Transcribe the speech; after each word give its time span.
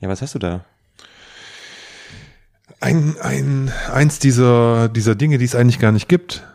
Ja, 0.00 0.08
was 0.08 0.22
hast 0.22 0.34
du 0.34 0.38
da? 0.38 0.64
Ein, 2.80 3.16
ein, 3.20 3.70
eins 3.92 4.18
dieser, 4.18 4.88
dieser 4.88 5.14
Dinge, 5.14 5.36
die 5.36 5.44
es 5.44 5.54
eigentlich 5.54 5.78
gar 5.78 5.92
nicht 5.92 6.08
gibt. 6.08 6.46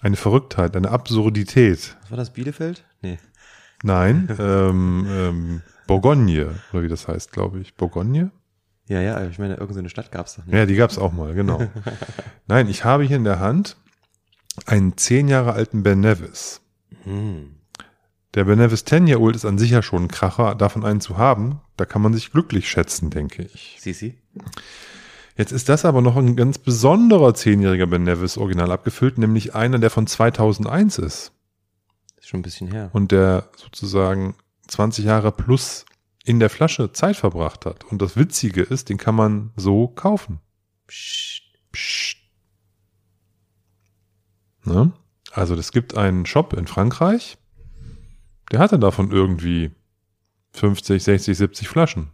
Eine 0.00 0.16
Verrücktheit, 0.16 0.74
eine 0.74 0.90
Absurdität. 0.90 1.96
Was 2.02 2.10
war 2.10 2.16
das, 2.16 2.32
Bielefeld? 2.32 2.84
Nee. 3.02 3.18
Nein, 3.82 4.34
ähm, 4.38 5.06
ähm, 5.08 5.62
Bourgogne, 5.86 6.54
oder 6.72 6.82
wie 6.82 6.88
das 6.88 7.06
heißt, 7.06 7.32
glaube 7.32 7.60
ich. 7.60 7.74
Bourgogne? 7.74 8.30
Ja, 8.86 9.00
ja, 9.00 9.24
ich 9.26 9.38
meine, 9.38 9.56
irgendeine 9.56 9.90
Stadt 9.90 10.10
gab's 10.10 10.36
doch 10.36 10.46
nicht. 10.46 10.54
Ja, 10.54 10.66
die 10.66 10.74
gab's 10.74 10.98
auch 10.98 11.12
mal, 11.12 11.34
genau. 11.34 11.62
Nein, 12.46 12.68
ich 12.68 12.84
habe 12.84 13.04
hier 13.04 13.16
in 13.16 13.24
der 13.24 13.38
Hand 13.38 13.76
einen 14.66 14.96
zehn 14.96 15.28
Jahre 15.28 15.52
alten 15.52 15.82
Ben 15.82 16.00
Nevis. 16.00 16.62
Hm. 17.04 17.56
Der 18.34 18.44
Ben 18.44 18.58
Nevis 18.58 18.84
10 18.84 19.06
Year 19.06 19.20
Old 19.20 19.36
ist 19.36 19.44
an 19.44 19.58
sich 19.58 19.70
ja 19.70 19.82
schon 19.82 20.04
ein 20.04 20.08
Kracher, 20.08 20.54
davon 20.54 20.84
einen 20.84 21.00
zu 21.00 21.18
haben. 21.18 21.60
Da 21.76 21.84
kann 21.84 22.00
man 22.00 22.14
sich 22.14 22.32
glücklich 22.32 22.68
schätzen, 22.68 23.10
denke 23.10 23.42
ich. 23.52 23.76
Sisi? 23.80 24.18
Jetzt 25.36 25.52
ist 25.52 25.68
das 25.68 25.84
aber 25.84 26.00
noch 26.00 26.16
ein 26.16 26.36
ganz 26.36 26.58
besonderer 26.58 27.34
zehnjähriger 27.34 27.86
Ben 27.86 28.04
Nevis 28.04 28.38
Original 28.38 28.72
abgefüllt, 28.72 29.18
nämlich 29.18 29.54
einer, 29.54 29.78
der 29.78 29.90
von 29.90 30.06
2001 30.06 30.98
ist 30.98 31.32
Ist 32.18 32.28
schon 32.28 32.40
ein 32.40 32.42
bisschen 32.42 32.70
her. 32.70 32.90
und 32.92 33.12
der 33.12 33.48
sozusagen 33.56 34.34
20 34.68 35.04
Jahre 35.04 35.32
plus 35.32 35.84
in 36.24 36.38
der 36.40 36.50
Flasche 36.50 36.92
Zeit 36.92 37.16
verbracht 37.16 37.66
hat. 37.66 37.84
Und 37.84 38.00
das 38.00 38.16
Witzige 38.16 38.62
ist, 38.62 38.88
den 38.88 38.96
kann 38.98 39.14
man 39.14 39.50
so 39.56 39.88
kaufen. 39.88 40.38
Psst. 40.86 41.42
Psst. 41.72 42.16
Ne? 44.64 44.92
Also 45.32 45.54
es 45.54 45.72
gibt 45.72 45.96
einen 45.96 46.26
Shop 46.26 46.52
in 46.52 46.66
Frankreich, 46.66 47.38
der 48.50 48.58
hatte 48.58 48.78
davon 48.78 49.10
irgendwie 49.10 49.70
50, 50.54 51.02
60, 51.02 51.36
70 51.36 51.68
Flaschen. 51.68 52.10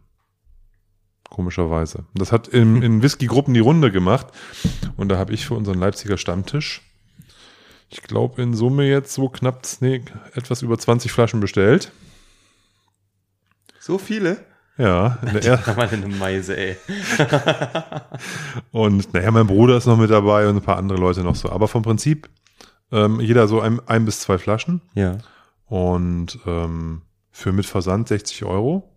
Komischerweise. 1.29 2.05
Das 2.15 2.33
hat 2.33 2.49
in, 2.49 2.83
in 2.83 3.03
Whisky-Gruppen 3.03 3.55
die 3.55 3.61
Runde 3.61 3.93
gemacht. 3.93 4.29
Und 4.97 5.09
da 5.09 5.19
habe 5.19 5.35
ich 5.35 5.47
für 5.47 5.55
unseren 5.55 5.79
Leipziger 5.79 6.17
Stammtisch, 6.17 6.83
ich 7.91 8.03
glaube 8.03 8.43
in 8.43 8.55
Summe 8.55 8.85
jetzt 8.85 9.15
so 9.15 9.29
knapp, 9.29 9.63
nee, 9.81 10.03
etwas 10.35 10.63
über 10.63 10.79
20 10.79 11.11
Flaschen 11.11 11.41
bestellt. 11.41 11.93
So 13.81 13.99
viele? 13.99 14.45
Ja, 14.77 15.19
in 15.23 15.33
der 15.33 15.45
er 15.45 15.57
Da 15.57 15.75
mal 15.75 15.89
eine 15.89 16.07
Meise, 16.07 16.57
ey. 16.57 16.77
Und 18.71 19.13
naja, 19.13 19.31
mein 19.31 19.47
Bruder 19.47 19.77
ist 19.77 19.87
noch 19.87 19.97
mit 19.97 20.11
dabei 20.11 20.49
und 20.49 20.57
ein 20.57 20.63
paar 20.63 20.77
andere 20.77 20.99
Leute 20.99 21.25
noch 21.25 21.35
so. 21.35 21.51
Aber 21.51 21.67
vom 21.67 21.83
Prinzip 21.83 22.29
ähm, 22.93 23.19
jeder 23.21 23.49
so 23.49 23.61
ein, 23.61 23.81
ein 23.89 24.05
bis 24.05 24.21
zwei 24.21 24.39
Flaschen 24.39 24.81
Ja. 24.95 25.19
Und 25.69 26.39
ähm, 26.47 27.03
für 27.31 27.53
mit 27.53 27.67
Versand 27.67 28.09
60 28.09 28.45
Euro. 28.45 28.91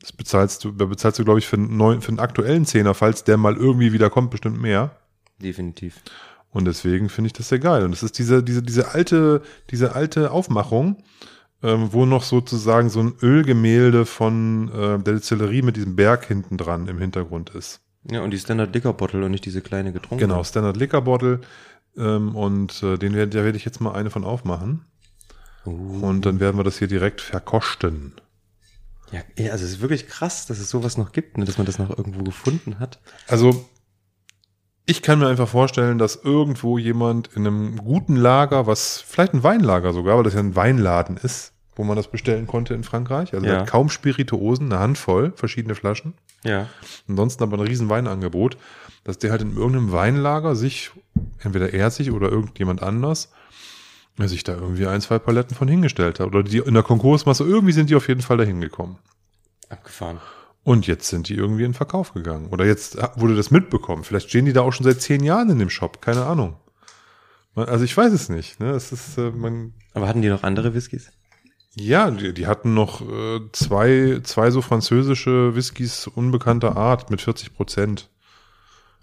Das 0.00 0.12
bezahlst 0.12 0.64
du, 0.64 0.72
da 0.72 0.84
bezahlst 0.84 1.18
du, 1.18 1.24
glaube 1.24 1.38
ich, 1.38 1.46
für 1.46 1.56
einen, 1.56 1.76
neuen, 1.76 2.00
für 2.00 2.08
einen 2.08 2.18
aktuellen 2.18 2.66
Zehner, 2.66 2.94
falls 2.94 3.24
der 3.24 3.36
mal 3.36 3.56
irgendwie 3.56 3.92
wieder 3.92 4.10
kommt, 4.10 4.30
bestimmt 4.30 4.60
mehr. 4.60 4.96
Definitiv. 5.40 6.02
Und 6.50 6.66
deswegen 6.66 7.08
finde 7.08 7.26
ich 7.26 7.32
das 7.32 7.48
sehr 7.48 7.60
geil. 7.60 7.84
Und 7.84 7.92
es 7.92 8.02
ist 8.02 8.18
diese, 8.18 8.42
diese, 8.42 8.62
diese 8.62 8.92
alte, 8.92 9.42
diese 9.70 9.94
alte 9.94 10.32
Aufmachung, 10.32 11.02
ähm, 11.62 11.92
wo 11.92 12.04
noch 12.04 12.24
sozusagen 12.24 12.90
so 12.90 13.00
ein 13.00 13.14
Ölgemälde 13.22 14.04
von 14.04 14.68
äh, 14.68 14.98
der 14.98 15.14
Distillerie 15.14 15.62
mit 15.62 15.76
diesem 15.76 15.96
Berg 15.96 16.26
hinten 16.26 16.58
dran 16.58 16.88
im 16.88 16.98
Hintergrund 16.98 17.50
ist. 17.50 17.80
Ja, 18.10 18.20
und 18.22 18.32
die 18.32 18.38
Standard 18.38 18.74
Liquor 18.74 18.94
Bottle 18.94 19.24
und 19.24 19.30
nicht 19.30 19.46
diese 19.46 19.62
kleine 19.62 19.92
getrunken. 19.92 20.18
Genau, 20.26 20.42
Standard 20.42 20.76
Liquor 20.76 21.02
Bottle. 21.02 21.40
Ähm, 21.96 22.34
und 22.34 22.82
äh, 22.82 22.98
den 22.98 23.14
werd, 23.14 23.34
da 23.34 23.44
werde 23.44 23.56
ich 23.56 23.64
jetzt 23.64 23.80
mal 23.80 23.92
eine 23.92 24.10
von 24.10 24.24
aufmachen. 24.24 24.84
Uh. 25.66 26.06
Und 26.06 26.26
dann 26.26 26.40
werden 26.40 26.56
wir 26.56 26.64
das 26.64 26.78
hier 26.78 26.88
direkt 26.88 27.20
verkosten. 27.20 28.14
Ja, 29.12 29.20
also 29.50 29.64
es 29.64 29.72
ist 29.72 29.80
wirklich 29.80 30.08
krass, 30.08 30.46
dass 30.46 30.58
es 30.58 30.70
sowas 30.70 30.96
noch 30.96 31.12
gibt, 31.12 31.36
ne, 31.36 31.44
dass 31.44 31.58
man 31.58 31.66
das 31.66 31.78
noch 31.78 31.90
irgendwo 31.96 32.24
gefunden 32.24 32.78
hat. 32.78 32.98
Also, 33.28 33.68
ich 34.86 35.02
kann 35.02 35.18
mir 35.18 35.28
einfach 35.28 35.48
vorstellen, 35.48 35.98
dass 35.98 36.16
irgendwo 36.16 36.78
jemand 36.78 37.28
in 37.34 37.46
einem 37.46 37.76
guten 37.76 38.16
Lager, 38.16 38.66
was 38.66 39.00
vielleicht 39.06 39.34
ein 39.34 39.42
Weinlager 39.42 39.92
sogar, 39.92 40.16
weil 40.16 40.24
das 40.24 40.34
ja 40.34 40.40
ein 40.40 40.56
Weinladen 40.56 41.18
ist, 41.18 41.52
wo 41.76 41.84
man 41.84 41.96
das 41.96 42.08
bestellen 42.10 42.46
konnte 42.46 42.74
in 42.74 42.84
Frankreich. 42.84 43.34
Also 43.34 43.46
Ja. 43.46 43.64
kaum 43.64 43.90
Spirituosen, 43.90 44.72
eine 44.72 44.80
Handvoll, 44.80 45.32
verschiedene 45.36 45.74
Flaschen. 45.74 46.14
Ja. 46.42 46.68
Ansonsten 47.06 47.42
aber 47.42 47.58
ein 47.58 47.66
riesen 47.66 47.88
Weinangebot, 47.88 48.56
dass 49.04 49.18
der 49.18 49.30
halt 49.30 49.42
in 49.42 49.56
irgendeinem 49.56 49.92
Weinlager 49.92 50.56
sich, 50.56 50.90
entweder 51.38 51.72
er 51.72 51.90
sich 51.90 52.10
oder 52.10 52.30
irgendjemand 52.30 52.82
anders, 52.82 53.30
er 54.18 54.28
sich 54.28 54.44
da 54.44 54.54
irgendwie 54.54 54.86
ein, 54.86 55.00
zwei 55.00 55.18
Paletten 55.18 55.56
von 55.56 55.68
hingestellt 55.68 56.20
hat. 56.20 56.26
Oder 56.26 56.42
die 56.42 56.58
in 56.58 56.74
der 56.74 56.82
Konkursmasse, 56.82 57.44
irgendwie 57.44 57.72
sind 57.72 57.90
die 57.90 57.96
auf 57.96 58.08
jeden 58.08 58.20
Fall 58.20 58.36
dahin 58.36 58.60
gekommen. 58.60 58.98
Abgefahren. 59.68 60.20
Und 60.64 60.86
jetzt 60.86 61.08
sind 61.08 61.28
die 61.28 61.34
irgendwie 61.34 61.64
in 61.64 61.74
Verkauf 61.74 62.12
gegangen. 62.14 62.48
Oder 62.48 62.64
jetzt 62.66 62.96
wurde 63.16 63.34
das 63.34 63.50
mitbekommen. 63.50 64.04
Vielleicht 64.04 64.28
stehen 64.28 64.44
die 64.44 64.52
da 64.52 64.60
auch 64.60 64.72
schon 64.72 64.84
seit 64.84 65.00
zehn 65.00 65.24
Jahren 65.24 65.50
in 65.50 65.58
dem 65.58 65.70
Shop. 65.70 66.00
Keine 66.00 66.24
Ahnung. 66.24 66.56
Also 67.54 67.84
ich 67.84 67.96
weiß 67.96 68.12
es 68.12 68.28
nicht. 68.28 68.60
Ne? 68.60 68.70
Es 68.70 68.92
ist, 68.92 69.18
äh, 69.18 69.30
man, 69.30 69.74
Aber 69.94 70.08
hatten 70.08 70.22
die 70.22 70.28
noch 70.28 70.42
andere 70.42 70.74
Whiskys? 70.74 71.10
ja, 71.74 72.10
die, 72.10 72.34
die 72.34 72.46
hatten 72.46 72.74
noch 72.74 73.00
äh, 73.00 73.40
zwei, 73.52 74.20
zwei 74.22 74.50
so 74.50 74.60
französische 74.60 75.54
Whiskys 75.56 76.06
unbekannter 76.06 76.76
Art 76.76 77.10
mit 77.10 77.22
40 77.22 77.54
Prozent. 77.54 78.10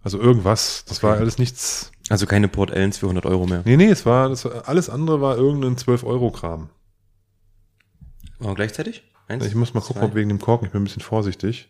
Also 0.04 0.20
irgendwas. 0.20 0.86
Das 0.88 1.04
war 1.04 1.18
alles 1.18 1.40
nichts. 1.40 1.92
Also 2.10 2.26
keine 2.26 2.48
Port 2.48 2.72
Ellens 2.72 2.98
für 2.98 3.06
100 3.06 3.26
Euro 3.26 3.46
mehr. 3.46 3.62
Nee, 3.66 3.78
nee, 3.78 3.88
es 3.90 4.06
war, 4.06 4.30
das 4.30 4.46
alles 4.46 4.90
andere 4.90 5.22
war 5.22 5.38
irgendein 5.38 5.76
12-Euro-Kram. 5.78 6.70
Aber 8.40 8.56
gleichzeitig? 8.56 9.04
Eins, 9.28 9.46
Ich 9.46 9.54
muss 9.54 9.76
mal 9.76 9.82
gucken, 9.82 10.02
zwei. 10.02 10.08
ob 10.08 10.16
wegen 10.16 10.30
dem 10.30 10.40
Korken, 10.40 10.66
ich 10.66 10.72
bin 10.72 10.82
ein 10.82 10.86
bisschen 10.86 11.04
vorsichtig, 11.04 11.70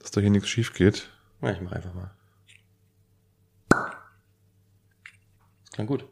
dass 0.00 0.10
da 0.10 0.20
hier 0.20 0.30
nichts 0.30 0.48
schief 0.48 0.72
geht. 0.74 1.08
Ja, 1.42 1.52
ich 1.52 1.60
mach 1.60 1.72
einfach 1.72 1.94
mal. 1.94 2.10
Das 3.68 5.70
klang 5.72 5.86
gut. 5.86 6.04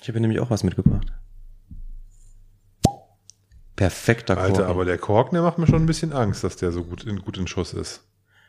Ich 0.00 0.08
habe 0.08 0.20
nämlich 0.20 0.38
auch 0.38 0.50
was 0.50 0.62
mitgebracht. 0.62 1.12
Perfekter 3.74 4.36
Korken. 4.36 4.52
Alter, 4.52 4.68
aber 4.68 4.84
der 4.84 4.98
Korken, 4.98 5.34
der 5.34 5.42
macht 5.42 5.58
mir 5.58 5.66
schon 5.66 5.82
ein 5.82 5.86
bisschen 5.86 6.12
Angst, 6.12 6.44
dass 6.44 6.56
der 6.56 6.72
so 6.72 6.84
gut 6.84 7.04
in, 7.04 7.20
gut 7.20 7.36
in 7.36 7.46
Schuss 7.46 7.74
ist. 7.74 8.04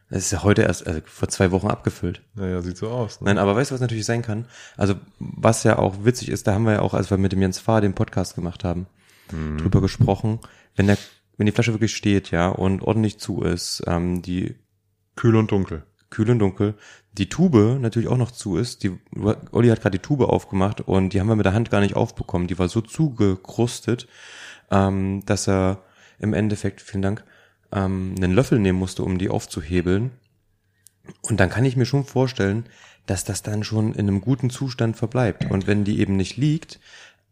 Das 0.10 0.24
ist 0.24 0.32
ja 0.32 0.42
heute 0.44 0.64
erst, 0.64 0.88
also 0.88 1.02
vor 1.06 1.30
zwei 1.30 1.52
Wochen 1.52 1.68
abgefüllt. 1.68 2.22
Naja, 2.34 2.62
sieht 2.62 2.78
so 2.78 2.90
aus. 2.90 3.22
Ne? 3.22 3.26
Nein, 3.26 3.38
aber 3.38 3.56
weißt 3.56 3.70
du, 3.70 3.76
was 3.76 3.82
natürlich 3.82 4.06
sein 4.06 4.22
kann? 4.24 4.46
Also, 4.76 4.96
was 5.20 5.64
ja 5.64 5.78
auch 5.78 6.04
witzig 6.04 6.30
ist, 6.30 6.48
da 6.48 6.54
haben 6.54 6.64
wir 6.66 6.74
ja 6.74 6.82
auch, 6.82 6.94
als 6.96 7.10
wir 7.12 7.18
mit 7.18 7.32
dem 7.32 7.42
Jens 7.42 7.60
Fahr 7.60 7.82
den 7.82 7.94
Podcast 7.94 8.36
gemacht 8.36 8.64
haben, 8.64 8.88
Mhm. 9.32 9.60
drüber 9.60 9.80
gesprochen, 9.82 10.40
wenn 10.76 10.88
der, 10.88 10.98
wenn 11.38 11.46
die 11.46 11.52
Flasche 11.52 11.74
wirklich 11.74 11.96
steht, 11.96 12.32
ja, 12.32 12.48
und 12.50 12.82
ordentlich 12.82 13.20
zu 13.20 13.44
ist, 13.44 13.84
ähm, 13.86 14.24
die 14.24 14.56
Kühl 15.16 15.36
und 15.36 15.52
dunkel. 15.52 15.84
kühl 16.10 16.32
und 16.32 16.40
dunkel, 16.40 16.74
die 17.12 17.30
Tube 17.30 17.78
natürlich 17.80 18.10
auch 18.10 18.18
noch 18.18 18.32
zu 18.32 18.58
ist, 18.58 18.82
die, 18.84 18.98
Olli 19.52 19.68
hat 19.70 19.82
gerade 19.82 20.00
die 20.00 20.02
Tube 20.02 20.22
aufgemacht 20.22 20.82
und 20.82 21.14
die 21.14 21.20
haben 21.20 21.28
wir 21.28 21.36
mit 21.36 21.46
der 21.46 21.54
Hand 21.54 21.70
gar 21.70 21.82
nicht 21.82 21.96
aufbekommen, 21.96 22.48
die 22.48 22.58
war 22.58 22.68
so 22.70 22.82
zugekrustet, 22.82 24.08
ähm, 24.72 25.24
dass 25.28 25.48
er 25.48 25.84
im 26.18 26.34
Endeffekt, 26.34 26.82
vielen 26.82 27.04
Dank, 27.04 27.24
ähm, 27.72 28.16
einen 28.18 28.34
Löffel 28.34 28.60
nehmen 28.60 28.80
musste, 28.80 29.04
um 29.04 29.18
die 29.18 29.30
aufzuhebeln. 29.30 30.12
Und 31.22 31.40
dann 31.40 31.50
kann 31.50 31.66
ich 31.66 31.76
mir 31.76 31.86
schon 31.86 32.06
vorstellen, 32.06 32.66
dass 33.06 33.24
das 33.24 33.42
dann 33.42 33.64
schon 33.64 33.94
in 33.94 34.08
einem 34.08 34.22
guten 34.22 34.50
Zustand 34.50 34.96
verbleibt. 34.98 35.50
Und 35.50 35.66
wenn 35.68 35.84
die 35.84 36.00
eben 36.00 36.16
nicht 36.16 36.38
liegt, 36.38 36.80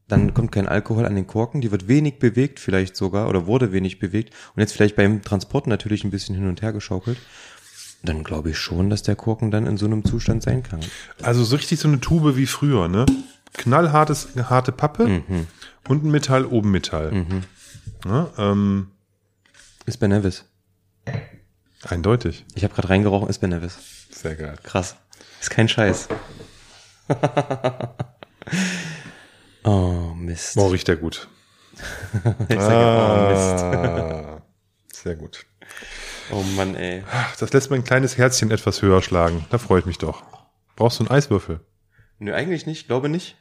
dann 0.07 0.33
kommt 0.33 0.51
kein 0.53 0.67
Alkohol 0.67 1.05
an 1.05 1.15
den 1.15 1.27
Korken, 1.27 1.59
die 1.61 1.69
wird 1.71 1.87
wenig 1.89 2.17
bewegt 2.17 2.59
vielleicht 2.61 2.95
sogar 2.95 3.27
oder 3.27 3.45
wurde 3.45 3.73
wenig 3.73 3.99
bewegt 3.99 4.33
und 4.55 4.61
jetzt 4.61 4.71
vielleicht 4.71 4.95
beim 4.95 5.21
Transport 5.21 5.67
natürlich 5.67 6.05
ein 6.05 6.11
bisschen 6.11 6.33
hin 6.33 6.47
und 6.47 6.61
her 6.61 6.71
geschaukelt. 6.71 7.17
Dann 8.03 8.23
glaube 8.23 8.51
ich 8.51 8.57
schon, 8.57 8.89
dass 8.89 9.03
der 9.03 9.17
Korken 9.17 9.51
dann 9.51 9.67
in 9.67 9.75
so 9.75 9.85
einem 9.85 10.05
Zustand 10.05 10.43
sein 10.43 10.63
kann. 10.63 10.79
Also 11.21 11.43
so 11.43 11.57
richtig 11.57 11.79
so 11.79 11.89
eine 11.89 11.99
Tube 11.99 12.37
wie 12.37 12.45
früher, 12.45 12.87
ne? 12.87 13.05
Knallhartes, 13.53 14.29
harte 14.49 14.71
Pappe 14.71 15.07
Mhm. 15.07 15.47
unten 15.89 16.09
Metall, 16.09 16.45
oben 16.45 16.71
Metall. 16.71 17.25
Ja, 18.05 18.29
ähm, 18.37 18.87
Ist 19.87 19.99
Ben 19.99 20.09
Nevis. 20.09 20.43
eindeutig. 21.83 22.45
Ich 22.55 22.65
habe 22.65 22.73
gerade 22.73 22.89
reingerochen, 22.89 23.29
ist 23.29 23.39
Ben 23.39 23.51
Nevis. 23.51 23.77
Sehr 24.11 24.35
geil. 24.35 24.57
Krass. 24.61 24.97
Ist 25.39 25.49
kein 25.49 25.69
Scheiß. 25.69 26.09
oh, 29.63 30.11
Mist. 30.13 30.55
Boah, 30.55 30.73
riecht 30.73 30.89
der 30.89 30.97
gut. 30.97 31.29
Ich 32.49 32.59
sage, 32.59 32.61
oh, 32.99 33.29
Mist. 33.29 33.63
Ah, 33.63 34.41
sehr 34.91 35.15
gut. 35.15 35.45
Oh 36.31 36.43
Mann, 36.57 36.75
ey. 36.75 37.05
Das 37.39 37.53
lässt 37.53 37.71
mein 37.71 37.85
kleines 37.85 38.17
Herzchen 38.17 38.51
etwas 38.51 38.81
höher 38.81 39.01
schlagen. 39.01 39.45
Da 39.51 39.57
freue 39.57 39.79
ich 39.79 39.85
mich 39.85 39.99
doch. 39.99 40.21
Brauchst 40.75 40.99
du 40.99 41.05
einen 41.05 41.11
Eiswürfel? 41.11 41.61
Nö, 42.19 42.33
eigentlich 42.33 42.65
nicht, 42.65 42.87
glaube 42.87 43.07
nicht. 43.07 43.37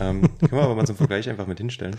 Ähm, 0.00 0.22
können 0.38 0.52
wir 0.52 0.62
aber 0.62 0.74
mal 0.74 0.86
zum 0.86 0.96
Vergleich 0.96 1.28
einfach 1.28 1.46
mit 1.46 1.58
hinstellen. 1.58 1.96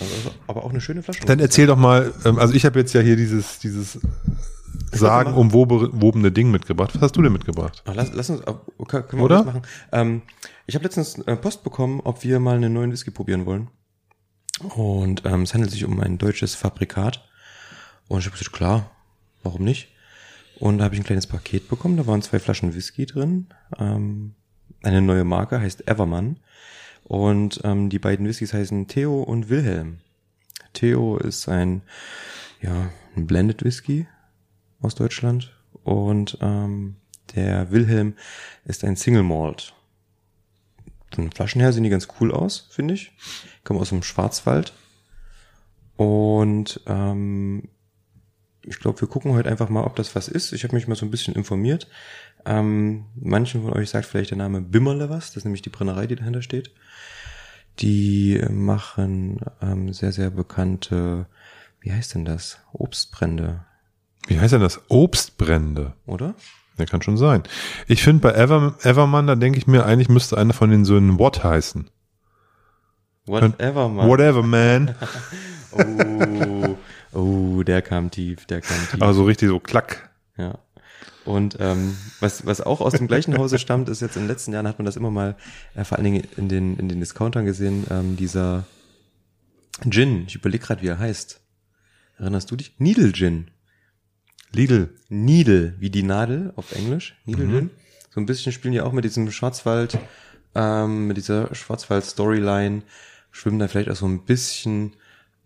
Also, 0.00 0.30
aber 0.46 0.64
auch 0.64 0.70
eine 0.70 0.80
schöne 0.80 1.02
Flasche. 1.02 1.24
Dann 1.24 1.38
erzähl 1.38 1.66
doch 1.66 1.76
mal, 1.76 2.12
ähm, 2.24 2.38
also 2.38 2.54
ich 2.54 2.64
habe 2.64 2.78
jetzt 2.78 2.92
ja 2.94 3.00
hier 3.00 3.16
dieses, 3.16 3.58
dieses 3.58 3.96
äh, 3.96 4.00
sagenumwobene 4.92 6.32
Ding 6.32 6.50
mitgebracht. 6.50 6.94
Was 6.94 7.02
hast 7.02 7.16
du 7.16 7.22
denn 7.22 7.32
mitgebracht? 7.32 7.82
Ach, 7.86 7.94
lass, 7.94 8.12
lass 8.12 8.30
uns, 8.30 8.42
können 8.86 9.04
wir 9.12 9.22
Oder? 9.22 9.44
machen? 9.44 9.62
Ähm, 9.92 10.22
ich 10.66 10.74
habe 10.74 10.84
letztens 10.84 11.18
äh, 11.18 11.36
Post 11.36 11.62
bekommen, 11.62 12.00
ob 12.04 12.24
wir 12.24 12.40
mal 12.40 12.56
einen 12.56 12.72
neuen 12.72 12.92
Whisky 12.92 13.10
probieren 13.10 13.46
wollen. 13.46 13.68
Und 14.74 15.22
ähm, 15.24 15.42
es 15.42 15.54
handelt 15.54 15.70
sich 15.70 15.84
um 15.84 16.00
ein 16.00 16.18
deutsches 16.18 16.54
Fabrikat. 16.54 17.28
Und 18.08 18.20
ich 18.20 18.26
habe 18.26 18.36
gesagt, 18.36 18.52
klar, 18.52 18.90
warum 19.42 19.62
nicht? 19.62 19.88
Und 20.58 20.78
da 20.78 20.84
habe 20.84 20.94
ich 20.94 21.00
ein 21.00 21.04
kleines 21.04 21.26
Paket 21.26 21.68
bekommen, 21.68 21.96
da 21.96 22.06
waren 22.06 22.22
zwei 22.22 22.40
Flaschen 22.40 22.74
Whisky 22.74 23.06
drin. 23.06 23.46
Ähm, 23.78 24.34
eine 24.82 25.00
neue 25.02 25.24
Marke 25.24 25.60
heißt 25.60 25.88
Everman. 25.88 26.38
Und 27.08 27.62
ähm, 27.64 27.88
die 27.88 27.98
beiden 27.98 28.26
Whiskys 28.26 28.52
heißen 28.52 28.86
Theo 28.86 29.22
und 29.22 29.48
Wilhelm. 29.48 29.98
Theo 30.74 31.16
ist 31.16 31.48
ein, 31.48 31.82
ja, 32.60 32.90
ein 33.16 33.26
Blended 33.26 33.64
Whisky 33.64 34.06
aus 34.80 34.94
Deutschland. 34.94 35.56
Und 35.84 36.36
ähm, 36.42 36.96
der 37.34 37.70
Wilhelm 37.70 38.14
ist 38.66 38.84
ein 38.84 38.96
Single 38.96 39.22
Malt. 39.22 39.74
Von 41.14 41.24
den 41.24 41.32
Flaschen 41.32 41.62
her 41.62 41.72
sehen 41.72 41.84
die 41.84 41.90
ganz 41.90 42.08
cool 42.20 42.30
aus, 42.30 42.68
finde 42.70 42.92
ich. 42.92 43.12
Kommen 43.64 43.80
aus 43.80 43.88
dem 43.88 44.02
Schwarzwald. 44.02 44.74
Und 45.96 46.82
ähm, 46.86 47.70
ich 48.62 48.78
glaube, 48.78 49.00
wir 49.00 49.08
gucken 49.08 49.32
heute 49.32 49.48
einfach 49.48 49.70
mal, 49.70 49.84
ob 49.84 49.96
das 49.96 50.14
was 50.14 50.28
ist. 50.28 50.52
Ich 50.52 50.62
habe 50.64 50.74
mich 50.74 50.86
mal 50.86 50.94
so 50.94 51.06
ein 51.06 51.10
bisschen 51.10 51.34
informiert. 51.34 51.88
Ähm, 52.46 53.04
manchen 53.14 53.62
von 53.62 53.72
euch 53.74 53.90
sagt 53.90 54.06
vielleicht 54.06 54.30
der 54.30 54.38
Name 54.38 54.60
Bimmerle 54.60 55.10
was. 55.10 55.28
Das 55.28 55.38
ist 55.38 55.44
nämlich 55.44 55.62
die 55.62 55.70
Brennerei, 55.70 56.06
die 56.06 56.16
dahinter 56.16 56.42
steht. 56.42 56.70
Die 57.80 58.42
machen 58.50 59.40
ähm, 59.62 59.92
sehr, 59.92 60.12
sehr 60.12 60.30
bekannte, 60.30 61.26
wie 61.80 61.92
heißt 61.92 62.14
denn 62.14 62.24
das? 62.24 62.58
Obstbrände, 62.72 63.64
Wie 64.26 64.40
heißt 64.40 64.52
denn 64.52 64.60
das? 64.60 64.80
Obstbrände. 64.88 65.94
oder? 66.06 66.34
Ja, 66.78 66.86
kann 66.86 67.02
schon 67.02 67.16
sein. 67.16 67.42
Ich 67.86 68.02
finde 68.02 68.20
bei 68.22 68.32
Ever, 68.34 68.74
Everman, 68.82 69.26
da 69.26 69.34
denke 69.36 69.58
ich 69.58 69.66
mir, 69.66 69.84
eigentlich 69.84 70.08
müsste 70.08 70.38
einer 70.38 70.52
von 70.54 70.70
den 70.70 70.84
Söhnen 70.84 71.18
What 71.18 71.42
heißen. 71.44 71.88
Whatever, 73.26 73.88
man. 73.88 74.08
Whatever, 74.08 74.42
man. 74.42 74.94
Oh, 75.70 76.76
oh, 77.12 77.62
der 77.62 77.82
kam 77.82 78.10
tief, 78.10 78.46
der 78.46 78.62
kam 78.62 78.78
tief. 78.90 79.02
Also 79.02 79.24
richtig 79.24 79.50
so 79.50 79.60
klack. 79.60 80.10
Ja. 80.38 80.58
Und 81.24 81.56
ähm, 81.60 81.96
was, 82.20 82.46
was 82.46 82.60
auch 82.60 82.80
aus 82.80 82.94
dem 82.94 83.06
gleichen 83.06 83.36
Hause 83.36 83.58
stammt, 83.60 83.88
ist 83.88 84.00
jetzt 84.00 84.16
in 84.16 84.22
den 84.22 84.28
letzten 84.28 84.52
Jahren 84.52 84.66
hat 84.66 84.78
man 84.78 84.86
das 84.86 84.96
immer 84.96 85.10
mal, 85.10 85.36
äh, 85.74 85.84
vor 85.84 85.98
allen 85.98 86.04
Dingen 86.04 86.26
in 86.36 86.48
den, 86.48 86.76
in 86.78 86.88
den 86.88 87.00
Discountern 87.00 87.44
gesehen, 87.44 87.86
ähm, 87.90 88.16
dieser 88.16 88.64
Gin, 89.88 90.24
ich 90.26 90.34
überlege 90.34 90.64
gerade, 90.64 90.82
wie 90.82 90.88
er 90.88 90.98
heißt. 90.98 91.40
Erinnerst 92.18 92.50
du 92.50 92.56
dich? 92.56 92.74
Needle 92.78 93.12
Gin. 93.12 93.50
Lidl. 94.52 94.94
Needle, 95.08 95.74
wie 95.78 95.90
die 95.90 96.02
Nadel 96.02 96.52
auf 96.56 96.74
Englisch. 96.74 97.16
Needle 97.26 97.46
Mhm. 97.46 97.52
Gin. 97.52 97.70
So 98.10 98.20
ein 98.20 98.26
bisschen 98.26 98.52
spielen 98.52 98.72
die 98.72 98.80
auch 98.80 98.92
mit 98.92 99.04
diesem 99.04 99.30
Schwarzwald, 99.30 99.98
ähm, 100.54 101.06
mit 101.06 101.16
dieser 101.16 101.54
Schwarzwald-Storyline, 101.54 102.82
schwimmen 103.30 103.58
da 103.58 103.68
vielleicht 103.68 103.90
auch 103.90 103.96
so 103.96 104.06
ein 104.06 104.24
bisschen 104.24 104.94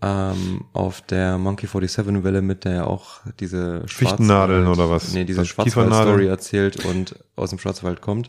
ähm, 0.02 0.64
auf 0.72 1.00
der 1.02 1.38
Monkey 1.38 1.66
47 1.66 2.25
Welle 2.25 2.43
mit, 2.43 2.64
der 2.64 2.75
ja 2.75 2.84
auch 2.84 3.20
diese 3.38 3.87
Fichtennadeln 3.87 4.66
oder 4.66 4.90
was? 4.90 5.12
Nee, 5.12 5.25
diese 5.25 5.43
Was, 5.43 5.49
Schwarzwald-Story 5.49 6.26
erzählt 6.26 6.84
und 6.84 7.16
aus 7.37 7.50
dem 7.50 7.60
Schwarzwald 7.60 8.00
kommt. 8.00 8.28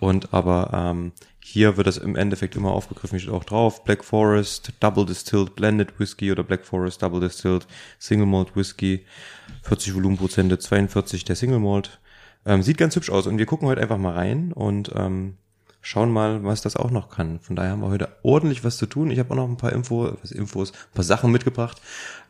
Und 0.00 0.34
aber 0.34 0.70
ähm, 0.72 1.12
hier 1.40 1.76
wird 1.76 1.86
das 1.86 1.98
im 1.98 2.16
Endeffekt 2.16 2.56
immer 2.56 2.72
aufgegriffen, 2.72 3.20
steht 3.20 3.32
auch 3.32 3.44
drauf, 3.44 3.84
Black 3.84 4.04
Forest, 4.04 4.72
Double 4.80 5.06
Distilled 5.06 5.54
Blended 5.54 6.00
Whisky 6.00 6.32
oder 6.32 6.42
Black 6.42 6.66
Forest 6.66 7.02
Double 7.02 7.20
Distilled 7.20 7.66
Single 8.00 8.26
Malt 8.26 8.56
Whisky, 8.56 9.06
40 9.62 9.94
Volumenprozente, 9.94 10.58
42 10.58 11.24
der 11.24 11.36
Single 11.36 11.60
Malt. 11.60 12.00
Ähm, 12.44 12.62
sieht 12.62 12.76
ganz 12.76 12.96
hübsch 12.96 13.10
aus 13.10 13.26
und 13.26 13.38
wir 13.38 13.46
gucken 13.46 13.68
heute 13.68 13.80
einfach 13.80 13.98
mal 13.98 14.14
rein 14.14 14.52
und 14.52 14.90
ähm, 14.96 15.36
schauen 15.84 16.10
mal, 16.10 16.42
was 16.42 16.62
das 16.62 16.76
auch 16.76 16.90
noch 16.90 17.10
kann. 17.10 17.38
Von 17.40 17.56
daher 17.56 17.72
haben 17.72 17.82
wir 17.82 17.88
heute 17.88 18.08
ordentlich 18.22 18.64
was 18.64 18.78
zu 18.78 18.86
tun. 18.86 19.10
Ich 19.10 19.18
habe 19.18 19.30
auch 19.30 19.36
noch 19.36 19.48
ein 19.48 19.58
paar 19.58 19.72
Info, 19.72 20.16
was 20.20 20.32
Infos, 20.32 20.72
ein 20.72 20.94
paar 20.94 21.04
Sachen 21.04 21.30
mitgebracht. 21.30 21.80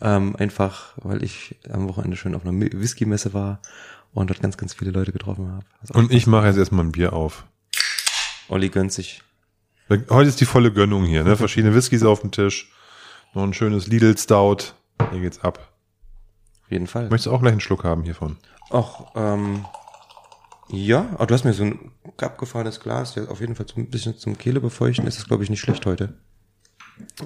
Ähm, 0.00 0.36
einfach, 0.36 0.92
weil 0.96 1.22
ich 1.22 1.56
am 1.70 1.88
Wochenende 1.88 2.16
schön 2.16 2.34
auf 2.34 2.44
einer 2.44 2.52
Whisky-Messe 2.52 3.32
war 3.32 3.60
und 4.12 4.28
dort 4.28 4.42
ganz, 4.42 4.56
ganz 4.56 4.74
viele 4.74 4.90
Leute 4.90 5.12
getroffen 5.12 5.50
habe. 5.52 5.64
Also 5.80 5.94
Und 5.94 6.12
ich 6.12 6.26
mache 6.26 6.48
jetzt 6.48 6.56
erstmal 6.56 6.84
ein 6.84 6.92
Bier 6.92 7.12
auf. 7.12 7.44
Olli 8.48 8.68
gönnt 8.68 8.92
sich. 8.92 9.22
Heute 9.88 10.28
ist 10.28 10.40
die 10.40 10.46
volle 10.46 10.72
Gönnung 10.72 11.04
hier, 11.04 11.24
ne? 11.24 11.36
Verschiedene 11.36 11.74
Whiskys 11.74 12.02
auf 12.02 12.20
dem 12.20 12.32
Tisch. 12.32 12.72
Noch 13.34 13.44
ein 13.44 13.54
schönes 13.54 13.86
Lidl 13.86 14.16
Stout. 14.18 14.74
Hier 15.10 15.20
geht's 15.20 15.40
ab. 15.40 15.72
Auf 16.64 16.70
jeden 16.70 16.86
Fall. 16.86 17.04
Möchtest 17.04 17.26
du 17.26 17.32
auch 17.32 17.40
gleich 17.40 17.52
einen 17.52 17.60
Schluck 17.60 17.84
haben 17.84 18.02
hiervon? 18.02 18.36
Ach, 18.70 19.02
ähm, 19.14 19.64
ja, 20.69 21.08
aber 21.14 21.26
du 21.26 21.34
hast 21.34 21.44
mir 21.44 21.52
so 21.52 21.64
ein 21.64 21.93
abgefahrenes 22.16 22.81
Glas, 22.81 23.14
der 23.14 23.31
auf 23.31 23.40
jeden 23.40 23.55
Fall 23.55 23.66
so 23.69 23.81
ein 23.81 23.90
bisschen 23.90 24.16
zum 24.16 24.38
Kehle 24.38 24.61
befeuchten. 24.61 25.06
Ist 25.06 25.19
das, 25.19 25.26
glaube 25.26 25.44
ich, 25.44 25.50
nicht 25.50 25.61
schlecht 25.61 25.87
heute. 25.87 26.14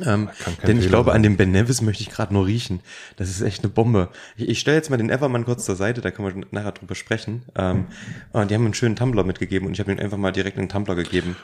Ähm, 0.00 0.30
denn 0.66 0.78
ich 0.78 0.84
Fehler 0.84 0.88
glaube, 0.88 1.10
sein. 1.10 1.16
an 1.16 1.22
dem 1.22 1.36
Ben 1.36 1.50
Nevis 1.50 1.82
möchte 1.82 2.02
ich 2.02 2.10
gerade 2.10 2.32
nur 2.32 2.46
riechen. 2.46 2.80
Das 3.16 3.28
ist 3.28 3.42
echt 3.42 3.62
eine 3.62 3.72
Bombe. 3.72 4.08
Ich, 4.36 4.48
ich 4.48 4.60
stelle 4.60 4.76
jetzt 4.76 4.90
mal 4.90 4.96
den 4.96 5.10
Evermann 5.10 5.44
kurz 5.44 5.64
zur 5.64 5.76
Seite, 5.76 6.00
da 6.00 6.10
können 6.10 6.34
wir 6.34 6.46
nachher 6.50 6.72
drüber 6.72 6.94
sprechen. 6.94 7.42
Ähm, 7.54 7.86
und 8.32 8.50
die 8.50 8.54
haben 8.54 8.64
einen 8.64 8.74
schönen 8.74 8.96
Tumbler 8.96 9.24
mitgegeben 9.24 9.66
und 9.66 9.74
ich 9.74 9.80
habe 9.80 9.92
ihm 9.92 9.98
einfach 9.98 10.16
mal 10.16 10.32
direkt 10.32 10.58
einen 10.58 10.68
Tumbler 10.68 10.94
gegeben. 10.94 11.36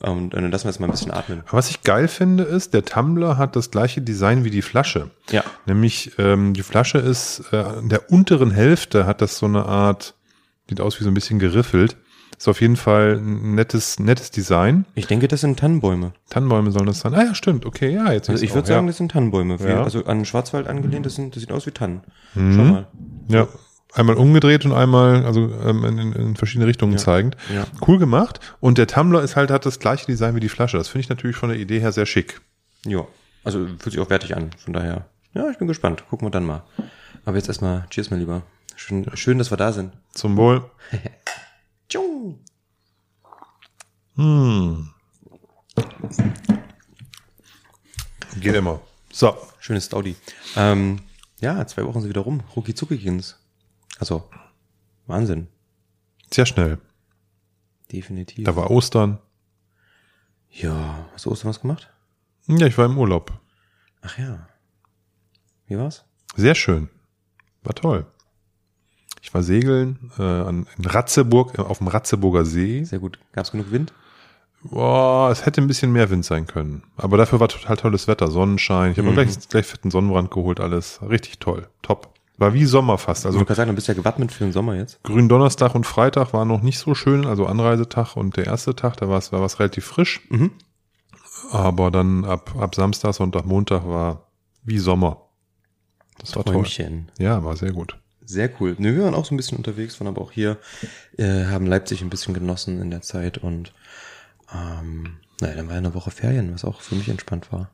Und 0.00 0.34
dann 0.34 0.50
lassen 0.50 0.64
wir 0.64 0.70
jetzt 0.70 0.80
mal 0.80 0.86
ein 0.86 0.90
bisschen 0.90 1.12
atmen. 1.12 1.40
Aber 1.46 1.58
Was 1.58 1.70
ich 1.70 1.82
geil 1.82 2.08
finde, 2.08 2.44
ist, 2.44 2.74
der 2.74 2.84
Tumbler 2.84 3.38
hat 3.38 3.56
das 3.56 3.70
gleiche 3.70 4.02
Design 4.02 4.44
wie 4.44 4.50
die 4.50 4.62
Flasche. 4.62 5.10
Ja. 5.30 5.44
Nämlich, 5.66 6.12
ähm, 6.18 6.52
die 6.52 6.62
Flasche 6.62 6.98
ist 6.98 7.44
äh, 7.52 7.56
an 7.56 7.88
der 7.88 8.10
unteren 8.10 8.50
Hälfte 8.50 9.06
hat 9.06 9.20
das 9.20 9.38
so 9.38 9.46
eine 9.46 9.66
Art, 9.66 10.14
sieht 10.68 10.80
aus 10.80 10.98
wie 11.00 11.04
so 11.04 11.10
ein 11.10 11.14
bisschen 11.14 11.38
geriffelt. 11.38 11.96
Ist 12.36 12.48
auf 12.48 12.60
jeden 12.60 12.76
Fall 12.76 13.18
ein 13.20 13.54
nettes, 13.54 14.00
nettes 14.00 14.30
Design. 14.32 14.86
Ich 14.96 15.06
denke, 15.06 15.28
das 15.28 15.40
sind 15.42 15.58
Tannenbäume. 15.58 16.12
Tannenbäume 16.30 16.72
sollen 16.72 16.86
das 16.86 16.98
sein. 17.00 17.14
Ah 17.14 17.22
ja, 17.24 17.34
stimmt. 17.34 17.64
Okay, 17.64 17.90
ja, 17.94 18.12
jetzt 18.12 18.28
Also 18.28 18.42
ich 18.44 18.52
würde 18.54 18.66
sagen, 18.66 18.86
ja. 18.86 18.90
das 18.90 18.96
sind 18.96 19.12
Tannenbäume. 19.12 19.56
Ja. 19.64 19.84
Also 19.84 20.04
an 20.06 20.18
den 20.18 20.24
Schwarzwald 20.24 20.66
angelehnt, 20.66 21.06
das, 21.06 21.14
sind, 21.14 21.36
das 21.36 21.42
sieht 21.42 21.52
aus 21.52 21.64
wie 21.66 21.70
Tannen. 21.70 22.02
Schau 22.34 22.40
Mhm. 22.40 22.70
mal. 22.70 22.86
Ja, 23.28 23.46
einmal 23.92 24.16
umgedreht 24.16 24.64
und 24.64 24.72
einmal 24.72 25.24
also 25.24 25.48
ähm, 25.64 25.84
in, 25.84 25.98
in, 25.98 26.12
in 26.12 26.36
verschiedene 26.36 26.66
Richtungen 26.66 26.92
Ja. 26.94 26.98
zeigend. 26.98 27.36
Ja. 27.54 27.66
Cool 27.86 27.98
gemacht. 28.00 28.40
Und 28.58 28.78
der 28.78 28.88
Tumbler 28.88 29.22
ist 29.22 29.36
halt, 29.36 29.52
hat 29.52 29.64
das 29.64 29.78
gleiche 29.78 30.06
Design 30.06 30.34
wie 30.34 30.40
die 30.40 30.48
Flasche. 30.48 30.76
Das 30.76 30.88
finde 30.88 31.02
ich 31.02 31.08
natürlich 31.10 31.36
von 31.36 31.50
der 31.50 31.58
Idee 31.58 31.78
her 31.78 31.92
sehr 31.92 32.04
schick. 32.06 32.40
Ja, 32.84 33.06
also 33.44 33.64
fühlt 33.78 33.92
sich 33.92 34.00
auch 34.00 34.10
wertig 34.10 34.36
an, 34.36 34.50
von 34.58 34.72
daher. 34.72 35.06
Ja, 35.34 35.48
ich 35.50 35.58
bin 35.58 35.68
gespannt. 35.68 36.02
Gucken 36.10 36.26
wir 36.26 36.30
dann 36.32 36.44
mal. 36.44 36.64
Aber 37.24 37.36
jetzt 37.36 37.46
erstmal, 37.48 37.86
cheers, 37.90 38.10
mein 38.10 38.18
Lieber. 38.20 38.42
Schön, 38.86 39.16
schön, 39.16 39.38
dass 39.38 39.50
wir 39.50 39.56
da 39.56 39.72
sind. 39.72 39.96
Zum 40.12 40.36
Wohl. 40.36 40.70
Tschung. 41.88 42.44
Hm. 44.16 44.90
Geht 48.40 48.54
immer. 48.54 48.82
So. 49.10 49.38
Schönes 49.58 49.86
Staudi. 49.86 50.16
Ähm, 50.54 51.00
ja, 51.40 51.66
zwei 51.66 51.86
Wochen 51.86 52.02
sind 52.02 52.10
wieder 52.10 52.20
rum. 52.20 52.42
Rucki 52.54 52.74
Zuckigins. 52.74 53.38
Also, 54.00 54.28
Wahnsinn. 55.06 55.48
Sehr 56.30 56.44
schnell. 56.44 56.78
Definitiv. 57.90 58.44
Da 58.44 58.54
war 58.54 58.70
Ostern. 58.70 59.18
ja, 60.50 61.08
hast 61.14 61.24
du 61.24 61.30
Ostern 61.30 61.48
was 61.48 61.62
gemacht? 61.62 61.90
Ja, 62.48 62.66
ich 62.66 62.76
war 62.76 62.84
im 62.84 62.98
Urlaub. 62.98 63.32
Ach 64.02 64.18
ja. 64.18 64.46
Wie 65.68 65.78
war's? 65.78 66.04
Sehr 66.36 66.54
schön. 66.54 66.90
War 67.62 67.74
toll. 67.74 68.06
Ich 69.24 69.32
war 69.32 69.42
segeln 69.42 70.10
äh, 70.18 70.22
an, 70.22 70.66
in 70.76 70.84
Ratzeburg, 70.84 71.58
äh, 71.58 71.62
auf 71.62 71.78
dem 71.78 71.88
Ratzeburger 71.88 72.44
See. 72.44 72.84
Sehr 72.84 72.98
gut. 72.98 73.18
Gab's 73.32 73.52
genug 73.52 73.70
Wind? 73.72 73.94
Boah, 74.62 75.30
es 75.30 75.46
hätte 75.46 75.62
ein 75.62 75.66
bisschen 75.66 75.92
mehr 75.94 76.10
Wind 76.10 76.26
sein 76.26 76.46
können. 76.46 76.82
Aber 76.98 77.16
dafür 77.16 77.40
war 77.40 77.48
total 77.48 77.78
tolles 77.78 78.06
Wetter, 78.06 78.30
Sonnenschein. 78.30 78.92
Ich 78.92 78.98
habe 78.98 79.08
Mhm. 79.08 79.14
mir 79.16 79.24
gleich, 79.24 79.48
gleich 79.48 79.64
fetten 79.64 79.90
Sonnenbrand 79.90 80.30
geholt, 80.30 80.60
alles. 80.60 81.00
Richtig 81.00 81.38
toll. 81.38 81.68
Top. 81.80 82.12
War 82.36 82.52
wie 82.52 82.66
Sommer 82.66 82.98
fast. 82.98 83.24
Also, 83.24 83.38
du 83.38 83.46
kannst 83.46 83.56
sagen, 83.56 83.70
du 83.70 83.74
bist 83.74 83.88
ja 83.88 83.94
gewappnet 83.94 84.30
für 84.30 84.44
den 84.44 84.52
Sommer 84.52 84.74
jetzt. 84.76 85.02
Gründonnerstag 85.04 85.74
und 85.74 85.86
Freitag 85.86 86.34
waren 86.34 86.48
noch 86.48 86.60
nicht 86.60 86.78
so 86.78 86.94
schön, 86.94 87.24
also 87.24 87.46
Anreisetag 87.46 88.16
und 88.16 88.36
der 88.36 88.44
erste 88.44 88.76
Tag, 88.76 88.98
da 88.98 89.08
war 89.08 89.16
es 89.16 89.32
war 89.32 89.40
was 89.40 89.58
relativ 89.58 89.86
frisch. 89.86 90.20
Mhm. 90.28 90.50
Aber 91.50 91.90
dann 91.90 92.26
ab, 92.26 92.54
ab 92.58 92.74
Samstag, 92.74 93.14
Sonntag, 93.14 93.46
Montag 93.46 93.86
war 93.86 94.26
wie 94.64 94.78
Sommer. 94.78 95.22
Das 96.18 96.36
war 96.36 96.44
toll. 96.44 96.54
Träumchen. 96.56 97.10
Ja, 97.18 97.42
war 97.42 97.56
sehr 97.56 97.72
gut. 97.72 97.98
Sehr 98.24 98.50
cool. 98.60 98.74
Ne, 98.78 98.96
wir 98.96 99.04
waren 99.04 99.14
auch 99.14 99.24
so 99.24 99.34
ein 99.34 99.36
bisschen 99.36 99.58
unterwegs, 99.58 100.00
waren 100.00 100.08
aber 100.08 100.22
auch 100.22 100.32
hier, 100.32 100.58
äh, 101.16 101.44
haben 101.44 101.66
Leipzig 101.66 102.02
ein 102.02 102.10
bisschen 102.10 102.34
genossen 102.34 102.80
in 102.80 102.90
der 102.90 103.02
Zeit 103.02 103.38
und 103.38 103.72
ähm, 104.52 105.16
naja, 105.40 105.56
dann 105.56 105.68
war 105.68 105.76
eine 105.76 105.94
Woche 105.94 106.10
Ferien, 106.10 106.52
was 106.54 106.64
auch 106.64 106.80
für 106.80 106.94
mich 106.94 107.08
entspannt 107.08 107.52
war. 107.52 107.70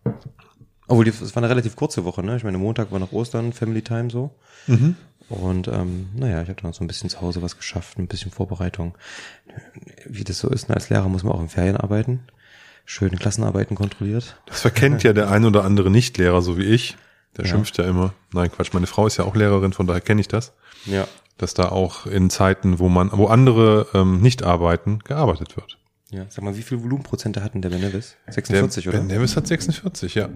Obwohl, 0.89 1.07
es 1.07 1.21
war 1.37 1.43
eine 1.43 1.51
relativ 1.51 1.77
kurze 1.77 2.05
Woche, 2.05 2.23
ne? 2.23 2.37
Ich 2.37 2.43
meine, 2.43 2.59
Montag 2.59 2.91
war 2.91 2.99
noch 2.99 3.13
Ostern, 3.13 3.53
Family 3.53 3.83
Time 3.83 4.11
so. 4.11 4.35
Und 5.29 5.69
ähm, 5.69 6.09
naja, 6.17 6.43
ich 6.43 6.49
habe 6.49 6.61
dann 6.61 6.73
so 6.73 6.83
ein 6.83 6.89
bisschen 6.89 7.09
zu 7.09 7.21
Hause 7.21 7.41
was 7.41 7.57
geschafft, 7.57 7.99
ein 7.99 8.09
bisschen 8.09 8.33
Vorbereitung. 8.33 8.97
Wie 10.05 10.25
das 10.25 10.41
so 10.41 10.49
ist, 10.49 10.69
ne? 10.69 10.75
als 10.75 10.91
Lehrer 10.91 11.09
muss 11.09 11.23
man 11.23 11.33
auch 11.33 11.41
in 11.41 11.49
Ferien 11.49 11.77
arbeiten. 11.77 12.21
Schön 12.85 13.17
Klassenarbeiten 13.17 13.77
kontrolliert. 13.77 14.37
Das 14.47 14.63
verkennt 14.63 15.05
ja 15.05 15.13
der 15.13 15.31
ein 15.31 15.45
oder 15.45 15.65
andere 15.65 15.91
Nichtlehrer, 15.91 16.43
so 16.43 16.59
wie 16.59 16.65
ich. 16.65 16.97
Der 17.37 17.45
Ja. 17.45 17.51
schimpft 17.51 17.79
ja 17.79 17.85
immer. 17.85 18.13
Nein, 18.33 18.51
Quatsch. 18.51 18.73
Meine 18.73 18.87
Frau 18.87 19.07
ist 19.07 19.17
ja 19.17 19.25
auch 19.25 19.37
Lehrerin, 19.37 19.73
von 19.73 19.87
daher 19.87 20.01
kenne 20.01 20.21
ich 20.21 20.29
das. 20.29 20.53
Ja. 20.87 21.07
Dass 21.39 21.55
da 21.55 21.69
auch 21.71 22.07
in 22.07 22.29
Zeiten, 22.31 22.79
wo 22.79 22.89
man, 22.89 23.11
wo 23.13 23.27
andere 23.27 23.87
ähm, 23.95 24.21
nicht 24.21 24.43
arbeiten, 24.43 24.99
gearbeitet 25.01 25.57
wird. 25.57 25.79
Ja, 26.11 26.27
sag 26.29 26.43
mal, 26.45 26.57
wie 26.57 26.63
viel 26.63 26.83
Volumenprozente 26.83 27.43
hatten 27.45 27.63
der 27.63 27.71
Ben 27.71 27.81
Nevis? 27.81 28.17
46, 28.29 28.85
der 28.85 28.93
oder? 28.93 29.01
Ben 29.01 29.07
Nevis 29.07 29.37
hat 29.37 29.47
46, 29.47 30.17
ja. 30.17 30.29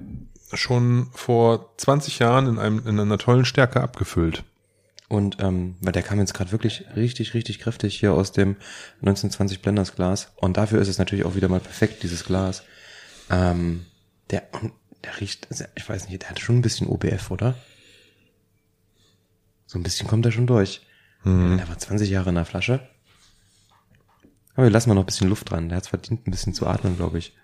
Schon 0.53 1.09
vor 1.13 1.75
20 1.79 2.21
Jahren 2.21 2.47
in, 2.47 2.59
einem, 2.61 2.87
in 2.87 3.01
einer 3.01 3.19
tollen 3.19 3.45
Stärke 3.45 3.81
abgefüllt. 3.81 4.45
Und 5.09 5.37
ähm, 5.41 5.75
weil 5.81 5.93
der 5.93 6.03
kam 6.03 6.19
jetzt 6.21 6.33
gerade 6.33 6.53
wirklich 6.53 6.85
richtig, 6.97 7.35
richtig 7.35 7.59
kräftig 7.59 7.99
hier 7.99 8.13
aus 8.13 8.33
dem 8.33 8.57
1920 9.01 9.63
Blenders 9.63 9.95
Glas. 9.97 10.33
Und 10.37 10.57
dafür 10.57 10.81
ist 10.81 10.89
es 10.89 10.99
natürlich 10.99 11.25
auch 11.25 11.35
wieder 11.35 11.49
mal 11.49 11.61
perfekt, 11.61 12.03
dieses 12.05 12.25
Glas. 12.25 12.63
Ähm, 13.29 13.85
der, 14.31 14.45
und 14.63 14.73
der 15.05 15.21
riecht, 15.21 15.47
also 15.51 15.65
ich 15.75 15.89
weiß 15.89 16.09
nicht, 16.09 16.23
der 16.23 16.31
hat 16.31 16.41
schon 16.41 16.57
ein 16.59 16.63
bisschen 16.63 16.89
OBF, 16.89 17.31
oder? 17.31 17.55
So 19.67 19.79
ein 19.79 19.83
bisschen 19.83 20.09
kommt 20.09 20.27
er 20.27 20.33
schon 20.33 20.47
durch. 20.47 20.83
Mhm. 21.25 21.57
Der 21.59 21.69
war 21.69 21.79
20 21.79 22.09
Jahre 22.11 22.31
in 22.31 22.35
der 22.37 22.45
Flasche. 22.45 22.89
Aber 24.55 24.65
wir 24.65 24.71
lassen 24.71 24.89
mal 24.89 24.95
noch 24.95 25.03
ein 25.03 25.07
bisschen 25.07 25.29
Luft 25.29 25.51
dran. 25.51 25.69
Der 25.69 25.77
hat 25.77 25.87
verdient, 25.87 26.27
ein 26.27 26.31
bisschen 26.31 26.55
zu 26.55 26.67
atmen, 26.67 26.97
glaube 26.97 27.19
ich. 27.19 27.37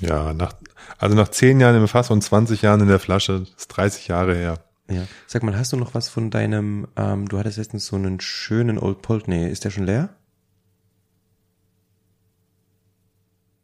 Ja, 0.00 0.34
nach, 0.34 0.54
also 0.98 1.14
nach 1.14 1.28
10 1.28 1.60
Jahren 1.60 1.76
im 1.76 1.86
Fass 1.86 2.10
und 2.10 2.22
20 2.22 2.62
Jahren 2.62 2.80
in 2.80 2.88
der 2.88 2.98
Flasche, 2.98 3.46
ist 3.56 3.68
30 3.68 4.08
Jahre 4.08 4.34
her. 4.34 4.64
Ja. 4.90 5.06
Sag 5.26 5.42
mal, 5.42 5.56
hast 5.56 5.72
du 5.72 5.76
noch 5.76 5.94
was 5.94 6.08
von 6.08 6.30
deinem, 6.30 6.88
ähm, 6.96 7.28
du 7.28 7.38
hattest 7.38 7.58
letztens 7.58 7.86
so 7.86 7.96
einen 7.96 8.20
schönen 8.20 8.78
Old 8.78 9.02
Pulteney. 9.02 9.48
Ist 9.48 9.64
der 9.64 9.70
schon 9.70 9.86
leer? 9.86 10.10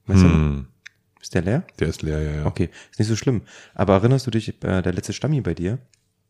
Weißt 0.07 0.23
du? 0.23 0.27
Hm, 0.27 0.69
Ist 1.29 1.35
der 1.35 1.43
leer? 1.43 1.63
der 1.79 1.89
ist 1.89 2.01
leer, 2.01 2.23
ja, 2.23 2.31
ja. 2.37 2.47
Okay, 2.47 2.71
ist 2.91 2.99
nicht 2.99 3.09
so 3.09 3.15
schlimm. 3.15 3.43
Aber 3.75 3.93
erinnerst 3.97 4.27
du 4.27 4.31
dich, 4.31 4.49
äh, 4.65 4.81
der 4.81 4.95
letzte 4.95 5.13
Stammi 5.13 5.43
bei 5.43 5.53
dir? 5.53 5.77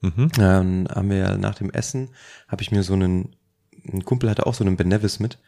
Mhm. 0.00 0.28
Ähm, 0.40 0.88
haben 0.92 1.08
wir 1.08 1.18
ja 1.18 1.38
nach 1.38 1.54
dem 1.54 1.70
Essen, 1.70 2.10
habe 2.48 2.62
ich 2.62 2.72
mir 2.72 2.82
so 2.82 2.94
einen, 2.94 3.36
ein 3.92 4.04
Kumpel 4.04 4.28
hatte 4.28 4.44
auch 4.44 4.54
so 4.54 4.64
einen 4.64 4.76
Ben 4.76 4.88
Nevis 4.88 5.20
mit 5.20 5.38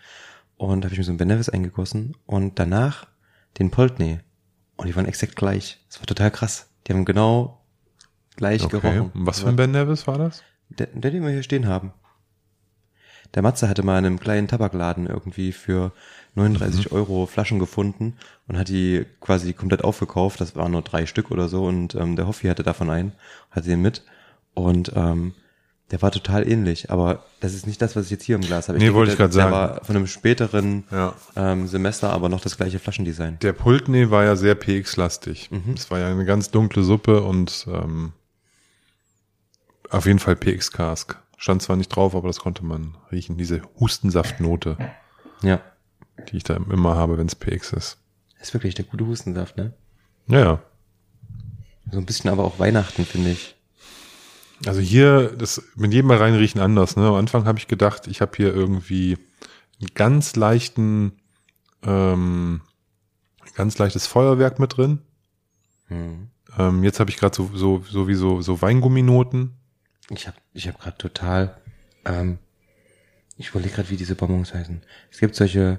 und 0.56 0.84
habe 0.84 0.92
ich 0.94 0.98
mir 0.98 1.04
so 1.04 1.10
einen 1.10 1.18
Ben 1.18 1.26
Nevis 1.26 1.48
eingegossen 1.48 2.16
und 2.26 2.60
danach 2.60 3.08
den 3.58 3.72
Poltney 3.72 4.20
und 4.76 4.86
die 4.86 4.94
waren 4.94 5.06
exakt 5.06 5.34
gleich. 5.34 5.84
Das 5.88 5.98
war 5.98 6.06
total 6.06 6.30
krass. 6.30 6.68
Die 6.86 6.92
haben 6.92 7.04
genau 7.04 7.60
gleich 8.36 8.62
Okay. 8.62 8.78
gerochen. 8.80 9.10
Was 9.14 9.40
für 9.40 9.48
ein 9.48 9.56
Ben 9.56 9.72
Nevis 9.72 10.06
war 10.06 10.16
das? 10.18 10.44
Der, 10.68 10.86
der, 10.86 11.10
den 11.10 11.24
wir 11.24 11.30
hier 11.30 11.42
stehen 11.42 11.66
haben. 11.66 11.92
Der 13.34 13.42
Matze 13.42 13.68
hatte 13.68 13.82
mal 13.82 13.98
in 13.98 14.06
einem 14.06 14.20
kleinen 14.20 14.48
Tabakladen 14.48 15.06
irgendwie 15.06 15.52
für 15.52 15.92
39 16.34 16.92
Euro 16.92 17.26
Flaschen 17.26 17.58
gefunden 17.58 18.16
und 18.48 18.58
hat 18.58 18.68
die 18.68 19.04
quasi 19.20 19.52
komplett 19.52 19.84
aufgekauft. 19.84 20.40
Das 20.40 20.56
waren 20.56 20.72
nur 20.72 20.82
drei 20.82 21.06
Stück 21.06 21.30
oder 21.30 21.48
so 21.48 21.64
und 21.64 21.94
ähm, 21.94 22.16
der 22.16 22.26
Hoffi 22.26 22.46
hatte 22.48 22.62
davon 22.62 22.90
einen, 22.90 23.12
hatte 23.50 23.68
den 23.68 23.82
mit 23.82 24.02
und 24.54 24.92
ähm, 24.94 25.34
der 25.90 26.02
war 26.02 26.12
total 26.12 26.48
ähnlich, 26.48 26.90
aber 26.92 27.24
das 27.40 27.52
ist 27.52 27.66
nicht 27.66 27.82
das, 27.82 27.96
was 27.96 28.04
ich 28.04 28.10
jetzt 28.12 28.22
hier 28.22 28.36
im 28.36 28.42
Glas 28.42 28.68
habe. 28.68 28.78
Nee, 28.78 28.84
denke, 28.84 28.96
wollte 28.96 29.10
ich 29.12 29.18
grad 29.18 29.32
sagen. 29.32 29.50
Der 29.50 29.60
war 29.60 29.84
von 29.84 29.96
einem 29.96 30.06
späteren 30.06 30.84
Ja. 30.92 31.14
ähm, 31.34 31.66
Semester, 31.66 32.10
aber 32.12 32.28
noch 32.28 32.40
das 32.40 32.56
gleiche 32.56 32.78
Flaschendesign. 32.78 33.40
Der 33.40 33.52
Pulteney 33.52 34.08
war 34.08 34.22
ja 34.24 34.36
sehr 34.36 34.54
PX-lastig. 34.54 35.50
Mhm. 35.50 35.74
War 35.88 35.98
ja 35.98 36.06
eine 36.08 36.24
ganz 36.24 36.52
dunkle 36.52 36.84
Suppe 36.84 37.22
und 37.22 37.66
ähm, 37.68 38.12
auf 39.90 40.06
jeden 40.06 40.20
Fall 40.20 40.36
PX-Cask. 40.36 41.16
Stand 41.40 41.62
zwar 41.62 41.76
nicht 41.76 41.88
drauf, 41.88 42.14
aber 42.14 42.28
das 42.28 42.38
konnte 42.40 42.62
man 42.66 42.98
riechen. 43.10 43.38
Diese 43.38 43.62
Hustensaftnote, 43.80 44.76
Ja, 45.40 45.62
die 46.28 46.36
ich 46.36 46.44
da 46.44 46.54
immer 46.54 46.96
habe, 46.96 47.16
wenn 47.16 47.28
es 47.28 47.34
PX 47.34 47.72
ist. 47.72 47.96
ist 48.42 48.52
wirklich 48.52 48.74
der 48.74 48.84
gute 48.84 49.06
Hustensaft, 49.06 49.56
ne? 49.56 49.72
Ja, 50.26 50.38
ja. 50.38 50.62
So 51.90 51.96
ein 51.98 52.04
bisschen 52.04 52.28
aber 52.28 52.44
auch 52.44 52.58
Weihnachten, 52.58 53.06
finde 53.06 53.30
ich. 53.30 53.56
Also 54.66 54.80
hier, 54.82 55.34
das 55.34 55.62
mit 55.76 55.94
jedem 55.94 56.08
Mal 56.08 56.18
reinriechen 56.18 56.60
anders. 56.60 56.96
Ne? 56.96 57.06
Am 57.08 57.14
Anfang 57.14 57.46
habe 57.46 57.58
ich 57.58 57.68
gedacht, 57.68 58.06
ich 58.06 58.20
habe 58.20 58.32
hier 58.36 58.52
irgendwie 58.54 59.16
einen 59.80 59.94
ganz 59.94 60.36
leichten, 60.36 61.12
ähm, 61.82 62.60
ganz 63.54 63.78
leichtes 63.78 64.06
Feuerwerk 64.06 64.58
mit 64.58 64.76
drin. 64.76 64.98
Hm. 65.86 66.28
Ähm, 66.58 66.84
jetzt 66.84 67.00
habe 67.00 67.08
ich 67.08 67.16
gerade 67.16 67.34
so, 67.34 67.50
so, 67.54 67.82
so 67.88 68.08
wie 68.08 68.14
so, 68.14 68.42
so 68.42 68.60
Weingumminoten. 68.60 69.56
Ich 70.10 70.26
habe 70.26 70.36
ich 70.52 70.68
hab 70.68 70.78
gerade 70.80 70.98
total, 70.98 71.56
ähm, 72.04 72.38
ich 73.36 73.48
überlege 73.50 73.74
gerade, 73.76 73.90
wie 73.90 73.96
diese 73.96 74.14
Bonbons 74.16 74.52
heißen. 74.52 74.82
Es 75.10 75.18
gibt 75.18 75.34
solche 75.36 75.78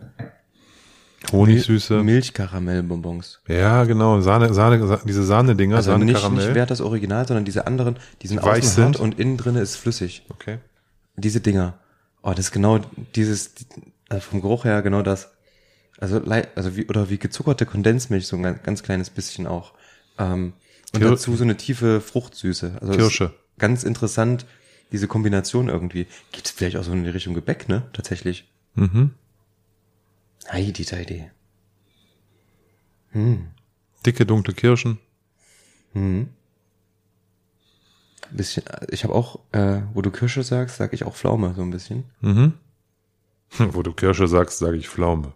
Honigsüße. 1.32 2.02
Milchkaramellbonbons. 2.02 3.42
Ja, 3.48 3.84
genau. 3.84 4.22
Sahne, 4.22 4.54
Sahne, 4.54 4.86
Sa- 4.88 5.02
diese 5.06 5.24
Sahne-Dinger, 5.24 5.76
Also 5.76 5.92
Sahne 5.92 6.06
nicht, 6.06 6.30
nicht 6.32 6.56
wert 6.56 6.72
das 6.72 6.82
Original, 6.82 7.28
sondern 7.28 7.46
diese 7.46 7.68
anderen, 7.68 7.98
die 8.22 8.28
sind 8.28 8.42
Weich 8.42 8.64
außen 8.64 8.84
hart 8.84 8.96
sind. 8.96 9.04
und 9.04 9.20
innen 9.20 9.38
drin 9.38 9.56
ist 9.56 9.76
flüssig. 9.76 10.26
okay. 10.30 10.58
Diese 11.16 11.42
Dinger. 11.42 11.78
Oh, 12.24 12.30
das 12.32 12.46
ist 12.46 12.52
genau 12.52 12.80
dieses, 13.16 13.52
also 14.10 14.22
vom 14.22 14.42
Geruch 14.42 14.66
her 14.66 14.82
genau 14.82 15.02
das. 15.04 15.32
Also, 16.00 16.20
also 16.56 16.76
wie, 16.76 16.88
oder 16.88 17.10
wie 17.12 17.20
gezuckerte 17.20 17.66
Kondensmilch, 17.68 18.26
so 18.26 18.36
ein 18.38 18.44
ganz, 18.44 18.64
ganz 18.64 18.82
kleines 18.84 19.10
bisschen 19.12 19.46
auch. 19.46 19.74
Ähm, 20.18 20.54
und 20.94 21.02
Kir- 21.04 21.10
dazu 21.12 21.36
so 21.36 21.44
eine 21.44 21.58
tiefe 21.58 22.02
Fruchtsüße. 22.02 22.78
Also 22.82 22.94
Kirsche. 22.94 23.34
Ganz 23.62 23.84
interessant, 23.84 24.48
diese 24.92 25.08
Kombination 25.08 25.70
irgendwie. 25.70 26.08
Geht 26.32 26.48
vielleicht 26.48 26.78
auch 26.78 26.84
so 26.84 26.94
in 26.94 27.04
die 27.04 27.12
Richtung 27.12 27.36
Gebäck, 27.36 27.70
ne? 27.70 27.84
Tatsächlich. 27.94 28.52
Mhm. 28.74 29.12
Heidi, 30.52 30.84
Heidi. 30.84 31.30
Hm. 33.12 33.50
Dicke, 34.04 34.26
dunkle 34.26 34.56
Kirschen. 34.56 34.98
Hm. 35.94 36.30
Bisschen, 38.32 38.64
ich 38.90 39.04
habe 39.04 39.14
auch, 39.14 39.42
äh, 39.52 39.82
wo 39.94 40.02
du 40.02 40.10
Kirsche 40.10 40.42
sagst, 40.42 40.78
sag 40.78 40.94
ich 40.94 41.04
auch 41.04 41.16
Pflaume, 41.16 41.54
so 41.56 41.62
ein 41.62 41.70
bisschen. 41.70 42.06
Mhm. 42.22 42.54
Wo 43.60 43.84
du 43.84 43.92
Kirsche 43.92 44.28
sagst, 44.28 44.58
sage 44.58 44.78
ich 44.78 44.90
Pflaume. 44.90 45.34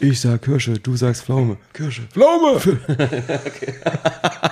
Ich 0.00 0.20
sag 0.20 0.42
Kirsche, 0.42 0.80
du 0.80 0.96
sagst 0.96 1.24
Pflaume. 1.24 1.58
Kirsche. 1.74 2.08
Pflaume! 2.08 2.58
Geil. 2.58 4.40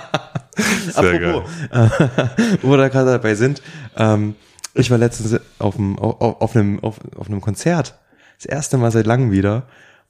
Apropos, 0.95 1.49
wo 2.61 2.69
wir 2.71 2.77
da 2.77 2.87
gerade 2.89 3.11
dabei 3.11 3.35
sind, 3.35 3.61
ähm, 3.97 4.35
ich 4.73 4.89
war 4.89 4.97
letztens 4.97 5.39
auf 5.59 5.77
einem, 5.77 5.99
auf, 5.99 6.41
auf, 6.41 6.55
einem, 6.55 6.79
auf, 6.83 6.99
auf 7.15 7.27
einem 7.27 7.41
Konzert. 7.41 7.95
Das 8.37 8.45
erste 8.45 8.77
Mal 8.77 8.91
seit 8.91 9.05
langem 9.05 9.31
wieder. 9.31 9.67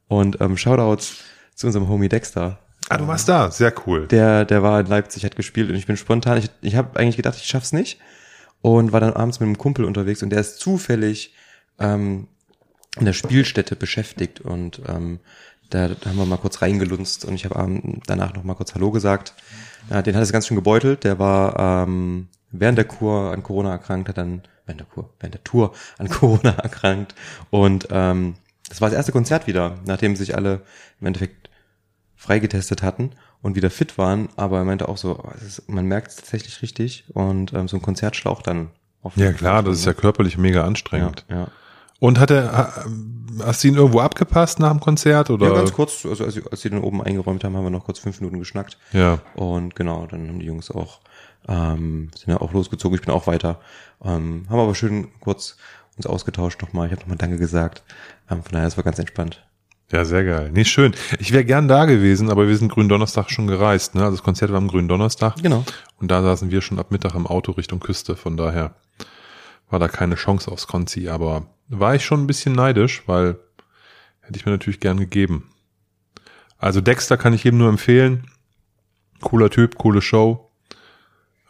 Und 0.07 0.39
ähm, 0.41 0.57
Shoutouts 0.57 1.17
zu 1.55 1.67
unserem 1.67 1.88
Homie 1.88 2.09
Dexter. 2.09 2.59
Ah, 2.89 2.97
du 2.97 3.07
warst 3.07 3.29
da. 3.29 3.50
Sehr 3.51 3.73
cool. 3.85 4.07
Der, 4.07 4.45
der 4.45 4.61
war 4.63 4.79
in 4.79 4.88
Leipzig, 4.88 5.23
hat 5.25 5.35
gespielt 5.35 5.69
und 5.69 5.75
ich 5.75 5.88
bin 5.88 5.97
spontan. 5.97 6.38
Ich, 6.38 6.50
ich 6.61 6.75
habe 6.75 7.00
eigentlich 7.00 7.17
gedacht, 7.17 7.38
ich 7.38 7.47
schaff's 7.47 7.71
nicht. 7.71 8.00
Und 8.61 8.91
war 8.91 9.00
dann 9.00 9.13
abends 9.13 9.39
mit 9.39 9.47
einem 9.47 9.57
Kumpel 9.57 9.85
unterwegs 9.85 10.21
und 10.21 10.29
der 10.29 10.39
ist 10.39 10.59
zufällig 10.59 11.33
ähm, 11.79 12.27
in 13.00 13.05
der 13.05 13.13
Spielstätte 13.13 13.75
beschäftigt 13.75 14.41
und 14.41 14.81
ähm, 14.88 15.19
da, 15.71 15.89
da 15.89 16.09
haben 16.09 16.17
wir 16.17 16.25
mal 16.25 16.37
kurz 16.37 16.61
reingelunzt 16.61 17.25
und 17.25 17.33
ich 17.33 17.45
habe 17.45 17.59
ähm, 17.59 18.01
danach 18.05 18.33
noch 18.33 18.43
mal 18.43 18.55
kurz 18.55 18.75
Hallo 18.75 18.91
gesagt. 18.91 19.33
Ja, 19.89 20.01
den 20.01 20.15
hat 20.15 20.23
es 20.23 20.31
ganz 20.31 20.47
schön 20.47 20.55
gebeutelt. 20.55 21.03
Der 21.03 21.17
war 21.17 21.85
ähm, 21.87 22.27
während 22.51 22.77
der 22.77 22.85
Kur 22.85 23.31
an 23.31 23.41
Corona 23.41 23.71
erkrankt, 23.71 24.09
hat 24.09 24.17
dann 24.17 24.43
während 24.65 24.81
der 24.81 24.87
Kur, 24.87 25.09
während 25.19 25.33
der 25.33 25.43
Tour 25.43 25.73
an 25.97 26.09
Corona 26.09 26.51
erkrankt 26.51 27.15
und 27.49 27.87
ähm, 27.89 28.35
das 28.69 28.79
war 28.79 28.89
das 28.89 28.95
erste 28.95 29.11
Konzert 29.11 29.47
wieder, 29.47 29.79
nachdem 29.85 30.15
sich 30.15 30.33
alle 30.35 30.61
im 31.01 31.07
Endeffekt 31.07 31.49
freigetestet 32.15 32.83
hatten 32.83 33.11
und 33.41 33.55
wieder 33.55 33.69
fit 33.69 33.97
waren, 33.97 34.29
aber 34.37 34.59
er 34.59 34.63
meinte 34.63 34.87
auch 34.87 34.97
so, 34.97 35.21
es 35.35 35.43
ist, 35.59 35.69
man 35.69 35.85
merkt 35.87 36.11
es 36.11 36.15
tatsächlich 36.15 36.61
richtig 36.61 37.03
und 37.13 37.53
ähm, 37.53 37.67
so 37.67 37.75
ein 37.75 37.81
Konzert 37.81 38.15
schlaucht 38.15 38.47
dann. 38.47 38.69
Auf 39.01 39.17
Ja, 39.17 39.33
klar, 39.33 39.63
das 39.63 39.79
ist 39.79 39.85
ja 39.85 39.93
körperlich 39.93 40.37
mega 40.37 40.59
ja, 40.59 40.65
anstrengend. 40.65 41.25
ja. 41.29 41.47
Und 42.01 42.20
hat 42.20 42.31
er, 42.31 42.51
ha- 42.51 42.74
hast 43.46 43.63
du 43.63 43.67
ihn 43.67 43.75
irgendwo 43.75 44.00
abgepasst 44.00 44.60
nach 44.60 44.72
dem 44.72 44.79
Konzert 44.79 45.29
oder? 45.29 45.48
Ja, 45.50 45.53
ganz 45.53 45.72
kurz, 45.72 46.03
also 46.03 46.25
als, 46.25 46.34
sie- 46.34 46.43
als 46.50 46.62
sie 46.62 46.72
den 46.72 46.79
oben 46.81 47.01
eingeräumt 47.03 47.43
haben, 47.43 47.55
haben 47.55 47.63
wir 47.63 47.70
noch 47.70 47.86
kurz 47.86 48.00
fünf 48.00 48.20
Minuten 48.20 48.39
geschnackt. 48.39 48.79
Ja. 48.91 49.20
Und 49.36 49.75
genau, 49.75 50.08
dann 50.10 50.27
haben 50.27 50.39
die 50.39 50.48
Jungs 50.48 50.72
auch, 50.72 51.00
ähm, 51.48 52.10
sind 52.17 52.29
ja 52.34 52.41
auch 52.41 52.53
losgezogen, 52.53 52.96
ich 52.98 53.05
bin 53.05 53.13
auch 53.13 53.27
weiter. 53.27 53.60
Ähm, 54.03 54.48
haben 54.50 54.60
aber 54.60 54.74
schön 54.74 55.10
kurz 55.20 55.58
uns 55.96 56.08
ausgetauscht 56.08 56.60
nochmal. 56.63 56.88
Ich 56.88 56.91
habe 56.93 57.01
nochmal 57.01 57.17
Danke 57.17 57.38
gesagt. 57.38 57.84
Ähm, 58.31 58.41
von 58.41 58.51
daher, 58.53 58.67
es 58.67 58.77
war 58.77 58.84
ganz 58.84 58.98
entspannt. 58.98 59.46
Ja, 59.91 60.03
sehr 60.03 60.24
geil. 60.24 60.50
Nee, 60.53 60.63
schön. 60.65 60.96
Ich 61.20 61.34
wäre 61.34 61.46
gern 61.46 61.67
da 61.67 61.86
gewesen, 61.86 62.31
aber 62.31 62.48
wir 62.48 62.58
sind 62.58 62.72
grünen 62.72 62.89
Donnerstag 62.89 63.29
schon 63.29 63.46
gereist. 63.46 63.93
Ne? 63.93 64.01
Also 64.01 64.15
das 64.15 64.24
Konzert 64.24 64.50
war 64.50 64.58
am 64.58 64.70
grünen 64.70 64.88
Donnerstag. 64.88 65.36
Genau. 65.43 65.63
Und 66.00 66.10
da 66.10 66.24
saßen 66.24 66.50
wir 66.50 66.62
schon 66.62 66.79
ab 66.79 66.91
Mittag 66.91 67.13
im 67.13 67.27
Auto 67.27 67.51
Richtung 67.51 67.79
Küste. 67.81 68.15
Von 68.15 68.38
daher 68.38 68.74
war 69.71 69.79
da 69.79 69.87
keine 69.87 70.15
Chance 70.15 70.51
aufs 70.51 70.67
Konzi. 70.67 71.09
Aber 71.09 71.47
war 71.69 71.95
ich 71.95 72.03
schon 72.05 72.21
ein 72.23 72.27
bisschen 72.27 72.53
neidisch, 72.53 73.03
weil 73.07 73.37
hätte 74.21 74.37
ich 74.37 74.45
mir 74.45 74.51
natürlich 74.51 74.79
gern 74.79 74.97
gegeben. 74.97 75.49
Also 76.57 76.81
Dexter 76.81 77.17
kann 77.17 77.33
ich 77.33 77.43
jedem 77.43 77.59
nur 77.59 77.69
empfehlen. 77.69 78.27
Cooler 79.21 79.49
Typ, 79.49 79.77
coole 79.77 80.01
Show. 80.01 80.51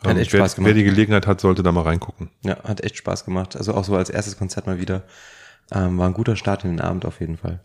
Hat 0.03 0.11
Ähm, 0.11 0.17
echt 0.17 0.33
wer, 0.33 0.39
Spaß 0.39 0.55
gemacht. 0.55 0.67
wer 0.69 0.73
die 0.73 0.83
Gelegenheit 0.83 1.27
hat, 1.27 1.41
sollte 1.41 1.63
da 1.63 1.71
mal 1.71 1.83
reingucken. 1.83 2.29
Ja, 2.43 2.63
hat 2.63 2.81
echt 2.83 2.97
Spaß 2.97 3.25
gemacht. 3.25 3.55
Also 3.55 3.73
auch 3.73 3.83
so 3.83 3.95
als 3.95 4.09
erstes 4.09 4.37
Konzert 4.37 4.67
mal 4.67 4.79
wieder. 4.79 5.03
Ähm, 5.71 5.97
war 5.97 6.07
ein 6.07 6.13
guter 6.13 6.35
Start 6.35 6.63
in 6.63 6.71
den 6.71 6.81
Abend 6.81 7.05
auf 7.05 7.19
jeden 7.19 7.37
Fall. 7.37 7.63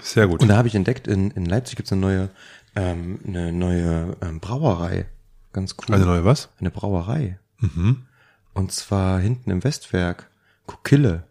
Sehr 0.00 0.26
gut. 0.26 0.40
Und 0.40 0.48
da 0.48 0.56
habe 0.56 0.68
ich 0.68 0.74
entdeckt, 0.74 1.06
in, 1.06 1.30
in 1.32 1.46
Leipzig 1.46 1.76
gibt's 1.76 1.92
eine 1.92 2.00
neue, 2.00 2.30
ähm, 2.74 3.20
eine 3.26 3.52
neue 3.52 4.16
ähm, 4.22 4.40
Brauerei. 4.40 5.06
Ganz 5.52 5.76
cool. 5.78 5.94
Eine 5.94 6.04
neue 6.06 6.24
was? 6.24 6.48
Eine 6.58 6.70
Brauerei. 6.70 7.38
Mhm. 7.58 8.06
Und 8.54 8.72
zwar 8.72 9.20
hinten 9.20 9.50
im 9.50 9.64
Westwerk. 9.64 10.30
Kokille. 10.66 11.24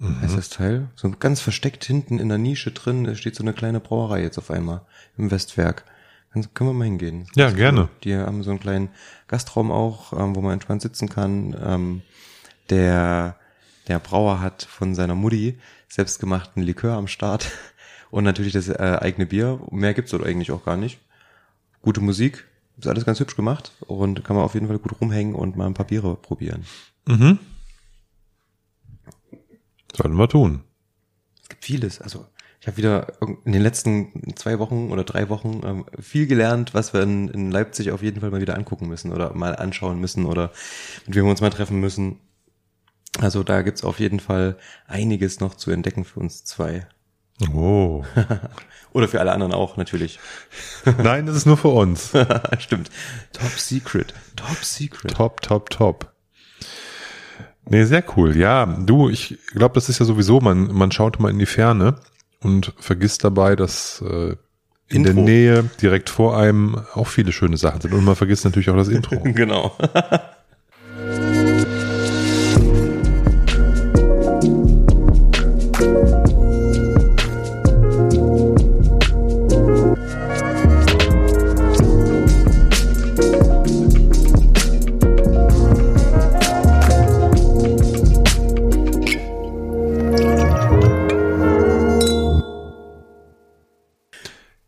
heißt 0.00 0.36
das 0.36 0.48
Teil. 0.48 0.88
So 0.94 1.10
ganz 1.10 1.40
versteckt 1.40 1.84
hinten 1.84 2.18
in 2.18 2.28
der 2.28 2.38
Nische 2.38 2.70
drin 2.70 3.14
steht 3.16 3.34
so 3.34 3.42
eine 3.42 3.52
kleine 3.52 3.80
Brauerei 3.80 4.22
jetzt 4.22 4.38
auf 4.38 4.50
einmal 4.50 4.82
im 5.18 5.30
Westwerk. 5.30 5.84
Dann 6.32 6.54
können 6.54 6.70
wir 6.70 6.74
mal 6.74 6.84
hingehen. 6.84 7.26
Ja, 7.34 7.48
ist 7.48 7.56
gerne. 7.56 7.88
Die 8.04 8.14
haben 8.14 8.42
so 8.42 8.50
einen 8.50 8.60
kleinen 8.60 8.90
Gastraum 9.26 9.70
auch, 9.70 10.12
ähm, 10.12 10.36
wo 10.36 10.40
man 10.40 10.52
entspannt 10.52 10.82
sitzen 10.82 11.08
kann. 11.08 11.56
Ähm, 11.60 12.02
der, 12.70 13.36
der 13.88 13.98
Brauer 13.98 14.40
hat 14.40 14.62
von 14.62 14.94
seiner 14.94 15.14
Mutti 15.14 15.58
selbstgemachten 15.88 16.62
Likör 16.62 16.96
am 16.96 17.08
Start 17.08 17.50
und 18.10 18.24
natürlich 18.24 18.52
das 18.52 18.68
äh, 18.68 18.98
eigene 19.00 19.26
Bier. 19.26 19.60
Mehr 19.70 19.94
gibt's 19.94 20.10
dort 20.10 20.24
eigentlich 20.24 20.52
auch 20.52 20.64
gar 20.64 20.76
nicht. 20.76 21.00
Gute 21.82 22.00
Musik, 22.00 22.46
ist 22.78 22.86
alles 22.86 23.04
ganz 23.04 23.20
hübsch 23.20 23.36
gemacht 23.36 23.72
und 23.80 24.24
kann 24.24 24.36
man 24.36 24.44
auf 24.44 24.54
jeden 24.54 24.68
Fall 24.68 24.78
gut 24.78 25.00
rumhängen 25.00 25.34
und 25.34 25.56
mal 25.56 25.66
ein 25.66 25.74
paar 25.74 25.86
Biere 25.86 26.16
probieren. 26.16 26.64
Mhm. 27.06 27.38
Sollten 29.94 30.16
wir 30.16 30.28
tun. 30.28 30.62
Es 31.42 31.48
gibt 31.48 31.64
vieles. 31.64 32.00
Also 32.00 32.26
ich 32.60 32.66
habe 32.66 32.76
wieder 32.76 33.12
in 33.44 33.52
den 33.52 33.62
letzten 33.62 34.36
zwei 34.36 34.58
Wochen 34.58 34.90
oder 34.90 35.04
drei 35.04 35.28
Wochen 35.28 35.60
ähm, 35.64 35.84
viel 35.98 36.26
gelernt, 36.26 36.74
was 36.74 36.92
wir 36.92 37.02
in, 37.02 37.28
in 37.28 37.50
Leipzig 37.50 37.90
auf 37.90 38.02
jeden 38.02 38.20
Fall 38.20 38.30
mal 38.30 38.40
wieder 38.40 38.56
angucken 38.56 38.88
müssen 38.88 39.12
oder 39.12 39.32
mal 39.32 39.56
anschauen 39.56 40.00
müssen 40.00 40.24
oder 40.24 40.52
mit 41.06 41.16
wem 41.16 41.24
wir 41.24 41.30
uns 41.30 41.40
mal 41.40 41.50
treffen 41.50 41.80
müssen. 41.80 42.20
Also 43.18 43.42
da 43.42 43.62
gibt's 43.62 43.84
auf 43.84 44.00
jeden 44.00 44.20
Fall 44.20 44.58
einiges 44.86 45.40
noch 45.40 45.54
zu 45.54 45.70
entdecken 45.70 46.04
für 46.04 46.20
uns 46.20 46.44
zwei. 46.44 46.86
Oh. 47.52 48.04
Oder 48.92 49.08
für 49.08 49.20
alle 49.20 49.32
anderen 49.32 49.52
auch, 49.52 49.76
natürlich. 49.76 50.18
Nein, 51.02 51.26
das 51.26 51.36
ist 51.36 51.46
nur 51.46 51.56
für 51.56 51.68
uns. 51.68 52.12
Stimmt. 52.58 52.90
Top 53.32 53.50
Secret. 53.50 54.14
Top 54.36 54.64
Secret. 54.64 55.14
Top, 55.14 55.42
top, 55.42 55.70
top. 55.70 56.12
Nee, 57.66 57.84
sehr 57.84 58.02
cool. 58.16 58.36
Ja, 58.36 58.64
du, 58.64 59.10
ich 59.10 59.38
glaube, 59.52 59.74
das 59.74 59.88
ist 59.88 59.98
ja 59.98 60.06
sowieso, 60.06 60.40
man, 60.40 60.72
man 60.72 60.90
schaut 60.90 61.20
mal 61.20 61.30
in 61.30 61.38
die 61.38 61.46
Ferne 61.46 61.96
und 62.40 62.72
vergisst 62.78 63.24
dabei, 63.24 63.56
dass 63.56 64.00
äh, 64.00 64.36
in 64.88 65.04
Intro. 65.04 65.12
der 65.12 65.22
Nähe 65.22 65.70
direkt 65.82 66.08
vor 66.08 66.38
einem 66.38 66.80
auch 66.94 67.06
viele 67.06 67.32
schöne 67.32 67.58
Sachen 67.58 67.82
sind. 67.82 67.92
Und 67.92 68.04
man 68.04 68.16
vergisst 68.16 68.46
natürlich 68.46 68.70
auch 68.70 68.76
das 68.76 68.88
Intro. 68.88 69.20
Genau. 69.22 69.76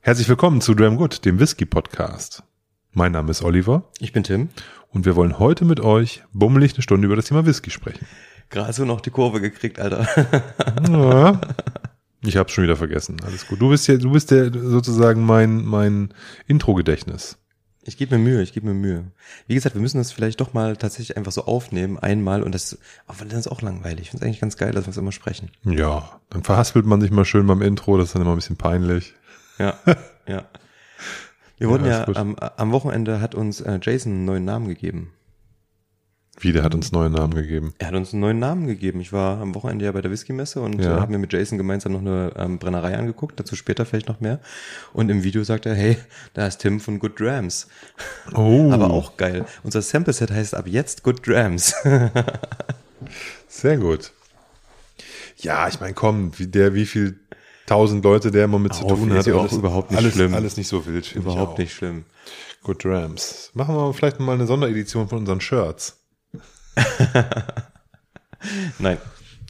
Herzlich 0.00 0.28
willkommen 0.28 0.60
zu 0.60 0.74
Dram 0.74 0.96
Good, 0.96 1.24
dem 1.24 1.38
Whisky 1.38 1.66
Podcast. 1.66 2.42
Mein 2.92 3.12
Name 3.12 3.30
ist 3.30 3.42
Oliver 3.42 3.84
Ich 3.98 4.12
bin 4.12 4.24
Tim. 4.24 4.48
und 4.90 5.04
wir 5.04 5.14
wollen 5.14 5.38
heute 5.38 5.64
mit 5.64 5.80
euch 5.80 6.22
bummelig 6.32 6.74
eine 6.74 6.82
Stunde 6.82 7.06
über 7.06 7.16
das 7.16 7.26
Thema 7.26 7.46
Whisky 7.46 7.70
sprechen. 7.70 8.06
Gerade 8.48 8.72
so 8.72 8.84
noch 8.84 9.00
die 9.00 9.10
Kurve 9.10 9.40
gekriegt, 9.40 9.78
Alter. 9.78 10.06
Ja. 10.90 11.40
Ich 12.22 12.36
hab's 12.36 12.52
schon 12.52 12.64
wieder 12.64 12.76
vergessen. 12.76 13.16
Alles 13.24 13.46
gut. 13.46 13.60
Du 13.60 13.70
bist 13.70 13.86
ja, 13.88 13.96
du 13.96 14.10
bist 14.10 14.30
ja 14.30 14.50
sozusagen 14.52 15.24
mein, 15.24 15.64
mein 15.64 16.12
Intro-Gedächtnis. 16.46 17.38
Ich 17.82 17.96
gebe 17.96 18.18
mir 18.18 18.22
Mühe, 18.24 18.42
ich 18.42 18.52
gebe 18.52 18.66
mir 18.66 18.74
Mühe. 18.74 19.04
Wie 19.46 19.54
gesagt, 19.54 19.74
wir 19.74 19.80
müssen 19.80 19.96
das 19.98 20.12
vielleicht 20.12 20.40
doch 20.40 20.52
mal 20.52 20.76
tatsächlich 20.76 21.16
einfach 21.16 21.32
so 21.32 21.44
aufnehmen, 21.44 21.98
einmal 21.98 22.42
und 22.42 22.54
das, 22.54 22.76
aber 23.06 23.24
dann 23.24 23.38
ist 23.38 23.46
auch 23.48 23.62
langweilig. 23.62 24.00
Ich 24.02 24.10
finde 24.10 24.24
es 24.24 24.26
eigentlich 24.28 24.40
ganz 24.40 24.56
geil, 24.58 24.72
dass 24.72 24.84
wir 24.86 24.90
es 24.90 24.96
immer 24.98 25.12
sprechen. 25.12 25.50
Ja, 25.64 26.20
dann 26.28 26.42
verhaspelt 26.42 26.84
man 26.84 27.00
sich 27.00 27.10
mal 27.10 27.24
schön 27.24 27.46
beim 27.46 27.62
Intro, 27.62 27.96
das 27.96 28.08
ist 28.08 28.14
dann 28.14 28.22
immer 28.22 28.32
ein 28.32 28.36
bisschen 28.36 28.56
peinlich. 28.56 29.14
Ja, 29.60 29.78
ja. 30.26 30.44
Wir 31.58 31.68
wurden 31.68 31.84
ja, 31.86 32.06
gut. 32.06 32.16
am, 32.16 32.34
am 32.36 32.72
Wochenende 32.72 33.20
hat 33.20 33.34
uns 33.34 33.60
äh, 33.60 33.78
Jason 33.82 34.12
einen 34.12 34.24
neuen 34.24 34.44
Namen 34.46 34.66
gegeben. 34.68 35.12
Wie, 36.38 36.52
der 36.52 36.62
hat 36.62 36.74
uns 36.74 36.90
neue 36.90 37.10
Namen 37.10 37.34
gegeben. 37.34 37.74
Er 37.78 37.88
hat 37.88 37.94
uns 37.94 38.14
einen 38.14 38.20
neuen 38.20 38.38
Namen 38.38 38.66
gegeben. 38.66 39.00
Ich 39.00 39.12
war 39.12 39.38
am 39.42 39.54
Wochenende 39.54 39.84
ja 39.84 39.92
bei 39.92 40.00
der 40.00 40.10
Whisky-Messe 40.10 40.62
und 40.62 40.80
Ja. 40.82 40.96
äh, 40.96 41.00
habe 41.00 41.12
mir 41.12 41.18
mit 41.18 41.30
Jason 41.34 41.58
gemeinsam 41.58 41.92
noch 41.92 42.00
eine 42.00 42.32
ähm, 42.36 42.58
Brennerei 42.58 42.96
angeguckt, 42.96 43.38
dazu 43.38 43.56
später 43.56 43.84
vielleicht 43.84 44.08
noch 44.08 44.20
mehr. 44.20 44.40
Und 44.94 45.10
im 45.10 45.22
Video 45.22 45.44
sagt 45.44 45.66
er, 45.66 45.74
hey, 45.74 45.98
da 46.32 46.46
ist 46.46 46.58
Tim 46.58 46.80
von 46.80 46.98
Good 46.98 47.20
Drams. 47.20 47.68
Oh, 48.34 48.70
Aber 48.72 48.90
auch 48.90 49.18
geil. 49.18 49.44
Unser 49.62 49.82
Sample-Set 49.82 50.30
heißt 50.30 50.54
ab 50.54 50.66
jetzt 50.66 51.02
Good 51.02 51.26
Drams. 51.26 51.74
sehr 53.48 53.76
gut. 53.76 54.12
Ja, 55.36 55.68
ich 55.68 55.78
meine, 55.80 55.92
komm, 55.92 56.32
wie 56.38 56.46
der, 56.46 56.72
wie 56.74 56.86
viel 56.86 57.18
tausend 57.70 58.02
Leute 58.04 58.32
der 58.32 58.46
immer 58.46 58.58
mit 58.58 58.74
zu 58.74 58.84
Auf, 58.84 58.98
tun 58.98 59.10
ist 59.12 59.18
hat. 59.18 59.26
ja 59.26 59.34
auch 59.34 59.42
alles, 59.42 59.52
überhaupt 59.52 59.90
nicht 59.92 59.98
alles, 59.98 60.14
schlimm. 60.14 60.34
Alles 60.34 60.56
nicht 60.56 60.66
so 60.66 60.86
wild. 60.86 61.14
Überhaupt 61.14 61.58
nicht 61.58 61.72
schlimm. 61.72 62.04
Good 62.64 62.84
Rams. 62.84 63.50
Machen 63.54 63.76
wir 63.76 63.94
vielleicht 63.94 64.18
mal 64.18 64.32
eine 64.34 64.46
Sonderedition 64.46 65.08
von 65.08 65.18
unseren 65.18 65.40
Shirts. 65.40 65.96
Nein. 68.78 68.98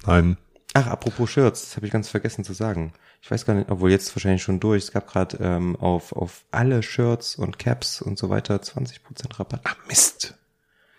Nein. 0.04 0.36
Ach, 0.74 0.86
apropos 0.86 1.30
Shirts, 1.30 1.62
das 1.62 1.76
habe 1.76 1.86
ich 1.86 1.92
ganz 1.92 2.08
vergessen 2.08 2.44
zu 2.44 2.52
sagen. 2.52 2.92
Ich 3.22 3.30
weiß 3.30 3.46
gar 3.46 3.54
nicht, 3.54 3.70
obwohl 3.70 3.90
jetzt 3.90 4.14
wahrscheinlich 4.14 4.42
schon 4.42 4.60
durch. 4.60 4.84
Es 4.84 4.92
gab 4.92 5.08
gerade 5.08 5.38
ähm, 5.40 5.76
auf, 5.76 6.12
auf 6.12 6.44
alle 6.50 6.82
Shirts 6.82 7.36
und 7.36 7.58
Caps 7.58 8.02
und 8.02 8.18
so 8.18 8.28
weiter 8.28 8.56
20% 8.56 8.98
Rabatt. 9.38 9.62
Ah, 9.64 9.76
Mist. 9.88 10.34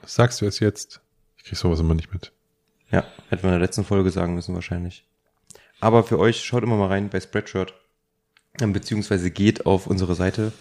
Was 0.02 0.16
sagst 0.16 0.42
du 0.42 0.46
jetzt? 0.46 1.02
Ich 1.38 1.44
krieg 1.44 1.58
sowas 1.58 1.80
immer 1.80 1.94
nicht 1.94 2.12
mit. 2.12 2.32
Ja, 2.92 3.06
hätten 3.30 3.44
wir 3.44 3.50
in 3.50 3.60
der 3.60 3.60
letzten 3.60 3.86
Folge 3.86 4.10
sagen 4.10 4.34
müssen 4.34 4.56
wahrscheinlich. 4.56 5.06
Aber 5.82 6.04
für 6.04 6.20
euch, 6.20 6.46
schaut 6.46 6.64
immer 6.64 6.78
mal 6.78 6.88
rein 6.88 7.10
bei 7.10 7.20
Spreadshirt, 7.20 7.74
ähm, 8.62 8.72
beziehungsweise 8.72 9.32
geht 9.32 9.66
auf 9.66 9.88
unsere 9.88 10.16
Seite 10.16 10.54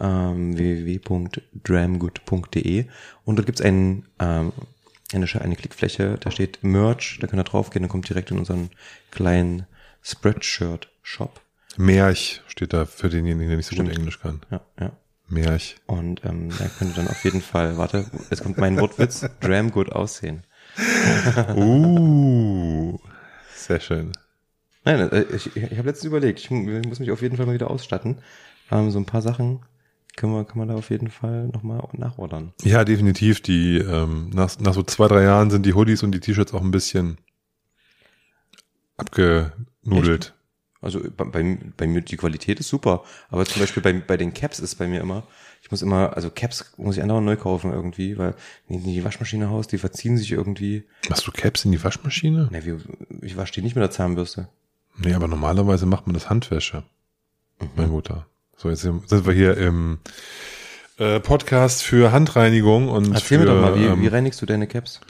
ähm, 0.00 0.58
www.dramgood.de 0.58 2.86
und 3.24 3.36
dort 3.36 3.46
gibt's 3.46 3.62
einen, 3.62 4.08
ähm, 4.18 4.52
eine, 5.12 5.26
eine 5.40 5.56
Klickfläche, 5.56 6.18
da 6.20 6.30
steht 6.30 6.62
Merch, 6.62 7.16
da 7.20 7.28
könnt 7.28 7.40
ihr 7.40 7.44
draufgehen, 7.44 7.84
dann 7.84 7.90
kommt 7.90 8.08
direkt 8.08 8.30
in 8.30 8.38
unseren 8.38 8.70
kleinen 9.10 9.66
Spreadshirt-Shop. 10.02 11.40
Märch 11.76 12.42
steht 12.48 12.72
da 12.72 12.86
für 12.86 13.08
denjenigen, 13.08 13.48
der 13.48 13.56
nicht 13.58 13.66
so 13.66 13.76
gut 13.76 13.86
Stimmt. 13.86 13.98
Englisch 13.98 14.20
kann. 14.20 14.40
Ja, 14.50 14.60
ja. 14.80 14.92
Märch. 15.28 15.76
Und 15.86 16.24
ähm, 16.24 16.50
da 16.50 16.66
könnt 16.78 16.92
ihr 16.92 16.96
dann 17.02 17.08
auf 17.08 17.24
jeden 17.24 17.42
Fall, 17.42 17.78
warte, 17.78 18.06
jetzt 18.30 18.42
kommt 18.42 18.58
mein 18.58 18.80
Wortwitz, 18.80 19.26
Dramgood 19.40 19.92
aussehen. 19.92 20.42
Uh, 21.54 22.98
sehr 23.54 23.80
schön. 23.80 24.12
Nein, 24.86 25.10
äh, 25.10 25.24
ich, 25.34 25.54
ich 25.54 25.62
habe 25.78 25.88
letztens 25.88 26.04
überlegt, 26.04 26.38
ich 26.40 26.50
mu- 26.50 26.80
muss 26.88 27.00
mich 27.00 27.10
auf 27.10 27.20
jeden 27.20 27.36
Fall 27.36 27.44
mal 27.44 27.54
wieder 27.54 27.70
ausstatten. 27.70 28.18
Ähm, 28.70 28.90
so 28.90 28.98
ein 28.98 29.04
paar 29.04 29.20
Sachen 29.20 29.60
können 30.16 30.32
wir, 30.32 30.44
kann 30.44 30.58
man 30.58 30.68
da 30.68 30.74
auf 30.76 30.88
jeden 30.90 31.10
Fall 31.10 31.48
nochmal 31.48 31.86
nachordern. 31.92 32.52
Ja, 32.62 32.84
definitiv. 32.84 33.42
Die 33.42 33.76
ähm, 33.78 34.30
nach, 34.32 34.58
nach 34.60 34.72
so 34.74 34.82
zwei, 34.82 35.08
drei 35.08 35.24
Jahren 35.24 35.50
sind 35.50 35.66
die 35.66 35.74
Hoodies 35.74 36.02
und 36.02 36.12
die 36.12 36.20
T-Shirts 36.20 36.54
auch 36.54 36.62
ein 36.62 36.70
bisschen 36.70 37.18
abgenudelt. 38.96 40.34
Also 40.80 41.00
bei, 41.16 41.24
bei, 41.24 41.58
bei 41.76 41.86
mir, 41.86 42.02
die 42.02 42.16
Qualität 42.16 42.60
ist 42.60 42.68
super, 42.68 43.02
aber 43.28 43.44
zum 43.44 43.60
Beispiel 43.60 43.82
bei, 43.82 43.92
bei 43.94 44.16
den 44.16 44.34
Caps 44.34 44.58
ist 44.60 44.76
bei 44.76 44.86
mir 44.86 45.00
immer, 45.00 45.26
ich 45.62 45.70
muss 45.70 45.82
immer, 45.82 46.14
also 46.14 46.30
Caps 46.30 46.74
muss 46.76 46.96
ich 46.96 47.02
andauernd 47.02 47.26
neu 47.26 47.36
kaufen 47.36 47.72
irgendwie, 47.72 48.16
weil 48.18 48.34
wenn 48.68 48.78
die 48.82 48.88
in 48.90 48.94
die 48.94 49.00
Maschmaschine 49.00 49.50
haust, 49.50 49.72
die 49.72 49.78
verziehen 49.78 50.16
sich 50.16 50.30
irgendwie. 50.32 50.84
Machst 51.08 51.26
du 51.26 51.32
Caps 51.32 51.64
in 51.64 51.72
die 51.72 51.82
Waschmaschine? 51.82 52.48
Ne, 52.52 52.64
wie, 52.64 52.76
ich 53.26 53.36
wasche 53.36 53.54
die 53.54 53.62
nicht 53.62 53.74
mit 53.74 53.82
der 53.82 53.90
Zahnbürste. 53.90 54.48
Nee, 54.98 55.14
aber 55.14 55.28
normalerweise 55.28 55.86
macht 55.86 56.06
man 56.06 56.14
das 56.14 56.30
Handwäsche. 56.30 56.82
Mein 57.76 57.88
Guter. 57.88 58.26
So, 58.56 58.70
jetzt 58.70 58.82
sind 58.82 59.26
wir 59.26 59.32
hier 59.32 59.56
im 59.56 59.98
äh, 60.98 61.20
Podcast 61.20 61.82
für 61.82 62.12
Handreinigung 62.12 62.88
und 62.88 63.12
Erzähl 63.12 63.38
für, 63.38 63.44
mir 63.44 63.50
doch 63.50 63.60
mal, 63.60 63.78
wie, 63.78 63.84
ähm, 63.84 64.00
wie 64.00 64.06
reinigst 64.08 64.40
du 64.40 64.46
deine 64.46 64.66
Caps? 64.66 65.00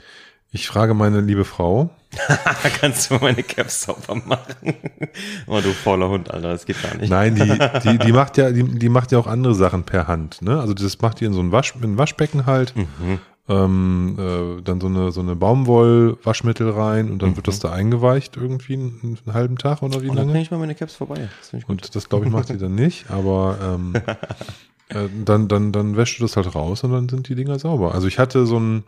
ich 0.51 0.67
frage 0.67 0.93
meine 0.93 1.21
liebe 1.21 1.45
Frau. 1.45 1.89
Kannst 2.79 3.11
du 3.11 3.15
meine 3.15 3.43
Caps 3.43 3.83
sauber 3.83 4.15
machen? 4.15 4.73
oh, 5.47 5.59
du 5.61 5.71
fauler 5.71 6.09
Hund, 6.09 6.31
Alter, 6.31 6.49
das 6.49 6.65
geht 6.65 6.81
gar 6.81 6.95
nicht. 6.95 7.09
Nein, 7.09 7.35
die, 7.35 7.43
die, 7.83 7.97
die 7.97 8.11
macht 8.11 8.37
ja, 8.37 8.51
die, 8.51 8.63
die 8.63 8.89
macht 8.89 9.11
ja 9.11 9.19
auch 9.19 9.27
andere 9.27 9.53
Sachen 9.53 9.83
per 9.83 10.07
Hand, 10.07 10.41
ne? 10.41 10.59
Also 10.59 10.73
das 10.73 10.99
macht 11.01 11.19
die 11.19 11.25
in 11.25 11.33
so 11.33 11.41
ein 11.41 11.51
Wasch, 11.51 11.75
in 11.75 11.83
ein 11.83 11.97
Waschbecken 11.97 12.45
halt, 12.45 12.75
Mhm. 12.75 13.19
Ähm, 13.49 14.15
äh, 14.19 14.61
dann 14.61 14.81
so 14.81 14.87
eine, 14.87 15.11
so 15.11 15.21
eine 15.21 15.35
Baumwoll-Waschmittel 15.35 16.69
rein 16.69 17.09
und 17.09 17.21
dann 17.21 17.35
wird 17.35 17.47
das 17.47 17.59
da 17.59 17.71
eingeweicht 17.71 18.35
irgendwie 18.35 18.73
einen, 18.73 19.17
einen 19.25 19.33
halben 19.33 19.57
Tag 19.57 19.81
oder 19.81 20.01
wie 20.01 20.09
Und 20.09 20.15
dann 20.15 20.17
lange? 20.17 20.31
bringe 20.31 20.41
ich 20.43 20.51
mal 20.51 20.57
meine 20.57 20.75
Caps 20.75 20.95
vorbei. 20.95 21.27
Das. 21.51 21.63
Und 21.65 21.95
das 21.95 22.09
glaube 22.09 22.25
ich 22.25 22.31
macht 22.31 22.47
sie 22.49 22.57
dann 22.57 22.75
nicht, 22.75 23.09
aber 23.09 23.57
ähm, 23.61 23.93
äh, 24.89 25.07
dann, 25.23 25.47
dann, 25.47 25.71
dann 25.71 25.95
wäschst 25.95 26.19
du 26.19 26.23
das 26.23 26.35
halt 26.35 26.53
raus 26.55 26.83
und 26.83 26.91
dann 26.91 27.07
sind 27.09 27.29
die 27.29 27.35
Dinger 27.35 27.57
sauber. 27.59 27.93
Also 27.95 28.07
ich 28.07 28.19
hatte 28.19 28.45
so 28.45 28.59
ein 28.59 28.83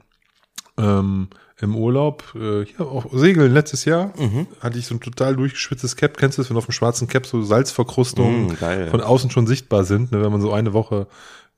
ähm, 0.78 1.28
im 1.62 1.76
Urlaub, 1.76 2.24
äh, 2.36 2.66
hier 2.66 2.82
auch 2.88 3.08
Segeln 3.12 3.54
letztes 3.54 3.84
Jahr, 3.84 4.14
Mhm. 4.18 4.48
hatte 4.62 4.80
ich 4.80 4.86
so 4.88 4.96
ein 4.96 5.02
total 5.02 5.36
durchgeschwitztes 5.36 5.98
Cap. 5.98 6.16
Kennst 6.18 6.38
du 6.38 6.42
das, 6.42 6.50
wenn 6.50 6.56
auf 6.56 6.66
dem 6.66 6.72
schwarzen 6.72 7.08
Cap 7.10 7.26
so 7.26 7.42
Salzverkrustungen 7.42 8.48
Mm, 8.48 8.90
von 8.90 9.02
außen 9.02 9.30
schon 9.30 9.46
sichtbar 9.46 9.84
sind, 9.84 10.14
ne, 10.14 10.22
wenn 10.24 10.32
man 10.32 10.40
so 10.40 10.54
eine 10.54 10.72
Woche 10.72 11.08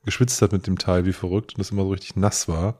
geschwitzt 0.04 0.42
hat 0.42 0.52
mit 0.52 0.66
dem 0.66 0.78
Teil 0.78 1.04
wie 1.04 1.12
verrückt 1.12 1.54
und 1.54 1.58
das 1.58 1.70
immer 1.70 1.82
so 1.82 1.90
richtig 1.90 2.16
nass 2.16 2.48
war. 2.48 2.78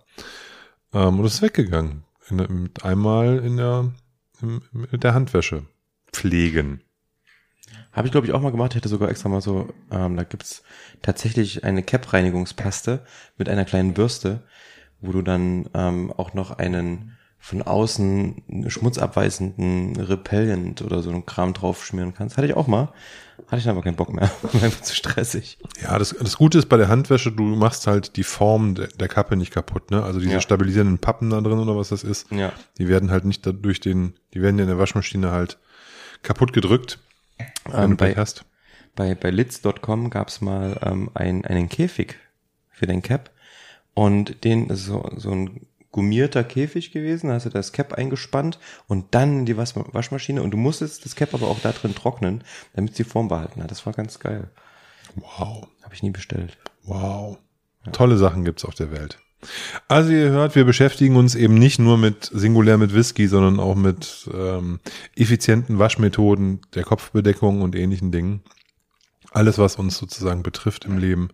Ähm, 0.92 1.18
und 1.18 1.24
ist 1.24 1.42
weggegangen. 1.42 2.04
In, 2.28 2.37
mit 2.62 2.85
einmal 2.85 3.38
in 3.38 3.56
der, 3.56 3.92
im, 4.40 4.62
mit 4.72 5.04
der 5.04 5.14
Handwäsche 5.14 5.64
pflegen. 6.12 6.82
Habe 7.92 8.06
ich, 8.06 8.12
glaube 8.12 8.26
ich, 8.26 8.32
auch 8.32 8.40
mal 8.40 8.50
gemacht. 8.50 8.72
Ich 8.72 8.76
hätte 8.76 8.88
sogar 8.88 9.11
extra 9.11 9.28
mal 9.28 9.40
so, 9.40 9.72
ähm, 9.90 10.16
da 10.16 10.24
gibt's 10.24 10.62
tatsächlich 11.02 11.64
eine 11.64 11.82
Cap-Reinigungspaste 11.82 13.04
mit 13.37 13.48
einer 13.48 13.64
kleinen 13.64 13.94
Bürste, 13.94 14.42
wo 15.00 15.12
du 15.12 15.22
dann 15.22 15.68
ähm, 15.74 16.12
auch 16.12 16.32
noch 16.35 16.52
einen 16.52 17.16
von 17.44 17.61
außen 17.61 18.68
schmutzabweisenden 18.68 19.96
Repellent 19.96 20.81
oder 20.81 21.02
so 21.02 21.11
einen 21.11 21.26
Kram 21.26 21.52
draufschmieren 21.55 22.14
kannst. 22.14 22.37
Hatte 22.37 22.46
ich 22.46 22.55
auch 22.55 22.68
mal. 22.68 22.92
Hatte 23.48 23.57
ich 23.59 23.64
dann 23.64 23.72
aber 23.74 23.83
keinen 23.83 23.96
Bock 23.96 24.12
mehr. 24.14 24.31
War 24.42 24.62
einfach 24.62 24.81
zu 24.83 24.94
stressig. 24.94 25.59
Ja, 25.83 25.98
das, 25.98 26.11
das 26.18 26.37
Gute 26.37 26.59
ist 26.59 26.68
bei 26.68 26.76
der 26.76 26.87
Handwäsche, 26.88 27.33
du 27.33 27.42
machst 27.42 27.88
halt 27.88 28.16
die 28.16 28.22
Form 28.22 28.76
der, 28.76 28.87
der 28.87 29.09
Kappe 29.09 29.37
nicht 29.37 29.52
kaputt, 29.52 29.90
ne? 29.90 30.05
Also 30.05 30.20
diese 30.20 30.35
Ja. 30.35 30.40
stabilisierenden 30.40 30.98
Pappen 30.98 31.31
da 31.31 31.40
drin 31.40 31.59
oder 31.59 31.76
was 31.76 31.88
das 31.88 32.05
ist, 32.05 32.31
Ja. 32.31 32.52
die 32.78 32.87
werden 32.87 33.11
halt 33.11 33.24
nicht 33.24 33.44
da 33.44 33.50
durch 33.50 33.81
den, 33.81 34.14
die 34.35 34.40
werden 34.40 34.57
ja 34.59 34.62
in 34.62 34.68
der 34.68 34.78
Waschmaschine 34.78 35.33
halt 35.33 35.59
kaputt 36.22 36.52
gedrückt, 36.52 37.00
wenn 37.68 37.83
Ähm, 37.85 37.90
du 37.90 37.96
bei, 37.96 38.14
hast. 38.14 38.44
bei, 38.94 39.16
bei 39.16 39.31
litz.com 39.31 40.11
gab's 40.11 40.40
mal 40.40 40.78
ähm, 40.83 41.11
ein, 41.14 41.44
einen 41.44 41.68
Käfig 41.68 42.20
für 42.70 42.87
den 42.87 43.02
Cap 43.02 43.31
und 43.94 44.44
den 44.44 44.74
so, 44.76 45.11
so 45.16 45.33
ein 45.33 45.66
gummierter 45.92 46.42
Käfig 46.42 46.90
gewesen, 46.90 47.28
da 47.28 47.35
hast 47.35 47.46
du 47.46 47.50
das 47.50 47.72
Cap 47.72 47.92
eingespannt 47.92 48.59
und 48.88 49.14
dann 49.14 49.40
in 49.40 49.46
die 49.46 49.57
Was 49.57 49.76
Waschmaschine 49.76 50.42
und 50.42 50.50
du 50.50 50.57
musstest 50.57 51.05
das 51.05 51.14
Cap 51.14 51.35
aber 51.35 51.46
auch 51.46 51.61
da 51.61 51.72
drin 51.72 51.94
trocknen, 51.94 52.42
damit 52.74 52.92
es 52.92 52.96
die 52.96 53.05
Form 53.05 53.28
behalten 53.28 53.62
hat. 53.62 53.70
Das 53.70 53.87
war 53.87 53.92
ganz 53.92 54.18
geil. 54.18 54.50
Wow. 55.14 55.68
Habe 55.83 55.94
ich 55.94 56.02
nie 56.02 56.11
bestellt. 56.11 56.57
Wow. 56.85 57.38
Tolle 57.92 58.16
Sachen 58.16 58.44
gibt's 58.44 58.64
auf 58.64 58.74
der 58.74 58.90
Welt. 58.90 59.18
Also 59.88 60.12
ihr 60.12 60.31
hört, 60.31 60.55
wir 60.55 60.64
beschäftigen 60.64 61.16
uns 61.16 61.35
eben 61.35 61.55
nicht 61.55 61.78
nur 61.78 61.98
mit 61.98 62.31
singulär 62.33 62.78
mit 62.78 62.94
Whisky, 62.94 63.26
sondern 63.26 63.59
auch 63.59 63.74
mit 63.74 64.31
ähm, 64.33 64.78
effizienten 65.16 65.78
Waschmethoden 65.78 66.61
der 66.74 66.85
Kopfbedeckung 66.85 67.61
und 67.61 67.74
ähnlichen 67.74 68.12
Dingen. 68.12 68.42
Alles, 69.33 69.59
was 69.59 69.76
uns 69.76 69.98
sozusagen 69.98 70.42
betrifft 70.42 70.85
im 70.85 70.98
Leben, 70.98 71.31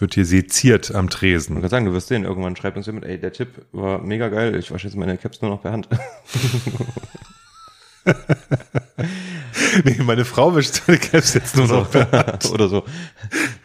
wird 0.00 0.14
hier 0.14 0.24
seziert 0.24 0.94
am 0.94 1.06
Ich 1.06 1.10
Tresen. 1.14 1.60
kann 1.60 1.70
sagen, 1.70 1.86
du 1.86 1.92
wirst 1.92 2.08
sehen, 2.08 2.24
irgendwann 2.24 2.56
schreibt 2.56 2.76
uns 2.76 2.86
jemand, 2.86 3.04
ey, 3.06 3.18
der 3.18 3.32
Tipp 3.32 3.66
war 3.72 3.98
mega 4.00 4.28
geil, 4.28 4.54
ich 4.56 4.70
wasche 4.70 4.86
jetzt 4.88 4.96
meine 4.96 5.16
Caps 5.18 5.40
nur 5.42 5.50
noch 5.50 5.62
per 5.62 5.72
Hand. 5.72 5.88
Nee, 9.84 9.98
meine 10.02 10.24
Frau 10.24 10.54
wäscht 10.54 10.74
seine 10.86 10.98
Caps 10.98 11.34
jetzt 11.34 11.54
nur 11.56 11.66
noch 11.68 11.90
per 11.90 12.10
Hand. 12.10 12.50
Oder 12.50 12.68
so. 12.68 12.84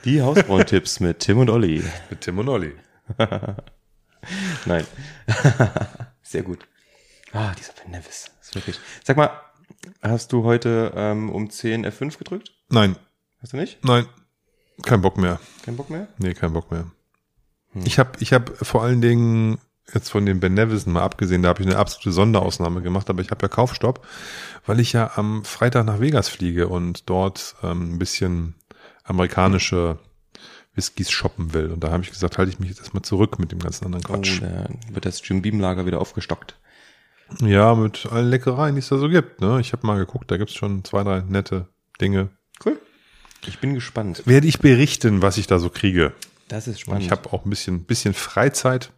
Die 0.04 0.22
Hausfrauentipps 0.22 1.00
mit 1.00 1.20
Tim 1.20 1.40
und 1.40 1.50
Olli. 1.50 1.84
Mit 2.10 2.22
Tim 2.22 2.38
und 2.38 2.48
Olli. 2.50 2.74
Nein. 4.66 4.86
Sehr 6.22 6.44
gut. 6.44 6.68
Ah, 7.34 7.54
dieser 7.58 7.74
Ben 7.74 7.92
Nevis. 7.92 8.30
Ist 8.42 8.54
wirklich. 8.56 8.80
Sag 9.04 9.18
mal, 9.18 9.32
hast 10.02 10.32
du 10.32 10.44
heute 10.44 10.92
ähm, 10.96 11.30
um 11.32 11.50
10 11.50 11.86
F5 11.88 12.18
gedrückt? 12.18 12.52
Nein, 12.70 12.96
Hast 13.42 13.54
du 13.54 13.58
nicht? 13.58 13.84
nein, 13.84 14.06
kein 14.84 15.02
Bock 15.02 15.18
mehr. 15.18 15.40
Kein 15.64 15.76
Bock 15.76 15.90
mehr? 15.90 16.08
Nee, 16.18 16.34
kein 16.34 16.54
Bock 16.54 16.72
mehr. 16.72 16.86
Ich 17.84 18.00
habe 18.00 18.12
ich 18.20 18.32
hab 18.34 18.56
vor 18.66 18.84
allen 18.84 19.02
Dingen 19.02 19.58
jetzt 19.94 20.10
von 20.10 20.26
dem 20.26 20.40
Ben 20.40 20.54
Nevison 20.54 20.94
mal 20.94 21.04
abgesehen, 21.04 21.44
da 21.44 21.50
habe 21.50 21.62
ich 21.62 21.68
eine 21.68 21.78
absolute 21.78 22.12
Sonderausnahme 22.12 22.82
gemacht, 22.82 23.10
aber 23.10 23.22
ich 23.22 23.30
habe 23.32 23.44
ja 23.44 23.50
Kaufstopp, 23.50 24.06
weil 24.66 24.80
ich 24.80 24.94
ja 24.94 25.12
am 25.16 25.44
Freitag 25.44 25.86
nach 25.86 26.00
Vegas 26.00 26.28
fliege 26.30 26.68
und 26.70 27.10
dort 27.10 27.56
ähm, 27.62 27.94
ein 27.96 28.00
bisschen 28.00 28.56
amerikanische 29.04 30.00
Whiskys 30.74 31.12
shoppen 31.12 31.54
will. 31.54 31.72
Und 31.72 31.84
da 31.84 31.92
habe 31.92 32.04
ich 32.04 32.10
gesagt, 32.10 32.38
halte 32.38 32.52
ich 32.52 32.60
mich 32.60 32.70
jetzt 32.70 32.80
erstmal 32.80 33.04
zurück 33.04 33.40
mit 33.40 33.52
dem 33.52 33.60
ganzen 33.60 33.86
anderen 33.86 34.06
Oh, 34.06 34.14
Quatsch. 34.16 34.42
da 34.42 34.68
wird 34.92 35.06
das 35.06 35.26
Jim 35.28 35.42
Beam 35.42 35.60
Lager 35.60 35.86
wieder 35.86 36.02
aufgestockt. 36.02 36.58
Ja, 37.42 37.76
mit 37.76 38.06
allen 38.12 38.30
Leckereien, 38.30 38.76
die 38.76 38.80
es 38.80 38.90
da 38.90 38.98
so 38.98 39.10
gibt. 39.10 39.42
Ne? 39.42 39.60
Ich 39.60 39.74
habe 39.74 39.86
mal 39.86 39.98
geguckt, 39.98 40.30
da 40.30 40.38
gibt's 40.38 40.54
schon 40.54 40.84
zwei, 40.84 41.04
drei 41.04 41.22
nette 41.22 41.68
Dinge. 42.00 42.30
Cool. 42.64 42.80
Ich 43.48 43.60
bin 43.60 43.74
gespannt. 43.74 44.24
Werde 44.26 44.48
ich 44.48 44.60
berichten, 44.60 45.22
was 45.22 45.38
ich 45.38 45.48
da 45.48 45.60
so 45.60 45.70
kriege. 45.70 46.14
Das 46.48 46.68
ist 46.68 46.76
Und 46.76 46.80
spannend. 46.82 47.04
ich 47.04 47.12
habe 47.12 47.32
auch 47.34 47.46
ein 47.46 47.50
bisschen, 47.50 47.84
bisschen 47.86 48.14
Freizeit. 48.14 48.92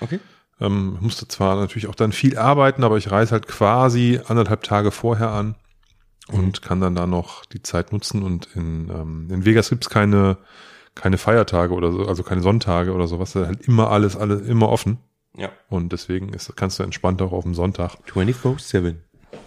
okay. 0.00 0.20
Ähm, 0.58 0.96
musste 1.00 1.28
zwar 1.28 1.56
natürlich 1.56 1.86
auch 1.86 1.94
dann 1.94 2.12
viel 2.12 2.38
arbeiten, 2.38 2.82
aber 2.82 2.96
ich 2.96 3.10
reise 3.10 3.32
halt 3.32 3.46
quasi 3.46 4.20
anderthalb 4.26 4.62
Tage 4.62 4.90
vorher 4.90 5.28
an 5.30 5.54
und 6.28 6.62
kann 6.62 6.80
dann 6.80 6.94
da 6.94 7.06
noch 7.06 7.44
die 7.44 7.62
Zeit 7.62 7.92
nutzen. 7.92 8.22
Und 8.22 8.48
in, 8.54 8.88
ähm, 8.88 9.28
in 9.30 9.44
Vegas 9.44 9.68
gibt's 9.68 9.90
keine, 9.90 10.38
keine 10.94 11.18
Feiertage 11.18 11.74
oder 11.74 11.92
so, 11.92 12.06
also 12.06 12.22
keine 12.22 12.40
Sonntage 12.40 12.92
oder 12.92 13.06
sowas. 13.06 13.32
Da 13.32 13.42
ist 13.42 13.46
halt 13.48 13.68
immer 13.68 13.90
alles, 13.90 14.16
alles 14.16 14.48
immer 14.48 14.70
offen. 14.70 14.96
Ja. 15.36 15.50
Und 15.68 15.92
deswegen 15.92 16.30
ist, 16.32 16.56
kannst 16.56 16.78
du 16.78 16.82
entspannt 16.82 17.20
auch 17.20 17.32
auf 17.32 17.44
dem 17.44 17.54
Sonntag. 17.54 17.98
24-7. 18.10 18.94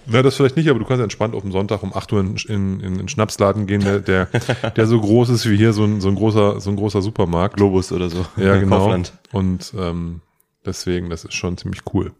Na, 0.09 0.21
das 0.21 0.35
vielleicht 0.35 0.57
nicht, 0.57 0.69
aber 0.69 0.79
du 0.79 0.85
kannst 0.85 1.03
entspannt 1.03 1.35
auf 1.35 1.43
dem 1.43 1.51
Sonntag 1.51 1.83
um 1.83 1.93
8 1.93 2.11
Uhr 2.13 2.19
in, 2.21 2.35
in, 2.35 2.79
in 2.79 2.97
den 2.97 3.07
Schnapsladen 3.07 3.67
gehen, 3.67 3.81
der, 3.81 3.99
der, 3.99 4.25
der 4.75 4.87
so 4.87 4.99
groß 4.99 5.29
ist 5.29 5.49
wie 5.49 5.57
hier, 5.57 5.73
so 5.73 5.83
ein, 5.83 6.01
so 6.01 6.09
ein 6.09 6.15
großer, 6.15 6.59
so 6.59 6.69
ein 6.69 6.75
großer 6.75 7.01
Supermarkt. 7.01 7.57
Globus 7.57 7.91
oder 7.91 8.09
so. 8.09 8.25
Ja, 8.37 8.55
genau. 8.59 8.79
Kaufland. 8.79 9.13
Und 9.31 9.73
ähm, 9.77 10.21
deswegen, 10.65 11.09
das 11.09 11.25
ist 11.25 11.35
schon 11.35 11.57
ziemlich 11.57 11.81
cool. 11.93 12.13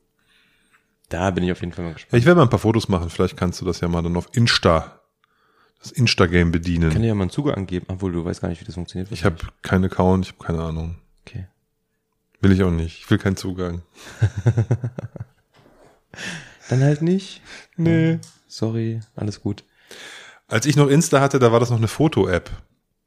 Da 1.10 1.32
bin 1.32 1.43
ich 1.43 1.52
auf 1.52 1.62
jeden 1.62 1.73
Fall 1.73 1.86
mal 1.86 1.93
gespannt. 1.93 2.19
Ich 2.19 2.25
werde 2.25 2.38
mal 2.38 2.43
ein 2.43 2.49
paar 2.49 2.60
Fotos 2.60 2.88
machen. 2.88 3.10
Vielleicht 3.10 3.36
kannst 3.36 3.60
du 3.62 3.65
das 3.65 3.82
ja 3.82 3.88
mal 3.88 4.04
dann 4.04 4.15
auf 4.15 4.30
Insta, 4.34 4.99
das 5.82 5.91
Insta-Game 5.91 6.52
bedienen. 6.52 6.89
Ich 6.89 6.93
kann 6.93 7.02
dir 7.02 7.08
ja 7.08 7.15
mal 7.15 7.23
einen 7.23 7.32
Zugang 7.32 7.65
geben, 7.65 7.88
obwohl 7.89 8.12
du 8.12 8.23
weißt 8.23 8.41
gar 8.41 8.49
nicht, 8.49 8.62
wie 8.62 8.65
das 8.65 8.75
funktioniert. 8.75 9.12
ich 9.12 9.25
habe 9.25 9.38
keinen 9.63 9.86
Account, 9.86 10.25
ich 10.25 10.34
habe 10.34 10.43
keine 10.43 10.63
Ahnung. 10.63 10.99
Okay. 11.25 11.47
Will 12.41 12.52
ich 12.52 12.62
auch 12.63 12.71
nicht. 12.71 12.99
Ich 12.99 13.10
will 13.10 13.17
keinen 13.17 13.38
Zugang. 13.38 13.82
Dann 16.69 16.82
halt 16.82 17.01
nicht. 17.01 17.41
Nee. 17.77 18.19
Sorry, 18.47 19.01
alles 19.15 19.41
gut. 19.41 19.63
Als 20.47 20.65
ich 20.65 20.75
noch 20.75 20.88
Insta 20.88 21.19
hatte, 21.21 21.38
da 21.39 21.51
war 21.51 21.60
das 21.60 21.69
noch 21.69 21.77
eine 21.77 21.88
Foto-App 21.88 22.49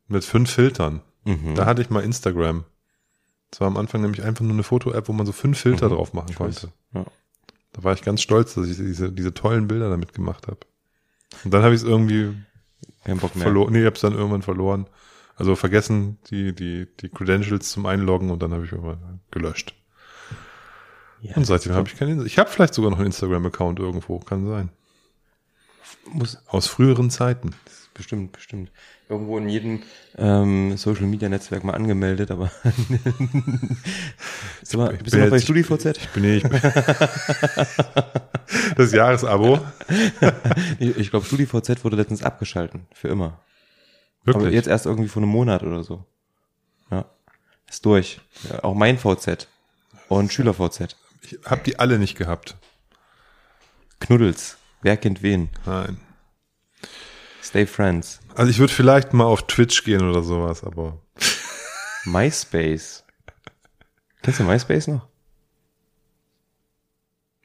mit 0.09 0.25
fünf 0.25 0.51
Filtern. 0.51 1.01
Mhm. 1.25 1.55
Da 1.55 1.67
hatte 1.67 1.83
ich 1.83 1.91
mal 1.91 2.03
Instagram. 2.05 2.65
Das 3.51 3.61
war 3.61 3.67
am 3.69 3.77
Anfang 3.77 4.01
nämlich 4.03 4.23
einfach 4.23 4.43
nur 4.45 4.53
eine 4.53 4.63
Foto-App, 4.63 5.09
wo 5.09 5.13
man 5.13 5.27
so 5.27 5.33
fünf 5.33 5.59
Filter 5.59 5.89
Mhm. 5.89 5.93
drauf 5.95 6.13
machen 6.13 6.29
Ich 6.31 6.37
konnte. 6.37 6.69
Ja. 6.95 7.05
Da 7.73 7.85
war 7.85 7.95
ich 7.95 8.03
ganz 8.03 8.21
stolz, 8.23 8.55
dass 8.55 8.69
ich 8.69 8.77
diese, 8.77 9.11
diese 9.11 9.33
tollen 9.35 9.67
Bilder 9.69 9.89
damit 9.91 10.13
gemacht 10.13 10.47
habe. 10.47 10.59
Und 11.45 11.53
dann 11.55 11.63
habe 11.63 11.75
ich 11.75 11.81
es 11.81 11.87
irgendwie 11.87 12.35
Kein 13.05 13.19
Bock 13.19 13.35
mehr. 13.35 13.45
verloren. 13.45 13.73
Nee, 13.73 13.81
ich 13.81 13.87
habe 13.87 13.95
es 13.97 14.03
dann 14.03 14.13
irgendwann 14.13 14.43
verloren. 14.43 14.87
Also 15.37 15.57
vergessen, 15.57 16.19
die, 16.31 16.55
die, 16.55 16.87
die 17.01 17.09
Credentials 17.09 17.71
zum 17.71 17.87
Einloggen 17.87 18.31
und 18.31 18.43
dann 18.43 18.53
habe 18.53 18.65
ich 18.65 18.73
irgendwann 18.73 19.21
gelöscht. 19.31 19.75
Ja, 21.23 21.37
Und 21.37 21.45
seitdem 21.47 21.73
habe 21.75 21.89
ich 21.89 21.97
keinen 21.97 22.27
Ich 22.27 22.39
habe 22.39 22.51
vielleicht 22.51 22.75
sogar 22.75 22.91
noch 22.91 22.99
einen 22.99 23.07
Instagram-Account 23.07 23.79
irgendwo, 23.79 24.19
kann 24.19 24.47
sein. 24.47 24.71
muss 26.13 26.37
Aus 26.49 26.67
früheren 26.67 27.11
Zeiten. 27.11 27.55
bestimmt, 27.95 28.33
bestimmt. 28.33 28.71
Irgendwo 29.09 29.39
in 29.39 29.49
jedem 29.49 29.83
ähm, 30.17 30.77
Social 30.77 31.07
Media 31.07 31.29
Netzwerk 31.29 31.65
mal 31.65 31.75
angemeldet, 31.75 32.31
aber 32.31 32.51
bist 34.61 34.73
du, 34.75 34.79
mal, 34.79 34.95
bist 34.97 35.15
du 35.15 35.19
noch 35.19 35.29
bei 35.31 35.37
jetzt- 35.37 35.45
StudiVZ? 35.45 35.85
Ich 35.99 36.09
bin 36.11 36.25
ich 36.25 36.43
bin 36.43 36.61
Das 38.77 38.93
Jahresabo. 38.93 39.61
Ich, 40.79 41.11
glaube, 41.11 41.25
StudiVZ 41.27 41.85
wurde 41.85 41.97
letztens 41.97 42.23
abgeschalten. 42.23 42.87
Für 42.93 43.09
immer. 43.09 43.39
Aber 44.25 44.35
Wirklich. 44.41 44.55
jetzt 44.55 44.67
erst 44.69 44.87
irgendwie 44.87 45.09
vor 45.09 45.23
einem 45.23 45.31
Monat 45.31 45.63
oder 45.63 45.83
so. 45.85 46.05
Ja. 46.91 47.05
Ist 47.69 47.85
durch. 47.87 48.21
Ja, 48.51 48.65
auch 48.65 48.75
mein 48.75 48.99
VZ. 48.99 49.47
Und 50.09 50.33
SchülerVZ. 50.33 50.97
Ich 51.23 51.39
habe 51.47 51.63
die 51.63 51.79
alle 51.79 51.99
nicht 51.99 52.17
gehabt. 52.17 52.57
Knuddels. 54.01 54.57
Wer 54.83 54.97
kennt 54.97 55.23
wen? 55.23 55.49
Nein. 55.65 55.99
Stay 57.43 57.67
Friends. 57.67 58.21
Also 58.35 58.51
ich 58.51 58.59
würde 58.59 58.73
vielleicht 58.73 59.13
mal 59.13 59.25
auf 59.25 59.47
Twitch 59.47 59.85
gehen 59.85 60.09
oder 60.09 60.23
sowas, 60.23 60.65
aber 60.65 60.99
MySpace. 62.05 63.05
Kennst 64.23 64.41
du 64.41 64.45
MySpace 64.45 64.89
noch? 64.89 65.07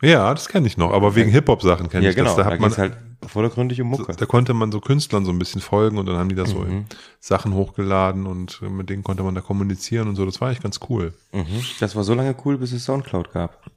ja, 0.02 0.32
das 0.34 0.48
kenne 0.48 0.68
ich 0.68 0.78
noch. 0.78 0.94
Aber 0.94 1.16
wegen 1.16 1.32
Hip-Hop-Sachen 1.32 1.90
kenne 1.90 2.04
Ja, 2.06 2.10
ich 2.12 2.16
genau. 2.16 2.36
das. 2.36 2.38
Da, 2.38 2.44
Da, 2.44 2.52
hat 2.52 2.60
man, 2.60 2.76
halt 2.78 2.98
vordergründig 3.26 3.82
um 3.82 3.88
Mucke. 3.90 4.14
da 4.16 4.26
konnte 4.26 4.54
man 4.54 4.72
so 4.72 4.80
Künstlern 4.80 5.26
so 5.26 5.32
ein 5.32 5.40
bisschen 5.40 5.62
folgen 5.62 5.98
und 5.98 6.06
dann 6.06 6.18
haben 6.18 6.30
die 6.30 6.36
da 6.36 6.46
so 6.46 6.60
Mhm. 6.60 6.86
Sachen 7.20 7.54
hochgeladen 7.54 8.26
und 8.28 8.62
mit 8.62 8.90
denen 8.90 9.04
konnte 9.04 9.24
man 9.24 9.34
da 9.36 9.42
kommunizieren 9.42 10.08
und 10.08 10.16
so. 10.16 10.26
Das 10.26 10.40
war 10.42 10.48
eigentlich 10.50 10.62
ganz 10.64 10.80
cool. 10.90 11.14
Mhm. 11.32 11.64
Das 11.80 11.96
war 11.96 12.04
so 12.04 12.14
lange 12.14 12.36
cool, 12.46 12.58
bis 12.58 12.72
es 12.74 12.86
Soundcloud 12.86 13.32
gab. 13.34 13.70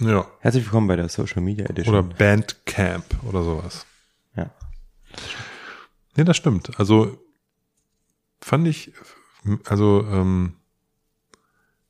Ja. 0.00 0.26
Herzlich 0.40 0.64
willkommen 0.64 0.88
bei 0.88 0.96
der 0.96 1.08
Social 1.08 1.42
Media 1.42 1.66
Edition. 1.66 1.94
Oder 1.94 2.02
Bandcamp 2.02 3.04
oder 3.24 3.42
sowas. 3.42 3.86
ja. 4.36 4.50
Nee, 6.16 6.24
das 6.24 6.36
stimmt. 6.36 6.78
Also 6.78 7.18
fand 8.40 8.66
ich, 8.68 8.92
also 9.66 10.04
ähm, 10.10 10.54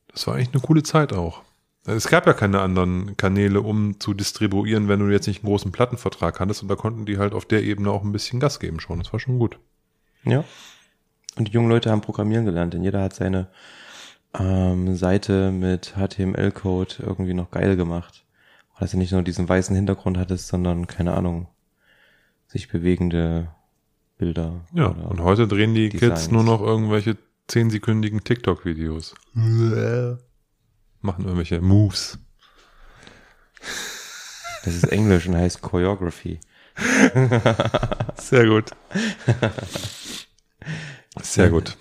das 0.08 0.26
war 0.26 0.34
eigentlich 0.34 0.52
eine 0.52 0.62
coole 0.62 0.82
Zeit 0.82 1.12
auch. 1.12 1.42
Es 1.86 2.08
gab 2.08 2.26
ja 2.26 2.32
keine 2.32 2.60
anderen 2.60 3.16
Kanäle, 3.16 3.60
um 3.60 4.00
zu 4.00 4.12
distribuieren, 4.12 4.88
wenn 4.88 5.00
du 5.00 5.08
jetzt 5.10 5.26
nicht 5.26 5.42
einen 5.42 5.50
großen 5.50 5.72
Plattenvertrag 5.72 6.40
hattest 6.40 6.62
und 6.62 6.68
da 6.68 6.74
konnten 6.74 7.06
die 7.06 7.18
halt 7.18 7.32
auf 7.32 7.44
der 7.44 7.62
Ebene 7.62 7.90
auch 7.90 8.02
ein 8.02 8.12
bisschen 8.12 8.40
Gas 8.40 8.58
geben 8.58 8.80
schon. 8.80 8.98
Das 8.98 9.12
war 9.12 9.20
schon 9.20 9.38
gut. 9.38 9.58
Ja. 10.24 10.44
Und 11.36 11.48
die 11.48 11.52
jungen 11.52 11.68
Leute 11.68 11.90
haben 11.90 12.00
Programmieren 12.00 12.44
gelernt, 12.44 12.74
denn 12.74 12.82
jeder 12.82 13.02
hat 13.02 13.14
seine 13.14 13.48
ähm, 14.38 14.96
Seite 14.96 15.52
mit 15.52 15.94
HTML-Code 15.96 16.96
irgendwie 17.00 17.34
noch 17.34 17.50
geil 17.50 17.76
gemacht. 17.76 18.24
Dass 18.78 18.90
du 18.90 18.98
nicht 18.98 19.12
nur 19.12 19.22
diesen 19.22 19.48
weißen 19.48 19.74
Hintergrund 19.74 20.18
hattest, 20.18 20.48
sondern, 20.48 20.86
keine 20.86 21.14
Ahnung, 21.14 21.48
sich 22.46 22.68
bewegende 22.68 23.48
Bilder. 24.18 24.66
Ja, 24.72 24.88
und 24.88 25.20
heute 25.20 25.48
drehen 25.48 25.74
die 25.74 25.88
Designs. 25.88 26.20
Kids 26.20 26.30
nur 26.30 26.44
noch 26.44 26.60
irgendwelche 26.60 27.16
zehnsekündigen 27.48 28.24
TikTok-Videos. 28.24 29.14
Machen 31.00 31.24
irgendwelche 31.24 31.60
Moves. 31.60 32.18
Das 34.64 34.74
ist 34.74 34.84
Englisch 34.84 35.26
und 35.26 35.36
heißt 35.36 35.62
Choreography. 35.62 36.40
Sehr 38.16 38.46
gut. 38.46 38.70
Sehr 41.22 41.50
gut. 41.50 41.76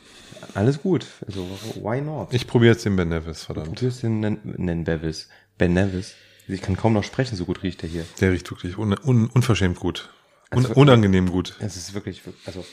Alles 0.54 0.82
gut. 0.82 1.06
Also, 1.28 1.45
why 1.75 1.99
not? 2.01 2.34
Ich 2.34 2.47
probiere 2.47 2.73
jetzt 2.73 2.86
den 2.86 2.95
Ben 2.95 3.10
Nevis, 3.10 3.43
verdammt. 3.43 3.67
Probierst 3.75 4.04
den 4.04 4.19
Nen, 4.21 4.39
Nen 4.43 4.84
Bevis. 4.84 5.28
Ben 5.58 5.73
Nevis. 5.73 6.13
Ich 6.47 6.62
kann 6.62 6.78
kaum 6.78 6.93
noch 6.93 7.04
sprechen, 7.04 7.36
so 7.36 7.45
gut 7.45 7.63
riecht 7.63 7.84
er 7.84 7.89
hier. 7.89 8.06
Der 8.21 8.32
riecht 8.32 8.49
wirklich 8.51 8.78
un, 8.78 8.93
un, 8.97 9.28
unverschämt 9.28 9.80
gut. 9.80 10.10
Un, 10.54 10.65
Also- 10.65 10.75
unangenehm 10.80 11.30
gut. 11.32 11.56
Es 11.60 11.75
ist 11.75 11.93
wirklich, 11.93 12.21
also, 12.45 12.63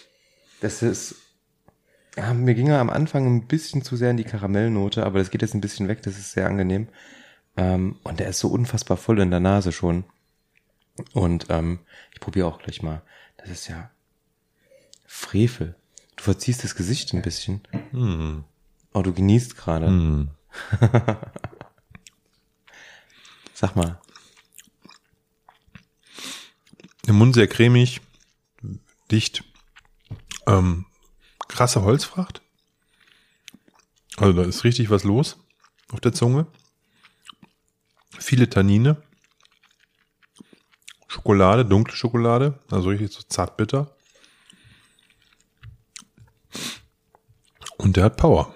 das 0.61 0.83
ist, 0.83 1.16
ja, 2.16 2.35
mir 2.35 2.55
ging 2.55 2.68
er 2.68 2.81
am 2.81 2.90
Anfang 2.90 3.27
ein 3.27 3.46
bisschen 3.46 3.83
zu 3.83 3.96
sehr 3.96 4.11
in 4.11 4.16
die 4.16 4.25
Karamellnote, 4.25 5.05
aber 5.05 5.18
das 5.18 5.31
geht 5.31 5.42
jetzt 5.42 5.55
ein 5.55 5.61
bisschen 5.61 5.88
weg, 5.88 6.03
das 6.03 6.18
ist 6.18 6.33
sehr 6.33 6.46
angenehm. 6.46 6.88
Ähm, 7.57 7.96
und 8.03 8.20
der 8.20 8.29
ist 8.29 8.38
so 8.38 8.48
unfassbar 8.48 8.96
voll 8.96 9.20
in 9.20 9.31
der 9.31 9.40
Nase 9.40 9.72
schon. 9.72 10.05
Und 11.12 11.46
ähm, 11.48 11.81
ich 12.12 12.20
probiere 12.20 12.46
auch 12.46 12.59
gleich 12.59 12.83
mal. 12.83 13.03
Das 13.38 13.48
ist 13.51 13.68
ja 13.68 13.90
Frevel. 15.07 15.75
Du 16.16 16.25
verziehst 16.25 16.64
das 16.64 16.75
Gesicht 16.75 17.12
ein 17.14 17.22
bisschen. 17.22 17.62
Hm. 17.90 18.44
Oh, 18.92 19.03
du 19.03 19.12
genießt 19.12 19.57
gerade. 19.57 19.87
Hm. 19.87 20.31
Sag 23.55 23.77
mal. 23.77 24.01
Im 27.07 27.16
Mund 27.16 27.35
sehr 27.35 27.48
cremig, 27.48 28.01
dicht. 29.11 29.44
Ähm, 30.46 30.87
krasse 31.52 31.82
Holzfracht. 31.82 32.42
Also 34.16 34.32
da 34.32 34.42
ist 34.42 34.64
richtig 34.64 34.90
was 34.90 35.04
los 35.04 35.38
auf 35.92 36.00
der 36.00 36.12
Zunge. 36.12 36.46
Viele 38.18 38.48
Tannine. 38.48 39.02
Schokolade, 41.08 41.66
dunkle 41.66 41.94
Schokolade, 41.94 42.58
also 42.70 42.88
richtig 42.88 43.12
so 43.12 43.22
zartbitter. 43.22 43.94
Und 47.76 47.96
der 47.96 48.04
hat 48.04 48.16
Power. 48.16 48.54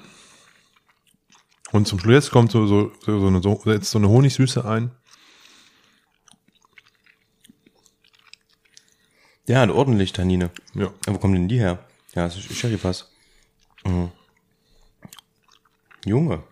Und 1.73 1.87
zum 1.87 1.99
Schluss 1.99 2.31
kommt 2.31 2.51
so, 2.51 2.67
so, 2.67 2.93
so, 3.05 3.21
so, 3.21 3.27
eine, 3.27 3.43
so, 3.43 3.61
jetzt 3.67 3.91
so 3.91 3.99
eine 3.99 4.09
Honigsüße 4.09 4.65
ein. 4.65 4.91
Ja, 9.47 9.63
und 9.63 9.71
ordentlich 9.71 10.13
Tannine. 10.13 10.51
Ja. 10.75 10.93
Ja, 11.07 11.15
wo 11.15 11.19
kommen 11.19 11.35
denn 11.35 11.49
die 11.49 11.59
her? 11.59 11.85
Ja, 12.17 12.25
das 12.25 12.37
ist 12.37 12.51
Sherryfass. 12.57 13.11
Mhm. 13.85 14.11
Junge. 16.07 16.43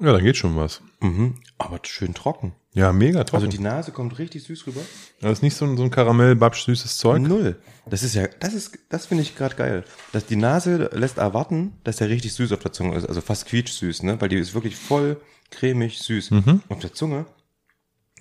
Ja, 0.00 0.12
da 0.12 0.20
geht 0.20 0.38
schon 0.38 0.56
was. 0.56 0.80
Mhm. 1.00 1.34
Aber 1.58 1.80
schön 1.84 2.14
trocken. 2.14 2.54
Ja, 2.72 2.90
mega 2.92 3.24
trocken. 3.24 3.44
Also 3.44 3.56
die 3.56 3.62
Nase 3.62 3.92
kommt 3.92 4.18
richtig 4.18 4.44
süß 4.44 4.66
rüber. 4.68 4.80
Das 5.20 5.32
ist 5.32 5.42
nicht 5.42 5.54
so 5.54 5.66
ein, 5.66 5.76
so 5.76 5.82
ein 5.82 5.90
Karamell-Babsch-süßes 5.90 6.96
Zeug. 6.96 7.20
Null. 7.20 7.60
Das 7.84 8.02
ist 8.02 8.14
ja, 8.14 8.26
das 8.26 8.54
ist, 8.54 8.78
das 8.88 9.06
finde 9.06 9.22
ich 9.22 9.36
gerade 9.36 9.54
geil. 9.54 9.84
Dass 10.12 10.24
die 10.24 10.36
Nase 10.36 10.88
lässt 10.94 11.18
erwarten, 11.18 11.74
dass 11.84 11.96
der 11.96 12.08
richtig 12.08 12.32
süß 12.32 12.52
auf 12.52 12.60
der 12.60 12.72
Zunge 12.72 12.96
ist. 12.96 13.04
Also 13.04 13.20
fast 13.20 13.46
quietschsüß, 13.46 14.04
ne? 14.04 14.18
Weil 14.20 14.30
die 14.30 14.38
ist 14.38 14.54
wirklich 14.54 14.76
voll 14.76 15.20
cremig 15.50 15.98
süß. 15.98 16.30
Auf 16.70 16.78
der 16.78 16.94
Zunge 16.94 17.26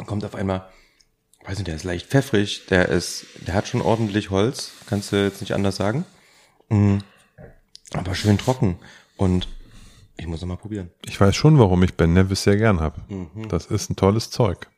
kommt 0.06 0.26
auf 0.26 0.36
einmal, 0.36 0.68
weiß 1.46 1.58
nicht, 1.60 1.68
der 1.68 1.76
ist 1.76 1.84
leicht 1.86 2.08
pfeffrig, 2.08 2.66
der 2.66 2.90
ist, 2.90 3.28
der 3.48 3.54
hat 3.54 3.70
schon 3.70 3.82
ordentlich 3.82 4.30
Holz, 4.30 4.72
kannst 4.88 5.14
du 5.14 5.24
jetzt 5.24 5.40
nicht 5.40 5.54
anders 5.54 5.78
sagen. 5.78 6.06
Mhm. 6.70 7.00
Aber 7.94 8.16
schön 8.16 8.38
trocken. 8.38 8.78
Und 9.18 9.48
ich 10.18 10.28
muss 10.28 10.42
noch 10.42 10.48
mal 10.48 10.58
probieren. 10.58 10.92
Ich 11.06 11.20
weiß 11.20 11.36
schon, 11.36 11.58
warum 11.60 11.82
ich 11.84 11.96
Ben 11.96 12.14
Nevis 12.14 12.44
sehr 12.44 12.58
gern 12.58 12.80
habe. 12.80 13.02
Mhm. 13.08 13.48
Das 13.50 13.66
ist 13.68 13.90
ein 13.90 13.96
tolles 13.96 14.30
Zeug. 14.30 14.70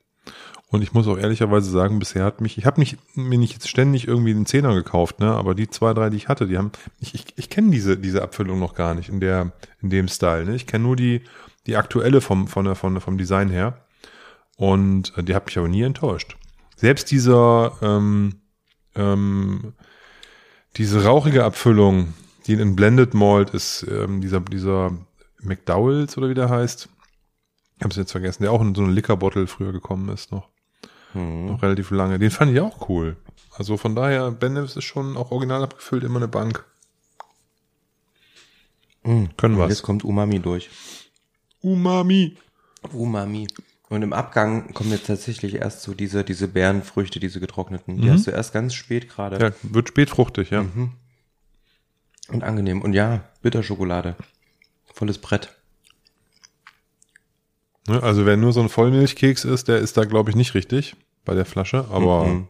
Und 0.68 0.84
ich 0.84 0.94
muss 0.94 1.08
auch 1.08 1.18
ehrlicherweise 1.18 1.70
sagen, 1.70 2.00
bisher 2.00 2.24
hat 2.24 2.40
mich, 2.40 2.58
ich 2.58 2.66
habe 2.66 2.80
mich 2.80 2.96
mir 3.14 3.38
nicht 3.38 3.52
jetzt 3.52 3.68
ständig 3.68 4.08
irgendwie 4.08 4.34
den 4.34 4.46
Zehner 4.46 4.74
gekauft, 4.74 5.20
ne? 5.20 5.34
Aber 5.34 5.54
die 5.54 5.70
zwei, 5.70 5.94
drei, 5.94 6.10
die 6.10 6.16
ich 6.16 6.30
hatte, 6.30 6.48
die 6.48 6.58
haben, 6.58 6.72
ich, 7.00 7.14
ich, 7.14 7.26
ich 7.36 7.50
kenne 7.50 7.72
diese, 7.72 7.98
diese 7.98 8.22
Abfüllung 8.22 8.58
noch 8.58 8.74
gar 8.74 8.94
nicht 8.94 9.10
in 9.10 9.20
der, 9.20 9.52
in 9.82 9.90
dem 9.90 10.08
Style, 10.08 10.46
ne? 10.46 10.56
Ich 10.56 10.68
kenne 10.68 10.86
nur 10.86 10.96
die, 10.96 11.24
die 11.68 11.76
aktuelle 11.76 12.22
vom, 12.22 12.48
von 12.48 12.64
der, 12.64 12.76
von, 12.76 13.02
vom 13.02 13.18
Design 13.18 13.50
her. 13.50 13.86
Und 14.56 15.12
äh, 15.18 15.24
die 15.24 15.36
hat 15.36 15.46
mich 15.46 15.58
aber 15.58 15.68
nie 15.68 15.82
enttäuscht. 15.82 16.38
Selbst 16.78 17.12
dieser, 17.12 17.74
ähm, 17.82 18.36
ähm, 18.96 19.74
diese 20.78 21.04
rauchige 21.04 21.44
Abfüllung, 21.44 22.14
die 22.48 22.54
in 22.54 22.76
Blended 22.76 23.14
Malt 23.14 23.52
ist, 23.52 23.86
ähm, 23.90 24.22
dieser, 24.22 24.40
dieser 24.40 24.92
McDowells 25.42 26.18
oder 26.18 26.30
wie 26.30 26.34
der 26.34 26.50
heißt. 26.50 26.90
Ich 27.78 27.84
habe 27.84 27.92
es 27.92 27.98
jetzt 27.98 28.12
vergessen, 28.12 28.44
der 28.44 28.52
auch 28.52 28.62
in 28.62 28.76
so 28.76 28.84
eine 28.84 28.94
Liquor-Bottle 28.94 29.48
früher 29.48 29.72
gekommen 29.72 30.10
ist 30.10 30.32
noch. 30.32 30.50
Mhm. 31.14 31.48
Noch 31.48 31.62
relativ 31.62 31.92
lange. 31.92 32.20
Den 32.20 32.32
fand 32.32 32.52
ich 32.52 32.60
auch 32.60 32.90
cool. 32.90 33.18
Also 33.58 33.78
von 33.78 33.96
daher, 33.96 34.32
Ben 34.32 34.54
Nevis 34.54 34.76
ist 34.76 34.86
schon 34.86 35.18
auch 35.18 35.32
original 35.32 35.64
abgefüllt, 35.64 36.04
immer 36.04 36.18
eine 36.18 36.28
Bank. 36.28 36.64
Mhm. 39.04 39.36
Können 39.36 39.58
was. 39.58 39.70
Jetzt 39.70 39.82
kommt 39.82 40.04
Umami 40.04 40.40
durch. 40.40 40.70
Umami. 41.62 42.38
Umami. 42.94 43.48
Und 43.92 44.04
im 44.04 44.14
Abgang 44.14 44.74
kommen 44.74 44.90
jetzt 44.92 45.08
tatsächlich 45.08 45.56
erst 45.56 45.82
so 45.84 45.94
diese, 45.94 46.24
diese 46.24 46.48
Beerenfrüchte, 46.48 47.20
diese 47.20 47.42
getrockneten. 47.42 47.98
Die 47.98 48.08
Mhm. 48.08 48.14
hast 48.14 48.26
du 48.26 48.32
erst 48.32 48.54
ganz 48.54 48.74
spät 48.74 49.10
gerade. 49.10 49.38
Ja, 49.38 49.52
wird 49.64 49.90
spätfruchtig, 49.90 50.50
ja. 50.50 50.64
Mhm. 50.64 50.94
Und 52.30 52.44
angenehm. 52.46 52.82
Und 52.82 52.94
ja, 52.94 53.26
Bitterschokolade. 53.42 54.16
Volles 54.94 55.18
Brett. 55.18 55.54
Ne, 57.88 58.02
Also 58.02 58.26
wer 58.26 58.38
nur 58.38 58.54
so 58.54 58.62
ein 58.62 58.70
Vollmilchkeks 58.70 59.44
ist, 59.44 59.68
der 59.68 59.80
ist 59.80 59.98
da, 59.98 60.06
glaube 60.06 60.30
ich, 60.30 60.36
nicht 60.38 60.54
richtig 60.54 60.96
bei 61.26 61.34
der 61.34 61.46
Flasche. 61.46 61.86
Aber 61.92 62.26
Mhm. 62.28 62.48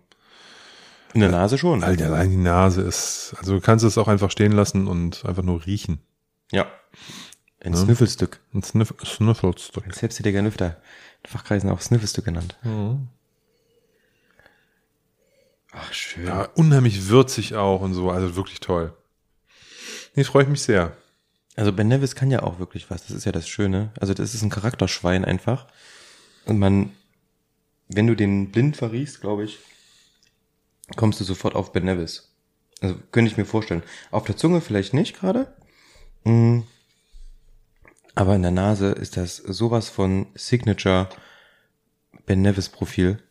In 1.14 1.22
der 1.22 1.30
Nase 1.32 1.58
schon. 1.58 1.84
Alter, 1.84 2.06
allein 2.06 2.30
die 2.30 2.38
Nase 2.38 2.82
ist, 2.84 3.34
also 3.38 3.56
du 3.56 3.60
kannst 3.62 3.84
es 3.84 3.98
auch 3.98 4.08
einfach 4.08 4.32
stehen 4.32 4.54
lassen 4.54 4.88
und 4.88 5.26
einfach 5.26 5.44
nur 5.44 5.66
riechen. 5.66 6.00
Ja. 6.54 6.68
Ein 7.64 7.72
Ne? 7.74 7.78
Sniffelstück. 7.78 8.40
Ein 8.54 8.64
Sniff 8.64 8.94
Sniffelstück. 9.04 9.86
Ein 9.86 9.92
selbsttätiger 9.92 10.42
Nüfter. 10.42 10.78
Fachkreisen 11.26 11.70
auch 11.70 11.82
Sniffelstück 11.82 12.26
genannt. 12.26 12.58
Mhm. 12.64 13.08
Ach, 15.72 15.94
schön. 15.94 16.28
Ja, 16.28 16.50
unheimlich 16.56 17.08
würzig 17.08 17.56
auch 17.56 17.82
und 17.82 17.94
so, 17.94 18.12
also 18.12 18.36
wirklich 18.36 18.60
toll. 18.60 18.94
Nee, 20.16 20.24
freue 20.26 20.44
ich 20.44 20.50
mich 20.50 20.62
sehr. 20.62 20.96
Also 21.56 21.72
Ben 21.72 21.88
Nevis 21.88 22.16
kann 22.16 22.32
ja 22.32 22.44
auch 22.44 22.60
wirklich 22.60 22.90
was. 22.90 23.06
Das 23.06 23.12
ist 23.16 23.26
ja 23.26 23.32
das 23.32 23.48
Schöne. 23.48 23.92
Also 24.00 24.14
das 24.14 24.34
ist 24.34 24.42
ein 24.42 24.50
Charakterschwein 24.50 25.26
einfach. 25.26 25.68
Und 26.46 26.60
man, 26.60 26.92
wenn 27.88 28.08
du 28.08 28.16
den 28.16 28.52
blind 28.52 28.78
verriechst, 28.78 29.22
glaube 29.22 29.46
ich, 29.46 29.60
kommst 30.96 31.20
du 31.20 31.24
sofort 31.24 31.56
auf 31.56 31.72
Ben 31.72 31.86
Nevis. 31.86 32.34
Also 32.82 32.96
könnte 33.12 33.32
ich 33.32 33.38
mir 33.38 33.46
vorstellen. 33.46 33.84
Auf 34.12 34.26
der 34.26 34.38
Zunge 34.38 34.60
vielleicht 34.60 34.94
nicht 34.94 35.18
gerade. 35.18 35.54
Mm. 36.24 36.62
Aber 38.16 38.36
in 38.36 38.42
der 38.42 38.52
Nase 38.52 38.92
ist 38.92 39.18
das 39.18 39.38
sowas 39.38 39.90
von 39.90 40.28
Signature 40.36 41.10
Ben 42.26 42.42
Nevis 42.42 42.70
Profil. 42.70 43.22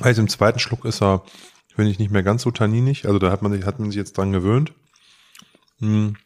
Also 0.00 0.20
im 0.20 0.28
zweiten 0.28 0.58
Schluck 0.58 0.84
ist 0.84 1.02
er, 1.02 1.24
finde 1.74 1.90
ich, 1.90 1.98
nicht 1.98 2.10
mehr 2.10 2.22
ganz 2.22 2.42
so 2.42 2.50
tanninig. 2.50 3.06
Also 3.06 3.18
da 3.18 3.30
hat 3.30 3.42
man 3.42 3.52
sich, 3.52 3.64
hat 3.64 3.78
man 3.78 3.90
sich 3.90 3.96
jetzt 3.96 4.16
dran 4.16 4.32
gewöhnt. 4.32 4.72
Hm. 5.78 6.16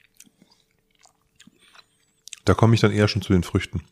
Da 2.44 2.54
komme 2.54 2.74
ich 2.74 2.80
dann 2.80 2.92
eher 2.92 3.06
schon 3.06 3.22
zu 3.22 3.32
den 3.32 3.44
Früchten. 3.44 3.82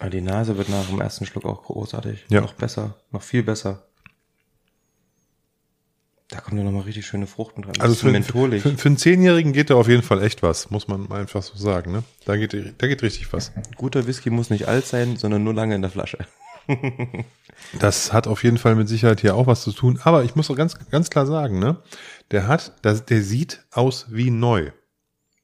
Aber 0.00 0.10
die 0.10 0.22
Nase 0.22 0.56
wird 0.56 0.68
nach 0.68 0.86
dem 0.86 1.00
ersten 1.00 1.26
Schluck 1.26 1.44
auch 1.44 1.62
großartig. 1.62 2.26
Ja. 2.30 2.40
Noch 2.40 2.54
besser, 2.54 2.98
noch 3.12 3.22
viel 3.22 3.42
besser. 3.42 3.86
Da 6.30 6.40
kommt 6.40 6.58
ja 6.58 6.64
nochmal 6.64 6.82
richtig 6.82 7.06
schöne 7.06 7.26
Frucht 7.26 7.56
mit 7.56 7.66
dran. 7.66 7.74
Also 7.80 7.94
für, 7.94 8.22
für, 8.22 8.60
für 8.60 8.88
einen 8.88 8.96
Zehnjährigen 8.96 9.52
geht 9.52 9.70
da 9.70 9.74
auf 9.74 9.88
jeden 9.88 10.02
Fall 10.02 10.22
echt 10.22 10.42
was, 10.42 10.70
muss 10.70 10.86
man 10.86 11.10
einfach 11.10 11.42
so 11.42 11.56
sagen. 11.56 11.90
Ne? 11.90 12.04
Da, 12.24 12.36
geht, 12.36 12.54
da 12.78 12.86
geht 12.86 13.02
richtig 13.02 13.32
was. 13.32 13.52
Guter 13.76 14.06
Whisky 14.06 14.30
muss 14.30 14.50
nicht 14.50 14.68
alt 14.68 14.86
sein, 14.86 15.16
sondern 15.16 15.42
nur 15.42 15.54
lange 15.54 15.74
in 15.74 15.82
der 15.82 15.90
Flasche. 15.90 16.18
Das 17.78 18.12
hat 18.12 18.26
auf 18.26 18.42
jeden 18.42 18.56
Fall 18.56 18.74
mit 18.74 18.88
Sicherheit 18.88 19.20
hier 19.20 19.34
auch 19.34 19.46
was 19.46 19.62
zu 19.62 19.72
tun. 19.72 20.00
Aber 20.02 20.24
ich 20.24 20.34
muss 20.34 20.50
auch 20.50 20.56
ganz, 20.56 20.76
ganz 20.90 21.10
klar 21.10 21.26
sagen, 21.26 21.58
ne? 21.58 21.76
der 22.30 22.48
hat, 22.48 22.72
das, 22.82 23.04
der 23.04 23.22
sieht 23.22 23.64
aus 23.70 24.06
wie 24.08 24.30
neu. 24.30 24.70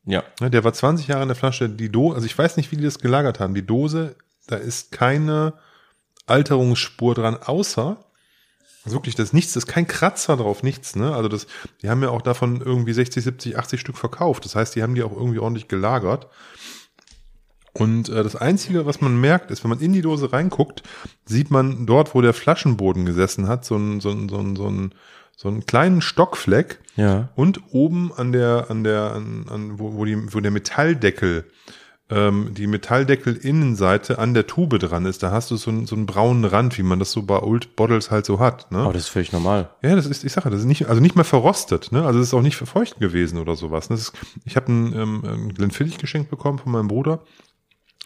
Ja. 0.05 0.25
Ne, 0.41 0.51
Der 0.51 0.65
war 0.65 0.73
20 0.73 1.09
Jahre 1.09 1.23
in 1.23 1.29
der 1.29 1.37
Flasche. 1.37 1.69
Die 1.69 1.91
Dose, 1.91 2.15
also 2.15 2.27
ich 2.27 2.37
weiß 2.37 2.57
nicht, 2.57 2.71
wie 2.73 2.77
die 2.77 2.85
das 2.85 3.01
gelagert 3.01 3.41
haben. 3.41 3.55
Die 3.55 3.67
Dose, 3.67 4.17
da 4.47 4.57
ist 4.57 4.93
keine 4.93 5.55
Alterungsspur 6.27 7.15
dran, 7.15 7.37
außer 7.37 7.99
also 8.87 8.99
wirklich, 8.99 9.17
das 9.17 9.31
ist 9.31 9.33
nichts, 9.33 9.53
das 9.53 9.65
ist 9.65 9.69
kein 9.69 9.89
Kratzer 9.89 10.37
drauf, 10.37 10.63
nichts, 10.63 10.95
ne? 10.95 11.13
Also 11.13 11.29
das, 11.29 11.49
die 11.83 11.91
haben 11.91 12.05
ja 12.05 12.11
auch 12.11 12.23
davon 12.23 12.61
irgendwie 12.61 12.93
60, 12.93 13.25
70, 13.25 13.59
80 13.59 13.81
Stück 13.81 13.99
verkauft. 13.99 14.45
Das 14.45 14.55
heißt, 14.55 14.77
die 14.77 14.83
haben 14.85 14.95
die 14.95 15.03
auch 15.03 15.11
irgendwie 15.11 15.41
ordentlich 15.41 15.67
gelagert. 15.67 16.29
Und 17.73 18.09
äh, 18.09 18.23
das 18.23 18.37
Einzige, 18.37 18.87
was 18.87 19.01
man 19.01 19.21
merkt, 19.21 19.51
ist, 19.51 19.65
wenn 19.65 19.71
man 19.71 19.81
in 19.81 19.93
die 19.93 20.03
Dose 20.03 20.33
reinguckt, 20.33 20.85
sieht 21.25 21.51
man 21.51 21.85
dort, 21.85 22.15
wo 22.15 22.21
der 22.21 22.33
Flaschenboden 22.33 23.05
gesessen 23.05 23.49
hat, 23.49 23.65
so 23.65 23.75
einen 23.75 24.01
so 24.01 24.11
einen, 24.11 24.29
so 24.29 24.39
einen, 24.39 24.55
so 24.55 24.69
einen, 24.69 24.95
so 25.37 25.49
einen 25.49 25.67
kleinen 25.67 26.01
Stockfleck. 26.01 26.79
Ja. 26.95 27.31
Und 27.35 27.61
oben 27.73 28.13
an 28.17 28.31
der, 28.31 28.67
an 28.71 28.85
der, 28.85 29.15
an, 29.17 29.47
an 29.51 29.81
wo, 29.81 29.95
wo, 29.95 30.05
die, 30.05 30.33
wo 30.33 30.39
der 30.39 30.53
Metalldeckel, 30.53 31.45
ähm, 32.09 32.55
die 32.55 32.67
Metalldeckel-Innenseite 32.69 34.19
an 34.19 34.33
der 34.33 34.47
Tube 34.47 34.79
dran 34.79 35.07
ist, 35.07 35.23
da 35.23 35.33
hast 35.33 35.51
du 35.51 35.57
so 35.57 35.71
einen, 35.71 35.87
so 35.87 35.97
einen 35.97 36.07
braunen 36.07 36.45
Rand, 36.45 36.79
wie 36.79 36.85
man 36.85 37.01
das 37.01 37.11
so 37.11 37.23
bei 37.23 37.43
Old 37.43 37.75
Bottles 37.75 38.11
halt 38.11 38.27
so 38.27 38.39
hat. 38.39 38.71
Ne? 38.71 38.79
Aber 38.79 38.93
das 38.93 39.03
ist 39.03 39.09
völlig 39.09 39.33
normal. 39.33 39.71
Ja, 39.83 39.97
das 39.97 40.07
ist, 40.07 40.23
ich 40.25 40.33
sage, 40.33 40.51
das 40.51 40.61
ist 40.61 40.67
nicht, 40.67 40.89
also 40.89 41.01
nicht 41.01 41.17
mehr 41.17 41.25
verrostet, 41.25 41.91
ne? 41.91 42.05
Also 42.05 42.21
es 42.21 42.29
ist 42.29 42.35
auch 42.35 42.43
nicht 42.43 42.57
verfeucht 42.57 43.01
gewesen 43.01 43.39
oder 43.39 43.57
sowas. 43.57 43.91
Ne? 43.91 43.97
Ist, 43.97 44.13
ich 44.45 44.55
habe 44.55 44.69
einen, 44.69 44.93
ähm, 44.93 45.25
einen 45.25 45.55
Glenfiddich 45.55 45.99
geschenkt 45.99 46.31
bekommen 46.31 46.59
von 46.59 46.71
meinem 46.71 46.89
Bruder. 46.89 47.23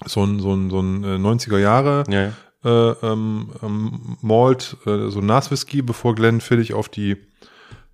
So 0.07 0.25
ein, 0.25 0.41
so 0.41 0.55
ein, 0.55 0.71
so 0.71 0.81
ein 0.81 1.05
äh, 1.05 1.17
90er 1.17 1.59
Jahre 1.59 2.05
Ja, 2.09 2.23
ja. 2.23 2.33
äh, 2.65 2.95
ähm, 3.03 3.51
ähm, 3.63 4.17
Malt, 4.23 4.79
äh, 4.87 5.11
so 5.11 5.19
ein 5.21 5.27
Naswhisky, 5.27 5.83
bevor 5.83 6.15
Glenfiddich 6.15 6.73
auf 6.73 6.89
die 6.89 7.19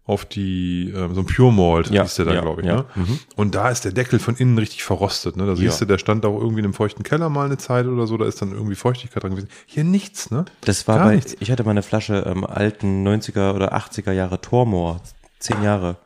auf 0.06 0.24
die, 0.24 0.92
ähm, 0.94 1.14
so 1.14 1.20
ein 1.22 1.26
Pure 1.26 1.52
Malt 1.52 1.90
Ja, 1.90 2.02
hieß 2.02 2.14
der 2.14 2.24
dann, 2.26 2.34
ja, 2.36 2.40
glaube 2.42 2.60
ich. 2.62 2.66
ja. 2.68 2.76
Ne? 2.76 2.84
Mhm. 2.94 3.18
Und 3.34 3.54
da 3.56 3.70
ist 3.70 3.84
der 3.84 3.92
Deckel 3.92 4.18
von 4.20 4.36
innen 4.36 4.56
richtig 4.56 4.84
verrostet. 4.84 5.36
Ne? 5.36 5.46
Da 5.46 5.56
siehst 5.56 5.80
Ja. 5.80 5.86
du, 5.86 5.92
der 5.92 5.98
stand 5.98 6.24
auch 6.24 6.38
irgendwie 6.38 6.60
in 6.60 6.64
einem 6.66 6.74
feuchten 6.74 7.02
Keller 7.02 7.28
mal 7.28 7.46
eine 7.46 7.58
Zeit 7.58 7.86
oder 7.86 8.06
so, 8.06 8.16
da 8.16 8.24
ist 8.26 8.40
dann 8.40 8.52
irgendwie 8.52 8.76
Feuchtigkeit 8.76 9.22
dran 9.22 9.32
gewesen. 9.32 9.48
Hier 9.66 9.82
nichts, 9.84 10.30
ne? 10.30 10.44
Das 10.60 10.86
war 10.86 10.98
Gar 10.98 11.06
bei, 11.08 11.14
nichts. 11.16 11.36
ich 11.40 11.50
hatte 11.50 11.64
mal 11.64 11.72
eine 11.72 11.82
Flasche 11.82 12.24
ähm, 12.26 12.44
alten 12.46 13.06
90er 13.06 13.52
oder 13.54 13.74
80er 13.76 14.12
Jahre 14.12 14.40
Tormor, 14.40 15.00
zehn 15.40 15.62
Jahre. 15.62 15.96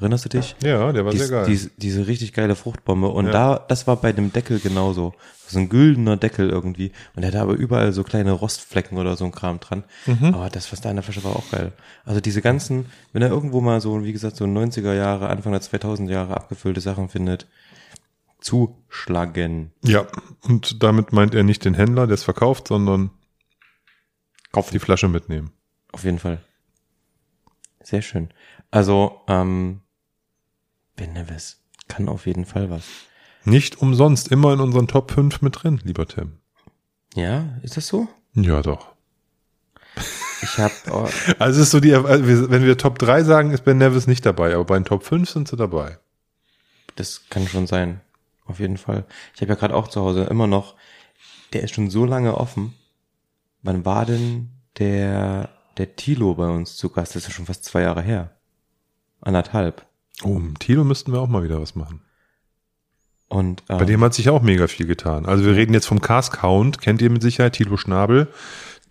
Erinnerst 0.00 0.24
du 0.24 0.28
dich? 0.28 0.56
Ja, 0.62 0.92
der 0.92 1.04
war 1.04 1.12
Dies, 1.12 1.20
sehr 1.28 1.30
geil. 1.38 1.46
Diese, 1.46 1.70
diese 1.76 2.06
richtig 2.08 2.32
geile 2.32 2.56
Fruchtbombe. 2.56 3.08
Und 3.08 3.26
Ja. 3.26 3.32
da, 3.32 3.58
das 3.58 3.86
war 3.86 3.96
bei 3.96 4.12
dem 4.12 4.32
Deckel 4.32 4.58
genauso. 4.58 5.14
So 5.46 5.60
ein 5.60 5.68
güldener 5.68 6.16
Deckel 6.16 6.50
irgendwie. 6.50 6.90
Und 7.14 7.22
der 7.22 7.28
hatte 7.28 7.40
aber 7.40 7.52
überall 7.54 7.92
so 7.92 8.02
kleine 8.02 8.32
Rostflecken 8.32 8.98
oder 8.98 9.16
so 9.16 9.24
ein 9.24 9.30
Kram 9.30 9.60
dran. 9.60 9.84
Mhm. 10.06 10.34
Aber 10.34 10.50
das, 10.50 10.72
was 10.72 10.80
da 10.80 10.90
in 10.90 10.96
der 10.96 11.04
Flasche 11.04 11.22
war, 11.22 11.36
auch 11.36 11.48
geil. 11.50 11.72
Also 12.04 12.20
diese 12.20 12.42
ganzen, 12.42 12.86
wenn 13.12 13.22
er 13.22 13.28
irgendwo 13.28 13.60
mal 13.60 13.80
so, 13.80 14.02
wie 14.02 14.12
gesagt, 14.12 14.34
so 14.36 14.46
90er 14.46 14.94
Jahre, 14.94 15.28
Anfang 15.28 15.52
der 15.52 15.60
2000 15.60 16.10
Jahre 16.10 16.36
abgefüllte 16.36 16.80
Sachen 16.80 17.08
findet, 17.08 17.46
zuschlagen. 18.40 19.72
ja, 19.84 20.06
und 20.42 20.82
damit 20.82 21.12
meint 21.12 21.34
er 21.34 21.44
nicht 21.44 21.64
den 21.64 21.74
Händler, 21.74 22.06
der 22.06 22.14
es 22.14 22.24
verkauft, 22.24 22.68
sondern 22.68 23.10
Kaufen. 24.52 24.72
die 24.72 24.78
Flasche 24.80 25.08
mitnehmen. 25.08 25.52
Auf 25.92 26.04
jeden 26.04 26.18
Fall. 26.18 26.42
Sehr 27.82 28.02
schön. 28.02 28.28
Also, 28.70 29.20
ähm, 29.28 29.80
Ben 30.96 31.12
Nevis 31.12 31.60
kann 31.88 32.08
auf 32.08 32.26
jeden 32.26 32.44
Fall 32.44 32.70
was. 32.70 32.84
Nicht 33.44 33.80
umsonst 33.82 34.28
immer 34.28 34.52
in 34.54 34.60
unseren 34.60 34.88
Top 34.88 35.10
5 35.10 35.42
mit 35.42 35.62
drin, 35.62 35.80
lieber 35.84 36.06
Tim. 36.06 36.38
Ja, 37.14 37.44
ist 37.62 37.76
das 37.76 37.86
so? 37.86 38.08
Ja, 38.34 38.62
doch. 38.62 38.88
Ich 40.42 40.58
habe, 40.58 40.72
oh, 40.90 41.08
Also 41.38 41.62
ist 41.62 41.70
so 41.70 41.80
die, 41.80 41.90
wir- 41.92 42.50
wenn 42.50 42.64
wir 42.64 42.78
Top 42.78 42.98
3 42.98 43.22
sagen, 43.24 43.50
ist 43.50 43.64
Ben 43.64 43.78
Nevis 43.78 44.06
nicht 44.06 44.24
dabei, 44.26 44.54
aber 44.54 44.64
bei 44.64 44.78
den 44.78 44.84
Top 44.84 45.04
5 45.04 45.28
sind 45.28 45.48
sie 45.48 45.56
dabei. 45.56 45.98
das 46.96 47.22
kann 47.30 47.46
schon 47.48 47.66
sein. 47.66 48.00
Auf 48.46 48.60
jeden 48.60 48.76
Fall. 48.76 49.04
Ich 49.34 49.40
habe 49.40 49.50
ja 49.52 49.58
gerade 49.58 49.74
auch 49.74 49.88
zu 49.88 50.00
Hause 50.02 50.24
immer 50.24 50.46
noch, 50.46 50.74
der 51.54 51.62
ist 51.62 51.74
schon 51.74 51.88
so 51.90 52.04
lange 52.04 52.36
offen. 52.36 52.74
Wann 53.62 53.84
war 53.86 54.04
denn 54.04 54.50
der, 54.78 55.48
der 55.78 55.96
Tilo 55.96 56.34
bei 56.34 56.48
uns 56.48 56.76
zu 56.76 56.90
Gast? 56.90 57.14
Das 57.14 57.22
ist 57.22 57.28
ja 57.28 57.34
schon 57.34 57.46
fast 57.46 57.64
zwei 57.64 57.80
Jahre 57.82 58.02
her. 58.02 58.36
Anderthalb. 59.22 59.86
Oh, 60.22 60.40
Tilo 60.58 60.84
müssten 60.84 61.12
wir 61.12 61.20
auch 61.20 61.28
mal 61.28 61.42
wieder 61.42 61.60
was 61.60 61.74
machen. 61.74 62.00
Und 63.28 63.62
ähm, 63.68 63.78
Bei 63.78 63.84
dem 63.84 64.02
hat 64.02 64.14
sich 64.14 64.28
auch 64.28 64.42
mega 64.42 64.66
viel 64.68 64.86
getan. 64.86 65.26
Also 65.26 65.44
wir 65.44 65.56
reden 65.56 65.74
jetzt 65.74 65.86
vom 65.86 66.00
Cast 66.00 66.32
Count, 66.32 66.80
kennt 66.80 67.02
ihr 67.02 67.10
mit 67.10 67.22
Sicherheit, 67.22 67.54
Tilo 67.54 67.76
Schnabel, 67.76 68.28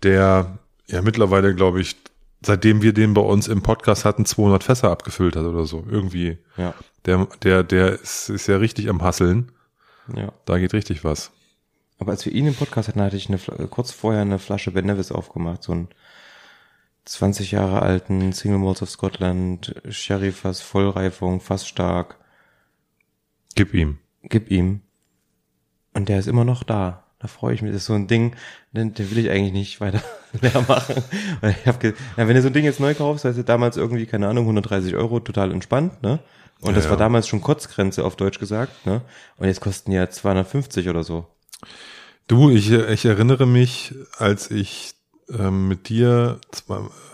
der 0.02 0.58
ja 0.86 1.00
mittlerweile, 1.02 1.54
glaube 1.54 1.80
ich, 1.80 1.96
seitdem 2.44 2.82
wir 2.82 2.92
den 2.92 3.14
bei 3.14 3.22
uns 3.22 3.48
im 3.48 3.62
Podcast 3.62 4.04
hatten, 4.04 4.26
200 4.26 4.62
Fässer 4.62 4.90
abgefüllt 4.90 5.36
hat 5.36 5.44
oder 5.44 5.64
so. 5.64 5.84
Irgendwie. 5.88 6.36
ja, 6.58 6.74
Der, 7.06 7.26
der, 7.42 7.62
der 7.62 7.92
ist, 7.92 8.28
ist 8.28 8.46
ja 8.48 8.58
richtig 8.58 8.90
am 8.90 9.00
Hasseln. 9.02 9.50
ja. 10.14 10.30
Da 10.44 10.58
geht 10.58 10.74
richtig 10.74 11.04
was. 11.04 11.30
Aber 11.98 12.10
als 12.12 12.26
wir 12.26 12.32
ihn 12.32 12.46
im 12.48 12.54
Podcast 12.54 12.88
hatten, 12.88 13.00
hatte 13.00 13.16
ich 13.16 13.28
eine, 13.28 13.38
kurz 13.68 13.92
vorher 13.92 14.20
eine 14.22 14.38
Flasche 14.38 14.72
Ben 14.72 14.84
Nevis 14.84 15.10
aufgemacht, 15.12 15.62
so 15.62 15.72
einen 15.72 15.88
20 17.04 17.50
Jahre 17.52 17.82
alten 17.82 18.32
Single 18.32 18.58
Malts 18.58 18.82
of 18.82 18.90
Scotland, 18.90 19.74
Sherry 19.88 20.32
Fass, 20.32 20.60
Vollreifung, 20.60 21.40
fast 21.40 21.68
stark. 21.68 22.18
Gib 23.54 23.74
ihm. 23.74 23.98
Gib 24.22 24.50
ihm. 24.50 24.80
Und 25.92 26.08
der 26.08 26.18
ist 26.18 26.26
immer 26.26 26.44
noch 26.44 26.62
da. 26.62 27.04
Da 27.18 27.28
freue 27.28 27.54
ich 27.54 27.62
mich. 27.62 27.72
Das 27.72 27.82
ist 27.82 27.86
so 27.86 27.94
ein 27.94 28.06
Ding, 28.06 28.36
den, 28.72 28.92
den 28.94 29.10
will 29.10 29.18
ich 29.18 29.30
eigentlich 29.30 29.52
nicht 29.52 29.80
weiter 29.80 30.02
leer 30.40 30.64
machen. 30.66 30.96
Weil 31.40 31.56
ich 31.58 31.66
hab 31.66 31.80
ge 31.80 31.94
ja, 32.16 32.28
wenn 32.28 32.34
du 32.34 32.42
so 32.42 32.48
ein 32.48 32.52
Ding 32.52 32.64
jetzt 32.64 32.80
neu 32.80 32.94
kaufst, 32.94 33.24
heißt 33.24 33.38
es 33.38 33.44
damals 33.44 33.76
irgendwie, 33.76 34.06
keine 34.06 34.28
Ahnung, 34.28 34.44
130 34.44 34.94
Euro, 34.94 35.20
total 35.20 35.52
entspannt, 35.52 36.02
ne? 36.02 36.20
Und 36.60 36.70
Ja, 36.70 36.76
das 36.76 36.88
war 36.88 36.96
damals 36.96 37.28
schon 37.28 37.40
Kotzgrenze 37.40 38.04
auf 38.04 38.16
Deutsch 38.16 38.38
gesagt, 38.38 38.86
ne? 38.86 39.02
Und 39.36 39.48
jetzt 39.48 39.60
kosten 39.60 39.92
ja 39.92 40.08
250 40.08 40.88
oder 40.88 41.04
so. 41.04 41.26
Du, 42.26 42.50
ich, 42.50 42.70
ich 42.70 43.04
erinnere 43.04 43.46
mich, 43.46 43.94
als 44.18 44.50
ich 44.50 44.93
ähm, 45.30 45.68
mit 45.68 45.88
dir, 45.88 46.38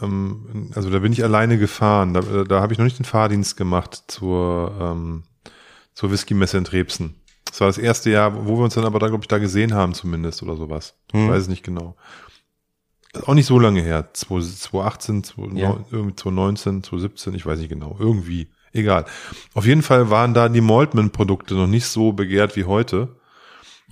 ähm, 0.02 0.70
also 0.74 0.90
da 0.90 0.98
bin 0.98 1.12
ich 1.12 1.22
alleine 1.24 1.58
gefahren, 1.58 2.14
da, 2.14 2.20
da 2.44 2.60
habe 2.60 2.72
ich 2.72 2.78
noch 2.78 2.84
nicht 2.84 2.98
den 2.98 3.04
Fahrdienst 3.04 3.56
gemacht 3.56 4.04
zur, 4.08 4.72
ähm, 4.80 5.22
zur 5.94 6.10
Whisky-Messe 6.10 6.58
in 6.58 6.64
Trebsen. 6.64 7.14
Das 7.44 7.60
war 7.60 7.66
das 7.68 7.78
erste 7.78 8.10
Jahr, 8.10 8.46
wo 8.46 8.56
wir 8.58 8.64
uns 8.64 8.74
dann 8.74 8.84
aber 8.84 8.98
da, 8.98 9.08
glaube 9.08 9.24
ich, 9.24 9.28
da 9.28 9.38
gesehen 9.38 9.74
haben 9.74 9.94
zumindest 9.94 10.42
oder 10.42 10.56
sowas. 10.56 10.94
Ich 11.12 11.14
Hm. 11.20 11.28
weiß 11.28 11.42
es 11.42 11.48
nicht 11.48 11.64
genau. 11.64 11.96
Ist 13.12 13.26
auch 13.26 13.34
nicht 13.34 13.46
so 13.46 13.58
lange 13.58 13.82
her. 13.82 14.08
2018, 14.12 15.24
2019, 15.24 15.58
Ja. 15.58 15.84
irgendwie 15.90 16.14
2019, 16.14 16.82
2017, 16.84 17.34
ich 17.34 17.44
weiß 17.44 17.58
nicht 17.58 17.68
genau. 17.70 17.96
Irgendwie. 17.98 18.48
Egal. 18.72 19.04
Auf 19.54 19.66
jeden 19.66 19.82
Fall 19.82 20.10
waren 20.10 20.32
da 20.32 20.48
die 20.48 20.60
Maltman-Produkte 20.60 21.54
noch 21.54 21.66
nicht 21.66 21.86
so 21.86 22.12
begehrt 22.12 22.54
wie 22.54 22.64
heute. 22.66 23.16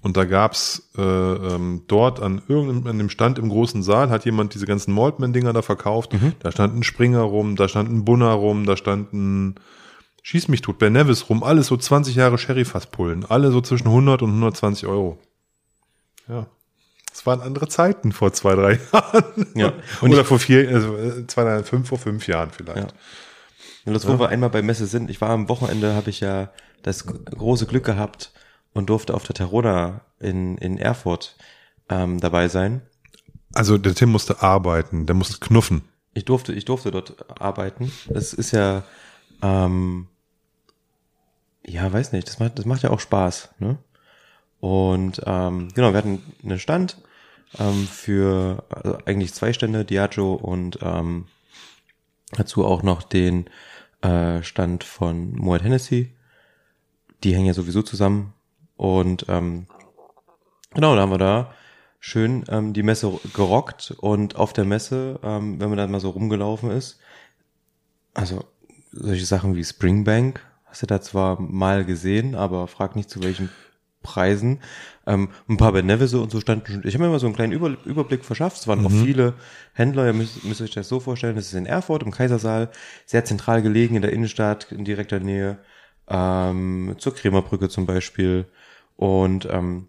Und 0.03 0.17
da 0.17 0.25
gab's 0.25 0.91
äh, 0.97 1.03
ähm, 1.03 1.83
dort 1.89 2.21
an 2.21 2.41
irgendeinem 2.47 2.87
an 2.87 2.99
dem 2.99 3.11
Stand 3.11 3.39
im 3.39 3.49
großen 3.49 3.83
Saal 3.83 4.11
hat 4.11 4.25
jemand 4.25 4.55
diese 4.55 4.67
ganzen 4.67 4.95
Maltman-Dinger 4.95 5.53
da 5.53 5.63
verkauft. 5.63 6.13
Da 6.41 6.53
stand 6.53 6.77
ein 6.77 6.83
Springer 6.85 7.23
rum, 7.23 7.57
da 7.57 7.69
stand 7.69 7.91
ein 7.91 8.05
Bunner 8.05 8.33
rum, 8.33 8.65
da 8.65 8.77
stand 8.77 9.13
ein 9.13 9.55
Schieß 10.23 10.49
mich 10.49 10.61
tot, 10.61 10.79
Ben 10.79 10.93
Nevis 10.93 11.31
rum, 11.31 11.43
alles 11.43 11.69
so 11.69 11.77
20 11.77 12.15
Jahre 12.15 12.37
Sherry-Fasspullen, 12.37 13.25
alle 13.25 13.51
so 13.51 13.61
zwischen 13.63 13.87
100 13.87 14.21
und 14.23 14.29
120 14.31 14.87
Euro. 14.87 15.19
Ja. 16.29 16.47
Es 17.11 17.25
waren 17.25 17.41
andere 17.41 17.67
Zeiten 17.69 18.13
vor 18.13 18.33
zwei, 18.33 18.55
drei 18.55 18.79
Jahren. 18.93 19.47
Ja. 19.55 19.73
Und 20.03 20.13
Oder 20.13 20.25
vor 20.25 20.39
vier, 20.39 20.69
also 20.69 20.97
äh, 20.97 21.27
zwei, 21.27 21.45
drei, 21.45 21.63
fünf, 21.63 21.89
vor 21.89 21.99
fünf 21.99 22.27
Jahren 22.27 22.51
vielleicht. 22.51 22.93
Ja. 22.93 22.99
Und 23.87 23.95
das, 23.95 24.07
wo 24.07 24.19
wir 24.19 24.29
einmal 24.29 24.51
bei 24.51 24.61
Messe 24.61 24.87
sind, 24.87 25.09
ich 25.09 25.21
war 25.23 25.31
am 25.31 25.49
Wochenende, 25.49 25.95
habe 25.95 26.11
ich 26.11 26.21
ja 26.21 26.51
das 26.83 27.07
große 27.07 27.65
Glück 27.67 27.85
gehabt 27.85 28.31
und 28.73 28.91
durfte 28.91 29.15
auf 29.15 29.25
der 29.25 29.35
Terona 29.35 30.03
in, 30.21 30.59
in 30.59 30.79
Erfurt 30.79 31.37
ähm, 31.89 32.21
dabei 32.21 32.49
sein. 32.49 32.83
Also 33.55 33.79
der 33.79 33.95
Tim 33.95 34.11
musste 34.11 34.43
arbeiten, 34.43 35.07
der 35.07 35.15
musste 35.15 35.39
knuffen. 35.39 35.83
Ich 36.15 36.25
durfte, 36.25 36.53
ich 36.53 36.65
durfte 36.65 36.91
dort 36.91 37.41
arbeiten. 37.41 37.93
Das 38.09 38.33
ist 38.33 38.53
ja, 38.53 38.85
ähm, 39.43 40.09
ja, 41.67 41.91
weiß 41.93 42.13
nicht, 42.13 42.29
das 42.29 42.39
macht, 42.39 42.59
das 42.59 42.67
macht 42.67 42.83
ja 42.83 42.91
auch 42.91 43.01
Spaß, 43.01 43.55
ne? 43.59 43.79
Und 44.61 45.23
ähm, 45.25 45.69
genau, 45.75 45.93
wir 45.93 45.99
hatten 45.99 46.23
einen 46.43 46.59
Stand 46.59 46.99
ähm, 47.59 47.87
für 47.87 48.65
also 48.71 48.99
eigentlich 49.05 49.33
zwei 49.33 49.53
Stände, 49.53 49.85
Diageo 49.85 50.35
und 50.35 50.81
ähm, 50.83 51.27
dazu 52.33 52.65
auch 52.65 52.83
noch 52.83 53.03
den 53.03 53.49
äh, 54.03 54.43
Stand 54.43 54.85
von 54.85 55.37
Moet 55.37 55.63
Hennessy. 55.63 56.13
Die 57.23 57.35
hängen 57.35 57.47
ja 57.47 57.55
sowieso 57.55 57.83
zusammen. 57.83 58.35
Und 58.79 59.27
ähm, 59.29 59.67
genau, 60.73 60.95
da 60.95 61.03
haben 61.03 61.11
wir 61.11 61.19
da 61.19 61.53
schön 61.99 62.45
ähm, 62.49 62.73
die 62.73 62.85
Messe 62.85 63.13
gerockt 63.35 63.93
und 63.99 64.37
auf 64.37 64.53
der 64.53 64.65
Messe, 64.65 65.19
ähm, 65.25 65.61
wenn 65.61 65.69
man 65.69 65.79
dann 65.79 65.91
mal 65.91 66.01
so 66.01 66.11
rumgelaufen 66.11 66.71
ist, 66.71 67.01
also 68.15 68.45
solche 68.93 69.27
Sachen 69.27 69.57
wie 69.57 69.65
Springbank, 69.65 70.41
hast 70.65 70.83
du 70.83 70.87
da 70.87 71.01
zwar 71.01 71.41
mal 71.41 71.85
gesehen, 71.85 72.37
aber 72.37 72.69
frag 72.69 72.95
nicht 72.95 73.11
zu 73.11 73.21
welchen 73.21 73.51
Preisen. 74.03 74.61
Ähm, 75.09 75.31
ein 75.49 75.57
paar 75.57 75.73
Ben 75.73 75.87
Nevis 75.87 76.15
und 76.15 76.31
so 76.31 76.39
standen 76.39 76.67
schon. 76.67 76.87
Ich 76.87 76.95
habe 76.95 77.03
mir 77.03 77.09
immer 77.09 77.19
so 77.19 77.27
einen 77.27 77.35
kleinen 77.35 77.53
Über 77.53 77.77
Überblick 77.85 78.25
verschafft. 78.25 78.59
Es 78.59 78.69
waren 78.69 78.87
auch 78.87 78.93
viele 78.93 79.35
Händler. 79.73 80.07
Ihr 80.07 80.13
müsst, 80.13 80.45
müsst 80.45 80.61
euch 80.61 80.71
das 80.71 80.89
so 80.89 81.01
vorstellen. 81.01 81.35
Das 81.35 81.47
ist 81.47 81.55
in 81.55 81.67
Erfurt 81.67 82.05
im 82.05 82.13
Kaisersaal, 82.13 82.71
sehr 83.07 83.25
zentral 83.25 83.61
gelegen 83.61 83.97
in 83.97 84.03
der 84.03 84.13
Innenstadt, 84.13 84.71
in 84.71 84.85
direkter 84.85 85.19
Nähe 85.19 85.59
ähm, 86.09 86.95
zur 86.99 87.15
Kremerbrücke 87.15 87.69
zum 87.69 87.87
Beispiel. 87.87 88.47
Und 88.99 89.47
ähm, 89.49 89.87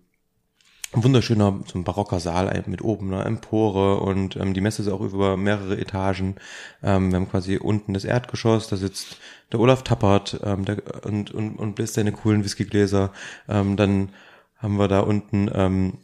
ein 0.93 1.03
wunderschöner, 1.03 1.61
so 1.65 1.79
ein 1.79 1.83
barocker 1.83 2.19
Saal 2.19 2.63
mit 2.67 2.83
oben 2.83 3.11
einer 3.11 3.25
Empore 3.25 4.01
und 4.01 4.35
ähm, 4.35 4.53
die 4.53 4.61
Messe 4.61 4.83
ist 4.83 4.87
auch 4.87 5.01
über 5.01 5.35
mehrere 5.35 5.79
Etagen. 5.79 6.35
Ähm, 6.83 7.09
wir 7.09 7.15
haben 7.15 7.29
quasi 7.29 7.57
unten 7.57 7.95
das 7.95 8.05
Erdgeschoss, 8.05 8.67
da 8.67 8.75
sitzt 8.75 9.17
der 9.51 9.59
Olaf 9.59 9.83
Tappert 9.83 10.39
ähm, 10.43 10.63
der, 10.63 10.77
und, 11.05 11.31
und, 11.31 11.57
und 11.57 11.73
bläst 11.73 11.95
seine 11.95 12.11
coolen 12.11 12.43
Whiskygläser. 12.43 13.11
Ähm, 13.47 13.77
dann 13.77 14.09
haben 14.57 14.77
wir 14.77 14.87
da 14.87 14.99
unten 14.99 15.49
ähm, 15.55 15.97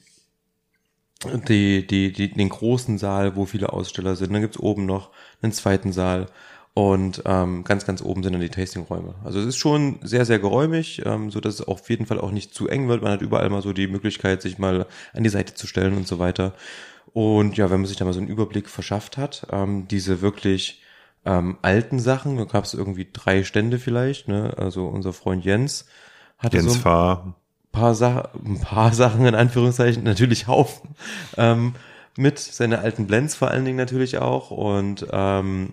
die, 1.47 1.85
die, 1.85 2.11
die, 2.11 2.33
den 2.33 2.49
großen 2.49 2.97
Saal, 2.97 3.35
wo 3.35 3.45
viele 3.45 3.71
Aussteller 3.71 4.15
sind. 4.15 4.33
Dann 4.33 4.41
gibt's 4.41 4.59
oben 4.59 4.87
noch 4.87 5.11
einen 5.43 5.51
zweiten 5.51 5.91
Saal. 5.91 6.25
Und 6.77 7.23
ähm, 7.25 7.63
ganz, 7.63 7.85
ganz 7.85 8.01
oben 8.01 8.21
sind 8.21 8.33
dann 8.33 8.41
die 8.41 8.49
Tastingräume. 8.49 9.15
Also 9.23 9.39
es 9.39 9.45
ist 9.45 9.57
schon 9.57 9.97
sehr, 10.03 10.25
sehr 10.25 10.39
geräumig, 10.39 11.01
ähm, 11.05 11.31
so 11.31 11.39
dass 11.39 11.53
es 11.53 11.61
auf 11.61 11.89
jeden 11.89 12.05
Fall 12.05 12.19
auch 12.19 12.31
nicht 12.31 12.53
zu 12.53 12.67
eng 12.67 12.89
wird. 12.89 13.01
Man 13.01 13.13
hat 13.13 13.21
überall 13.21 13.49
mal 13.49 13.61
so 13.61 13.71
die 13.71 13.87
Möglichkeit, 13.87 14.41
sich 14.41 14.57
mal 14.57 14.85
an 15.13 15.23
die 15.23 15.29
Seite 15.29 15.53
zu 15.53 15.67
stellen 15.67 15.95
und 15.95 16.05
so 16.05 16.19
weiter. 16.19 16.53
Und 17.13 17.55
ja, 17.55 17.69
wenn 17.69 17.79
man 17.79 17.87
sich 17.87 17.95
da 17.95 18.03
mal 18.03 18.11
so 18.11 18.19
einen 18.19 18.27
Überblick 18.27 18.67
verschafft 18.67 19.15
hat, 19.15 19.47
ähm, 19.53 19.87
diese 19.87 20.19
wirklich 20.19 20.81
ähm, 21.23 21.57
alten 21.61 21.99
Sachen, 21.99 22.35
da 22.35 22.43
gab 22.43 22.65
es 22.65 22.73
irgendwie 22.73 23.07
drei 23.11 23.45
Stände 23.45 23.79
vielleicht, 23.79 24.27
ne? 24.27 24.53
Also 24.57 24.85
unser 24.87 25.13
Freund 25.13 25.45
Jens 25.45 25.85
hatte 26.37 26.57
Jens 26.57 26.73
so 26.73 26.79
Fahr. 26.79 27.35
paar, 27.71 27.95
Sa 27.95 28.31
ein 28.45 28.59
paar 28.59 28.93
Sachen 28.93 29.25
in 29.25 29.33
Anführungszeichen, 29.33 30.03
natürlich 30.03 30.47
Haufen, 30.47 30.89
ähm, 31.37 31.75
mit 32.17 32.37
seine 32.37 32.79
alten 32.79 33.07
Blends 33.07 33.33
vor 33.33 33.49
allen 33.49 33.63
Dingen 33.63 33.77
natürlich 33.77 34.17
auch 34.17 34.51
und 34.51 35.07
ähm, 35.09 35.71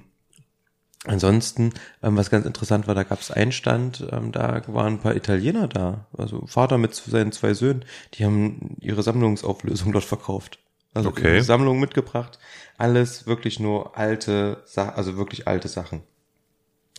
ansonsten, 1.04 1.72
ähm, 2.02 2.16
was 2.16 2.30
ganz 2.30 2.46
interessant 2.46 2.86
war, 2.86 2.94
da 2.94 3.02
gab 3.02 3.20
es 3.20 3.30
einen 3.30 3.52
Stand, 3.52 4.06
ähm, 4.10 4.32
da 4.32 4.62
waren 4.68 4.94
ein 4.94 5.00
paar 5.00 5.16
Italiener 5.16 5.68
da, 5.68 6.06
also 6.16 6.46
Vater 6.46 6.78
mit 6.78 6.94
seinen 6.94 7.32
zwei 7.32 7.54
Söhnen, 7.54 7.84
die 8.14 8.24
haben 8.24 8.76
ihre 8.80 9.02
Sammlungsauflösung 9.02 9.92
dort 9.92 10.04
verkauft. 10.04 10.58
Also 10.94 11.08
Okay. 11.08 11.40
Sammlung 11.40 11.80
mitgebracht, 11.80 12.38
alles 12.76 13.26
wirklich 13.26 13.58
nur 13.58 13.96
alte 13.96 14.62
Sachen, 14.66 14.94
also 14.94 15.16
wirklich 15.16 15.48
alte 15.48 15.68
Sachen. 15.68 16.02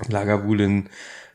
Lagerwulin 0.08 0.90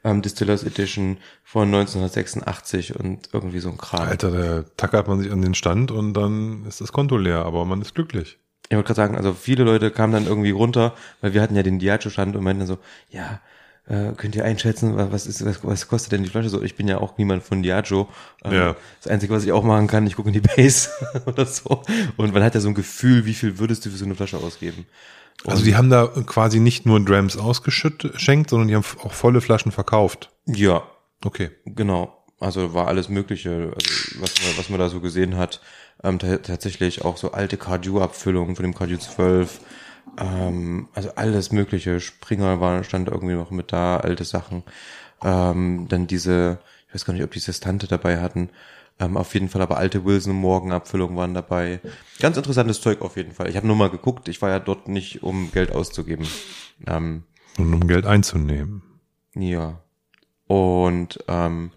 ähm, 0.05 0.23
Distillers 0.23 0.65
Edition 0.65 1.19
von 1.45 1.69
1986 1.69 2.99
und 2.99 3.29
irgendwie 3.33 3.61
so 3.61 3.71
ein 3.71 3.79
Kram. 3.79 4.09
Alter, 4.09 4.31
da 4.31 4.63
tackert 4.77 5.07
man 5.09 5.21
sich 5.21 5.31
an 5.31 5.43
den 5.43 5.55
Stand 5.55 5.91
und 5.91 6.15
dann 6.15 6.65
ist 6.67 6.81
das 6.81 6.93
Konto 6.93 7.17
leer, 7.17 7.45
aber 7.45 7.65
man 7.65 7.81
ist 7.81 7.95
glücklich. 7.95 8.39
Ich 8.69 8.77
wollte 8.77 8.87
gerade 8.89 8.97
sagen, 8.97 9.17
also 9.17 9.33
viele 9.33 9.65
Leute 9.65 9.91
kamen 9.91 10.13
dann 10.13 10.27
irgendwie 10.27 10.51
runter, 10.51 10.95
weil 11.21 11.33
wir 11.35 11.41
hatten 11.43 11.57
ja 11.57 11.63
den 11.63 11.79
Diageo-Stand 11.79 12.37
und 12.37 12.45
meinten 12.45 12.61
dann 12.61 12.69
so, 12.69 12.79
ja, 13.11 13.41
äh, 13.87 14.13
könnt 14.17 14.37
ihr 14.37 14.45
einschätzen, 14.45 14.97
wa- 14.97 15.09
was 15.11 15.27
ist, 15.27 15.43
was, 15.47 15.65
was 15.65 15.89
kostet 15.89 16.13
denn 16.13 16.23
die 16.23 16.29
Flasche 16.29 16.51
so? 16.51 16.63
Ich 16.63 16.75
bin 16.77 16.87
ja 16.89 16.99
auch 16.99 17.17
niemand 17.17 17.43
von 17.43 17.63
Diageo. 17.63 18.09
Ähm, 18.45 18.53
Ja. 18.53 18.77
Das 19.03 19.11
Einzige, 19.11 19.33
was 19.33 19.45
ich 19.45 19.53
auch 19.53 19.65
machen 19.65 19.87
kann, 19.87 20.07
ich 20.07 20.17
gucke 20.17 20.29
in 20.29 20.35
die 20.35 20.41
Base 20.57 20.91
oder 21.27 21.47
so. 21.47 21.83
Und 22.19 22.35
man 22.35 22.43
hat 22.43 22.55
ja 22.55 22.61
so 22.61 22.69
ein 22.69 22.75
Gefühl, 22.75 23.25
wie 23.25 23.33
viel 23.35 23.59
würdest 23.59 23.87
du 23.87 23.91
für 23.91 23.97
so 23.97 24.05
eine 24.05 24.15
Flasche 24.15 24.37
ausgeben? 24.37 24.87
Also 25.47 25.65
die 25.65 25.77
haben 25.77 25.89
da 25.89 26.09
quasi 26.27 26.59
nicht 26.61 26.85
nur 26.85 27.03
Drams 27.03 27.37
ausgeschenkt, 27.37 28.51
sondern 28.51 28.69
die 28.69 28.75
haben 28.75 28.85
auch 29.05 29.13
volle 29.13 29.41
Flaschen 29.41 29.73
verkauft. 29.73 30.31
Ja, 30.47 30.83
Okay. 31.25 31.51
Genau, 31.65 32.25
also 32.39 32.75
war 32.75 32.87
alles 32.87 33.09
Mögliche, 33.09 33.73
also 33.75 34.21
was 34.21 34.35
man, 34.41 34.57
was 34.57 34.69
man 34.71 34.79
da 34.79 34.89
so 34.89 35.01
gesehen 35.01 35.37
hat. 35.37 35.61
Ähm, 36.05 36.19
ta- 36.19 36.39
tatsächlich 36.39 37.05
auch 37.05 37.17
so 37.17 37.33
alte 37.33 37.57
Cardew-Abfüllungen 37.57 38.55
von 38.57 38.63
dem 38.65 38.75
Cardew 38.75 38.99
12. 38.99 39.61
Ähm, 40.19 40.89
also 40.95 41.11
alles 41.17 41.53
Mögliche. 41.53 42.01
Springer 42.01 42.61
war, 42.61 42.85
stand 42.85 43.09
irgendwie 43.09 43.35
noch 43.35 43.51
mit 43.51 43.73
da, 43.73 43.97
alte 43.99 44.25
Sachen. 44.25 44.63
Ähm, 45.23 45.87
dann 45.89 46.07
diese, 46.07 46.59
ich 46.89 46.95
weiß 46.95 47.05
gar 47.05 47.15
nicht, 47.15 47.23
ob 47.25 47.33
die 47.33 47.41
Sestante 47.41 47.87
dabei 47.89 48.21
hatten. 48.21 48.51
Ähm, 49.01 49.17
auf 49.17 49.35
jeden 49.35 49.49
Fall 49.49 49.63
aber 49.63 49.77
alte 49.79 50.05
Wilson 50.05 50.35
Morgan 50.35 50.73
Abfüllungen 50.73 51.17
waren 51.17 51.35
dabei. 51.35 51.81
Ganz 52.21 52.37
interessantes 52.37 52.81
Zeug 52.81 53.01
auf 53.03 53.17
jeden 53.17 53.33
Fall. 53.33 53.49
Ich 53.49 53.57
habe 53.57 53.67
nur 53.67 53.77
mal 53.77 53.91
geguckt, 53.91 54.29
ich 54.29 54.41
war 54.43 54.51
ja 54.51 54.59
dort 54.59 54.89
nicht, 54.89 55.23
um 55.23 55.53
Geld 55.53 55.73
auszugeben. 55.73 56.27
Ähm, 56.87 57.23
Und 57.59 57.75
um 57.75 57.87
Geld 57.89 58.07
einzunehmen. 58.07 58.83
ja. 59.35 59.81
Und 60.47 61.19
ähm, 61.29 61.73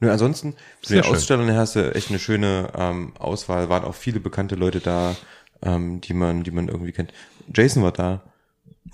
nö, 0.00 0.10
ansonsten, 0.10 0.54
zu 0.82 0.90
Sehr 0.94 1.02
den 1.02 1.16
schön. 1.20 1.56
Hast 1.56 1.76
du 1.76 1.94
echt 1.94 2.10
eine 2.10 2.18
schöne 2.18 2.68
ähm, 2.76 3.12
Auswahl. 3.18 3.68
Waren 3.68 3.84
auch 3.84 3.94
viele 3.94 4.20
bekannte 4.20 4.54
Leute 4.54 4.80
da, 4.80 5.16
ähm, 5.62 6.00
die 6.00 6.14
man, 6.14 6.42
die 6.42 6.50
man 6.50 6.68
irgendwie 6.68 6.92
kennt. 6.92 7.12
Jason 7.54 7.82
war 7.82 7.92
da. 7.92 8.22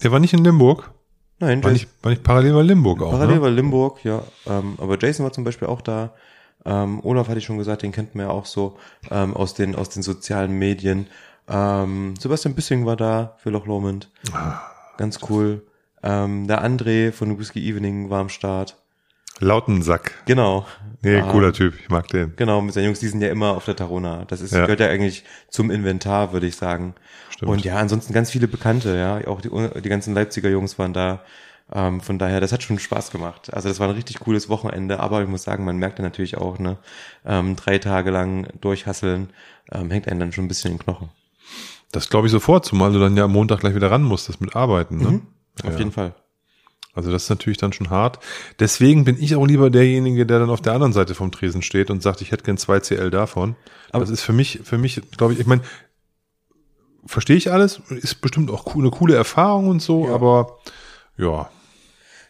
Der 0.03 0.13
war 0.13 0.21
nicht 0.21 0.35
in 0.35 0.45
Limburg. 0.45 0.91
Nein, 1.39 1.63
War 1.63 1.71
Jason, 1.71 1.73
nicht, 1.73 2.05
war 2.05 2.11
nicht 2.11 2.23
parallel 2.23 2.55
bei 2.55 2.63
Limburg 2.63 3.03
auch. 3.03 3.11
parallel 3.11 3.37
ne? 3.37 3.43
war 3.43 3.51
Limburg, 3.51 4.05
ja. 4.05 4.23
Ähm, 4.47 4.75
aber 4.79 4.99
Jason 4.99 5.25
war 5.25 5.33
zum 5.33 5.45
Beispiel 5.45 5.69
auch 5.69 5.83
da. 5.83 6.15
Ähm, 6.65 7.01
Olaf 7.05 7.29
hatte 7.29 7.39
ich 7.39 7.45
schon 7.45 7.59
gesagt, 7.59 7.83
den 7.83 7.93
kennt 7.93 8.15
man 8.15 8.27
ja 8.27 8.33
auch 8.33 8.47
so 8.47 8.77
ähm, 9.11 9.35
aus 9.35 9.55
den 9.55 9.77
aus 9.77 9.89
den 9.91 10.03
sozialen 10.03 10.53
Medien. 10.53 11.07
Ähm, 11.49 12.15
Sebastian 12.19 12.55
Bissing 12.55 12.87
war 12.87 12.97
da 12.97 13.37
für 13.39 13.51
Loch 13.51 13.67
Lomond. 13.67 14.11
Ah. 14.33 14.61
Ganz 14.97 15.21
cool. 15.29 15.63
Ähm, 16.03 16.47
der 16.47 16.65
André 16.65 17.13
von 17.13 17.39
Whiskey 17.39 17.69
Evening 17.69 18.11
war 18.11 18.21
am 18.21 18.29
Start. 18.29 18.77
Lautensack. 19.41 20.13
Genau. 20.27 20.67
Nee, 21.03 21.21
Ah. 21.21 21.31
cooler 21.31 21.53
Typ. 21.53 21.75
Ich 21.81 21.89
mag 21.91 22.09
den. 22.09 22.35
Genau, 22.37 22.61
mit 22.63 22.75
seinen 22.75 22.87
Jungs, 22.87 23.01
die 23.01 23.09
sind 23.09 23.21
ja 23.21 23.29
immer 23.29 23.51
auf 23.51 23.65
der 23.65 23.77
Tarona. 23.77 24.25
Das 24.27 24.41
ist, 24.41 24.53
Ja. 24.53 24.63
gehört 24.63 24.81
ja 24.81 24.89
eigentlich 24.89 25.25
zum 25.51 25.71
Inventar, 25.71 26.33
würde 26.33 26.47
ich 26.47 26.57
sagen. 26.57 26.95
Stimmt. 27.31 27.51
Und 27.53 27.65
ja, 27.65 27.77
ansonsten 27.77 28.13
ganz 28.13 28.31
viele 28.31 28.49
Bekannte, 28.49 28.97
ja. 28.97 29.27
Auch 29.29 29.41
die, 29.41 29.51
die 29.83 29.89
ganzen 29.89 30.15
Leipziger 30.15 30.49
Jungs 30.49 30.79
waren 30.79 30.93
da. 30.93 31.23
Ähm, 31.73 32.01
von 32.01 32.19
daher, 32.19 32.41
das 32.41 32.53
hat 32.53 32.63
schon 32.63 32.79
Spaß 32.79 33.11
gemacht. 33.11 33.53
Also 33.53 33.69
das 33.69 33.81
war 33.81 33.89
ein 33.89 33.95
richtig 33.95 34.21
cooles 34.21 34.49
Wochenende, 34.49 35.01
aber 35.01 35.21
ich 35.23 35.29
muss 35.29 35.43
sagen, 35.43 35.65
man 35.65 35.77
merkt 35.79 35.99
ja 35.99 36.05
natürlich 36.05 36.37
auch, 36.39 36.59
ne, 36.61 36.79
ähm, 37.25 37.57
drei 37.57 37.79
Tage 37.79 38.11
lang 38.13 38.47
durchhasseln, 38.61 39.31
ähm, 39.73 39.91
hängt 39.91 40.07
einen 40.09 40.21
dann 40.21 40.33
schon 40.33 40.45
ein 40.45 40.49
bisschen 40.49 40.71
in 40.71 40.77
den 40.79 40.85
Knochen. 40.85 41.09
Das 41.91 42.09
glaube 42.09 42.29
ich 42.29 42.33
sofort, 42.33 42.65
zumal 42.65 42.93
du 42.93 43.01
dann 43.01 43.17
ja 43.17 43.25
am 43.25 43.33
Montag 43.33 43.61
gleich 43.61 43.75
wieder 43.75 43.91
ran 43.91 44.03
musstest 44.05 44.41
mit 44.41 44.55
Arbeiten. 44.55 44.99
Ne? 44.99 45.21
Auf 45.65 45.73
Ja. 45.73 45.79
jeden 45.79 45.91
Fall. 45.93 46.15
Also 46.97 47.13
das 47.13 47.25
ist 47.25 47.31
natürlich 47.31 47.59
dann 47.59 47.73
schon 47.73 47.91
hart. 47.91 48.19
Deswegen 48.59 49.05
bin 49.05 49.17
ich 49.23 49.37
auch 49.37 49.47
lieber 49.47 49.71
derjenige, 49.71 50.27
der 50.27 50.41
dann 50.41 50.51
auf 50.51 50.61
der 50.63 50.73
anderen 50.73 50.93
Seite 50.93 51.15
vom 51.15 51.31
Tresen 51.31 51.63
steht 51.63 51.91
und 51.91 52.03
sagt, 52.03 52.21
ich 52.23 52.33
hätte 52.33 52.43
gern 52.45 52.57
zwei 52.59 52.81
CL 52.81 53.11
davon. 53.11 53.55
Aber 53.93 54.01
das 54.01 54.11
ist 54.11 54.23
für 54.23 54.33
mich, 54.33 54.61
für 54.65 54.79
mich, 54.79 55.01
glaube 55.17 55.35
ich, 55.35 55.39
ich 55.41 55.47
meine, 55.47 55.63
verstehe 57.07 57.37
ich 57.37 57.53
alles, 57.53 57.81
ist 57.91 58.21
bestimmt 58.21 58.51
auch 58.51 58.75
eine 58.75 58.91
coole 58.91 59.15
Erfahrung 59.15 59.69
und 59.69 59.81
so, 59.81 60.07
Ja. 60.09 60.15
aber 60.15 60.59
ja, 61.17 61.49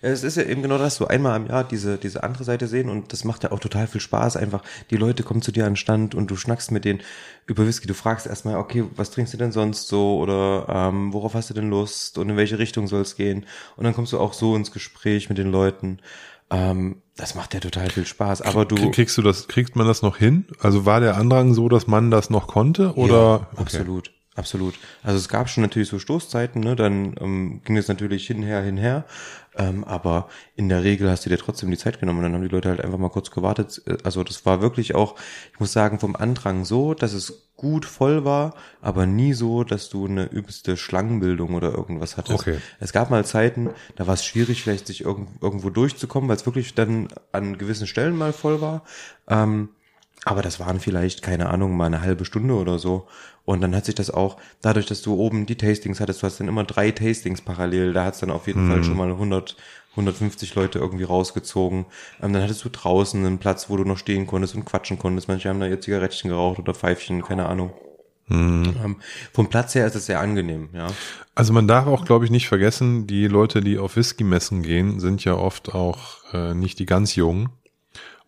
Ja, 0.03 0.11
es 0.11 0.23
ist 0.23 0.37
ja 0.37 0.43
eben 0.43 0.63
genau 0.63 0.79
das, 0.79 0.97
so 0.97 1.07
einmal 1.07 1.37
im 1.37 1.47
Jahr 1.47 1.65
diese, 1.65 1.97
diese 1.97 2.23
andere 2.23 2.45
Seite 2.45 2.67
sehen 2.67 2.89
und 2.89 3.13
das 3.13 3.25
macht 3.25 3.45
ja 3.45 3.53
auch 3.53 3.61
total 3.61 3.87
viel 3.87 4.01
Spaß. 4.01 4.37
Einfach, 4.37 4.63
die 4.91 4.97
Leute 4.97 5.23
kommen 5.23 5.43
zu 5.43 5.53
dir 5.53 5.65
an 5.65 5.73
den 5.73 5.77
Stand 5.77 6.15
und 6.15 6.31
du 6.31 6.37
schnackst 6.37 6.71
mit 6.71 6.85
denen 6.85 7.01
über 7.47 7.67
Whisky. 7.67 7.87
Du 7.87 7.95
fragst 7.95 8.27
erstmal, 8.27 8.57
okay, 8.57 8.85
was 8.97 9.11
trinkst 9.11 9.33
du 9.35 9.39
denn 9.39 9.53
sonst 9.53 9.89
so 9.89 10.19
oder 10.19 10.67
ähm, 10.69 11.13
worauf 11.13 11.35
hast 11.35 11.51
du 11.51 11.55
denn 11.55 11.71
Lust 11.71 12.19
und 12.19 12.29
in 12.29 12.37
welche 12.37 12.59
Richtung 12.59 12.87
soll 12.89 13.03
es 13.03 13.17
gehen? 13.17 13.47
Und 13.77 13.85
dann 13.85 13.95
kommst 13.95 14.13
du 14.13 14.19
auch 14.19 14.33
so 14.33 14.55
ins 14.57 14.73
Gespräch 14.73 15.29
mit 15.29 15.39
den 15.39 15.51
Leuten. 15.51 15.99
Ähm, 16.51 17.03
das 17.17 17.35
macht 17.35 17.55
ja 17.55 17.61
total 17.61 17.91
viel 17.91 18.07
Spaß. 18.07 18.43
Aber 18.43 18.65
du. 18.65 18.91
kriegst 18.91 19.17
du 19.17 19.23
das, 19.23 19.49
kriegt 19.49 19.75
man 19.75 19.87
das 19.87 20.03
noch 20.03 20.17
hin? 20.17 20.47
Also 20.61 20.85
war 20.85 21.01
der 21.01 21.17
Andrang 21.17 21.55
so, 21.55 21.69
dass 21.69 21.87
man 21.87 22.11
das 22.11 22.31
noch 22.31 22.47
konnte 22.47 22.95
oder? 22.95 23.49
Ja, 23.55 23.61
Okay. 23.63 23.85
Absolut. 24.37 24.75
Also 25.03 25.19
es 25.19 25.29
gab 25.29 25.49
schon 25.49 25.63
natürlich 25.63 25.89
so 25.89 25.99
Stoßzeiten, 25.99 26.61
ne? 26.61 26.77
Dann 26.77 27.15
ähm, 27.21 27.61
ging 27.65 27.77
es 27.77 27.89
natürlich 27.89 28.27
hinher, 28.27 28.63
hinher. 28.63 29.05
Ähm, 29.59 29.85
aber 29.85 30.29
in 30.55 30.69
der 30.69 30.85
Regel 30.85 31.11
hast 31.11 31.25
du 31.25 31.31
dir 31.31 31.39
trotzdem 31.39 31.71
die 31.71 31.79
Zeit 31.79 31.99
genommen 31.99 32.19
und 32.19 32.25
dann 32.25 32.35
haben 32.35 32.43
die 32.43 32.55
Leute 32.55 32.69
halt 32.69 32.83
einfach 32.83 32.99
mal 32.99 33.09
kurz 33.09 33.31
gewartet. 33.31 33.83
Äh, 33.87 33.97
Also 34.05 34.23
das 34.23 34.45
war 34.45 34.61
wirklich 34.61 34.95
auch, 34.95 35.17
ich 35.53 35.61
muss 35.61 35.73
sagen, 35.73 35.99
vom 35.99 36.15
Andrang 36.15 36.65
so, 36.65 36.95
dass 36.95 37.15
es 37.15 37.51
gut 37.57 37.87
voll 37.87 38.25
war, 38.27 38.55
aber 38.83 39.07
nie 39.07 39.33
so, 39.33 39.65
dass 39.65 39.89
du 39.89 40.07
eine 40.07 40.25
übelste 40.27 40.77
Schlangenbildung 40.77 41.55
oder 41.55 41.73
irgendwas 41.73 42.19
hattest. 42.19 42.39
Okay. 42.39 42.59
Es 42.81 42.93
gab 42.93 43.09
mal 43.11 43.25
Zeiten, 43.25 43.71
da 43.97 44.07
war 44.07 44.15
es 44.15 44.27
schwierig, 44.27 44.63
vielleicht 44.63 44.87
sich 44.87 45.03
irgend, 45.03 45.43
irgendwo 45.43 45.71
durchzukommen, 45.71 46.29
weil 46.29 46.37
es 46.37 46.45
wirklich 46.45 46.75
dann 46.75 47.09
an 47.33 47.57
gewissen 47.57 47.87
Stellen 47.87 48.15
mal 48.15 48.35
voll 48.35 48.61
war. 48.61 48.85
Ähm, 49.27 49.71
aber 50.27 50.43
das 50.43 50.61
waren 50.61 50.81
vielleicht, 50.81 51.23
keine 51.23 51.49
Ahnung, 51.49 51.77
mal 51.77 51.87
eine 51.87 52.01
halbe 52.03 52.25
Stunde 52.25 52.55
oder 52.55 52.79
so. 52.79 53.07
Und 53.47 53.63
dann 53.63 53.75
hat 53.75 53.87
sich 53.87 53.95
das 53.95 54.11
auch, 54.11 54.37
dadurch, 54.61 54.87
dass 54.87 55.01
du 55.03 55.15
oben 55.15 55.47
die 55.47 55.57
Tastings 55.57 56.01
hattest, 56.01 56.23
du 56.23 56.27
hast 56.27 56.41
dann 56.41 56.49
immer 56.49 56.65
drei 56.65 56.91
Tastings 56.91 57.41
parallel, 57.41 57.95
da 57.95 58.05
hat 58.05 58.15
es 58.15 58.21
dann 58.21 58.31
auf 58.31 58.49
jeden 58.49 58.69
Fall 58.69 58.85
schon 58.85 58.97
mal 58.97 59.11
100, 59.11 59.57
150 59.93 60.55
Leute 60.57 60.79
irgendwie 60.81 61.05
rausgezogen. 61.05 61.87
Ähm, 62.21 62.33
dann 62.33 62.43
hattest 62.43 62.65
du 62.65 62.69
draußen 62.69 63.25
einen 63.25 63.39
Platz, 63.39 63.71
wo 63.71 63.77
du 63.77 63.85
noch 63.85 63.99
stehen 63.99 64.27
konntest 64.27 64.55
und 64.57 64.65
quatschen 64.65 64.99
konntest. 64.99 65.29
Manche 65.29 65.49
haben 65.49 65.61
da 65.61 65.67
ihr 65.67 65.81
Zigarettchen 65.81 66.29
geraucht 66.31 66.59
oder 66.59 66.75
Pfeifchen, 66.75 67.23
keine 67.23 67.47
Ahnung. 67.47 67.73
Ähm, 68.29 68.97
vom 69.33 69.49
Platz 69.49 69.77
her 69.77 69.87
ist 69.87 69.95
es 69.95 70.07
sehr 70.07 70.21
angenehm, 70.21 70.69
ja. 70.73 70.89
Also 71.37 71.53
man 71.53 71.69
darf 71.69 71.87
auch, 71.87 72.05
glaube 72.05 72.25
ich, 72.25 72.33
nicht 72.33 72.49
vergessen, 72.49 73.07
die 73.07 73.29
Leute, 73.29 73.61
die 73.61 73.79
auf 73.79 73.97
Whisky-Messen 73.97 74.63
gehen, 74.63 74.99
sind 74.99 75.25
ja 75.25 75.35
oft 75.35 75.75
auch 75.75 76.33
äh, 76.33 76.55
nicht 76.55 76.81
die 76.81 76.87
ganz 76.87 77.15
Jungen. 77.15 77.51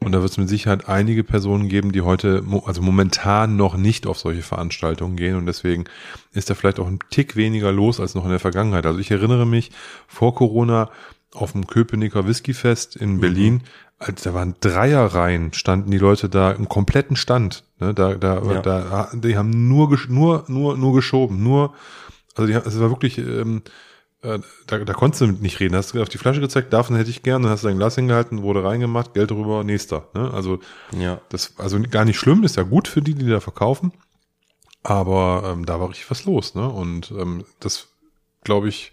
Und 0.00 0.12
da 0.12 0.20
wird 0.20 0.30
es 0.30 0.38
mit 0.38 0.48
Sicherheit 0.48 0.88
einige 0.88 1.24
Personen 1.24 1.68
geben, 1.68 1.90
die 1.90 2.02
heute, 2.02 2.44
also 2.64 2.82
momentan 2.82 3.56
noch 3.56 3.76
nicht 3.76 4.06
auf 4.06 4.18
solche 4.18 4.42
Veranstaltungen 4.42 5.16
gehen. 5.16 5.34
Und 5.34 5.46
deswegen 5.46 5.84
ist 6.32 6.48
da 6.50 6.54
vielleicht 6.54 6.78
auch 6.78 6.86
ein 6.86 7.00
Tick 7.10 7.34
weniger 7.34 7.72
los 7.72 7.98
als 7.98 8.14
noch 8.14 8.24
in 8.24 8.30
der 8.30 8.38
Vergangenheit. 8.38 8.86
Also 8.86 9.00
ich 9.00 9.10
erinnere 9.10 9.44
mich 9.44 9.72
vor 10.06 10.34
Corona 10.34 10.90
auf 11.34 11.52
dem 11.52 11.66
Köpenicker 11.66 12.26
Whiskyfest 12.26 12.96
in 12.96 13.20
Berlin, 13.20 13.62
als 13.98 14.22
da 14.22 14.32
waren 14.32 14.54
Dreierreihen, 14.60 15.52
standen 15.52 15.90
die 15.90 15.98
Leute 15.98 16.28
da 16.28 16.52
im 16.52 16.68
kompletten 16.68 17.16
Stand. 17.16 17.64
Ne? 17.80 17.92
Da, 17.92 18.14
da, 18.14 18.40
Ja. 18.42 18.62
da, 18.62 19.08
die 19.12 19.36
haben 19.36 19.68
nur, 19.68 19.98
nur, 20.08 20.44
nur, 20.46 20.76
nur 20.78 20.94
geschoben, 20.94 21.42
nur, 21.42 21.74
also 22.36 22.46
die, 22.46 22.52
es 22.52 22.78
war 22.78 22.90
wirklich 22.90 23.18
ähm, 23.18 23.62
äh, 24.22 24.38
da, 24.66 24.78
da 24.78 24.92
konntest 24.92 25.20
du 25.20 25.26
nicht 25.26 25.60
reden. 25.60 25.76
Hast 25.76 25.94
du 25.94 26.02
auf 26.02 26.08
die 26.08 26.18
Flasche 26.18 26.40
gezeigt, 26.40 26.72
davon 26.72 26.96
hätte 26.96 27.10
ich 27.10 27.22
gern, 27.22 27.42
dann 27.42 27.52
hast 27.52 27.64
du 27.64 27.68
dein 27.68 27.78
Glas 27.78 27.94
hingehalten, 27.94 28.42
wurde 28.42 28.64
reingemacht, 28.64 29.14
Geld 29.14 29.30
drüber, 29.30 29.64
nächster. 29.64 30.08
Ne? 30.14 30.30
Also 30.32 30.60
Ja. 30.96 31.20
das, 31.28 31.54
also 31.58 31.80
gar 31.90 32.04
nicht 32.04 32.18
schlimm, 32.18 32.42
ist 32.44 32.56
ja 32.56 32.62
gut 32.64 32.88
für 32.88 33.02
die, 33.02 33.14
die 33.14 33.28
da 33.28 33.40
verkaufen. 33.40 33.92
Aber 34.82 35.42
ähm, 35.52 35.66
da 35.66 35.80
war 35.80 35.90
richtig 35.90 36.10
was 36.10 36.24
los, 36.24 36.54
ne? 36.54 36.68
Und 36.68 37.10
ähm, 37.10 37.44
das 37.60 37.88
glaube 38.44 38.68
ich, 38.68 38.92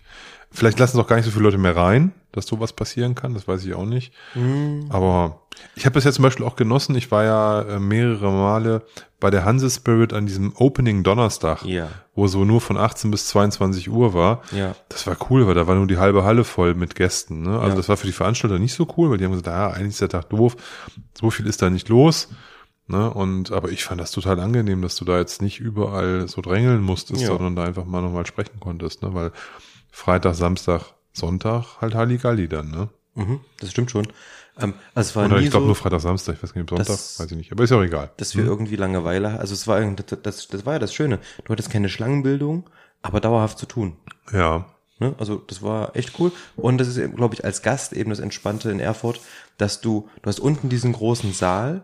vielleicht 0.52 0.80
lassen 0.80 0.98
es 0.98 1.04
auch 1.04 1.08
gar 1.08 1.16
nicht 1.16 1.26
so 1.26 1.32
viele 1.32 1.44
Leute 1.44 1.58
mehr 1.58 1.76
rein, 1.76 2.12
dass 2.32 2.48
sowas 2.48 2.74
passieren 2.74 3.16
kann, 3.16 3.34
das 3.34 3.48
weiß 3.48 3.64
ich 3.66 3.74
auch 3.76 3.86
nicht. 3.86 4.12
Hm. 4.34 4.88
Aber 4.90 5.45
ich 5.76 5.86
habe 5.86 5.94
das 5.94 6.04
ja 6.04 6.12
zum 6.12 6.24
Beispiel 6.24 6.46
auch 6.46 6.56
genossen. 6.56 6.96
Ich 6.96 7.12
war 7.12 7.24
ja 7.24 7.62
äh, 7.64 7.80
mehrere 7.80 8.32
Male 8.32 8.84
bei 9.20 9.30
der 9.30 9.46
Hanse 9.46 9.70
Spirit 9.70 10.14
an 10.14 10.26
diesem 10.26 10.54
Opening 10.56 11.04
Donnerstag, 11.04 11.64
Ja. 11.64 11.90
wo 12.14 12.28
so 12.28 12.46
nur 12.46 12.62
von 12.62 12.78
18 12.78 13.12
bis 13.12 13.28
22 13.28 13.90
Uhr 13.90 14.14
war. 14.14 14.42
Ja. 14.52 14.76
Das 14.90 15.08
war 15.08 15.18
cool, 15.30 15.48
weil 15.48 15.56
da 15.56 15.68
war 15.68 15.76
nur 15.76 15.88
die 15.88 15.98
halbe 15.98 16.24
Halle 16.24 16.44
voll 16.44 16.76
mit 16.76 16.96
Gästen. 16.96 17.42
Ne? 17.42 17.58
Also 17.60 17.70
Ja. 17.72 17.76
das 17.76 17.90
war 17.90 17.98
für 17.98 18.08
die 18.08 18.14
Veranstalter 18.14 18.60
nicht 18.60 18.74
so 18.74 18.88
cool, 18.98 19.10
weil 19.10 19.18
die 19.18 19.26
haben 19.26 19.32
gesagt, 19.32 19.48
ja, 19.48 19.70
eigentlich 19.72 19.90
ist 19.94 20.02
der 20.02 20.10
Tag 20.10 20.30
doof, 20.30 20.56
so 21.18 21.30
viel 21.32 21.48
ist 21.48 21.62
da 21.62 21.70
nicht 21.70 21.90
los. 21.90 22.30
Ne? 22.88 23.10
Und 23.12 23.52
aber 23.52 23.70
ich 23.72 23.84
fand 23.84 24.00
das 24.00 24.12
total 24.12 24.40
angenehm, 24.40 24.82
dass 24.84 24.96
du 24.96 25.06
da 25.06 25.18
jetzt 25.18 25.42
nicht 25.42 25.60
überall 25.60 26.28
so 26.28 26.42
drängeln 26.42 26.82
musstest, 26.84 27.22
Ja. 27.22 27.28
sondern 27.30 27.56
da 27.56 27.64
einfach 27.64 27.86
mal 27.86 28.02
nochmal 28.02 28.28
sprechen 28.28 28.60
konntest, 28.60 29.02
ne? 29.02 29.14
Weil 29.16 29.32
Freitag, 29.92 30.36
Samstag, 30.36 30.82
Sonntag 31.12 31.82
halt 31.82 31.96
Halligalli 31.96 32.48
dann, 32.48 32.70
ne? 32.70 32.90
Mhm, 33.16 33.40
das 33.60 33.72
stimmt 33.72 33.90
schon. 33.90 34.08
Ähm, 34.60 34.74
also 34.94 35.10
es 35.10 35.16
war 35.16 35.26
Oder 35.26 35.38
nie 35.40 35.46
ich 35.46 35.50
glaube 35.52 35.64
so, 35.64 35.68
nur 35.68 35.76
Freitag, 35.76 36.00
Samstag, 36.02 36.36
ich 36.36 36.44
weiß 36.44 36.54
gar 36.54 36.62
nicht, 36.62 36.70
Sonntag, 36.70 36.88
Das- 36.88 37.20
weiß 37.20 37.32
ich 37.32 37.38
nicht. 37.38 37.52
Aber 37.52 37.64
ist 37.64 37.70
ja 37.72 37.78
auch 37.78 37.84
egal. 37.84 38.12
dass 38.18 38.36
wir 38.36 38.46
irgendwie 38.46 38.76
Langeweile, 38.78 39.40
also 39.40 39.54
es 39.54 39.68
war 39.68 39.82
das, 39.82 40.06
das, 40.24 40.48
das 40.48 40.66
war 40.66 40.74
ja 40.74 40.80
das 40.80 40.94
Schöne. 40.94 41.20
Du 41.44 41.52
hattest 41.52 41.70
keine 41.70 41.90
Schlangenbildung, 41.90 42.70
aber 43.02 43.20
dauerhaft 43.20 43.58
zu 43.60 43.66
tun. 43.66 43.98
Ja. 44.32 44.66
Ne? 45.00 45.14
Also 45.18 45.36
das 45.36 45.62
war 45.62 45.96
echt 45.96 46.18
cool. 46.20 46.32
Und 46.56 46.78
das 46.78 46.88
ist, 46.88 47.16
glaube 47.16 47.36
ich, 47.36 47.44
als 47.44 47.62
Gast 47.62 47.92
eben 47.92 48.12
das 48.12 48.20
Entspannte 48.20 48.72
in 48.72 48.80
Erfurt, 48.80 49.20
dass 49.58 49.82
du, 49.82 50.10
du 50.22 50.30
hast 50.30 50.40
unten 50.40 50.70
diesen 50.70 50.94
großen 50.94 51.34
Saal 51.34 51.84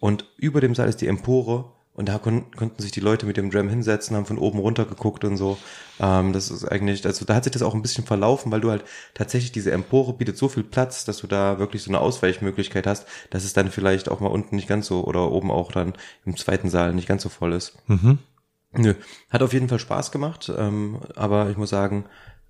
und 0.00 0.26
über 0.36 0.60
dem 0.60 0.74
Saal 0.74 0.88
ist 0.88 1.00
die 1.00 1.06
Empore 1.06 1.72
und 1.94 2.08
da 2.08 2.18
kon 2.18 2.50
konnten 2.52 2.80
sich 2.80 2.90
die 2.90 3.00
Leute 3.00 3.26
mit 3.26 3.36
dem 3.36 3.50
Dram 3.50 3.68
hinsetzen, 3.68 4.16
haben 4.16 4.24
von 4.24 4.38
oben 4.38 4.58
runter 4.58 4.86
geguckt 4.86 5.24
und 5.24 5.36
so. 5.36 5.58
Ähm, 6.00 6.32
das 6.32 6.50
ist 6.50 6.64
eigentlich, 6.64 7.04
also 7.04 7.24
da 7.26 7.34
hat 7.34 7.44
sich 7.44 7.52
das 7.52 7.62
auch 7.62 7.74
ein 7.74 7.82
bisschen 7.82 8.04
verlaufen, 8.04 8.50
weil 8.50 8.62
du 8.62 8.70
halt 8.70 8.84
tatsächlich 9.12 9.52
diese 9.52 9.72
Empore 9.72 10.14
bietet 10.14 10.38
so 10.38 10.48
viel 10.48 10.62
Platz, 10.62 11.04
dass 11.04 11.18
du 11.18 11.26
da 11.26 11.58
wirklich 11.58 11.82
so 11.82 11.90
eine 11.90 12.00
Ausweichmöglichkeit 12.00 12.86
hast, 12.86 13.06
dass 13.30 13.44
es 13.44 13.52
dann 13.52 13.70
vielleicht 13.70 14.08
auch 14.08 14.20
mal 14.20 14.28
unten 14.28 14.56
nicht 14.56 14.68
ganz 14.68 14.86
so 14.86 15.04
oder 15.04 15.30
oben 15.30 15.50
auch 15.50 15.70
dann 15.70 15.92
im 16.24 16.36
zweiten 16.36 16.70
Saal 16.70 16.94
nicht 16.94 17.08
ganz 17.08 17.22
so 17.22 17.28
voll 17.28 17.52
ist. 17.52 17.76
Mhm. 17.88 18.18
Nö, 18.74 18.94
hat 19.28 19.42
auf 19.42 19.52
jeden 19.52 19.68
Fall 19.68 19.78
Spaß 19.78 20.12
gemacht, 20.12 20.50
ähm, 20.56 20.98
aber 21.14 21.50
ich 21.50 21.58
muss 21.58 21.68
sagen, 21.68 22.06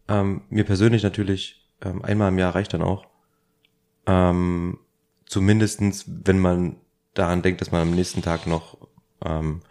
ähm, 0.06 0.42
mir 0.50 0.64
persönlich 0.64 1.02
natürlich 1.02 1.68
ähm, 1.80 2.04
einmal 2.04 2.28
im 2.28 2.38
Jahr 2.38 2.54
reicht 2.54 2.74
dann 2.74 2.82
auch. 2.82 3.06
Ähm, 4.06 4.78
zumindestens, 5.26 6.04
wenn 6.06 6.38
man 6.38 6.76
daran 7.14 7.42
denkt, 7.42 7.60
dass 7.60 7.72
man 7.72 7.82
am 7.82 7.90
nächsten 7.90 8.22
Tag 8.22 8.46
noch 8.46 8.78
ähm, 9.24 9.62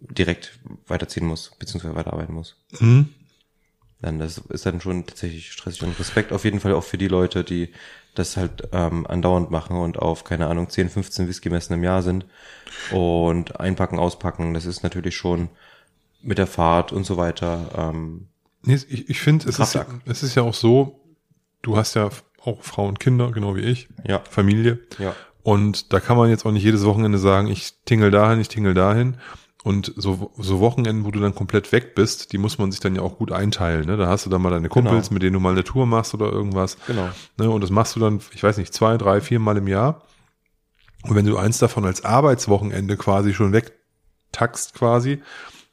direkt 0.00 0.58
weiterziehen 0.86 1.26
muss, 1.26 1.52
beziehungsweise 1.58 1.94
weiterarbeiten 1.94 2.34
muss. 2.34 2.56
Mhm. 2.80 3.08
Dann 4.00 4.18
das 4.18 4.38
ist 4.38 4.66
dann 4.66 4.80
schon 4.80 5.06
tatsächlich 5.06 5.52
stressig 5.52 5.82
und 5.82 5.98
Respekt 5.98 6.32
auf 6.32 6.44
jeden 6.44 6.58
Fall 6.58 6.74
auch 6.74 6.82
für 6.82 6.98
die 6.98 7.08
Leute, 7.08 7.44
die 7.44 7.72
das 8.14 8.36
halt 8.36 8.68
ähm, 8.72 9.06
andauernd 9.06 9.50
machen 9.50 9.76
und 9.76 9.98
auf, 9.98 10.24
keine 10.24 10.48
Ahnung, 10.48 10.68
10, 10.68 10.90
15 10.90 11.28
Whisky-Messen 11.28 11.74
im 11.74 11.84
Jahr 11.84 12.02
sind 12.02 12.26
und 12.90 13.60
einpacken, 13.60 13.98
auspacken, 13.98 14.54
das 14.54 14.66
ist 14.66 14.82
natürlich 14.82 15.16
schon 15.16 15.48
mit 16.20 16.38
der 16.38 16.46
Fahrt 16.46 16.92
und 16.92 17.04
so 17.04 17.16
weiter. 17.16 17.70
Ähm, 17.76 18.28
Nee, 18.64 18.78
ich, 18.88 19.10
ich 19.10 19.20
finde, 19.20 19.48
es 19.48 19.58
ist, 19.58 19.76
es 20.04 20.22
ist 20.22 20.34
ja 20.36 20.42
auch 20.42 20.54
so, 20.54 21.00
du 21.62 21.76
hast 21.76 21.94
ja 21.94 22.10
auch 22.44 22.62
Frauen 22.62 22.90
und 22.90 23.00
Kinder, 23.00 23.32
genau 23.32 23.56
wie 23.56 23.62
ich, 23.62 23.88
ja, 24.06 24.20
Familie. 24.20 24.78
ja, 24.98 25.16
Und 25.42 25.92
da 25.92 26.00
kann 26.00 26.16
man 26.16 26.30
jetzt 26.30 26.46
auch 26.46 26.52
nicht 26.52 26.62
jedes 26.64 26.84
Wochenende 26.84 27.18
sagen, 27.18 27.48
ich 27.48 27.72
tingel 27.84 28.10
dahin, 28.10 28.40
ich 28.40 28.48
tingel 28.48 28.74
dahin. 28.74 29.16
Und 29.64 29.92
so, 29.96 30.32
so 30.38 30.58
Wochenenden, 30.60 31.04
wo 31.04 31.12
du 31.12 31.20
dann 31.20 31.34
komplett 31.36 31.70
weg 31.70 31.94
bist, 31.94 32.32
die 32.32 32.38
muss 32.38 32.58
man 32.58 32.72
sich 32.72 32.80
dann 32.80 32.96
ja 32.96 33.02
auch 33.02 33.16
gut 33.18 33.30
einteilen. 33.30 33.86
Ne? 33.86 33.96
Da 33.96 34.08
hast 34.08 34.26
du 34.26 34.30
dann 34.30 34.42
mal 34.42 34.50
deine 34.50 34.68
Kumpels, 34.68 35.08
Genau. 35.08 35.14
mit 35.14 35.22
denen 35.22 35.34
du 35.34 35.40
mal 35.40 35.52
eine 35.52 35.62
Tour 35.62 35.86
machst 35.86 36.14
oder 36.14 36.32
irgendwas. 36.32 36.78
genau. 36.86 37.08
Ne? 37.38 37.48
Und 37.48 37.60
das 37.60 37.70
machst 37.70 37.94
du 37.94 38.00
dann, 38.00 38.20
ich 38.34 38.42
weiß 38.42 38.56
nicht, 38.56 38.74
zwei, 38.74 38.96
drei, 38.98 39.20
vier 39.20 39.38
Mal 39.38 39.56
im 39.56 39.68
Jahr. 39.68 40.02
Und 41.04 41.14
wenn 41.14 41.26
du 41.26 41.36
eins 41.36 41.58
davon 41.58 41.84
als 41.84 42.04
Arbeitswochenende 42.04 42.96
quasi 42.96 43.34
schon 43.34 43.52
wegtackst 43.52 44.74
quasi, 44.74 45.22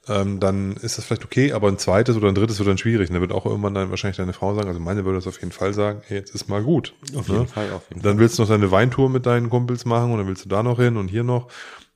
ähm, 0.09 0.39
dann 0.39 0.73
ist 0.77 0.97
das 0.97 1.05
vielleicht 1.05 1.23
okay, 1.23 1.53
aber 1.53 1.67
ein 1.67 1.77
zweites 1.77 2.17
oder 2.17 2.27
ein 2.27 2.35
drittes 2.35 2.57
wird 2.57 2.67
dann 2.67 2.77
schwierig. 2.77 3.09
Da 3.09 3.21
wird 3.21 3.31
auch 3.31 3.45
irgendwann 3.45 3.75
dann 3.75 3.91
wahrscheinlich 3.91 4.17
deine 4.17 4.33
Frau 4.33 4.55
sagen, 4.55 4.67
also 4.67 4.79
meine 4.79 5.05
würde 5.05 5.19
das 5.19 5.27
auf 5.27 5.39
jeden 5.39 5.51
Fall 5.51 5.73
sagen, 5.73 6.01
hey, 6.07 6.17
jetzt 6.17 6.33
ist 6.33 6.49
mal 6.49 6.63
gut. 6.63 6.95
Auf 7.15 7.27
ne? 7.27 7.35
jeden 7.35 7.47
Fall, 7.47 7.71
auf 7.71 7.83
jeden 7.89 8.01
Fall. 8.01 8.11
Dann 8.11 8.19
willst 8.19 8.37
du 8.37 8.41
noch 8.41 8.49
deine 8.49 8.71
Weintour 8.71 9.09
mit 9.09 9.25
deinen 9.25 9.49
Kumpels 9.49 9.85
machen 9.85 10.11
und 10.11 10.17
dann 10.17 10.27
willst 10.27 10.43
du 10.43 10.49
da 10.49 10.63
noch 10.63 10.79
hin 10.79 10.97
und 10.97 11.09
hier 11.09 11.23
noch. 11.23 11.47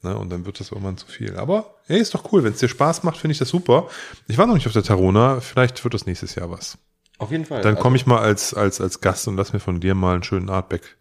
Ne, 0.03 0.17
und 0.17 0.29
dann 0.31 0.45
wird 0.45 0.59
das 0.59 0.71
irgendwann 0.71 0.97
zu 0.97 1.07
viel. 1.07 1.37
Aber 1.37 1.75
hey, 1.87 1.99
ist 1.99 2.13
doch 2.13 2.31
cool. 2.31 2.43
Wenn 2.43 2.53
es 2.53 2.59
dir 2.59 2.67
Spaß 2.67 3.03
macht, 3.03 3.17
finde 3.17 3.31
ich 3.31 3.39
das 3.39 3.49
super. 3.49 3.87
Ich 4.27 4.37
war 4.37 4.45
noch 4.45 4.53
nicht 4.53 4.67
auf 4.67 4.73
der 4.73 4.83
Tarona. 4.83 5.39
Vielleicht 5.39 5.83
wird 5.83 5.93
das 5.93 6.05
nächstes 6.05 6.35
Jahr 6.35 6.51
was. 6.51 6.77
Auf 7.19 7.31
jeden 7.31 7.45
Fall. 7.45 7.61
Dann 7.61 7.75
Also, 7.75 7.81
komme 7.81 7.95
ich 7.95 8.05
mal 8.05 8.19
als, 8.19 8.53
als, 8.53 8.81
als 8.81 8.99
Gast 8.99 9.27
und 9.27 9.37
lass 9.37 9.53
mir 9.53 9.59
von 9.59 9.79
dir 9.79 9.95
mal 9.95 10.15
einen 10.15 10.23
schönen 10.23 10.49
Artback 10.49 10.97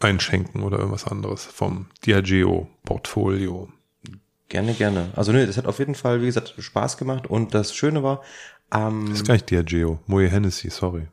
einschenken 0.00 0.62
oder 0.62 0.78
irgendwas 0.78 1.06
anderes 1.06 1.44
vom 1.44 1.86
Diageo-Portfolio. 2.04 3.68
Gerne, 4.48 4.72
gerne. 4.74 5.10
Also 5.14 5.32
nö, 5.32 5.46
das 5.46 5.56
hat 5.58 5.66
auf 5.66 5.78
jeden 5.78 5.94
Fall, 5.94 6.22
wie 6.22 6.26
gesagt, 6.26 6.54
Spaß 6.58 6.96
gemacht 6.96 7.26
und 7.26 7.54
das 7.54 7.74
Schöne 7.74 8.02
war, 8.02 8.22
ähm, 8.72 9.06
Das 9.10 9.18
ist 9.20 9.26
gar 9.26 9.34
nicht 9.34 9.50
Diageo. 9.50 10.00
Moe 10.06 10.26
Hennessy, 10.28 10.70
sorry. 10.70 11.08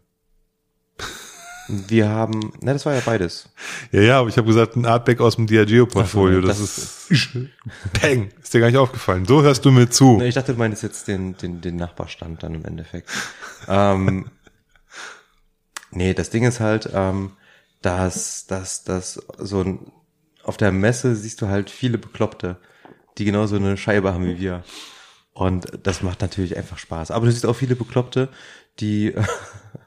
wir 1.68 2.08
haben, 2.10 2.54
na, 2.62 2.74
das 2.74 2.86
war 2.86 2.94
ja 2.94 3.02
beides. 3.06 3.50
Ja, 3.92 4.02
ja, 4.02 4.20
aber 4.20 4.30
ich 4.30 4.38
habe 4.38 4.48
gesagt, 4.48 4.76
ein 4.76 4.86
Artback 4.86 5.20
aus 5.20 5.36
dem 5.36 5.48
Diageo-Portfolio. 5.48 6.42
So, 6.42 6.48
das, 6.48 6.60
das 6.60 7.08
ist 7.10 7.30
Peng. 7.94 8.30
Ist 8.42 8.54
dir 8.54 8.60
gar 8.60 8.68
nicht 8.68 8.78
aufgefallen. 8.78 9.26
So 9.26 9.42
hörst 9.42 9.66
du 9.66 9.72
mir 9.72 9.90
zu. 9.90 10.18
Ne, 10.18 10.28
ich 10.28 10.36
dachte, 10.36 10.54
du 10.54 10.60
meinst 10.60 10.84
jetzt 10.84 11.08
den, 11.08 11.36
den, 11.38 11.62
den 11.62 11.76
Nachbarstand 11.76 12.44
dann 12.44 12.56
im 12.56 12.64
Endeffekt. 12.66 13.10
ähm, 13.68 14.30
nee, 15.92 16.14
das 16.14 16.30
Ding 16.30 16.44
ist 16.44 16.60
halt, 16.60 16.90
ähm, 16.94 17.32
dass, 17.82 18.46
dass, 18.48 18.84
dass 18.84 19.14
so 19.38 19.62
ein, 19.62 19.92
auf 20.44 20.58
der 20.58 20.72
Messe 20.72 21.16
siehst 21.16 21.42
du 21.42 21.48
halt 21.48 21.70
viele 21.70 21.98
Bekloppte, 21.98 22.58
die 23.18 23.26
genauso 23.26 23.56
eine 23.56 23.78
Scheibe 23.78 24.14
haben 24.14 24.26
wie 24.26 24.40
wir. 24.40 24.64
Und 25.34 25.68
das 25.84 26.02
macht 26.02 26.22
natürlich 26.22 26.56
einfach 26.56 26.78
Spaß. 26.78 27.12
Aber 27.12 27.26
du 27.26 27.32
siehst 27.32 27.46
auch 27.46 27.56
viele 27.56 27.76
Bekloppte, 27.76 28.30
die, 28.80 29.14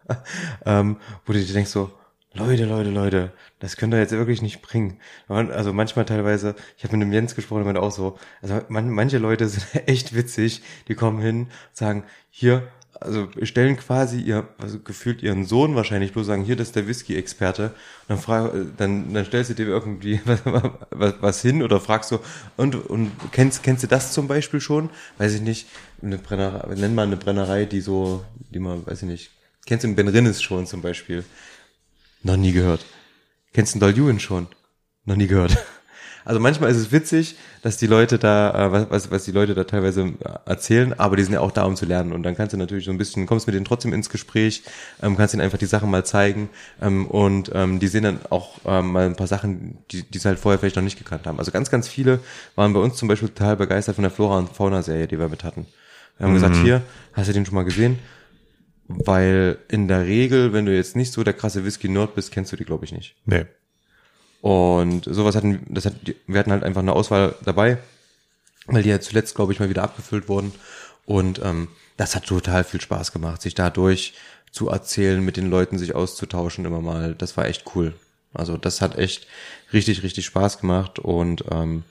ähm, 0.66 0.98
wo 1.24 1.32
du 1.32 1.38
dir 1.38 1.52
denkst 1.52 1.70
so, 1.70 1.90
Leute, 2.34 2.66
Leute, 2.66 2.90
Leute, 2.90 3.32
das 3.58 3.76
könnt 3.76 3.94
ihr 3.94 3.98
jetzt 3.98 4.12
wirklich 4.12 4.42
nicht 4.42 4.60
bringen. 4.60 5.00
Also 5.28 5.72
manchmal 5.72 6.04
teilweise, 6.04 6.54
ich 6.76 6.84
habe 6.84 6.96
mit 6.96 7.06
dem 7.06 7.12
Jens 7.12 7.34
gesprochen, 7.34 7.60
der 7.60 7.64
meinte 7.64 7.82
auch 7.82 7.90
so, 7.90 8.18
also 8.42 8.60
man, 8.68 8.90
manche 8.90 9.18
Leute 9.18 9.48
sind 9.48 9.66
echt 9.88 10.14
witzig, 10.14 10.62
die 10.88 10.94
kommen 10.94 11.20
hin, 11.20 11.48
sagen, 11.72 12.04
hier, 12.30 12.68
also 13.01 13.28
stellen 13.42 13.76
quasi 13.76 14.20
ihr, 14.20 14.49
also 14.59 14.78
gefühlt 14.78 15.22
ihren 15.22 15.44
Sohn 15.44 15.74
wahrscheinlich 15.74 16.12
bloß 16.12 16.26
sagen, 16.26 16.44
hier, 16.44 16.57
das 16.57 16.68
ist 16.68 16.76
der 16.76 16.86
Whisky-Experte. 16.86 17.72
Dann 18.09 18.18
frag, 18.18 18.53
dann, 18.76 19.12
dann 19.12 19.24
stellst 19.24 19.51
du 19.51 19.55
dir 19.55 19.66
irgendwie 19.66 20.20
was, 20.24 20.40
was, 20.90 21.14
was 21.20 21.42
hin 21.42 21.62
oder 21.62 21.80
fragst 21.80 22.11
so, 22.11 22.20
und, 22.57 22.74
und 22.74 23.11
kennst, 23.32 23.62
kennst 23.62 23.82
du 23.82 23.86
das 23.86 24.12
zum 24.12 24.28
Beispiel 24.28 24.61
schon? 24.61 24.90
Weiß 25.18 25.34
ich 25.34 25.40
nicht, 25.40 25.68
eine 26.03 26.18
Brennerei, 26.18 26.74
nenn 26.74 26.94
mal 26.94 27.07
eine 27.07 27.16
Brennerei, 27.16 27.64
die 27.64 27.80
so, 27.80 28.24
die 28.51 28.59
man, 28.59 28.86
weiß 28.86 29.03
ich 29.03 29.09
nicht, 29.09 29.30
kennst 29.66 29.84
du 29.84 29.88
einen 29.88 29.96
Ben 29.96 30.09
Rinnes 30.09 30.42
schon 30.42 30.66
zum 30.66 30.82
Beispiel? 30.82 31.24
Noch 32.22 32.36
nie 32.36 32.53
gehört. 32.53 32.84
Kennst 33.53 33.74
du 33.74 33.76
einen 33.76 33.92
Doljuin 33.94 34.20
schon? 34.20 34.49
Noch 35.05 35.16
nie 35.16 35.26
gehört. 35.26 35.57
Also 36.28 36.40
manchmal 36.40 36.70
ist 36.70 36.76
es 36.76 36.92
witzig, 36.92 37.36
dass 37.62 37.78
die 37.78 37.86
Leute 37.86 38.18
da, 38.18 38.66
äh, 38.66 38.90
was, 38.90 39.10
was, 39.10 39.24
die 39.24 39.32
Leute 39.32 39.54
da 39.54 39.64
teilweise 39.64 40.02
äh, 40.02 40.38
erzählen, 40.44 40.92
aber 41.00 41.16
die 41.16 41.22
sind 41.22 41.32
ja 41.32 41.40
auch 41.40 41.52
da, 41.52 41.64
um 41.64 41.74
zu 41.74 41.86
lernen. 41.86 42.12
Und 42.12 42.22
dann 42.22 42.36
kannst 42.36 42.52
du 42.52 42.58
natürlich 42.58 42.84
so 42.84 42.90
ein 42.90 42.98
bisschen, 42.98 43.24
kommst 43.24 43.46
mit 43.46 43.54
denen 43.54 43.64
trotzdem 43.64 43.94
ins 43.94 44.10
Gespräch, 44.10 44.62
ähm, 45.02 45.16
kannst 45.16 45.32
ihnen 45.32 45.40
einfach 45.40 45.56
die 45.56 45.64
Sachen 45.64 45.90
mal 45.90 46.04
zeigen 46.04 46.50
ähm, 46.82 47.06
und 47.06 47.50
ähm, 47.54 47.80
die 47.80 47.88
sehen 47.88 48.02
dann 48.02 48.20
auch 48.28 48.58
ähm, 48.66 48.92
mal 48.92 49.06
ein 49.06 49.16
paar 49.16 49.26
Sachen, 49.26 49.78
die, 49.90 50.02
die 50.02 50.18
sie 50.18 50.28
halt 50.28 50.38
vorher 50.38 50.58
vielleicht 50.58 50.76
noch 50.76 50.82
nicht 50.82 50.98
gekannt 50.98 51.26
haben. 51.26 51.38
Also 51.38 51.50
ganz, 51.50 51.70
ganz 51.70 51.88
viele 51.88 52.20
waren 52.56 52.74
bei 52.74 52.80
uns 52.80 52.96
zum 52.96 53.08
Beispiel 53.08 53.30
total 53.30 53.56
begeistert 53.56 53.94
von 53.94 54.02
der 54.02 54.10
Flora 54.10 54.36
und 54.36 54.50
Fauna 54.50 54.82
Serie, 54.82 55.08
die 55.08 55.18
wir 55.18 55.30
mit 55.30 55.44
hatten. 55.44 55.64
Wir 56.18 56.26
haben 56.26 56.34
gesagt, 56.34 56.56
hier, 56.56 56.82
hast 57.14 57.30
du 57.30 57.32
den 57.32 57.46
schon 57.46 57.54
mal 57.54 57.64
gesehen? 57.64 57.98
Weil 58.86 59.56
in 59.68 59.88
der 59.88 60.04
Regel, 60.04 60.52
wenn 60.52 60.66
du 60.66 60.76
jetzt 60.76 60.94
nicht 60.94 61.10
so 61.10 61.24
der 61.24 61.32
krasse 61.32 61.64
Whisky-Nerd 61.64 62.14
bist, 62.14 62.32
kennst 62.32 62.52
du 62.52 62.56
die, 62.56 62.64
glaube 62.64 62.84
ich, 62.84 62.92
nicht. 62.92 63.16
Nee. 63.24 63.46
Und 64.41 65.05
sowas 65.05 65.34
hatten, 65.34 65.66
das 65.68 65.86
hat, 65.86 65.95
wir 66.26 66.39
hatten 66.39 66.53
halt 66.53 66.62
einfach 66.62 66.82
eine 66.82 66.93
Auswahl 66.93 67.34
dabei, 67.45 67.78
weil 68.66 68.82
die 68.82 68.91
ja 68.91 69.01
zuletzt, 69.01 69.34
glaube 69.34 69.53
ich, 69.53 69.61
mal 69.61 69.70
wieder 69.70 69.82
abgefüllt 69.82 70.28
wurden. 70.28 70.53
Und 71.07 71.41
ähm, 71.43 71.68
das 71.97 72.14
hat 72.14 72.26
total 72.26 72.64
viel 72.64 72.80
Spaß 72.80 73.12
gemacht, 73.12 73.43
sich 73.43 73.55
dadurch 73.55 74.14
zu 74.53 74.68
erzählen, 74.68 75.24
mit 75.24 75.36
den 75.36 75.51
Leuten 75.51 75.78
sich 75.78 75.95
auszutauschen 75.95 76.64
immer 76.64 76.80
mal. 76.80 77.14
Das 77.14 77.36
war 77.36 77.47
echt 77.47 77.64
cool. 77.74 77.95
Also 78.34 78.57
das 78.57 78.80
hat 78.80 78.97
echt 78.97 79.26
richtig, 79.72 80.03
richtig 80.03 80.26
Spaß 80.26 80.61
gemacht. 80.61 80.99
Und 80.99 81.45
ähm, 81.51 81.84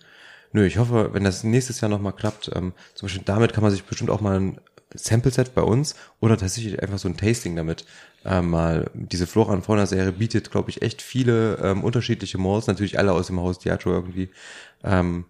nö, 0.53 0.65
ich 0.65 0.77
hoffe, 0.77 1.09
wenn 1.13 1.23
das 1.23 1.43
nächstes 1.43 1.81
Jahr 1.81 1.89
nochmal 1.89 2.13
klappt, 2.13 2.51
ähm, 2.55 2.73
zum 2.93 3.07
Beispiel 3.07 3.23
damit 3.25 3.53
kann 3.53 3.63
man 3.63 3.71
sich 3.71 3.83
bestimmt 3.83 4.09
auch 4.09 4.21
mal 4.21 4.53
Sample-Set 4.93 5.53
bei 5.53 5.61
uns 5.61 5.95
oder 6.19 6.37
tatsächlich 6.37 6.81
einfach 6.81 6.97
so 6.97 7.07
ein 7.07 7.17
Tasting 7.17 7.55
damit. 7.55 7.85
Ähm, 8.25 8.49
mal 8.49 8.89
diese 8.93 9.27
Flora 9.27 9.53
und 9.53 9.63
Fauna 9.65 9.85
Serie 9.85 10.11
bietet, 10.11 10.51
glaube 10.51 10.69
ich, 10.69 10.81
echt 10.81 11.01
viele 11.01 11.57
ähm, 11.63 11.83
unterschiedliche 11.83 12.37
Malls, 12.37 12.67
natürlich 12.67 12.97
alle 12.99 13.13
aus 13.13 13.27
dem 13.27 13.39
Haus 13.39 13.59
Diageo 13.59 13.91
irgendwie, 13.93 14.29
ähm, 14.83 15.25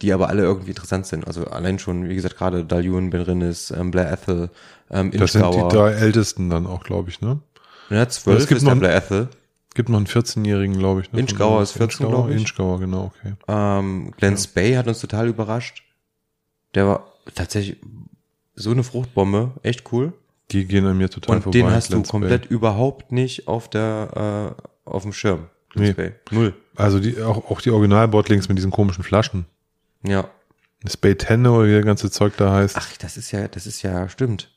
die 0.00 0.12
aber 0.12 0.28
alle 0.28 0.42
irgendwie 0.42 0.70
interessant 0.70 1.06
sind. 1.06 1.26
Also 1.26 1.44
allein 1.46 1.78
schon, 1.78 2.08
wie 2.08 2.14
gesagt, 2.16 2.36
gerade 2.36 2.64
Dalyun, 2.64 3.10
Benrinnis, 3.10 3.70
ähm, 3.70 3.90
Blair 3.92 4.10
Ethel, 4.12 4.50
ähm, 4.90 5.10
Das 5.12 5.32
sind 5.32 5.54
die 5.54 5.60
drei 5.68 5.92
ältesten 5.92 6.50
dann 6.50 6.66
auch, 6.66 6.82
glaube 6.84 7.10
ich, 7.10 7.20
ne? 7.20 7.40
Ja, 7.90 8.08
zwölf 8.08 8.38
Es 8.40 8.46
gibt 8.48 8.58
ist 8.58 8.64
noch- 8.64 8.74
Blair 8.76 8.96
Ethel. 8.96 9.28
Gibt 9.74 9.88
noch 9.88 9.96
einen 9.98 10.06
14-jährigen, 10.06 10.76
glaube 10.78 11.00
ich. 11.00 11.12
Ne? 11.12 11.20
Inchgauer 11.20 11.62
ist 11.62 11.72
14, 11.72 12.04
Inchgauer, 12.06 12.10
glaub 12.24 12.30
ich. 12.30 12.40
Inchgauer, 12.42 12.80
genau, 12.80 13.04
okay. 13.16 13.34
Ähm, 13.48 14.12
Glenn 14.18 14.36
Spey 14.36 14.74
hat 14.74 14.86
uns 14.86 15.00
total 15.00 15.28
überrascht. 15.28 15.82
Der 16.74 16.86
war 16.86 17.06
tatsächlich 17.34 17.78
so 18.54 18.70
eine 18.70 18.84
Fruchtbombe, 18.84 19.52
echt 19.62 19.92
cool. 19.92 20.12
Die 20.50 20.66
gehen 20.66 20.84
an 20.86 20.98
mir 20.98 21.08
total 21.08 21.36
Und 21.36 21.42
vorbei. 21.42 21.58
den 21.58 21.70
hast 21.70 21.88
Glen 21.88 22.02
du 22.02 22.08
komplett 22.08 22.46
überhaupt 22.46 23.12
nicht 23.12 23.48
auf 23.48 23.70
der 23.70 24.56
äh, 24.58 24.62
auf 24.84 25.02
dem 25.02 25.12
Schirm. 25.12 25.46
Nee. 25.74 25.92
Spey. 25.92 26.12
Null. 26.30 26.54
Also 26.76 27.00
die, 27.00 27.22
auch, 27.22 27.50
auch 27.50 27.60
die 27.60 27.70
Original-Bottlings 27.70 28.48
mit 28.48 28.58
diesen 28.58 28.70
komischen 28.70 29.04
Flaschen. 29.04 29.46
Ja. 30.06 30.28
Spay 30.86 31.14
Tenne 31.14 31.50
oder 31.52 31.68
wie 31.68 31.72
das 31.74 31.84
ganze 31.84 32.10
Zeug 32.10 32.34
da 32.36 32.52
heißt. 32.52 32.76
Ach, 32.76 32.96
das 32.98 33.16
ist 33.16 33.30
ja, 33.30 33.48
das 33.48 33.66
ist 33.66 33.82
ja 33.82 34.08
stimmt. 34.08 34.50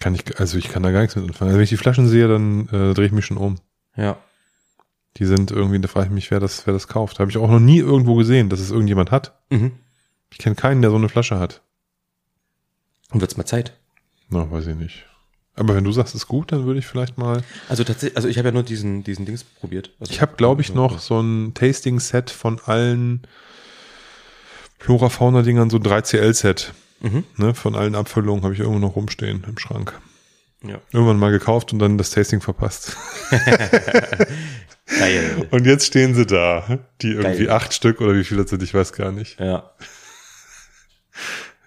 Kann 0.00 0.14
ich, 0.14 0.38
also 0.38 0.58
ich 0.58 0.68
kann 0.68 0.82
da 0.82 0.90
gar 0.90 1.00
nichts 1.00 1.16
mit 1.16 1.24
anfangen. 1.26 1.48
Also 1.50 1.58
wenn 1.58 1.64
ich 1.64 1.70
die 1.70 1.76
Flaschen 1.76 2.08
sehe, 2.08 2.28
dann 2.28 2.68
äh, 2.68 2.94
drehe 2.94 3.06
ich 3.06 3.12
mich 3.12 3.24
schon 3.26 3.36
um. 3.36 3.56
Ja. 3.96 4.16
Die 5.16 5.24
sind 5.26 5.50
irgendwie, 5.50 5.78
da 5.80 5.88
frage 5.88 6.06
ich 6.06 6.12
mich, 6.12 6.30
wer 6.30 6.40
das, 6.40 6.66
wer 6.66 6.74
das 6.74 6.88
kauft. 6.88 7.18
Habe 7.20 7.30
ich 7.30 7.36
auch 7.38 7.50
noch 7.50 7.60
nie 7.60 7.78
irgendwo 7.78 8.14
gesehen, 8.14 8.48
dass 8.48 8.60
es 8.60 8.70
irgendjemand 8.70 9.10
hat. 9.10 9.38
Mhm. 9.50 9.72
Ich 10.30 10.38
kenne 10.38 10.54
keinen, 10.56 10.82
der 10.82 10.90
so 10.90 10.96
eine 10.96 11.08
Flasche 11.08 11.38
hat. 11.38 11.62
Und 13.10 13.20
wird's 13.20 13.36
mal 13.36 13.44
Zeit. 13.44 13.72
Na, 14.28 14.50
weiß 14.50 14.66
ich 14.68 14.76
nicht. 14.76 15.04
Aber 15.56 15.74
wenn 15.74 15.84
du 15.84 15.92
sagst, 15.92 16.14
es 16.14 16.22
ist 16.22 16.28
gut, 16.28 16.52
dann 16.52 16.64
würde 16.64 16.78
ich 16.78 16.86
vielleicht 16.86 17.18
mal. 17.18 17.42
Also 17.68 17.84
tatsächlich, 17.84 18.16
also 18.16 18.28
ich 18.28 18.38
habe 18.38 18.48
ja 18.48 18.52
nur 18.52 18.62
diesen 18.62 19.02
diesen 19.04 19.26
Dings 19.26 19.44
probiert. 19.44 19.90
Also, 20.00 20.12
Ich 20.12 20.20
habe, 20.22 20.36
glaube 20.36 20.62
ich, 20.62 20.72
noch 20.74 21.00
so 21.00 21.20
ein 21.20 21.52
Tasting-Set 21.54 22.30
von 22.30 22.60
allen 22.64 23.22
Flora-Fauna-Dingern, 24.78 25.68
so 25.70 25.76
ein 25.78 25.82
3CL-Set. 25.82 26.72
Mhm. 27.00 27.24
Ne, 27.36 27.54
von 27.54 27.74
allen 27.74 27.94
Abfüllungen 27.94 28.44
habe 28.44 28.54
ich 28.54 28.60
irgendwo 28.60 28.78
noch 28.78 28.94
rumstehen 28.96 29.44
im 29.46 29.58
Schrank. 29.58 29.98
Ja. 30.62 30.78
Irgendwann 30.92 31.18
mal 31.18 31.30
gekauft 31.30 31.72
und 31.72 31.78
dann 31.78 31.96
das 31.98 32.10
Tasting 32.10 32.40
verpasst. 32.42 32.96
Geil. 34.86 35.48
Und 35.50 35.66
jetzt 35.66 35.86
stehen 35.86 36.14
sie 36.14 36.26
da. 36.26 36.78
Die 37.02 37.12
irgendwie 37.12 37.46
Geil. 37.46 37.50
acht 37.56 37.72
Stück 37.72 38.00
oder 38.00 38.14
wie 38.14 38.24
viele 38.24 38.46
sind, 38.46 38.62
ich 38.62 38.74
weiß 38.74 38.92
gar 38.92 39.12
nicht. 39.12 39.38
Ja. 39.40 39.70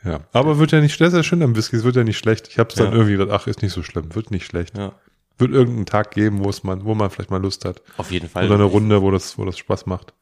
Ja. 0.04 0.20
Aber 0.34 0.60
wird 0.60 0.72
ja 0.72 0.82
nicht, 0.82 1.00
das 1.00 1.10
ist 1.10 1.14
ja 1.18 1.24
schön 1.24 1.42
am 1.44 1.56
Whisky, 1.56 1.78
es 1.78 1.84
wird 1.84 1.96
ja 1.96 2.04
nicht 2.04 2.18
schlecht. 2.18 2.48
Ich 2.50 2.60
habe 2.60 2.70
es 2.70 2.76
dann 2.76 2.88
Ja. 2.88 2.94
irgendwie 2.94 3.14
gedacht, 3.18 3.30
ach, 3.32 3.48
ist 3.48 3.62
nicht 3.62 3.72
so 3.74 3.84
schlimm, 3.84 4.14
wird 4.16 4.32
nicht 4.32 4.46
schlecht. 4.46 4.78
Ja. 4.78 4.94
Wird 5.38 5.52
irgendeinen 5.52 5.86
Tag 5.86 6.12
geben, 6.12 6.44
wo 6.44 6.50
es 6.50 6.64
man, 6.64 6.84
wo 6.86 6.94
man 6.94 7.10
vielleicht 7.10 7.32
mal 7.32 7.42
Lust 7.42 7.66
hat. 7.66 7.82
Auf 7.98 8.12
jeden 8.12 8.30
Fall. 8.30 8.46
Oder 8.46 8.56
eine 8.56 8.66
Runde, 8.66 9.02
wo 9.02 9.12
das, 9.12 9.38
wo 9.38 9.46
das 9.46 9.58
Spaß 9.58 9.86
macht. 9.86 10.14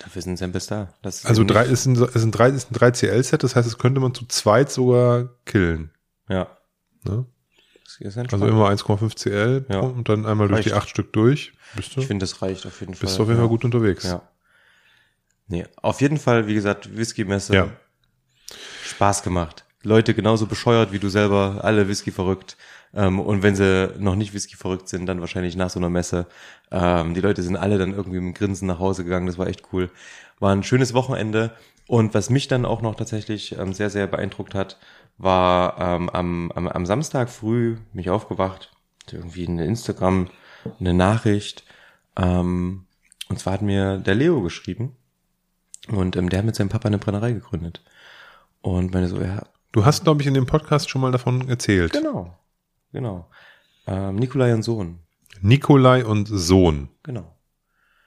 Dafür 0.00 0.22
sind 0.22 0.36
Samples 0.38 0.66
da. 0.66 0.92
Das 1.02 1.18
ist 1.18 1.26
Also 1.26 1.44
drei, 1.44 1.64
ist 1.64 1.86
ein, 1.86 1.94
ist 1.94 2.16
ein 2.16 2.32
drei, 2.32 2.48
ist 2.48 2.70
ein 2.72 2.74
3CL-Set, 2.74 3.44
das 3.44 3.54
heißt, 3.54 3.68
es 3.68 3.78
könnte 3.78 4.00
man 4.00 4.14
zu 4.14 4.26
zweit 4.26 4.70
sogar 4.72 5.28
killen. 5.44 5.90
Ja. 6.28 6.48
Ne? 7.04 7.26
Also 8.32 8.46
immer 8.46 8.68
1,5 8.70 9.14
CL 9.16 9.66
Ja. 9.68 9.80
und 9.80 10.08
dann 10.08 10.24
einmal 10.26 10.48
durch 10.48 10.62
die 10.62 10.70
Reicht. 10.70 10.82
acht 10.82 10.88
Stück 10.90 11.12
durch. 11.12 11.52
Bist 11.76 11.94
du, 11.94 12.00
Ich 12.00 12.06
finde, 12.06 12.24
das 12.24 12.40
reicht 12.42 12.66
auf 12.66 12.80
jeden 12.80 12.94
Fall. 12.94 13.00
bist 13.06 13.18
du 13.18 13.22
auf 13.22 13.28
jeden 13.28 13.38
ja. 13.38 13.42
Fall 13.44 13.48
gut 13.50 13.64
unterwegs. 13.64 14.04
Ja. 14.04 14.22
Nee, 15.46 15.66
auf 15.76 16.00
jeden 16.00 16.16
Fall, 16.16 16.46
wie 16.46 16.54
gesagt, 16.54 16.96
Whisky-Messe. 16.96 17.54
Ja. 17.54 17.68
Spaß 18.92 19.22
gemacht. 19.22 19.64
Leute 19.82 20.14
genauso 20.14 20.46
bescheuert 20.46 20.92
wie 20.92 20.98
du 20.98 21.08
selber, 21.08 21.60
alle 21.62 21.88
Whisky 21.88 22.12
verrückt. 22.12 22.56
Ähm, 22.94 23.18
und 23.20 23.42
wenn 23.42 23.56
sie 23.56 23.92
noch 23.98 24.14
nicht 24.14 24.34
Whisky 24.34 24.56
verrückt 24.56 24.88
sind, 24.88 25.06
dann 25.06 25.20
wahrscheinlich 25.20 25.56
nach 25.56 25.70
so 25.70 25.80
einer 25.80 25.90
Messe. 25.90 26.26
Ähm, 26.70 27.14
die 27.14 27.20
Leute 27.20 27.42
sind 27.42 27.56
alle 27.56 27.78
dann 27.78 27.92
irgendwie 27.92 28.20
mit 28.20 28.36
Grinsen 28.36 28.68
nach 28.68 28.78
Hause 28.78 29.04
gegangen. 29.04 29.26
Das 29.26 29.38
war 29.38 29.46
echt 29.46 29.72
cool. 29.72 29.90
War 30.38 30.52
ein 30.52 30.62
schönes 30.62 30.94
Wochenende. 30.94 31.52
Und 31.88 32.14
was 32.14 32.30
mich 32.30 32.48
dann 32.48 32.64
auch 32.64 32.80
noch 32.80 32.94
tatsächlich 32.94 33.58
ähm, 33.58 33.72
sehr, 33.72 33.90
sehr 33.90 34.06
beeindruckt 34.06 34.54
hat, 34.54 34.78
war 35.18 35.76
ähm, 35.78 36.08
am, 36.10 36.52
am, 36.52 36.68
am 36.68 36.86
Samstag 36.86 37.28
früh 37.28 37.76
mich 37.92 38.08
aufgewacht, 38.10 38.70
irgendwie 39.10 39.46
eine 39.46 39.66
Instagram, 39.66 40.28
eine 40.78 40.94
Nachricht. 40.94 41.64
Ähm, 42.16 42.86
und 43.28 43.38
zwar 43.38 43.54
hat 43.54 43.62
mir 43.62 43.98
der 43.98 44.14
Leo 44.14 44.42
geschrieben. 44.42 44.96
Und 45.88 46.16
ähm, 46.16 46.28
der 46.28 46.38
hat 46.38 46.46
mit 46.46 46.54
seinem 46.54 46.68
Papa 46.68 46.88
eine 46.88 46.98
Brennerei 46.98 47.32
gegründet. 47.32 47.82
Und 48.62 48.92
meine 48.92 49.08
so, 49.08 49.20
ja, 49.20 49.42
Du 49.72 49.84
hast, 49.84 50.04
glaube 50.04 50.20
ich, 50.20 50.28
in 50.28 50.34
dem 50.34 50.46
Podcast 50.46 50.90
schon 50.90 51.00
mal 51.00 51.12
davon 51.12 51.48
erzählt. 51.48 51.92
genau, 51.92 52.36
genau. 52.92 53.26
Ähm, 53.86 54.16
Nikolai 54.16 54.54
und 54.54 54.62
Sohn, 54.62 54.98
Nikolai 55.40 56.04
und 56.04 56.26
Sohn 56.26 56.88
genau. 57.02 57.34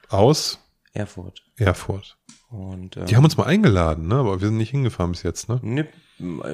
aus 0.09 0.59
Erfurt. 0.93 1.41
Erfurt. 1.57 2.17
Und 2.49 2.95
ähm, 2.95 3.05
Die 3.07 3.15
haben 3.17 3.23
uns 3.25 3.35
mal 3.35 3.47
eingeladen, 3.47 4.07
ne? 4.07 4.15
aber 4.15 4.39
wir 4.39 4.47
sind 4.47 4.57
nicht 4.57 4.69
hingefahren 4.69 5.11
bis 5.11 5.23
jetzt. 5.23 5.49
Ne? 5.49 5.59
ne, 5.63 5.87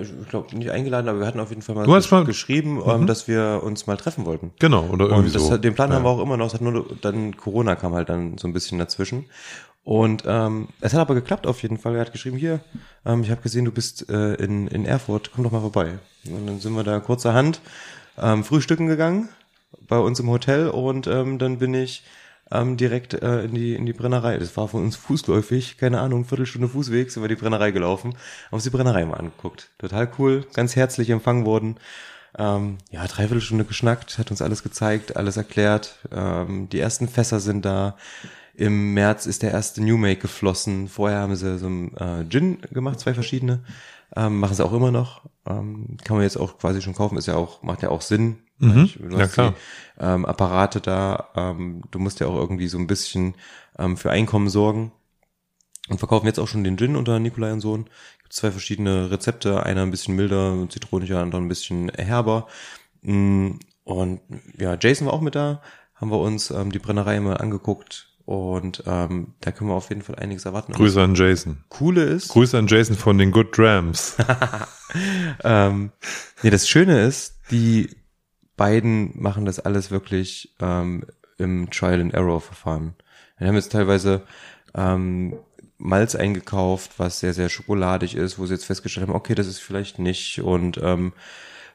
ich 0.02 0.30
glaube 0.30 0.56
nicht 0.58 0.72
eingeladen, 0.72 1.08
aber 1.10 1.20
wir 1.20 1.28
hatten 1.28 1.40
auf 1.40 1.50
jeden 1.50 1.62
Fall 1.62 1.76
mal, 1.76 1.86
Du 1.86 1.94
hast 1.94 2.08
gesch- 2.08 2.12
mal- 2.12 2.26
geschrieben, 2.26 2.82
ähm, 2.88 3.06
dass 3.06 3.28
wir 3.28 3.62
uns 3.64 3.86
mal 3.86 3.98
treffen 3.98 4.26
wollten. 4.26 4.52
Genau, 4.58 4.86
oder 4.88 5.06
irgendwie 5.10 5.28
Und 5.28 5.36
das, 5.36 5.48
so. 5.48 5.58
den 5.58 5.76
Plan 5.76 5.90
ja. 5.92 5.98
haben 5.98 6.04
wir 6.04 6.10
auch 6.10 6.22
immer 6.22 6.38
noch. 6.38 6.48
Es 6.48 6.54
hat 6.56 6.62
nur 6.62 6.88
dann 7.02 7.38
Corona 7.38 7.76
kam 7.76 7.94
halt 7.94 8.10
dann 8.10 8.38
so 8.40 8.48
ein 8.48 8.54
bisschen 8.54 8.80
dazwischen. 8.80 9.26
Und 9.84 10.24
ähm, 10.28 10.68
es 10.80 10.94
hat 10.94 11.02
aber 11.02 11.16
geklappt 11.16 11.48
auf 11.48 11.62
jeden 11.64 11.78
Fall. 11.78 11.96
Er 11.96 12.02
hat 12.02 12.12
geschrieben, 12.12 12.38
hier, 12.38 12.60
ähm, 13.06 13.24
ich 13.24 13.32
habe 13.32 13.42
gesehen, 13.42 13.66
du 13.66 13.72
bist 13.72 14.10
äh, 14.10 14.36
in, 14.36 14.68
in 14.68 14.86
Erfurt, 14.86 15.32
komm 15.34 15.44
doch 15.44 15.52
mal 15.52 15.62
vorbei. 15.62 16.00
Und 16.26 16.48
dann 16.48 16.60
sind 16.60 16.74
wir 16.74 16.84
da 16.84 17.00
kurzerhand 17.00 17.62
ähm, 18.18 18.44
frühstücken 18.44 18.88
gegangen 18.88 19.30
bei 19.88 19.98
uns 19.98 20.20
im 20.20 20.30
Hotel 20.30 20.70
und 20.70 21.08
ähm, 21.08 21.40
dann 21.40 21.60
bin 21.60 21.74
ich 21.74 22.04
ähm, 22.52 22.78
direkt 22.78 23.14
äh, 23.14 23.44
in, 23.44 23.56
die, 23.56 23.74
in 23.76 23.86
die 23.86 23.94
Brennerei. 23.94 24.38
Das 24.38 24.56
war 24.58 24.68
von 24.68 24.84
uns 24.84 24.96
fußläufig, 24.98 25.78
keine 25.78 26.00
Ahnung, 26.00 26.26
Viertelstunde 26.26 26.68
Fußweg 26.68 27.10
sind 27.10 27.24
wir 27.24 27.30
die 27.30 27.36
Brennerei 27.36 27.72
gelaufen, 27.72 28.14
haben 28.14 28.56
uns 28.56 28.64
die 28.64 28.70
Brennerei 28.70 29.06
mal 29.06 29.18
angeguckt. 29.18 29.70
Total 29.80 30.10
cool, 30.20 30.46
ganz 30.54 30.76
herzlich 30.76 31.10
empfangen 31.10 31.46
worden. 31.46 31.78
Ähm, 32.38 32.78
ja, 32.92 33.06
dreiviertel 33.08 33.42
Stunde 33.42 33.66
geschnackt, 33.66 34.18
hat 34.18 34.32
uns 34.32 34.42
alles 34.42 34.64
gezeigt, 34.64 35.18
alles 35.18 35.38
erklärt. 35.38 36.00
Ähm, 36.12 36.70
die 36.70 36.80
ersten 36.80 37.08
Fässer 37.08 37.40
sind 37.40 37.66
da. 37.66 37.98
Im 38.56 38.94
März 38.94 39.26
ist 39.26 39.44
der 39.44 39.52
erste 39.52 39.82
New 39.84 39.98
Make 39.98 40.22
geflossen. 40.22 40.88
Vorher 40.88 41.20
haben 41.20 41.36
sie 41.36 41.58
so 41.58 41.68
ein 41.68 41.96
äh, 41.98 42.26
Gin 42.30 42.60
gemacht, 42.72 43.00
zwei 43.00 43.14
verschiedene. 43.14 43.64
Ähm, 44.16 44.40
machen 44.40 44.56
sie 44.56 44.66
auch 44.66 44.74
immer 44.74 44.92
noch. 44.92 45.22
Ähm, 45.46 45.98
kann 46.04 46.18
man 46.18 46.24
jetzt 46.24 46.38
auch 46.38 46.58
quasi 46.58 46.82
schon 46.82 46.94
kaufen. 46.94 47.18
Ist 47.18 47.28
ja 47.28 47.36
auch, 47.36 47.64
macht 47.64 47.82
ja 47.82 47.90
auch 47.90 48.02
Sinn. 48.02 48.40
Mhm. 48.60 48.84
Ich- 48.86 48.98
du 49.00 49.18
Ja, 49.18 49.28
klar. 49.28 49.52
Die, 49.98 50.04
ähm, 50.04 50.26
Apparate 50.26 50.82
da. 50.82 51.30
Ähm, 51.36 51.82
du 51.92 52.00
musst 52.00 52.20
ja 52.20 52.28
auch 52.28 52.36
irgendwie 52.36 52.68
so 52.68 52.78
ein 52.78 52.88
bisschen 52.88 53.36
ähm, 53.80 53.96
für 53.98 54.12
Einkommen 54.12 54.50
sorgen. 54.50 54.92
Und 55.90 55.98
verkaufen 55.98 56.28
jetzt 56.28 56.40
auch 56.40 56.48
schon 56.48 56.64
den 56.64 56.78
Gin 56.78 56.96
unter 56.96 57.20
Nikolai 57.20 57.52
und 57.54 57.62
Sohn. 57.62 57.86
Gibt 58.22 58.34
zwei 58.34 58.52
verschiedene 58.52 59.12
Rezepte. 59.12 59.64
Einer 59.64 59.82
ein 59.84 59.92
bisschen 59.92 60.16
milder, 60.16 60.68
zitroniger, 60.70 61.20
andere 61.22 61.42
ein 61.42 61.48
bisschen 61.48 61.90
herber. 61.90 62.48
Mm, 63.02 63.52
Und 63.84 64.22
ja, 64.58 64.78
Jason 64.80 65.08
war 65.08 65.14
auch 65.14 65.22
mit 65.22 65.36
da. 65.36 65.62
Haben 65.96 66.12
wir 66.12 66.20
uns 66.20 66.52
ähm, 66.52 66.72
die 66.72 66.80
Brennerei 66.80 67.20
mal 67.20 67.38
angeguckt. 67.38 68.10
Und 68.32 68.84
ähm, 68.88 69.34
da 69.42 69.52
können 69.52 69.72
wir 69.72 69.74
auf 69.74 69.90
jeden 69.90 70.04
Fall 70.04 70.16
einiges 70.16 70.46
erwarten. 70.46 70.72
Grüße 70.72 71.02
an 71.02 71.16
Jason. 71.16 71.66
Coole 71.68 72.04
ist, 72.04 72.30
Grüße 72.30 72.58
an 72.58 72.68
Jason 72.68 72.96
von 72.96 73.18
den 73.18 73.30
Good 73.30 73.58
Drams. 73.58 74.16
ähm, 75.44 75.92
nee, 76.42 76.50
das 76.50 76.70
Schöne 76.70 77.02
ist, 77.06 77.40
die 77.52 77.90
beiden 78.56 79.22
machen 79.22 79.44
das 79.44 79.60
alles 79.60 79.92
wirklich 79.92 80.56
ähm, 80.62 81.04
im 81.40 81.70
Trial 81.72 82.00
and 82.00 82.14
Error 82.14 82.40
Verfahren. 82.40 82.94
Wir 83.38 83.50
haben 83.50 83.56
jetzt 83.56 83.74
teilweise 83.74 84.22
ähm, 84.76 85.36
Malz 85.78 86.16
eingekauft, 86.16 86.92
was 87.00 87.20
sehr, 87.20 87.34
sehr 87.34 87.50
schokoladig 87.50 88.16
ist, 88.16 88.40
wo 88.40 88.46
sie 88.46 88.54
jetzt 88.54 88.66
festgestellt 88.66 89.10
haben, 89.10 89.14
okay, 89.14 89.36
das 89.36 89.48
ist 89.48 89.60
vielleicht 89.60 90.00
nicht 90.00 90.40
und 90.40 90.80
ähm, 90.82 91.12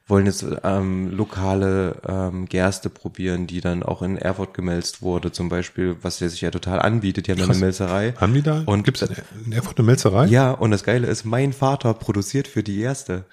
wollen 0.09 0.27
jetzt 0.27 0.47
ähm, 0.63 1.11
lokale 1.11 1.97
ähm, 2.07 2.47
Gerste 2.47 2.91
probieren, 2.91 3.47
die 3.47 3.61
dann 3.61 3.83
auch 3.83 4.03
in 4.03 4.17
Erfurt 4.17 4.55
gemälzt 4.55 5.03
wurde, 5.03 5.33
zum 5.33 5.49
Beispiel, 5.49 5.97
was 6.03 6.19
der 6.19 6.29
sich 6.29 6.43
ja 6.43 6.51
total 6.51 6.81
anbietet. 6.81 7.27
Die 7.27 7.33
haben 7.33 7.39
Krass. 7.39 7.51
eine 7.51 7.59
Melzerei. 7.59 8.15
Haben 8.17 8.35
die 8.35 8.43
da? 8.43 8.63
Und- 8.67 8.85
gibt's 8.85 9.03
in 9.03 9.53
Erfurt 9.53 9.79
eine 9.79 9.87
Melzerei? 9.87 10.27
Ja, 10.27 10.53
und 10.53 10.71
das 10.71 10.85
Geile 10.85 11.09
ist, 11.09 11.25
mein 11.25 11.53
Vater 11.53 11.93
produziert 11.95 12.47
für 12.47 12.63
die 12.63 12.81
erste. 12.81 13.25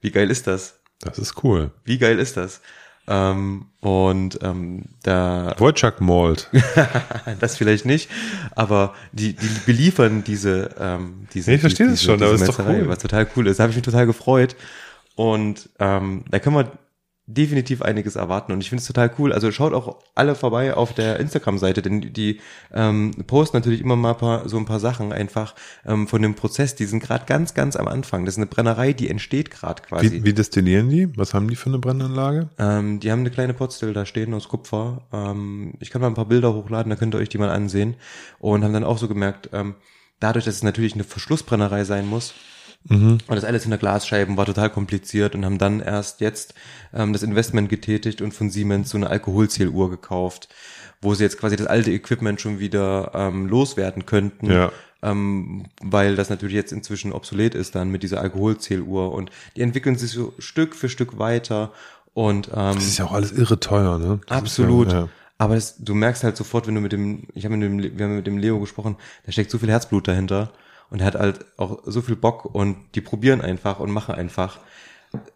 Wie 0.00 0.10
geil 0.10 0.30
ist 0.30 0.46
das? 0.48 0.80
Das 1.00 1.18
ist 1.18 1.44
cool. 1.44 1.70
Wie 1.84 1.98
geil 1.98 2.18
ist 2.18 2.36
das? 2.36 2.60
Ähm, 3.08 3.66
und 3.80 4.40
ähm, 4.42 4.86
da 5.04 5.54
Wojciech 5.58 6.00
Malt. 6.00 6.50
das 7.40 7.56
vielleicht 7.56 7.84
nicht, 7.86 8.10
aber 8.56 8.94
die, 9.12 9.34
die 9.34 9.48
beliefern 9.64 10.24
diese 10.24 10.70
diese 10.70 10.98
diese. 11.34 11.52
Ich 11.52 11.60
verstehe 11.60 11.86
diese, 11.88 12.02
schon, 12.02 12.20
aber 12.20 12.32
ist 12.32 12.48
doch 12.48 12.58
cool. 12.58 12.88
Was 12.88 12.98
total 12.98 13.28
cool 13.36 13.46
ist. 13.46 13.60
Da 13.60 13.62
habe 13.62 13.70
ich 13.70 13.76
mich 13.76 13.84
total 13.84 14.06
gefreut. 14.06 14.56
Und 15.16 15.70
ähm, 15.80 16.24
da 16.30 16.38
können 16.38 16.56
wir 16.56 16.70
definitiv 17.28 17.82
einiges 17.82 18.14
erwarten 18.14 18.52
und 18.52 18.60
ich 18.60 18.68
finde 18.68 18.80
es 18.80 18.86
total 18.86 19.10
cool. 19.18 19.32
Also 19.32 19.50
schaut 19.50 19.72
auch 19.72 19.98
alle 20.14 20.36
vorbei 20.36 20.74
auf 20.74 20.94
der 20.94 21.18
Instagram-Seite, 21.18 21.82
denn 21.82 22.12
die, 22.12 22.40
ähm, 22.72 23.10
posten 23.26 23.56
natürlich 23.56 23.80
immer 23.80 23.96
mal 23.96 24.14
paar, 24.14 24.48
so 24.48 24.56
ein 24.56 24.64
paar 24.64 24.78
Sachen 24.78 25.12
einfach 25.12 25.56
ähm, 25.84 26.06
von 26.06 26.22
dem 26.22 26.36
Prozess. 26.36 26.76
Die 26.76 26.84
sind 26.84 27.02
gerade 27.02 27.24
ganz, 27.26 27.54
ganz 27.54 27.74
am 27.74 27.88
Anfang. 27.88 28.24
Das 28.24 28.34
ist 28.34 28.38
eine 28.38 28.46
Brennerei, 28.46 28.92
die 28.92 29.10
entsteht 29.10 29.50
gerade 29.50 29.82
quasi. 29.82 30.12
Wie, 30.12 30.24
wie 30.24 30.34
destillieren 30.34 30.88
die? 30.88 31.08
Was 31.18 31.34
haben 31.34 31.48
die 31.48 31.56
für 31.56 31.68
eine 31.68 31.80
Brennanlage? 31.80 32.48
Ähm, 32.58 33.00
die 33.00 33.10
haben 33.10 33.20
eine 33.20 33.30
kleine 33.30 33.54
Potstill 33.54 33.92
da 33.92 34.06
stehen 34.06 34.32
aus 34.32 34.46
Kupfer. 34.46 35.08
Ähm, 35.12 35.74
ich 35.80 35.90
kann 35.90 36.00
mal 36.00 36.06
ein 36.06 36.14
paar 36.14 36.26
Bilder 36.26 36.54
hochladen, 36.54 36.90
da 36.90 36.96
könnt 36.96 37.14
ihr 37.16 37.18
euch 37.18 37.28
die 37.28 37.38
mal 37.38 37.50
ansehen. 37.50 37.96
Und 38.38 38.62
haben 38.62 38.72
dann 38.72 38.84
auch 38.84 38.98
so 38.98 39.08
gemerkt, 39.08 39.50
ähm, 39.52 39.74
dadurch, 40.20 40.44
dass 40.44 40.54
es 40.54 40.62
natürlich 40.62 40.94
eine 40.94 41.04
Verschlussbrennerei 41.04 41.82
sein 41.82 42.06
muss, 42.06 42.34
Mhm. 42.88 43.18
und 43.26 43.36
das 43.36 43.44
alles 43.44 43.62
hinter 43.62 43.78
Glasscheiben 43.78 44.36
war 44.36 44.46
total 44.46 44.70
kompliziert 44.70 45.34
und 45.34 45.44
haben 45.44 45.58
dann 45.58 45.80
erst 45.80 46.20
jetzt 46.20 46.54
ähm, 46.94 47.12
das 47.12 47.22
Investment 47.22 47.68
getätigt 47.68 48.20
und 48.22 48.32
von 48.32 48.50
Siemens 48.50 48.90
so 48.90 48.96
eine 48.96 49.08
Alkoholzähluhr 49.10 49.90
gekauft, 49.90 50.48
wo 51.00 51.14
sie 51.14 51.24
jetzt 51.24 51.38
quasi 51.38 51.56
das 51.56 51.66
alte 51.66 51.90
Equipment 51.90 52.40
schon 52.40 52.58
wieder 52.58 53.10
ähm, 53.14 53.46
loswerden 53.46 54.06
könnten. 54.06 54.50
Ja. 54.50 54.72
Ähm, 55.02 55.66
weil 55.82 56.16
das 56.16 56.30
natürlich 56.30 56.56
jetzt 56.56 56.72
inzwischen 56.72 57.12
obsolet 57.12 57.54
ist 57.54 57.74
dann 57.74 57.90
mit 57.90 58.02
dieser 58.02 58.20
Alkoholzähluhr 58.22 59.12
und 59.12 59.30
die 59.54 59.60
entwickeln 59.60 59.96
sich 59.96 60.10
so 60.10 60.32
Stück 60.38 60.74
für 60.74 60.88
Stück 60.88 61.18
weiter 61.18 61.72
und 62.14 62.48
ähm, 62.48 62.76
Das 62.76 62.86
ist 62.86 62.98
ja 62.98 63.04
auch 63.04 63.12
alles 63.12 63.30
irre 63.32 63.60
teuer, 63.60 63.98
ne? 63.98 64.20
Das 64.26 64.38
Absolut. 64.38 64.90
Ja, 64.90 65.00
ja. 65.00 65.08
Aber 65.36 65.54
das, 65.54 65.76
du 65.76 65.94
merkst 65.94 66.24
halt 66.24 66.36
sofort, 66.36 66.66
wenn 66.66 66.74
du 66.74 66.80
mit 66.80 66.92
dem, 66.92 67.24
ich 67.34 67.44
habe 67.44 67.56
mit 67.58 67.84
dem, 67.84 67.98
wir 67.98 68.06
haben 68.06 68.16
mit 68.16 68.26
dem 68.26 68.38
Leo 68.38 68.58
gesprochen, 68.58 68.96
da 69.26 69.32
steckt 69.32 69.50
so 69.50 69.58
viel 69.58 69.68
Herzblut 69.68 70.08
dahinter 70.08 70.50
und 70.90 71.02
hat 71.02 71.14
halt 71.14 71.44
auch 71.56 71.82
so 71.84 72.02
viel 72.02 72.16
Bock 72.16 72.44
und 72.44 72.76
die 72.94 73.00
probieren 73.00 73.40
einfach 73.40 73.80
und 73.80 73.90
machen 73.90 74.14
einfach. 74.14 74.58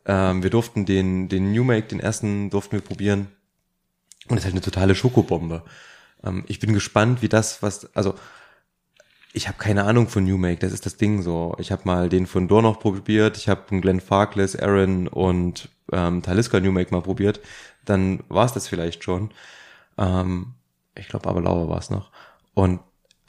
Ähm, 0.05 0.42
wir 0.42 0.51
durften 0.51 0.84
den, 0.84 1.28
den 1.28 1.53
New 1.53 1.64
Make, 1.64 1.88
den 1.88 2.01
ersten 2.01 2.51
durften 2.51 2.72
wir 2.72 2.80
probieren 2.80 3.28
und 4.28 4.36
es 4.36 4.42
ist 4.42 4.44
halt 4.44 4.55
eine 4.55 4.61
totale 4.62 4.94
Schokobombe. 4.94 5.62
Ähm, 6.22 6.44
ich 6.48 6.61
bin 6.61 6.74
gespannt, 6.74 7.22
wie 7.22 7.28
das, 7.28 7.62
was, 7.62 7.94
also 7.94 8.14
ich 9.32 9.48
habe 9.48 9.59
keine 9.59 9.84
Ahnung 9.84 10.09
von 10.09 10.24
New 10.24 10.38
Make, 10.38 10.59
das 10.59 10.72
ist 10.72 10.86
das 10.86 10.96
Ding 10.96 11.22
so. 11.22 11.55
Ich 11.59 11.70
habe 11.72 11.82
mal 11.84 12.09
den 12.09 12.26
von 12.26 12.48
Dornoch 12.48 12.80
probiert, 12.80 13.36
ich 13.36 13.48
habe 13.48 13.62
einen 13.70 13.80
Glenn 13.80 14.01
Farkless, 14.01 14.57
Aaron 14.57 15.09
und 15.09 15.68
ähm, 15.92 16.22
Taliska 16.22 16.61
New 16.61 16.72
Make 16.72 16.92
mal 16.92 17.03
probiert. 17.03 17.40
Dann 17.84 18.20
war 18.28 18.44
es 18.44 18.53
das 18.53 18.68
vielleicht 18.68 19.05
schon. 19.05 19.30
Ähm, 19.98 20.55
ich 20.96 21.09
glaube, 21.09 21.28
aber 21.28 21.40
Lauer 21.40 21.68
war 21.68 21.78
es 21.78 21.90
noch. 21.90 22.11
Und 22.55 22.80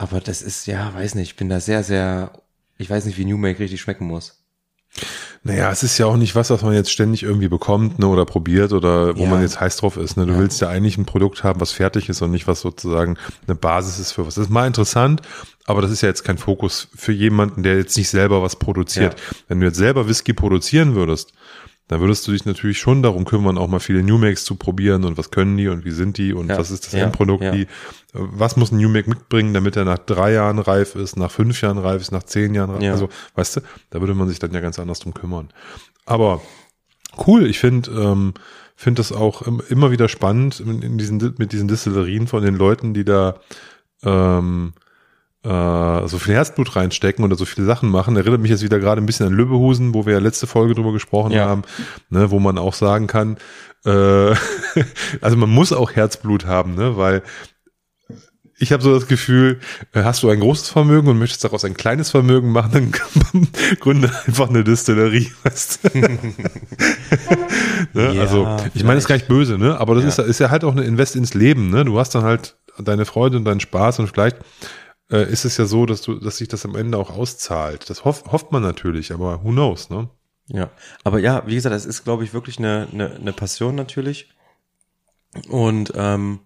aber 0.01 0.19
das 0.19 0.41
ist, 0.41 0.65
ja, 0.67 0.93
weiß 0.93 1.15
nicht, 1.15 1.29
ich 1.31 1.35
bin 1.35 1.47
da 1.49 1.59
sehr, 1.59 1.83
sehr, 1.83 2.31
ich 2.77 2.89
weiß 2.89 3.05
nicht, 3.05 3.17
wie 3.17 3.25
New 3.25 3.37
Make 3.37 3.59
richtig 3.59 3.79
schmecken 3.81 4.05
muss. 4.07 4.37
Naja, 5.43 5.71
es 5.71 5.83
ist 5.83 5.97
ja 5.97 6.05
auch 6.05 6.17
nicht 6.17 6.35
was, 6.35 6.49
was 6.49 6.61
man 6.63 6.73
jetzt 6.73 6.91
ständig 6.91 7.23
irgendwie 7.23 7.47
bekommt 7.47 7.97
ne, 7.97 8.07
oder 8.07 8.25
probiert 8.25 8.73
oder 8.73 9.15
wo 9.17 9.23
Ja. 9.23 9.29
man 9.29 9.41
jetzt 9.41 9.59
heiß 9.59 9.77
drauf 9.77 9.95
ist. 9.97 10.17
Ne? 10.17 10.25
Du 10.25 10.33
Ja. 10.33 10.39
willst 10.39 10.59
ja 10.59 10.67
eigentlich 10.67 10.97
ein 10.97 11.05
Produkt 11.05 11.43
haben, 11.43 11.61
was 11.61 11.71
fertig 11.71 12.09
ist 12.09 12.21
und 12.21 12.31
nicht 12.31 12.45
was 12.47 12.59
sozusagen 12.61 13.17
eine 13.47 13.55
Basis 13.55 13.99
ist 13.99 14.11
für 14.11 14.27
was. 14.27 14.35
Das 14.35 14.45
ist 14.45 14.49
mal 14.51 14.67
interessant, 14.67 15.21
aber 15.65 15.81
das 15.81 15.91
ist 15.91 16.01
ja 16.01 16.09
jetzt 16.09 16.23
kein 16.23 16.37
Fokus 16.37 16.89
für 16.93 17.13
jemanden, 17.13 17.63
der 17.63 17.77
jetzt 17.77 17.95
nicht 17.97 18.09
selber 18.09 18.41
was 18.43 18.57
produziert. 18.57 19.15
Wenn 19.47 19.61
du 19.61 19.67
jetzt 19.67 19.77
selber 19.77 20.07
Whisky 20.09 20.33
produzieren 20.33 20.93
würdest, 20.93 21.31
dann 21.91 21.99
würdest 21.99 22.25
du 22.27 22.31
dich 22.31 22.45
natürlich 22.45 22.79
schon 22.79 23.03
darum 23.03 23.25
kümmern, 23.25 23.57
auch 23.57 23.67
mal 23.67 23.79
viele 23.79 24.01
New 24.01 24.17
Makes 24.17 24.45
zu 24.45 24.55
probieren 24.55 25.03
und 25.03 25.17
was 25.17 25.29
können 25.29 25.57
die 25.57 25.67
und 25.67 25.83
wie 25.85 25.91
sind 25.91 26.17
die 26.17 26.33
und 26.33 26.49
Ja. 26.49 26.57
was 26.57 26.71
ist 26.71 26.85
das 26.87 26.93
Ja. 26.93 27.03
Endprodukt, 27.03 27.43
Ja. 27.43 27.53
wie, 27.53 27.67
was 28.13 28.55
muss 28.55 28.71
ein 28.71 28.77
New 28.77 28.89
Make 28.89 29.09
mitbringen, 29.09 29.53
damit 29.53 29.75
er 29.75 29.83
nach 29.85 29.99
drei 29.99 30.31
Jahren 30.33 30.57
reif 30.59 30.95
ist, 30.95 31.17
nach 31.17 31.29
fünf 31.31 31.61
Jahren 31.61 31.77
reif 31.77 32.01
ist, 32.01 32.11
nach 32.11 32.23
zehn 32.23 32.53
Jahren 32.55 32.71
reif 32.71 32.81
Ja. 32.81 32.93
Also, 32.93 33.09
weißt 33.35 33.57
du, 33.57 33.61
da 33.89 33.99
würde 33.99 34.13
man 34.15 34.27
sich 34.29 34.39
dann 34.39 34.53
ja 34.53 34.61
ganz 34.61 34.79
anders 34.79 34.99
drum 34.99 35.13
kümmern. 35.13 35.49
Aber 36.05 36.41
cool, 37.27 37.45
ich 37.45 37.59
finde 37.59 37.91
ähm, 37.91 38.33
finde 38.75 38.99
das 39.01 39.11
auch 39.11 39.41
im- 39.43 39.61
immer 39.69 39.91
wieder 39.91 40.07
spannend 40.07 40.59
in 40.61 40.97
diesen, 40.97 41.35
mit 41.37 41.51
diesen 41.51 41.67
Distillerien 41.67 42.25
von 42.27 42.41
den 42.41 42.55
Leuten, 42.55 42.93
die 42.95 43.03
da 43.05 43.35
ähm, 44.03 44.73
äh, 45.43 46.07
so 46.07 46.17
viel 46.19 46.35
Herzblut 46.35 46.75
reinstecken 46.75 47.25
oder 47.25 47.35
so 47.35 47.45
viele 47.45 47.65
Sachen 47.65 47.89
machen. 47.89 48.15
Erinnert 48.15 48.41
mich 48.41 48.51
jetzt 48.51 48.63
wieder 48.63 48.79
gerade 48.79 49.01
ein 49.01 49.05
bisschen 49.05 49.25
an 49.27 49.33
Lübbehusen, 49.33 49.93
wo 49.93 50.05
wir 50.05 50.13
ja 50.13 50.19
letzte 50.19 50.45
Folge 50.47 50.75
drüber 50.75 50.91
gesprochen 50.93 51.31
Ja. 51.31 51.45
haben, 51.47 51.63
ne, 52.09 52.29
wo 52.31 52.39
man 52.39 52.57
auch 52.57 52.73
sagen 52.75 53.07
kann, 53.07 53.37
äh, 53.85 53.89
also 55.21 55.37
man 55.37 55.49
muss 55.49 55.73
auch 55.73 55.91
Herzblut 55.91 56.45
haben, 56.45 56.75
ne, 56.75 56.95
weil 56.97 57.23
ich 58.63 58.71
habe 58.71 58.83
so 58.83 58.93
das 58.93 59.07
Gefühl, 59.07 59.59
äh, 59.93 60.03
hast 60.03 60.21
du 60.21 60.29
ein 60.29 60.39
großes 60.39 60.69
Vermögen 60.69 61.07
und 61.07 61.17
möchtest 61.17 61.43
daraus 61.43 61.65
ein 61.65 61.73
kleines 61.73 62.11
Vermögen 62.11 62.51
machen, 62.51 62.93
dann 63.33 63.47
gründe 63.79 64.11
einfach 64.27 64.49
eine 64.49 64.63
Distillerie. 64.63 65.31
Weißt 65.43 65.79
du? 65.83 65.99
ne? 67.93 68.13
Ja, 68.13 68.21
also 68.21 68.47
ich 68.75 68.83
meine, 68.83 68.95
das 68.95 69.05
ist 69.05 69.07
gar 69.07 69.15
nicht 69.15 69.27
böse, 69.27 69.57
ne? 69.57 69.79
Aber 69.79 69.95
das 69.95 70.03
Ja. 70.03 70.09
ist, 70.23 70.29
ist 70.29 70.39
ja 70.39 70.49
halt 70.51 70.63
auch 70.63 70.73
eine 70.73 70.83
Invest 70.83 71.15
ins 71.15 71.33
Leben, 71.33 71.71
ne? 71.71 71.85
Du 71.85 71.97
hast 71.99 72.13
dann 72.13 72.23
halt 72.23 72.55
deine 72.77 73.05
Freude 73.05 73.37
und 73.37 73.45
deinen 73.45 73.59
Spaß 73.59 73.97
und 73.99 74.07
vielleicht 74.07 74.37
äh, 75.11 75.29
ist 75.29 75.45
es 75.45 75.57
ja 75.57 75.65
so, 75.65 75.85
dass 75.85 76.01
du, 76.01 76.15
dass 76.15 76.37
sich 76.37 76.47
das 76.47 76.65
am 76.65 76.75
Ende 76.75 76.97
auch 76.97 77.11
auszahlt. 77.11 77.89
Das 77.89 78.05
hoff, 78.05 78.23
hofft 78.31 78.51
man 78.51 78.63
natürlich, 78.63 79.11
aber 79.11 79.43
who 79.43 79.49
knows, 79.49 79.89
ne? 79.89 80.09
Ja, 80.47 80.69
aber 81.03 81.19
ja, 81.19 81.45
wie 81.47 81.55
gesagt, 81.55 81.75
das 81.75 81.85
ist, 81.85 82.03
glaube 82.03 82.23
ich, 82.23 82.33
wirklich 82.33 82.59
eine, 82.59 82.87
eine, 82.91 83.15
eine 83.15 83.33
Passion 83.33 83.75
natürlich. 83.75 84.29
Und 85.47 85.93
ähm, 85.95 86.39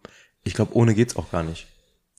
ich 0.44 0.54
glaube, 0.54 0.76
ohne 0.76 0.94
geht's 0.94 1.16
auch 1.16 1.32
gar 1.32 1.44
nicht. 1.44 1.68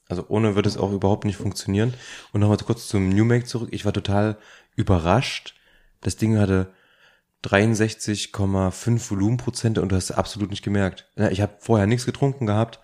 Also 0.08 0.24
ohne 0.28 0.56
wird 0.56 0.66
es 0.66 0.76
auch 0.76 0.92
überhaupt 0.92 1.24
nicht 1.24 1.36
funktionieren. 1.36 1.94
Und 2.32 2.40
nochmal 2.40 2.58
kurz 2.58 2.88
zum 2.88 3.08
New 3.08 3.24
Make 3.24 3.44
zurück. 3.44 3.68
Ich 3.72 3.84
war 3.84 3.92
total 3.92 4.36
überrascht. 4.74 5.54
Das 6.00 6.16
Ding 6.16 6.38
hatte 6.38 6.72
63,5 7.44 9.10
Volumenprozente 9.10 9.82
und 9.82 9.90
du 9.90 9.96
hast 9.96 10.10
absolut 10.12 10.50
nicht 10.50 10.62
gemerkt. 10.62 11.08
Ich 11.30 11.40
habe 11.40 11.56
vorher 11.60 11.86
nichts 11.86 12.06
getrunken 12.06 12.46
gehabt, 12.46 12.80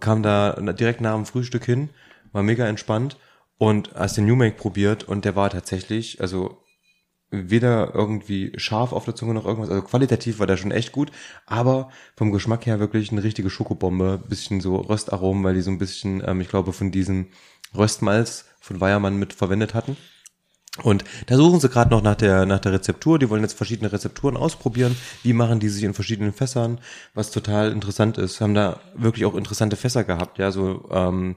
kam 0.00 0.22
da 0.22 0.52
direkt 0.72 1.00
nach 1.00 1.14
dem 1.14 1.26
Frühstück 1.26 1.64
hin, 1.64 1.90
war 2.32 2.42
mega 2.42 2.66
entspannt 2.66 3.16
und 3.58 3.94
hast 3.94 4.16
den 4.16 4.26
New 4.26 4.36
Make 4.36 4.56
probiert 4.56 5.04
und 5.04 5.24
der 5.24 5.36
war 5.36 5.50
tatsächlich, 5.50 6.20
also 6.20 6.62
weder 7.32 7.94
irgendwie 7.94 8.52
scharf 8.56 8.92
auf 8.92 9.06
der 9.06 9.14
Zunge 9.14 9.34
noch 9.34 9.46
irgendwas. 9.46 9.70
Also 9.70 9.82
qualitativ 9.82 10.38
war 10.38 10.46
der 10.46 10.58
schon 10.58 10.70
echt 10.70 10.92
gut, 10.92 11.10
aber 11.46 11.88
vom 12.14 12.30
Geschmack 12.30 12.66
her 12.66 12.78
wirklich 12.78 13.10
eine 13.10 13.22
richtige 13.22 13.50
Schokobombe. 13.50 14.22
Bisschen 14.28 14.60
so 14.60 14.76
Röstaromen, 14.76 15.42
weil 15.42 15.54
die 15.54 15.62
so 15.62 15.70
ein 15.70 15.78
bisschen, 15.78 16.22
ähm, 16.26 16.40
ich 16.40 16.48
glaube, 16.48 16.72
von 16.72 16.90
diesem 16.90 17.28
Röstmalz 17.74 18.44
von 18.60 18.80
Weiermann 18.80 19.18
mit 19.18 19.32
verwendet 19.32 19.72
hatten. 19.72 19.96
Und 20.82 21.04
da 21.26 21.36
suchen 21.36 21.60
sie 21.60 21.68
gerade 21.68 21.90
noch 21.90 22.02
nach 22.02 22.14
der, 22.14 22.46
nach 22.46 22.58
der 22.58 22.72
Rezeptur. 22.72 23.18
Die 23.18 23.28
wollen 23.28 23.42
jetzt 23.42 23.56
verschiedene 23.56 23.92
Rezepturen 23.92 24.36
ausprobieren. 24.36 24.96
Wie 25.22 25.34
machen 25.34 25.60
die 25.60 25.68
sich 25.68 25.84
in 25.84 25.92
verschiedenen 25.92 26.32
Fässern? 26.32 26.80
Was 27.12 27.30
total 27.30 27.72
interessant 27.72 28.16
ist. 28.16 28.40
Haben 28.40 28.54
da 28.54 28.80
wirklich 28.94 29.26
auch 29.26 29.34
interessante 29.34 29.76
Fässer 29.76 30.04
gehabt. 30.04 30.38
Ja, 30.38 30.50
so 30.50 30.88
ähm, 30.90 31.36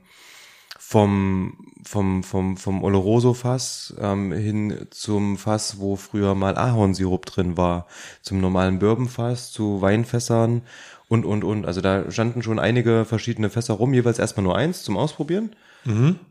vom, 0.88 1.58
vom, 1.84 2.22
vom, 2.22 2.58
vom 2.58 2.84
Oloroso-Fass 2.84 3.96
ähm, 4.00 4.32
hin 4.32 4.86
zum 4.92 5.36
Fass, 5.36 5.80
wo 5.80 5.96
früher 5.96 6.36
mal 6.36 6.60
Ahornsirup 6.60 7.26
drin 7.26 7.58
war, 7.58 7.88
zum 8.22 8.40
normalen 8.40 8.78
Bourbonfass, 8.78 9.52
zu 9.52 9.82
Weinfässern 9.82 10.62
und, 11.08 11.26
und, 11.26 11.44
und. 11.44 11.66
Also 11.66 11.82
da 11.82 12.12
standen 12.12 12.44
schon 12.44 12.60
einige 12.60 13.04
verschiedene 13.04 13.50
Fässer 13.50 13.74
rum, 13.74 13.96
jeweils 13.96 14.20
erstmal 14.20 14.44
nur 14.44 14.56
eins 14.56 14.84
zum 14.84 14.96
Ausprobieren. 14.96 15.56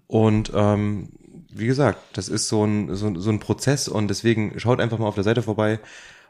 Und 0.06 0.52
ähm, 0.54 1.08
wie 1.50 1.66
gesagt, 1.66 1.98
das 2.12 2.28
ist 2.28 2.46
so 2.46 2.64
ein, 2.64 2.94
so, 2.94 3.12
so 3.18 3.30
ein 3.30 3.40
Prozess 3.40 3.88
und 3.88 4.06
deswegen 4.06 4.60
schaut 4.60 4.78
einfach 4.78 4.98
mal 4.98 5.08
auf 5.08 5.16
der 5.16 5.24
Seite 5.24 5.42
vorbei 5.42 5.80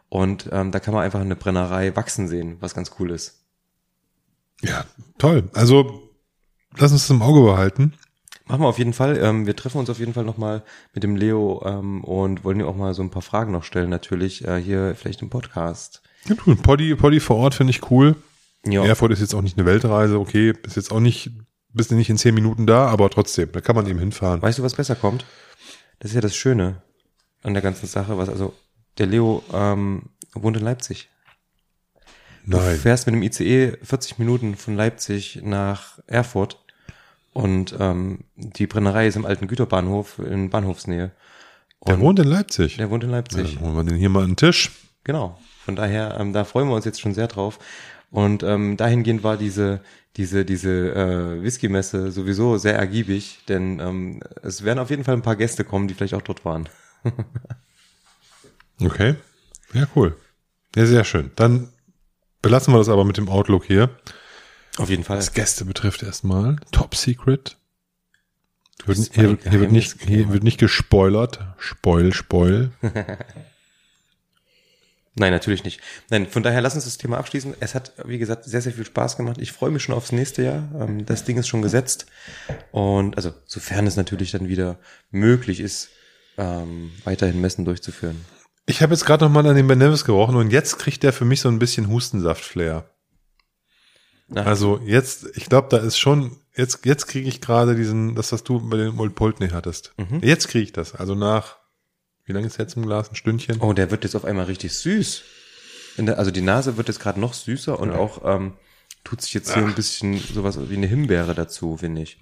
und 0.08 0.48
ähm, 0.50 0.70
da 0.70 0.80
kann 0.80 0.94
man 0.94 1.04
einfach 1.04 1.20
eine 1.20 1.36
Brennerei 1.36 1.94
wachsen 1.94 2.26
sehen, 2.26 2.56
was 2.60 2.74
ganz 2.74 2.92
cool 2.98 3.10
ist. 3.10 3.44
Ja, 4.62 4.86
toll. 5.18 5.50
Also 5.52 6.10
lass 6.78 6.90
uns 6.90 7.02
das 7.02 7.10
im 7.10 7.20
Auge 7.20 7.42
behalten. 7.42 7.92
Machen 8.46 8.60
wir 8.60 8.68
auf 8.68 8.78
jeden 8.78 8.92
Fall. 8.92 9.18
Ähm, 9.22 9.46
wir 9.46 9.56
treffen 9.56 9.78
uns 9.78 9.88
auf 9.88 9.98
jeden 9.98 10.12
Fall 10.12 10.24
nochmal 10.24 10.62
mit 10.92 11.02
dem 11.02 11.16
Leo 11.16 11.62
ähm, 11.64 12.04
und 12.04 12.44
wollen 12.44 12.60
ihm 12.60 12.66
auch 12.66 12.76
mal 12.76 12.92
so 12.92 13.02
ein 13.02 13.10
paar 13.10 13.22
Fragen 13.22 13.52
noch 13.52 13.64
stellen, 13.64 13.88
natürlich 13.88 14.46
äh, 14.46 14.60
hier 14.60 14.94
vielleicht 14.94 15.22
im 15.22 15.30
Podcast. 15.30 16.02
Ja, 16.26 16.36
cool. 16.46 16.56
Poddy, 16.56 16.94
Poddy 16.94 17.20
vor 17.20 17.36
Ort 17.36 17.54
finde 17.54 17.70
ich 17.70 17.90
cool. 17.90 18.16
Ja, 18.66 18.84
Erfurt 18.84 19.12
ist 19.12 19.20
jetzt 19.20 19.34
auch 19.34 19.42
nicht 19.42 19.58
eine 19.58 19.66
Weltreise, 19.66 20.18
okay, 20.18 20.54
ist 20.64 20.76
jetzt 20.76 20.90
auch 20.90 21.00
nicht, 21.00 21.30
bist 21.72 21.90
du 21.90 21.94
nicht 21.94 22.08
in 22.08 22.16
zehn 22.16 22.34
Minuten 22.34 22.66
da, 22.66 22.86
aber 22.86 23.10
trotzdem, 23.10 23.52
da 23.52 23.60
kann 23.60 23.76
man 23.76 23.86
eben 23.86 23.98
hinfahren. 23.98 24.40
weißt 24.40 24.58
du, 24.58 24.62
was 24.62 24.74
besser 24.74 24.94
kommt? 24.94 25.26
Das 25.98 26.10
ist 26.10 26.14
ja 26.14 26.22
das 26.22 26.34
Schöne 26.34 26.82
an 27.42 27.52
der 27.52 27.62
ganzen 27.62 27.86
Sache, 27.86 28.16
was 28.16 28.28
also 28.28 28.54
der 28.98 29.06
Leo 29.06 29.42
ähm, 29.52 30.10
wohnt 30.34 30.56
in 30.56 30.64
Leipzig. 30.64 31.10
Du 32.46 32.58
Nein. 32.58 32.76
fährst 32.76 33.06
mit 33.06 33.14
dem 33.14 33.22
ICE 33.22 33.76
40 33.82 34.18
Minuten 34.18 34.54
von 34.54 34.76
Leipzig 34.76 35.40
nach 35.42 35.98
Erfurt 36.06 36.63
und 37.34 37.74
ähm, 37.78 38.20
die 38.36 38.66
Brennerei 38.66 39.06
ist 39.06 39.16
im 39.16 39.26
alten 39.26 39.46
Güterbahnhof 39.48 40.18
in 40.18 40.48
Bahnhofsnähe. 40.48 41.10
Der 41.86 41.94
Und 41.96 42.00
wohnt 42.00 42.18
in 42.18 42.28
Leipzig. 42.28 42.78
der 42.78 42.88
wohnt 42.90 43.04
in 43.04 43.10
Ja, 43.10 43.16
Leipzig. 43.16 43.56
dann 43.56 43.64
holen 43.64 43.76
wir 43.76 43.84
den 43.84 43.98
hier 43.98 44.08
mal 44.08 44.22
an 44.24 44.30
den 44.30 44.36
Tisch. 44.36 44.70
Genau. 45.04 45.38
Von 45.66 45.76
daher, 45.76 46.16
ähm, 46.18 46.32
da 46.32 46.44
freuen 46.44 46.68
wir 46.68 46.74
uns 46.76 46.86
jetzt 46.86 47.00
schon 47.00 47.12
sehr 47.12 47.26
drauf. 47.26 47.58
Und 48.10 48.42
ähm, 48.42 48.76
dahingehend 48.78 49.22
war 49.22 49.36
diese 49.36 49.80
diese 50.16 50.44
diese 50.44 50.70
äh, 50.94 51.42
Whisky-Messe 51.42 52.12
sowieso 52.12 52.56
sehr 52.56 52.76
ergiebig, 52.76 53.40
denn 53.48 53.80
ähm, 53.80 54.20
es 54.42 54.62
werden 54.64 54.78
auf 54.78 54.90
jeden 54.90 55.02
Fall 55.04 55.14
ein 55.14 55.22
paar 55.22 55.34
Gäste 55.36 55.64
kommen, 55.64 55.88
die 55.88 55.94
vielleicht 55.94 56.14
auch 56.14 56.22
dort 56.22 56.44
waren. 56.44 56.68
Okay. 58.80 59.14
Ja, 59.72 59.86
cool. 59.94 60.16
Ja, 60.74 60.86
sehr 60.86 61.04
schön. 61.04 61.30
Dann 61.36 61.68
Belassen 62.42 62.74
wir 62.74 62.78
das 62.78 62.90
aber 62.90 63.04
mit 63.06 63.16
dem 63.16 63.28
Outlook 63.30 63.64
hier. 63.64 63.88
Auf 64.78 64.90
jeden 64.90 65.04
Fall. 65.04 65.18
Was 65.18 65.32
Gäste 65.32 65.64
betrifft 65.64 66.02
erstmal. 66.02 66.56
Top 66.72 66.94
Secret. 66.94 67.56
Hier, 68.86 69.28
mein 69.28 69.38
hier, 69.50 69.60
wird 69.60 69.72
nicht, 69.72 70.02
hier 70.02 70.32
wird 70.32 70.42
nicht 70.42 70.58
gespoilert. 70.58 71.40
Spoil, 71.58 72.12
spoil. 72.12 72.72
Nein, 75.16 75.30
natürlich 75.30 75.62
nicht. 75.62 75.80
Nein, 76.10 76.26
von 76.26 76.42
daher 76.42 76.60
lass 76.60 76.74
uns 76.74 76.84
das 76.84 76.98
Thema 76.98 77.18
abschließen. 77.18 77.54
Es 77.60 77.76
hat, 77.76 77.92
wie 78.04 78.18
gesagt, 78.18 78.44
sehr, 78.44 78.60
sehr 78.60 78.72
viel 78.72 78.84
Spaß 78.84 79.16
gemacht. 79.16 79.36
Ich 79.38 79.52
freue 79.52 79.70
mich 79.70 79.84
schon 79.84 79.94
aufs 79.94 80.10
nächste 80.10 80.42
Jahr. 80.42 80.68
Ähm, 80.80 81.06
Das 81.06 81.22
Ding 81.24 81.38
ist 81.38 81.46
schon 81.46 81.62
gesetzt. 81.62 82.06
Und 82.72 83.16
also, 83.16 83.32
sofern 83.46 83.86
es 83.86 83.94
natürlich 83.96 84.32
dann 84.32 84.48
wieder 84.48 84.78
möglich 85.12 85.60
ist, 85.60 85.90
ähm, 86.36 86.90
weiterhin 87.04 87.40
Messen 87.40 87.64
durchzuführen. 87.64 88.24
Ich 88.66 88.82
habe 88.82 88.92
jetzt 88.92 89.06
gerade 89.06 89.24
noch 89.24 89.30
mal 89.30 89.46
an 89.46 89.54
den 89.54 89.68
Ben 89.68 89.78
Nevis 89.78 90.04
gerochen 90.04 90.34
und 90.34 90.50
jetzt 90.50 90.78
kriegt 90.80 91.04
der 91.04 91.12
für 91.12 91.24
mich 91.24 91.40
so 91.40 91.48
ein 91.48 91.60
bisschen 91.60 91.88
Hustensaft-Flair. 91.88 92.90
Nach- 94.28 94.46
Also 94.46 94.80
jetzt, 94.84 95.26
ich 95.36 95.46
glaube, 95.46 95.68
da 95.70 95.76
ist 95.78 95.98
schon, 95.98 96.36
jetzt, 96.56 96.84
jetzt 96.86 97.06
kriege 97.06 97.28
ich 97.28 97.40
gerade 97.40 97.74
diesen, 97.74 98.14
das, 98.14 98.32
was 98.32 98.42
du 98.44 98.60
bei 98.68 98.76
den 98.78 98.98
Old 98.98 99.14
Poltney 99.14 99.48
hattest. 99.50 99.92
Mhm. 99.98 100.20
Jetzt 100.22 100.48
kriege 100.48 100.64
ich 100.64 100.72
das. 100.72 100.94
Also 100.94 101.14
nach, 101.14 101.56
wie 102.24 102.32
lange 102.32 102.46
ist 102.46 102.58
jetzt 102.58 102.76
im 102.76 102.86
Glas? 102.86 103.10
Ein 103.10 103.16
Stündchen? 103.16 103.60
Oh, 103.60 103.72
der 103.72 103.90
wird 103.90 104.04
jetzt 104.04 104.14
auf 104.16 104.24
einmal 104.24 104.46
richtig 104.46 104.72
süß. 104.74 105.22
In 105.96 106.06
der, 106.06 106.18
also 106.18 106.30
die 106.30 106.40
Nase 106.42 106.76
wird 106.76 106.88
jetzt 106.88 107.00
gerade 107.00 107.20
noch 107.20 107.34
süßer 107.34 107.78
und 107.78 107.90
Ja. 107.90 107.96
auch 107.98 108.22
ähm, 108.24 108.54
tut 109.04 109.20
sich 109.20 109.34
jetzt 109.34 109.52
hier 109.54 109.62
ein 109.64 109.74
bisschen 109.74 110.18
sowas 110.18 110.58
wie 110.68 110.76
eine 110.76 110.86
Himbeere 110.86 111.34
dazu, 111.34 111.76
finde 111.76 112.02
ich. 112.02 112.18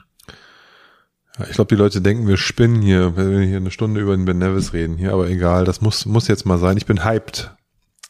Ja, 1.38 1.46
ich 1.46 1.52
glaube, 1.52 1.68
die 1.74 1.78
Leute 1.80 2.02
denken, 2.02 2.26
wir 2.28 2.36
spinnen 2.36 2.82
hier, 2.82 3.16
wenn 3.16 3.30
wir 3.30 3.40
hier 3.46 3.56
eine 3.56 3.70
Stunde 3.70 4.00
über 4.00 4.14
den 4.14 4.26
Ben 4.26 4.36
Nevis 4.38 4.72
reden 4.74 4.98
hier, 4.98 5.12
aber 5.14 5.28
egal, 5.28 5.64
das 5.64 5.80
muss, 5.80 6.04
muss 6.04 6.28
jetzt 6.28 6.44
mal 6.44 6.58
sein. 6.58 6.76
Ich 6.76 6.84
bin 6.84 7.04
hyped. 7.04 7.54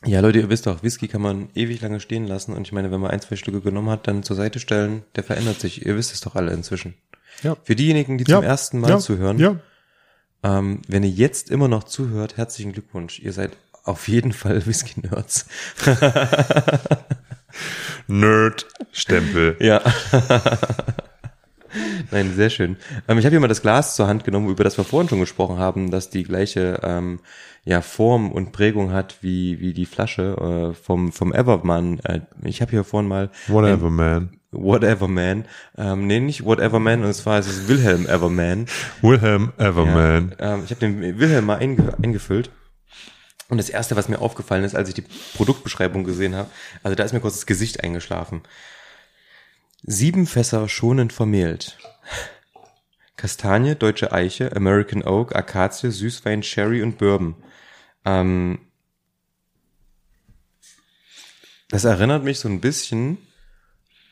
Ja, 0.04 0.20
Leute, 0.20 0.40
ihr 0.40 0.48
wisst 0.48 0.66
doch, 0.66 0.82
Whisky 0.82 1.06
kann 1.06 1.22
man 1.22 1.48
ewig 1.54 1.80
lange 1.80 2.00
stehen 2.00 2.26
lassen 2.26 2.52
und 2.54 2.66
ich 2.66 2.72
meine, 2.72 2.90
wenn 2.90 3.00
man 3.00 3.10
ein, 3.12 3.20
zwei 3.20 3.36
Stücke 3.36 3.60
genommen 3.60 3.88
hat, 3.90 4.08
dann 4.08 4.22
zur 4.24 4.34
Seite 4.36 4.58
stellen, 4.58 5.04
der 5.14 5.22
verändert 5.22 5.60
sich. 5.60 5.86
Ihr 5.86 5.96
wisst 5.96 6.12
es 6.12 6.20
doch 6.20 6.34
alle 6.34 6.52
inzwischen. 6.52 6.94
Ja. 7.42 7.56
Für 7.62 7.76
diejenigen, 7.76 8.18
die 8.18 8.24
zum 8.24 8.42
ersten 8.42 8.80
Mal 8.80 8.90
ja, 8.90 8.98
zuhören, 8.98 9.38
Ja. 9.38 9.56
ähm, 10.42 10.82
wenn 10.88 11.04
ihr 11.04 11.10
jetzt 11.10 11.50
immer 11.50 11.68
noch 11.68 11.84
zuhört, 11.84 12.36
herzlichen 12.36 12.72
Glückwunsch. 12.72 13.20
Ihr 13.20 13.32
seid 13.32 13.56
auf 13.84 14.08
jeden 14.08 14.32
Fall 14.32 14.64
Whisky-Nerds. 14.66 15.46
Nerd-Stempel. 18.08 19.56
Ja. 19.60 19.82
Nein, 22.10 22.32
sehr 22.34 22.50
schön. 22.50 22.76
Ähm, 23.08 23.18
ich 23.18 23.24
habe 23.24 23.32
hier 23.32 23.40
mal 23.40 23.48
das 23.48 23.62
Glas 23.62 23.96
zur 23.96 24.06
Hand 24.06 24.24
genommen, 24.24 24.48
über 24.48 24.64
das 24.64 24.76
wir 24.76 24.84
vorhin 24.84 25.08
schon 25.08 25.20
gesprochen 25.20 25.58
haben, 25.58 25.90
das 25.90 26.10
die 26.10 26.24
gleiche 26.24 26.80
ähm, 26.82 27.20
ja, 27.64 27.80
Form 27.80 28.32
und 28.32 28.52
Prägung 28.52 28.92
hat 28.92 29.16
wie, 29.20 29.60
wie 29.60 29.72
die 29.72 29.86
Flasche 29.86 30.72
äh, 30.72 30.74
vom, 30.74 31.12
vom 31.12 31.32
Everman. 31.32 32.00
Äh, 32.00 32.20
ich 32.44 32.60
habe 32.60 32.70
hier 32.70 32.84
vorhin 32.84 33.08
mal 33.08 33.30
Whatever, 33.48 33.90
man. 33.90 34.38
Whatever 34.52 35.08
Man. 35.08 35.46
Ähm, 35.78 36.06
nee, 36.06 36.20
nicht 36.20 36.44
Whatever 36.44 36.78
Man, 36.78 37.04
und 37.04 37.14
zwar 37.14 37.38
ist 37.38 37.48
es 37.48 37.68
Wilhelm 37.68 38.06
Everman. 38.06 38.66
Wilhelm 39.00 39.52
Everman. 39.56 40.34
Ja, 40.38 40.54
ähm, 40.54 40.62
ich 40.64 40.70
habe 40.70 40.80
den 40.80 41.18
Wilhelm 41.18 41.46
mal 41.46 41.58
einge 41.58 41.94
eingefüllt. 42.02 42.50
Und 43.48 43.58
das 43.58 43.68
erste, 43.68 43.96
was 43.96 44.08
mir 44.08 44.20
aufgefallen 44.20 44.64
ist, 44.64 44.74
als 44.74 44.88
ich 44.88 44.94
die 44.94 45.04
Produktbeschreibung 45.36 46.04
gesehen 46.04 46.34
habe, 46.34 46.48
also 46.82 46.94
da 46.94 47.04
ist 47.04 47.12
mir 47.12 47.20
kurz 47.20 47.34
das 47.34 47.46
Gesicht 47.46 47.84
eingeschlafen. 47.84 48.42
Sieben 49.82 50.26
Fässer 50.26 50.68
schonend 50.68 51.12
vermehlt. 51.12 51.76
Kastanie, 53.16 53.74
deutsche 53.74 54.12
Eiche, 54.12 54.54
American 54.56 55.02
Oak, 55.04 55.34
Akazie, 55.34 55.90
Süßwein, 55.90 56.42
Sherry 56.42 56.82
und 56.82 56.98
Bourbon. 56.98 57.34
Ähm, 58.04 58.58
das 61.68 61.84
erinnert 61.84 62.24
mich 62.24 62.38
so 62.40 62.48
ein 62.48 62.60
bisschen 62.60 63.18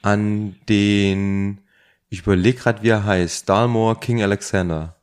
an 0.03 0.57
den, 0.69 1.61
ich 2.09 2.21
überlege 2.21 2.59
gerade, 2.59 2.83
wie 2.83 2.89
er 2.89 3.05
heißt, 3.05 3.49
Dalmore 3.49 3.97
King 3.97 4.23
Alexander. 4.23 4.97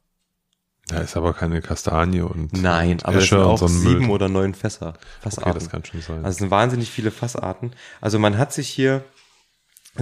Da 0.87 0.99
ist 1.01 1.17
aber 1.17 1.33
keine 1.33 1.61
Kastanie 1.61 2.21
und, 2.21 2.53
Nein, 2.53 2.91
und 2.93 3.05
aber 3.05 3.17
Esche 3.17 3.35
sind 3.35 3.39
auch 3.39 3.57
so 3.57 3.67
sieben 3.67 4.05
Müll. 4.07 4.11
oder 4.11 4.29
neun 4.29 4.53
Fässer. 4.53 4.93
Fassarten. 5.21 5.51
Okay, 5.51 5.59
das 5.59 5.69
kann 5.69 5.83
schon 5.83 6.01
sein. 6.01 6.17
Also 6.19 6.29
es 6.29 6.37
sind 6.37 6.49
wahnsinnig 6.51 6.89
viele 6.89 7.11
Fassarten. 7.11 7.73
Also 7.99 8.19
man 8.19 8.37
hat 8.37 8.53
sich 8.53 8.69
hier 8.69 9.03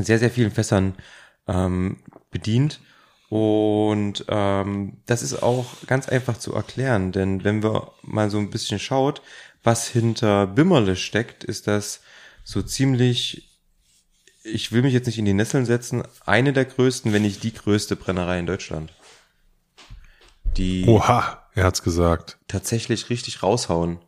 sehr, 0.04 0.20
sehr 0.20 0.32
vielen 0.32 0.52
Fässern 0.52 0.96
ähm, 1.48 1.98
bedient. 2.32 2.80
Und 3.30 4.26
ähm, 4.28 4.98
das 5.06 5.24
ist 5.24 5.42
auch 5.42 5.66
ganz 5.88 6.08
einfach 6.08 6.38
zu 6.38 6.54
erklären, 6.54 7.12
denn 7.12 7.44
wenn 7.44 7.64
wir 7.64 7.92
mal 8.04 8.30
so 8.30 8.38
ein 8.38 8.52
bisschen 8.52 8.80
schaut, 8.80 9.22
was 9.64 9.88
hinter 9.88 10.46
Bimmerle 10.46 10.96
steckt, 10.96 11.44
ist 11.44 11.68
das 11.68 12.02
so 12.44 12.62
ziemlich, 12.62 13.60
ich 14.44 14.72
will 14.72 14.84
mich 14.84 14.94
jetzt 14.94 15.08
nicht 15.08 15.18
in 15.18 15.26
die 15.26 15.34
Nesseln 15.34 15.66
setzen, 15.66 16.04
eine 16.26 16.54
der 16.54 16.66
größten, 16.66 17.12
wenn 17.14 17.24
nicht 17.24 17.44
die 17.44 17.54
größte 17.54 17.96
Brennerei 17.96 18.40
in 18.40 18.46
Deutschland. 18.46 18.94
Die 20.56 20.86
Oha, 20.88 21.50
er 21.56 21.64
hat's 21.64 21.82
gesagt. 21.82 22.38
tatsächlich 22.48 23.10
richtig 23.10 23.42
raushauen, 23.42 24.00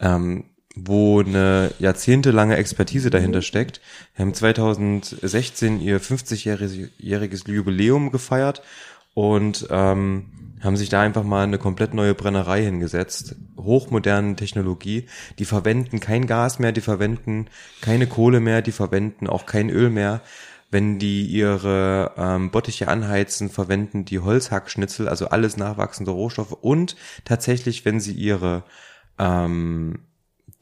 ähm, 0.00 0.49
wo 0.76 1.20
eine 1.20 1.72
jahrzehntelange 1.78 2.56
Expertise 2.56 3.10
dahinter 3.10 3.42
steckt. 3.42 3.80
Wir 4.14 4.24
haben 4.24 4.34
2016 4.34 5.80
ihr 5.80 6.00
50-jähriges 6.00 7.50
Jubiläum 7.50 8.12
gefeiert 8.12 8.62
und 9.14 9.66
ähm, 9.70 10.26
haben 10.60 10.76
sich 10.76 10.88
da 10.88 11.00
einfach 11.00 11.24
mal 11.24 11.42
eine 11.42 11.58
komplett 11.58 11.94
neue 11.94 12.14
Brennerei 12.14 12.62
hingesetzt. 12.62 13.34
Hochmoderne 13.56 14.36
Technologie. 14.36 15.06
Die 15.38 15.44
verwenden 15.44 16.00
kein 16.00 16.26
Gas 16.26 16.58
mehr, 16.58 16.72
die 16.72 16.82
verwenden 16.82 17.46
keine 17.80 18.06
Kohle 18.06 18.40
mehr, 18.40 18.62
die 18.62 18.72
verwenden 18.72 19.26
auch 19.26 19.46
kein 19.46 19.70
Öl 19.70 19.90
mehr. 19.90 20.20
Wenn 20.70 21.00
die 21.00 21.26
ihre 21.26 22.12
ähm, 22.16 22.52
Bottiche 22.52 22.86
anheizen, 22.86 23.50
verwenden 23.50 24.04
die 24.04 24.20
Holzhackschnitzel, 24.20 25.08
also 25.08 25.28
alles 25.28 25.56
nachwachsende 25.56 26.12
Rohstoffe. 26.12 26.52
Und 26.52 26.94
tatsächlich, 27.24 27.84
wenn 27.84 27.98
sie 27.98 28.12
ihre 28.12 28.62
ähm, 29.18 29.98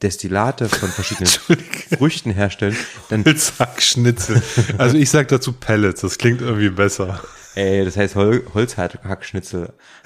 Destillate 0.01 0.69
von 0.69 0.89
verschiedenen 0.89 1.29
Früchten 1.97 2.31
herstellen, 2.31 2.75
dann 3.09 3.25
Holzhackschnitzel. 3.25 4.41
Also 4.77 4.97
ich 4.97 5.09
sag 5.09 5.27
dazu 5.27 5.53
Pellets, 5.53 6.01
das 6.01 6.17
klingt 6.17 6.41
irgendwie 6.41 6.69
besser. 6.69 7.21
Ey, 7.55 7.83
das 7.83 7.97
heißt 7.97 8.15
Hol 8.15 8.45
Holzhackschnitzel. 8.53 9.73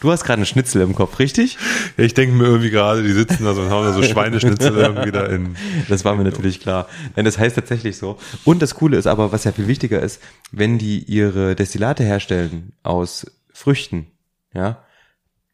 du 0.00 0.12
hast 0.12 0.22
gerade 0.24 0.34
einen 0.34 0.46
Schnitzel 0.46 0.82
im 0.82 0.94
Kopf, 0.94 1.18
richtig? 1.18 1.58
Ja, 1.96 2.04
ich 2.04 2.14
denke 2.14 2.36
mir 2.36 2.44
irgendwie 2.44 2.70
gerade, 2.70 3.02
die 3.02 3.12
sitzen 3.12 3.44
da 3.44 3.54
so 3.54 3.62
und 3.62 3.70
haben 3.70 3.84
da 3.84 3.92
so 3.92 4.02
Schweineschnitzel 4.02 4.76
irgendwie 4.76 5.10
da 5.10 5.26
in. 5.26 5.56
Das 5.88 6.04
war 6.04 6.14
mir 6.14 6.24
natürlich 6.24 6.60
klar. 6.60 6.86
Nein, 7.16 7.24
das 7.24 7.38
heißt 7.38 7.56
tatsächlich 7.56 7.96
so. 7.96 8.18
Und 8.44 8.62
das 8.62 8.76
Coole 8.76 8.96
ist 8.98 9.06
aber, 9.08 9.32
was 9.32 9.44
ja 9.44 9.52
viel 9.52 9.66
wichtiger 9.66 10.00
ist, 10.00 10.20
wenn 10.52 10.78
die 10.78 11.02
ihre 11.04 11.56
Destillate 11.56 12.04
herstellen 12.04 12.72
aus 12.84 13.26
Früchten, 13.52 14.06
ja, 14.54 14.84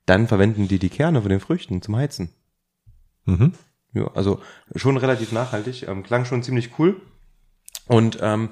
dann 0.07 0.29
verwenden 0.29 0.69
die 0.69 0.79
die 0.79 0.89
Kerne 0.89 1.21
von 1.21 1.31
den 1.31 1.41
Früchten 1.41 1.83
zum 1.83 1.97
Heizen. 1.97 2.31
Mhm. 3.25 3.53
Ja, 3.93 4.11
also 4.15 4.41
schon 4.75 4.97
relativ 4.97 5.33
nachhaltig, 5.33 5.87
ähm, 5.89 6.03
klang 6.03 6.25
schon 6.25 6.43
ziemlich 6.43 6.79
cool. 6.79 7.01
Und 7.89 8.19
ähm, 8.21 8.51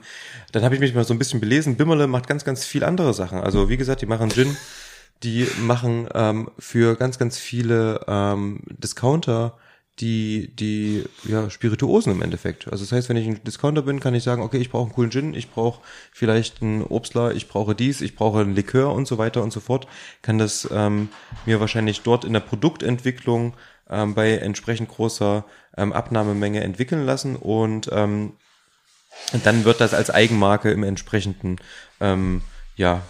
dann 0.52 0.62
habe 0.62 0.74
ich 0.74 0.80
mich 0.80 0.94
mal 0.94 1.04
so 1.04 1.12
ein 1.12 1.18
bisschen 1.18 1.40
belesen. 1.40 1.76
Bimmerle 1.76 2.06
macht 2.06 2.28
ganz, 2.28 2.44
ganz 2.44 2.64
viel 2.64 2.84
andere 2.84 3.14
Sachen. 3.14 3.38
Also 3.40 3.68
wie 3.68 3.76
gesagt, 3.76 4.00
die 4.00 4.06
machen 4.06 4.30
Gin, 4.30 4.56
die 5.22 5.46
machen 5.60 6.08
ähm, 6.14 6.50
für 6.58 6.96
ganz, 6.96 7.18
ganz 7.18 7.38
viele 7.38 8.00
ähm, 8.06 8.60
Discounter 8.68 9.58
die 10.00 10.54
die 10.56 11.04
ja 11.24 11.50
Spirituosen 11.50 12.12
im 12.12 12.22
Endeffekt. 12.22 12.66
Also 12.70 12.84
das 12.84 12.92
heißt, 12.92 13.08
wenn 13.08 13.16
ich 13.16 13.26
ein 13.26 13.42
Discounter 13.44 13.82
bin, 13.82 14.00
kann 14.00 14.14
ich 14.14 14.24
sagen, 14.24 14.42
okay, 14.42 14.58
ich 14.58 14.70
brauche 14.70 14.84
einen 14.84 14.92
coolen 14.92 15.10
Gin, 15.10 15.34
ich 15.34 15.50
brauche 15.50 15.80
vielleicht 16.12 16.62
einen 16.62 16.82
Obstler, 16.82 17.32
ich 17.32 17.48
brauche 17.48 17.74
dies, 17.74 18.00
ich 18.00 18.16
brauche 18.16 18.40
einen 18.40 18.56
Likör 18.56 18.92
und 18.92 19.06
so 19.06 19.18
weiter 19.18 19.42
und 19.42 19.52
so 19.52 19.60
fort. 19.60 19.86
Kann 20.22 20.38
das 20.38 20.68
ähm, 20.72 21.08
mir 21.46 21.60
wahrscheinlich 21.60 22.00
dort 22.02 22.24
in 22.24 22.32
der 22.32 22.40
Produktentwicklung 22.40 23.54
ähm, 23.88 24.14
bei 24.14 24.32
entsprechend 24.32 24.88
großer 24.88 25.44
ähm, 25.76 25.92
Abnahmemenge 25.92 26.62
entwickeln 26.62 27.04
lassen 27.06 27.36
und 27.36 27.88
ähm, 27.92 28.32
dann 29.44 29.64
wird 29.64 29.80
das 29.80 29.94
als 29.94 30.10
Eigenmarke 30.10 30.72
im 30.72 30.82
entsprechenden 30.82 31.58
ähm, 32.00 32.42
ja, 32.76 33.02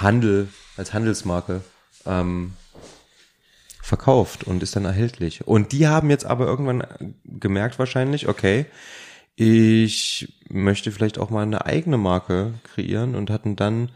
Handel, 0.00 0.48
als 0.76 0.92
Handelsmarke 0.92 1.62
ähm, 2.04 2.54
verkauft 3.86 4.44
und 4.44 4.62
ist 4.62 4.74
dann 4.74 4.84
erhältlich. 4.84 5.46
Und 5.46 5.70
die 5.70 5.86
haben 5.86 6.10
jetzt 6.10 6.26
aber 6.26 6.46
irgendwann 6.46 6.84
gemerkt 7.24 7.78
wahrscheinlich, 7.78 8.26
okay, 8.28 8.66
ich 9.36 10.34
möchte 10.48 10.90
vielleicht 10.90 11.18
auch 11.18 11.30
mal 11.30 11.42
eine 11.42 11.66
eigene 11.66 11.96
Marke 11.96 12.54
kreieren 12.64 13.14
und 13.14 13.30
hatten 13.30 13.54
dann, 13.54 13.92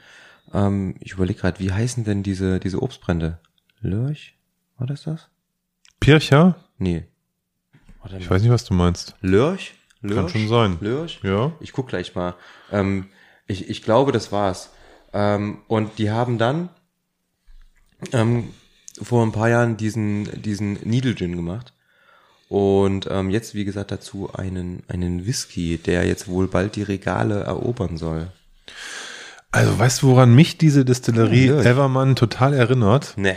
ähm, 0.54 0.94
ich 1.00 1.12
überlege 1.12 1.40
gerade, 1.40 1.58
wie 1.58 1.72
heißen 1.72 2.04
denn 2.04 2.22
diese, 2.22 2.60
diese 2.60 2.80
Obstbrände? 2.80 3.38
Lörch? 3.80 4.36
War 4.78 4.86
das 4.86 5.02
das? 5.02 5.28
Pircher? 5.98 6.56
Nee. 6.78 7.04
Warte 8.00 8.18
Ich 8.18 8.30
weiß 8.30 8.42
nicht, 8.42 8.52
was 8.52 8.64
du 8.64 8.74
meinst. 8.74 9.16
Lörch? 9.22 9.74
Lörch? 10.02 10.16
Kann 10.16 10.28
schon 10.28 10.48
sein. 10.48 10.78
Lörch? 10.80 11.20
Ja. 11.24 11.52
Ich 11.60 11.72
guck 11.72 11.88
gleich 11.88 12.14
mal. 12.14 12.34
Ähm, 12.70 13.06
ich, 13.46 13.68
ich 13.68 13.82
glaube, 13.82 14.12
das 14.12 14.30
war's. 14.30 14.70
Ähm, 15.12 15.58
und 15.66 15.98
die 15.98 16.10
haben 16.10 16.38
dann 16.38 16.68
ähm, 18.12 18.50
vor 19.02 19.24
ein 19.24 19.32
paar 19.32 19.48
Jahren 19.48 19.76
diesen, 19.76 20.42
diesen 20.42 20.74
Needle 20.84 21.14
Gin 21.14 21.36
gemacht. 21.36 21.72
Und 22.48 23.06
ähm, 23.10 23.30
jetzt, 23.30 23.54
wie 23.54 23.64
gesagt, 23.64 23.92
dazu 23.92 24.30
einen, 24.34 24.82
einen 24.88 25.24
Whisky, 25.26 25.78
der 25.78 26.04
jetzt 26.06 26.26
wohl 26.26 26.48
bald 26.48 26.74
die 26.74 26.82
Regale 26.82 27.40
erobern 27.40 27.96
soll. 27.96 28.32
Also 29.52 29.78
weißt 29.78 30.02
du, 30.02 30.08
woran 30.08 30.34
mich 30.34 30.58
diese 30.58 30.84
Distillerie 30.84 31.46
ja. 31.46 31.60
Evermann 31.60 32.16
total 32.16 32.54
erinnert? 32.54 33.14
Ne. 33.16 33.36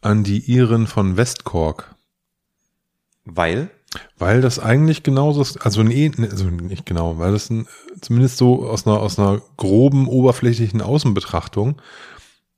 An 0.00 0.24
die 0.24 0.38
Iren 0.38 0.86
von 0.88 1.16
Westcork. 1.16 1.94
Weil? 3.24 3.70
Weil 4.18 4.40
das 4.40 4.58
eigentlich 4.58 5.02
genauso 5.02 5.42
ist, 5.42 5.58
also, 5.64 5.82
nee, 5.82 6.10
also 6.18 6.46
nicht 6.46 6.86
genau, 6.86 7.18
weil 7.18 7.32
das 7.32 7.50
ein, 7.50 7.68
zumindest 8.00 8.38
so 8.38 8.66
aus 8.66 8.86
einer, 8.86 9.00
aus 9.00 9.18
einer 9.18 9.42
groben, 9.56 10.08
oberflächlichen 10.08 10.80
Außenbetrachtung 10.80 11.80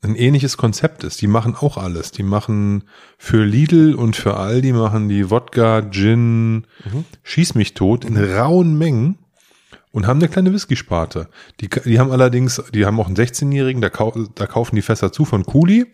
ein 0.04 0.14
ähnliches 0.16 0.56
Konzept 0.56 1.04
ist. 1.04 1.20
Die 1.20 1.26
machen 1.26 1.56
auch 1.56 1.76
alles. 1.76 2.10
Die 2.10 2.22
machen 2.22 2.84
für 3.18 3.44
Lidl 3.44 3.94
und 3.94 4.16
für 4.16 4.36
Aldi 4.36 4.72
machen 4.72 5.08
die 5.08 5.30
Wodka, 5.30 5.82
Gin, 5.90 6.66
Schieß 7.22 7.54
mich 7.54 7.74
tot 7.74 8.04
in 8.04 8.16
rauen 8.16 8.76
Mengen 8.76 9.18
und 9.90 10.06
haben 10.06 10.18
eine 10.20 10.28
kleine 10.28 10.52
Whisky-Sparte. 10.52 11.28
Die, 11.60 11.68
die 11.68 11.98
haben 11.98 12.10
allerdings, 12.10 12.62
die 12.72 12.84
haben 12.84 12.98
auch 12.98 13.06
einen 13.06 13.16
16-Jährigen, 13.16 13.80
da, 13.80 13.90
kau 13.90 14.12
da 14.34 14.46
kaufen 14.46 14.76
die 14.76 14.82
Fässer 14.82 15.12
zu 15.12 15.24
von 15.24 15.44
Kuli, 15.44 15.86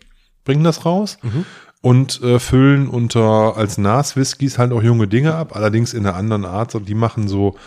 bringen 0.43 0.63
das 0.63 0.85
raus 0.85 1.17
und 1.81 2.21
äh, 2.21 2.39
füllen 2.39 2.87
unter 2.87 3.57
als 3.57 3.79
Nas-Whiskys 3.79 4.59
halt 4.59 4.71
auch 4.71 4.83
junge 4.83 5.07
Dinge 5.07 5.33
ab, 5.33 5.55
allerdings 5.55 5.93
in 5.93 6.05
einer 6.05 6.15
anderen 6.15 6.45
Art. 6.45 6.75
Die 6.87 6.93
machen 6.93 7.27
so, 7.27 7.57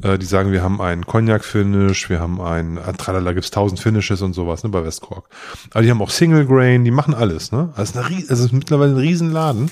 äh, 0.00 0.16
die 0.16 0.26
sagen, 0.26 0.52
wir 0.52 0.62
haben 0.62 0.80
einen 0.80 1.04
Cognac-Finish, 1.04 2.08
wir 2.08 2.20
haben 2.20 2.40
einen, 2.40 2.76
äh, 2.76 2.92
tralala, 2.92 3.32
gibt's 3.32 3.50
tausend 3.50 3.80
Finishes 3.80 4.22
und 4.22 4.32
sowas, 4.32 4.62
ne, 4.62 4.70
bei 4.70 4.84
Westcork. 4.84 5.28
Aber 5.72 5.82
die 5.82 5.90
haben 5.90 6.00
auch 6.00 6.10
Single 6.10 6.46
Grain, 6.46 6.84
die 6.84 6.92
machen 6.92 7.14
alles, 7.14 7.50
ne. 7.50 7.72
Also 7.74 7.98
es 7.98 8.10
ist, 8.10 8.30
es 8.30 8.40
ist 8.40 8.52
mittlerweile 8.52 8.92
ein 8.92 8.98
Riesenladen. 8.98 9.70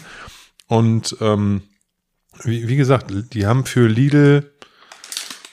Und 0.66 1.16
ähm, 1.20 1.62
wie, 2.42 2.66
wie 2.66 2.76
gesagt, 2.76 3.12
die 3.32 3.46
haben 3.46 3.64
für 3.64 3.86
Lidl, 3.86 4.50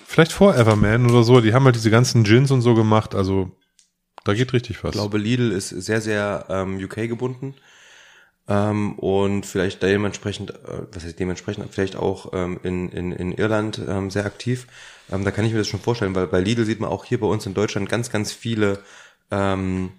vielleicht 0.08 0.32
vor 0.32 0.56
Everman 0.56 1.08
oder 1.08 1.24
so, 1.24 1.40
die 1.40 1.54
haben 1.54 1.66
halt 1.66 1.76
diese 1.76 1.92
ganzen 1.92 2.24
Gins 2.24 2.50
und 2.50 2.62
so 2.62 2.74
gemacht, 2.74 3.14
also 3.14 3.52
da 4.24 4.34
geht 4.34 4.54
richtig 4.54 4.84
was. 4.84 4.90
Ich 4.90 5.00
glaube, 5.00 5.20
Lidl 5.20 5.52
ist 5.52 5.70
sehr, 5.70 6.02
sehr 6.02 6.46
ähm, 6.50 6.84
UK 6.84 7.08
gebunden. 7.08 7.54
Ähm, 8.50 8.94
und 8.94 9.46
vielleicht 9.46 9.84
dementsprechend, 9.84 10.50
äh, 10.50 10.82
was 10.92 11.04
heißt 11.04 11.20
dementsprechend, 11.20 11.72
vielleicht 11.72 11.96
auch 11.96 12.34
ähm, 12.34 12.60
in, 12.64 12.90
in, 12.90 13.12
in 13.12 13.32
Irland 13.32 13.80
ähm, 13.88 14.10
sehr 14.10 14.26
aktiv. 14.26 14.66
Ähm, 15.12 15.24
da 15.24 15.30
kann 15.30 15.46
ich 15.46 15.52
mir 15.52 15.60
das 15.60 15.68
schon 15.68 15.80
vorstellen, 15.80 16.16
weil 16.16 16.26
bei 16.26 16.40
Lidl 16.40 16.66
sieht 16.66 16.80
man 16.80 16.90
auch 16.90 17.06
hier 17.06 17.20
bei 17.20 17.28
uns 17.28 17.46
in 17.46 17.54
Deutschland 17.54 17.88
ganz, 17.88 18.10
ganz 18.10 18.34
viele 18.34 18.80
ähm, 19.30 19.92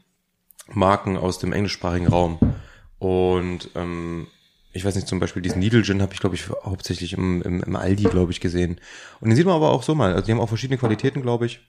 Marken 0.66 1.16
aus 1.16 1.38
dem 1.38 1.52
englischsprachigen 1.52 2.08
Raum. 2.08 2.40
Und 2.98 3.70
ähm, 3.76 4.26
ich 4.72 4.84
weiß 4.84 4.96
nicht, 4.96 5.06
zum 5.06 5.20
Beispiel 5.20 5.42
diesen 5.42 5.60
Needle 5.60 5.82
Gin 5.82 6.02
habe 6.02 6.12
ich, 6.12 6.20
glaube 6.20 6.34
ich, 6.34 6.48
hauptsächlich 6.48 7.12
im, 7.12 7.42
im, 7.42 7.62
im 7.62 7.76
Aldi, 7.76 8.04
glaube 8.04 8.32
ich, 8.32 8.40
gesehen. 8.40 8.80
Und 9.20 9.28
den 9.28 9.36
sieht 9.36 9.46
man 9.46 9.54
aber 9.54 9.70
auch 9.70 9.84
so 9.84 9.94
mal. 9.94 10.12
Also 10.12 10.26
die 10.26 10.32
haben 10.32 10.40
auch 10.40 10.48
verschiedene 10.48 10.78
Qualitäten, 10.78 11.22
glaube 11.22 11.46
ich 11.46 11.60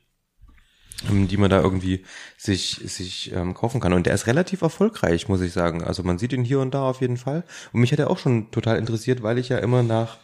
die 1.10 1.38
man 1.38 1.50
da 1.50 1.62
irgendwie 1.62 2.04
sich 2.38 2.82
sich 2.86 3.32
ähm, 3.34 3.54
kaufen 3.54 3.82
kann. 3.82 3.94
Und 3.94 4.06
der 4.06 4.14
ist 4.14 4.28
relativ 4.28 4.62
erfolgreich 4.62 5.28
muss 5.28 5.42
ich 5.42 5.54
sagen. 5.54 5.84
Also 5.84 6.04
man 6.04 6.18
sieht 6.18 6.34
ihn 6.34 6.44
hier 6.44 6.60
und 6.60 6.74
da 6.74 6.84
auf 6.84 7.02
jeden 7.02 7.18
Fall. 7.18 7.44
Und 7.74 7.82
mich 7.82 7.92
hat 7.92 8.00
er 8.00 8.10
auch 8.10 8.18
schon 8.18 8.52
total 8.52 8.78
interessiert 8.78 9.24
weil 9.24 9.38
ich 9.38 9.50
ja 9.50 9.58
immer 9.58 9.84
nach 9.84 10.18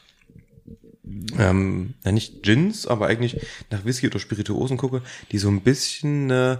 ähm, 1.37 1.93
ja 2.03 2.11
nicht 2.11 2.43
Gins 2.43 2.85
aber 2.85 3.07
eigentlich 3.07 3.41
nach 3.69 3.85
Whisky 3.85 4.07
oder 4.07 4.19
Spirituosen 4.19 4.77
gucke 4.77 5.01
die 5.31 5.37
so 5.37 5.49
ein 5.49 5.61
bisschen 5.61 6.29
äh, 6.29 6.57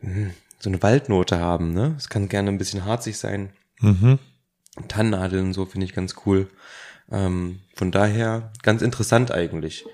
mh, 0.00 0.30
so 0.58 0.70
eine 0.70 0.82
Waldnote 0.82 1.38
haben 1.38 1.72
ne? 1.74 1.94
Es 1.98 2.08
kann 2.08 2.28
gerne 2.28 2.50
ein 2.50 2.58
bisschen 2.58 2.84
harzig 2.84 3.18
sein. 3.18 3.50
Mhm. 3.80 4.18
Tannennadeln 4.88 5.46
und 5.46 5.52
so 5.52 5.66
finde 5.66 5.86
ich 5.86 5.94
ganz 5.94 6.16
cool. 6.26 6.48
Ähm, 7.10 7.60
von 7.74 7.90
daher 7.92 8.50
ganz 8.62 8.82
interessant 8.82 9.30
eigentlich 9.30 9.84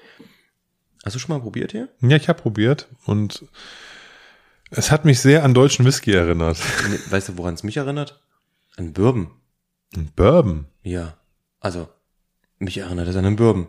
hast 1.05 1.14
du 1.14 1.18
schon 1.18 1.34
mal 1.34 1.42
probiert 1.42 1.72
hier 1.72 1.88
Ja, 2.01 2.16
ich 2.16 2.28
habe 2.28 2.40
probiert 2.40 2.88
und 3.07 3.44
es 4.70 4.90
hat 4.90 5.05
mich 5.05 5.20
sehr 5.20 5.44
an 5.44 5.55
deutschen 5.55 5.84
Whisky 5.84 6.12
erinnert. 6.12 6.59
Weißt 7.11 7.28
du, 7.28 7.38
woran 7.38 7.55
es 7.55 7.62
mich 7.62 7.76
erinnert? 7.76 8.20
An 8.76 8.92
Bourbon. 8.92 9.30
Ein 9.96 10.11
Bourbon? 10.14 10.66
Ja. 10.82 11.16
Also, 11.59 11.88
mich 12.59 12.78
erinnert 12.78 13.09
es 13.09 13.16
an 13.16 13.24
einen 13.24 13.36
Bourbon. 13.36 13.68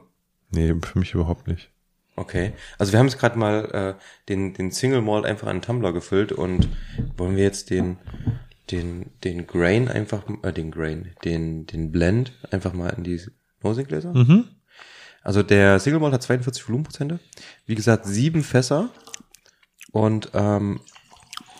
Nee, 0.52 0.76
für 0.84 1.00
mich 1.00 1.14
überhaupt 1.14 1.48
nicht. 1.48 1.72
Okay. 2.16 2.54
Also 2.78 2.92
wir 2.92 3.00
haben 3.00 3.08
jetzt 3.08 3.18
gerade 3.18 3.40
mal 3.40 3.66
äh, 3.98 4.02
den, 4.30 4.54
den 4.54 4.70
Single 4.72 5.02
Malt 5.02 5.26
einfach 5.26 5.48
an 5.48 5.54
einen 5.54 5.62
Tumbler 5.62 5.94
gefüllt 5.94 6.32
und 6.32 6.68
wollen 7.18 7.36
wir 7.36 7.44
jetzt 7.44 7.70
den, 7.70 7.98
den, 8.70 9.12
den 9.24 9.48
Grain 9.48 9.88
einfach, 9.88 10.24
äh, 10.44 10.52
den 10.52 10.72
Grain, 10.72 11.16
den, 11.24 11.66
den 11.66 11.92
Blend 11.92 12.34
einfach 12.52 12.74
mal 12.74 12.90
in 12.90 13.04
die 13.04 13.20
Nosingläser? 13.64 14.14
Mhm. 14.14 14.50
Also 15.24 15.44
der 15.44 15.80
Single 15.80 16.00
Malt 16.00 16.14
hat 16.14 16.24
42 16.24 16.68
Volumenprozente. 16.68 17.20
Wie 17.66 17.76
gesagt, 17.76 18.06
sieben 18.06 18.44
Fässer. 18.44 18.90
Und 19.92 20.32
ähm, 20.34 20.82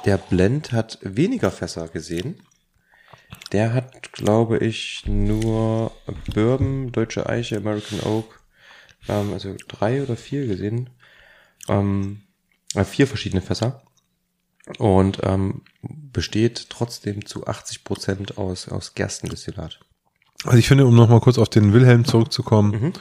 der 0.06 0.18
Blend 0.18 0.72
hat 0.72 0.98
weniger 1.02 1.52
Fässer 1.52 1.88
gesehen. 1.88 2.42
Der 3.52 3.74
hat, 3.74 4.14
glaube 4.14 4.58
ich, 4.58 5.04
nur 5.06 5.92
Bourbon, 6.34 6.92
Deutsche 6.92 7.28
Eiche, 7.28 7.58
American 7.58 8.00
Oak, 8.02 8.42
ähm, 9.08 9.34
also 9.34 9.56
drei 9.68 10.02
oder 10.02 10.16
vier 10.16 10.48
gesehen. 10.48 10.90
Ähm, 11.68 12.22
äh, 12.74 12.84
vier 12.84 13.08
verschiedene 13.08 13.42
Fässer. 13.42 13.84
Und 14.78 15.20
ähm, 15.24 15.62
besteht 15.82 16.70
trotzdem 16.70 17.26
zu 17.26 17.48
80 17.48 17.84
Prozent 17.84 18.38
aus, 18.38 18.70
aus 18.70 18.94
Gerstendestillat. 18.94 19.80
Also 20.46 20.58
ich 20.58 20.68
finde, 20.68 20.86
um 20.86 20.96
nochmal 20.96 21.20
kurz 21.20 21.38
auf 21.38 21.50
den 21.50 21.74
Wilhelm 21.74 22.06
zurückzukommen, 22.06 22.72
Mhm. 22.72 22.94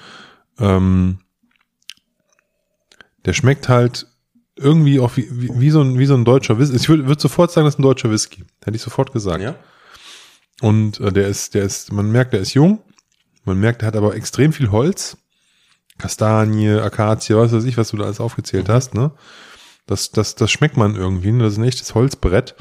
Ähm, 0.60 1.20
der 3.24 3.32
schmeckt 3.32 3.68
halt 3.68 4.06
irgendwie 4.56 5.00
auch 5.00 5.16
wie, 5.16 5.28
wie, 5.30 5.60
wie, 5.60 5.70
so, 5.70 5.80
ein, 5.80 5.98
wie 5.98 6.06
so 6.06 6.14
ein 6.14 6.24
deutscher 6.24 6.58
Whisky. 6.58 6.76
Ich 6.76 6.88
würde 6.88 7.06
würd 7.06 7.20
sofort 7.20 7.50
sagen, 7.50 7.64
das 7.64 7.74
ist 7.74 7.78
ein 7.78 7.84
deutscher 7.84 8.10
Whisky. 8.10 8.44
Hätte 8.62 8.76
ich 8.76 8.82
sofort 8.82 9.12
gesagt. 9.12 9.42
Ja? 9.42 9.56
Und 10.60 11.00
äh, 11.00 11.12
der 11.12 11.28
ist, 11.28 11.54
der 11.54 11.64
ist, 11.64 11.92
man 11.92 12.10
merkt, 12.10 12.32
der 12.32 12.40
ist 12.40 12.54
jung. 12.54 12.82
Man 13.44 13.58
merkt, 13.58 13.80
der 13.80 13.88
hat 13.88 13.96
aber 13.96 14.14
extrem 14.14 14.52
viel 14.52 14.70
Holz. 14.70 15.16
Kastanie, 15.98 16.70
Akazie, 16.70 17.36
was 17.36 17.52
weiß 17.52 17.64
ich, 17.64 17.76
was 17.76 17.90
du 17.90 17.96
da 17.96 18.04
alles 18.04 18.20
aufgezählt 18.20 18.68
hast, 18.68 18.94
ne? 18.94 19.12
Das, 19.86 20.10
das, 20.10 20.34
das 20.34 20.50
schmeckt 20.50 20.76
man 20.76 20.94
irgendwie. 20.94 21.32
ne? 21.32 21.44
Das 21.44 21.54
ist 21.54 21.58
ein 21.58 21.64
echtes 21.64 21.94
Holzbrett. 21.94 22.54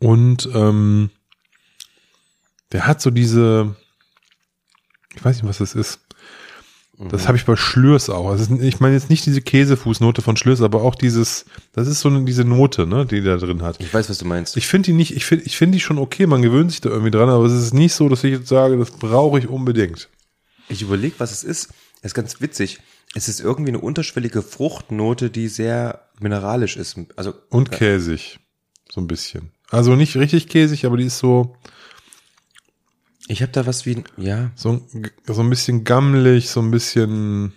Und 0.00 0.48
ähm, 0.52 1.10
der 2.72 2.86
hat 2.86 3.00
so 3.00 3.10
diese, 3.10 3.76
ich 5.14 5.24
weiß 5.24 5.36
nicht, 5.36 5.48
was 5.48 5.58
das 5.58 5.74
ist. 5.74 6.03
Das 6.98 7.26
habe 7.26 7.36
ich 7.36 7.44
bei 7.44 7.56
Schlürs 7.56 8.08
auch. 8.08 8.28
Also 8.28 8.54
ich 8.60 8.78
meine 8.78 8.94
jetzt 8.94 9.10
nicht 9.10 9.26
diese 9.26 9.40
Käsefußnote 9.40 10.22
von 10.22 10.36
Schlürs, 10.36 10.62
aber 10.62 10.82
auch 10.82 10.94
dieses, 10.94 11.44
das 11.72 11.88
ist 11.88 12.00
so 12.00 12.08
eine, 12.08 12.24
diese 12.24 12.44
Note, 12.44 12.86
ne, 12.86 13.04
die 13.04 13.20
der 13.20 13.36
drin 13.38 13.62
hat. 13.62 13.80
Ich 13.80 13.92
weiß, 13.92 14.08
was 14.08 14.18
du 14.18 14.24
meinst. 14.24 14.56
Ich 14.56 14.68
finde 14.68 14.86
die 14.86 14.92
nicht, 14.92 15.16
ich 15.16 15.24
finde 15.24 15.44
ich 15.44 15.56
finde 15.56 15.76
die 15.76 15.80
schon 15.80 15.98
okay, 15.98 16.26
man 16.26 16.42
gewöhnt 16.42 16.70
sich 16.70 16.80
da 16.80 16.90
irgendwie 16.90 17.10
dran, 17.10 17.28
aber 17.28 17.44
es 17.46 17.52
ist 17.52 17.74
nicht 17.74 17.94
so, 17.94 18.08
dass 18.08 18.22
ich 18.22 18.32
jetzt 18.32 18.48
sage, 18.48 18.78
das 18.78 18.92
brauche 18.92 19.40
ich 19.40 19.48
unbedingt. 19.48 20.08
Ich 20.68 20.82
überlege, 20.82 21.16
was 21.18 21.32
es 21.32 21.42
ist. 21.42 21.70
Es 22.00 22.10
ist 22.10 22.14
ganz 22.14 22.40
witzig. 22.40 22.78
Es 23.14 23.28
ist 23.28 23.40
irgendwie 23.40 23.70
eine 23.70 23.80
unterschwellige 23.80 24.42
Fruchtnote, 24.42 25.30
die 25.30 25.48
sehr 25.48 26.08
mineralisch 26.20 26.76
ist. 26.76 26.96
Also 27.16 27.34
Und 27.50 27.72
käsig. 27.72 28.38
So 28.90 29.00
ein 29.00 29.08
bisschen. 29.08 29.50
Also 29.70 29.96
nicht 29.96 30.16
richtig 30.16 30.48
käsig, 30.48 30.86
aber 30.86 30.96
die 30.96 31.06
ist 31.06 31.18
so, 31.18 31.56
ich 33.28 33.42
habe 33.42 33.52
da 33.52 33.66
was 33.66 33.86
wie 33.86 34.02
ja. 34.16 34.50
so, 34.54 34.82
so 35.26 35.40
ein 35.40 35.50
bisschen 35.50 35.84
gammelig, 35.84 36.50
so 36.50 36.60
ein 36.60 36.70
bisschen, 36.70 37.52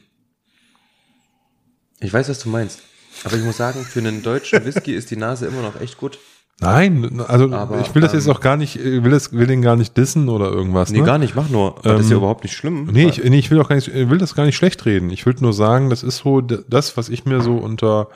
Ich 2.00 2.14
weiß, 2.14 2.30
was 2.30 2.40
du 2.40 2.50
meinst. 2.50 2.80
Aber 3.24 3.36
ich 3.36 3.44
muss 3.44 3.58
sagen, 3.58 3.84
für 3.84 4.00
einen 4.00 4.22
deutschen 4.22 4.64
Whisky 4.64 4.94
ist 4.94 5.10
die 5.10 5.18
Nase 5.18 5.48
immer 5.48 5.62
noch 5.64 5.82
echt 5.82 5.98
gut. 5.98 6.20
nein, 6.60 7.20
also 7.22 7.52
Aber, 7.52 7.82
ich 7.82 7.94
will 7.96 8.02
das 8.04 8.14
ähm, 8.14 8.20
jetzt 8.20 8.28
auch 8.30 8.40
gar 8.42 8.56
nicht, 8.58 8.76
ich 8.76 9.04
will 9.04 9.10
das, 9.12 9.32
will 9.34 9.48
den 9.48 9.62
gar 9.64 9.76
nicht 9.76 9.98
dissen 9.98 10.30
oder 10.30 10.50
irgendwas, 10.52 10.92
Nee, 10.92 11.00
ne? 11.00 11.06
gar 11.06 11.18
nicht, 11.18 11.36
mach 11.36 11.50
nur. 11.50 11.80
das 11.84 12.02
ist 12.02 12.10
ja 12.10 12.16
Ähm, 12.16 12.18
überhaupt 12.20 12.44
nicht 12.44 12.56
schlimm. 12.56 12.86
Nee, 12.92 13.08
ich, 13.10 13.24
nee, 13.24 13.40
ich 13.40 13.50
will 13.52 13.60
auch 13.60 13.70
gar 13.70 13.76
nicht, 13.76 13.88
ich 13.88 14.10
will 14.10 14.20
das 14.20 14.36
gar 14.36 14.46
nicht 14.46 14.56
schlecht 14.56 14.86
reden. 14.86 15.10
Ich 15.10 15.26
will 15.26 15.36
nur 15.40 15.54
sagen, 15.54 15.90
das 15.90 16.04
ist 16.04 16.18
so 16.18 16.42
das, 16.42 16.96
was 16.96 17.10
ich 17.10 17.26
mir 17.26 17.42
so 17.42 17.58
unter 17.58 18.10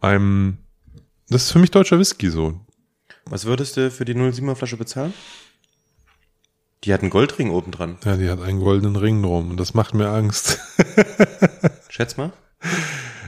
einem, 0.00 0.58
das 1.28 1.44
ist 1.46 1.52
für 1.52 1.58
mich 1.58 1.70
deutscher 1.72 1.98
Whisky 1.98 2.30
so. 2.30 2.60
was 3.26 3.44
würdest 3.44 3.76
du 3.76 3.90
für 3.90 4.04
die 4.04 4.14
07er 4.14 4.54
Flasche 4.54 4.76
bezahlen? 4.76 5.12
Die 6.84 6.92
hat 6.94 7.00
einen 7.02 7.10
Goldring 7.10 7.50
oben 7.50 7.72
dran. 7.72 7.98
Ja, 8.04 8.16
die 8.16 8.30
hat 8.30 8.40
einen 8.40 8.60
goldenen 8.60 8.96
Ring 8.96 9.22
drum 9.22 9.50
und 9.50 9.58
das 9.58 9.74
macht 9.74 9.94
mir 9.94 10.08
Angst. 10.08 10.58
Schätz 11.88 12.16
mal. 12.16 12.32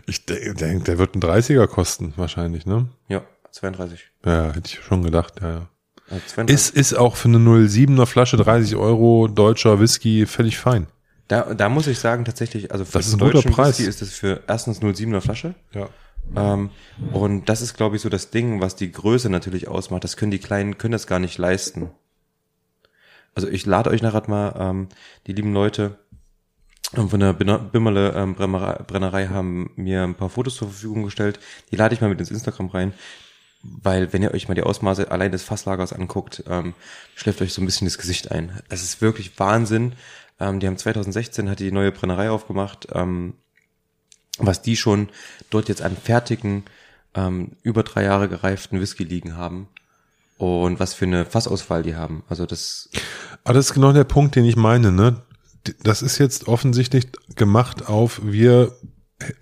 Ich 0.07 0.27
denke, 0.27 0.55
denk, 0.55 0.85
der 0.85 0.99
wird 0.99 1.15
ein 1.15 1.23
30er 1.23 1.67
kosten, 1.67 2.15
wahrscheinlich, 2.17 2.67
ne? 2.67 2.89
Ja, 3.09 3.23
32. 3.51 4.01
Ja, 4.25 4.53
hätte 4.53 4.69
ich 4.73 4.81
schon 4.85 5.03
gedacht, 5.03 5.35
ja, 5.41 5.51
ja. 5.51 5.69
Also 6.11 6.23
32. 6.27 6.55
Ist, 6.55 6.77
ist 6.77 6.95
auch 6.99 7.17
für 7.17 7.29
eine 7.29 7.39
07er 7.39 8.07
Flasche 8.07 8.37
30 8.37 8.77
Euro 8.77 9.29
deutscher 9.29 9.81
Whisky 9.81 10.27
völlig 10.27 10.59
fein. 10.59 10.87
da, 11.29 11.55
da 11.55 11.69
muss 11.69 11.87
ich 11.87 11.99
sagen, 11.99 12.25
tatsächlich, 12.25 12.73
also 12.73 12.85
für 12.85 12.99
Das 12.99 13.07
ist 13.07 13.15
ein 13.15 13.21
guter 13.21 13.43
Preis. 13.43 13.79
Whisky 13.79 13.89
ist 13.89 14.03
das 14.03 14.11
für 14.11 14.43
erstens 14.49 14.81
07er 14.81 15.21
Flasche. 15.21 15.55
Ja. 15.73 15.89
Ähm, 16.37 16.71
und 17.13 17.49
das 17.49 17.63
ist, 17.63 17.75
glaube 17.77 17.97
ich, 17.97 18.03
so 18.03 18.09
das 18.09 18.31
Ding, 18.31 18.61
was 18.61 18.77
die 18.77 18.91
Größe 18.91 19.31
natürlich 19.31 19.69
ausmacht. 19.69 20.05
Das 20.05 20.17
können 20.17 20.31
die 20.31 20.39
Kleinen, 20.39 20.79
können 20.79 20.93
das 20.93 21.07
gar 21.07 21.19
nicht 21.19 21.39
leisten. 21.39 21.91
Also 23.35 23.49
ich 23.49 23.67
lade 23.67 23.91
euch 23.91 24.03
nachher 24.03 24.29
mal, 24.29 24.55
ähm, 24.59 24.89
die 25.27 25.33
lieben 25.33 25.53
Leute 25.53 25.99
ähm, 26.97 27.09
von 27.09 27.21
der 27.21 27.33
Bimmerle 27.33 28.13
ähm, 28.17 28.35
Brennerei, 28.35 29.29
haben 29.29 29.71
mir 29.77 30.03
ein 30.03 30.15
paar 30.15 30.31
Fotos 30.31 30.57
zur 30.57 30.69
Verfügung 30.69 31.05
gestellt. 31.05 31.39
Die 31.71 31.77
lade 31.77 31.95
ich 31.95 32.01
mal 32.01 32.09
mit 32.11 32.21
ins 32.21 32.31
Instagram 32.31 32.69
rein. 32.69 32.95
Weil, 33.63 34.13
wenn 34.13 34.23
ihr 34.23 34.33
euch 34.33 34.49
mal 34.49 34.55
die 34.55 34.63
Ausmaße 34.63 35.11
allein 35.11 35.33
des 35.33 35.43
Fasslagers 35.43 35.93
anguckt, 35.93 36.45
ähm, 36.49 36.75
schläft 37.15 37.43
euch 37.43 37.53
so 37.53 37.61
ein 37.61 37.67
bisschen 37.67 37.87
das 37.87 37.99
Gesicht 37.99 38.31
ein. 38.31 38.59
Es 38.71 38.83
ist 38.83 39.03
wirklich 39.03 39.39
Wahnsinn. 39.39 39.93
Ähm, 40.41 40.61
die 40.61 40.67
haben 40.67 40.79
2016 40.79 41.51
hat 41.51 41.61
die 41.61 41.71
neue 41.71 41.93
Brennerei 41.93 42.31
aufgemacht. 42.31 42.89
Ähm, 42.93 43.35
was 44.39 44.63
die 44.63 44.77
schon 44.77 45.11
dort 45.51 45.69
jetzt 45.69 45.83
an 45.83 45.97
fertigen, 45.97 46.65
ähm, 47.15 47.53
über 47.63 47.83
drei 47.83 48.05
Jahre 48.05 48.29
gereiften 48.29 48.81
Whisky 48.81 49.05
liegen 49.05 49.37
haben. 49.37 49.69
Und 50.41 50.81
was 50.81 50.95
für 50.95 51.05
eine 51.05 51.27
Fassauswahl 51.27 51.83
die 51.83 51.97
haben. 51.97 52.25
Also 52.31 52.47
das, 52.47 52.89
Aber 53.45 53.53
das 53.53 53.67
ist 53.67 53.75
genau 53.75 53.93
der 53.93 54.05
Punkt, 54.05 54.37
den 54.37 54.47
ich 54.47 54.57
meine, 54.57 54.91
ne? 54.91 55.21
Das 55.83 56.01
ist 56.01 56.17
jetzt 56.17 56.49
offensichtlich 56.49 57.09
gemacht 57.37 57.91
auf, 57.91 58.23
wir 58.25 58.73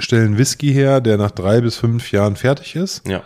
stellen 0.00 0.38
Whisky 0.38 0.72
her, 0.72 1.00
der 1.00 1.16
nach 1.16 1.30
drei 1.30 1.60
bis 1.60 1.76
fünf 1.76 2.10
Jahren 2.10 2.34
fertig 2.34 2.74
ist 2.74 3.06
ja. 3.06 3.22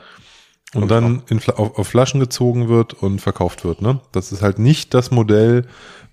und, 0.75 0.83
Und 0.83 0.91
dann 0.91 1.23
in, 1.31 1.41
auf, 1.49 1.79
auf 1.79 1.89
Flaschen 1.89 2.21
gezogen 2.21 2.69
wird 2.69 2.93
und 2.93 3.23
verkauft 3.23 3.65
wird, 3.65 3.81
ne? 3.81 4.03
Das 4.13 4.33
ist 4.33 4.43
halt 4.43 4.59
nicht 4.59 4.93
das 4.93 5.11
Modell, 5.11 5.67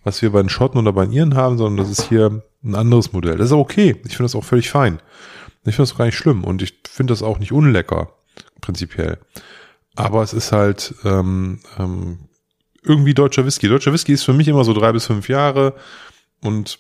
was 0.06 0.22
wir 0.22 0.32
bei 0.32 0.42
den 0.42 0.48
Schotten 0.48 0.80
oder 0.80 0.94
bei 0.94 1.04
den 1.04 1.12
Iren 1.12 1.36
haben, 1.36 1.58
sondern 1.58 1.76
das 1.76 1.92
ist 1.92 2.08
hier 2.08 2.42
ein 2.64 2.76
anderes 2.76 3.12
Modell. 3.12 3.36
Das 3.36 3.48
ist 3.48 3.52
auch 3.52 3.60
okay. 3.60 3.98
Ich 4.06 4.16
finde 4.16 4.24
das 4.24 4.36
auch 4.36 4.46
völlig 4.46 4.70
fein. 4.70 5.02
Ich 5.66 5.76
finde 5.76 5.90
das 5.90 5.98
gar 5.98 6.06
nicht 6.06 6.16
schlimm 6.16 6.46
und 6.46 6.62
ich 6.62 6.80
finde 6.90 7.12
das 7.12 7.22
auch 7.22 7.38
nicht 7.38 7.52
unlecker, 7.52 8.14
prinzipiell. 8.62 9.18
Aber 9.96 10.24
es 10.24 10.34
ist 10.34 10.52
halt 10.52 10.94
ähm, 11.04 11.60
ähm, 11.78 12.20
irgendwie 12.84 13.14
deutscher 13.14 13.46
Whisky. 13.46 13.68
Deutscher 13.68 13.94
Whisky 13.94 14.14
ist 14.14 14.24
für 14.24 14.34
mich 14.34 14.48
immer 14.48 14.64
so 14.64 14.74
drei 14.74 14.92
bis 14.92 15.06
fünf 15.06 15.28
Jahre 15.30 15.76
und 16.42 16.80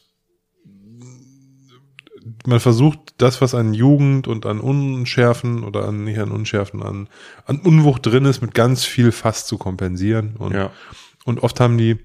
man 2.45 2.59
versucht 2.59 2.99
das, 3.17 3.41
was 3.41 3.53
an 3.53 3.73
Jugend 3.73 4.27
und 4.27 4.45
an 4.45 4.59
Unschärfen 4.59 5.63
oder 5.63 5.87
an 5.87 6.03
nicht 6.03 6.19
an 6.19 6.31
Unschärfen, 6.31 6.81
an, 6.83 7.09
an 7.45 7.59
Unwucht 7.59 8.05
drin 8.05 8.25
ist, 8.25 8.41
mit 8.41 8.53
ganz 8.53 8.85
viel 8.85 9.11
Fass 9.11 9.45
zu 9.45 9.57
kompensieren. 9.57 10.35
Und, 10.37 10.53
Ja. 10.53 10.71
und 11.25 11.43
oft 11.43 11.59
haben 11.59 11.77
die, 11.77 11.97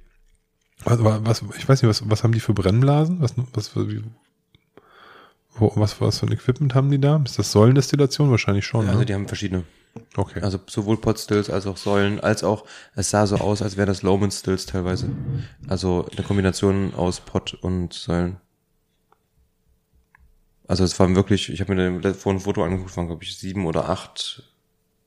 was, 0.84 0.98
was, 1.02 1.42
ich 1.56 1.68
weiß 1.68 1.82
nicht, 1.82 1.88
was, 1.88 2.08
was 2.10 2.24
haben 2.24 2.32
die 2.32 2.40
für 2.40 2.52
Brennblasen? 2.52 3.20
Was, 3.20 3.34
was, 3.52 3.76
wie, 3.76 4.02
wo, 5.56 5.72
was, 5.76 6.00
was 6.00 6.18
für 6.18 6.26
ein 6.26 6.32
Equipment 6.32 6.74
haben 6.74 6.90
die 6.90 7.00
da? 7.00 7.20
Ist 7.24 7.38
das 7.38 7.52
Säulendestillation? 7.52 8.30
Wahrscheinlich 8.30 8.66
schon. 8.66 8.86
Also 8.86 8.98
ne? 9.00 9.06
die 9.06 9.14
haben 9.14 9.28
verschiedene. 9.28 9.64
Okay. 10.16 10.40
Also 10.40 10.58
sowohl 10.66 10.96
Potstills 10.96 11.50
als 11.50 11.66
auch 11.66 11.76
Säulen, 11.76 12.20
als 12.20 12.44
auch, 12.44 12.64
es 12.94 13.10
sah 13.10 13.26
so 13.26 13.36
aus, 13.36 13.62
als 13.62 13.76
wären 13.76 13.86
das 13.86 14.02
Lowman 14.02 14.30
Stills 14.30 14.66
teilweise. 14.66 15.10
Also 15.68 16.08
eine 16.12 16.26
Kombination 16.26 16.94
aus 16.94 17.20
Pot 17.20 17.54
und 17.54 17.92
Säulen. 17.92 18.38
Also 20.66 20.82
es 20.84 20.98
waren 20.98 21.14
wirklich, 21.14 21.50
ich 21.52 21.60
habe 21.60 21.74
mir 21.74 22.00
da 22.00 22.14
vorhin 22.14 22.40
ein 22.40 22.44
Foto 22.44 22.64
angeguckt, 22.64 22.96
waren 22.96 23.06
glaube 23.06 23.22
ich 23.22 23.36
sieben 23.36 23.66
oder 23.66 23.88
acht 23.88 24.42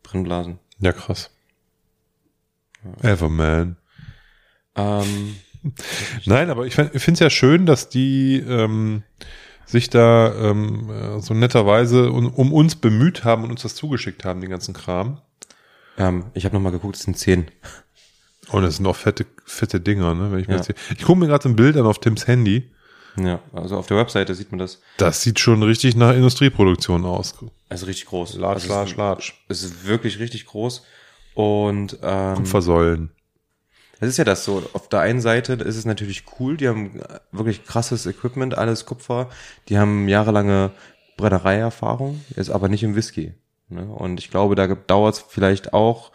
Brennblasen. 0.04 0.60
ja, 0.80 0.94
krass. 0.94 1.32
Everman. 3.02 3.76
Ähm, 4.76 5.36
Nein, 6.26 6.50
aber 6.50 6.66
ich 6.66 6.76
finde 6.76 6.94
es 6.96 7.20
ja 7.20 7.30
schön, 7.30 7.66
dass 7.66 7.90
die 7.90 8.38
ähm, 8.38 9.04
sich 9.68 9.90
da 9.90 10.34
ähm, 10.34 10.90
äh, 10.90 11.20
so 11.22 11.34
netterweise 11.36 12.12
um, 12.12 12.34
um 12.34 12.52
uns 12.54 12.76
bemüht 12.76 13.24
haben 13.24 13.44
und 13.44 13.52
uns 13.52 13.62
das 13.62 13.76
zugeschickt 13.76 14.26
haben, 14.26 14.42
den 14.42 14.50
ganzen 14.50 14.74
Kram. 14.74 15.22
ähm, 15.98 16.26
ich 16.34 16.46
habe 16.46 16.56
nochmal 16.56 16.72
geguckt, 16.72 16.96
es 16.96 17.04
sind 17.04 17.18
zehn. 17.18 17.48
Und 18.50 18.64
das 18.64 18.78
sind 18.78 18.88
auch 18.88 18.96
fette, 18.96 19.26
fette 19.46 19.82
Dinger, 19.82 20.16
ne? 20.16 20.32
Wenn 20.32 20.40
ich 20.40 20.48
mir 20.48 20.56
Ja. 20.56 20.62
jetzt 20.62 20.74
ich 20.98 21.04
gucke 21.04 21.20
mir 21.20 21.28
gerade 21.28 21.50
ein 21.50 21.56
Bild 21.58 21.76
an 21.76 21.86
auf 21.86 22.00
Tims 22.00 22.28
Handy. 22.28 22.72
Ja, 23.20 23.40
also 23.52 23.78
auf 23.78 23.88
der 23.88 23.98
Webseite 23.98 24.34
sieht 24.36 24.52
man 24.52 24.60
das. 24.60 24.80
Das 24.98 25.22
sieht 25.22 25.40
schon 25.40 25.64
richtig 25.64 25.96
nach 25.96 26.14
Industrieproduktion 26.14 27.04
aus. 27.04 27.34
Also 27.68 27.88
richtig 27.88 28.06
groß. 28.06 28.36
Latsch, 28.36 28.64
also 28.64 28.74
latsch, 28.74 28.92
es, 28.92 28.98
latsch. 28.98 29.34
es 29.50 29.64
ist 29.64 29.86
wirklich 29.88 30.20
richtig 30.20 30.46
groß. 30.46 30.84
Und 31.34 31.98
ähm, 32.04 32.36
Kupfersäulen. 32.36 33.10
Das 34.00 34.10
ist 34.10 34.18
ja 34.18 34.24
das 34.24 34.46
so. 34.46 34.64
Auf 34.74 34.90
der 34.90 35.00
einen 35.00 35.22
Seite 35.22 35.54
ist 35.54 35.76
es 35.76 35.86
natürlich 35.86 36.26
cool, 36.40 36.58
die 36.58 36.68
haben 36.68 37.02
wirklich 37.32 37.66
krasses 37.66 38.06
Equipment, 38.06 38.58
alles 38.58 38.86
Kupfer. 38.86 39.30
Die 39.70 39.78
haben 39.78 40.08
jahrelange 40.08 40.72
Brennereierfahrung, 41.18 42.22
ist 42.36 42.52
aber 42.52 42.70
nicht 42.70 42.84
im 42.84 42.96
Whisky. 42.96 43.34
Ne? 43.70 43.86
Und 43.86 44.20
ich 44.20 44.30
glaube, 44.30 44.56
da 44.56 44.68
dauert 44.68 45.16
es 45.16 45.22
vielleicht 45.22 45.74
auch, 45.74 46.12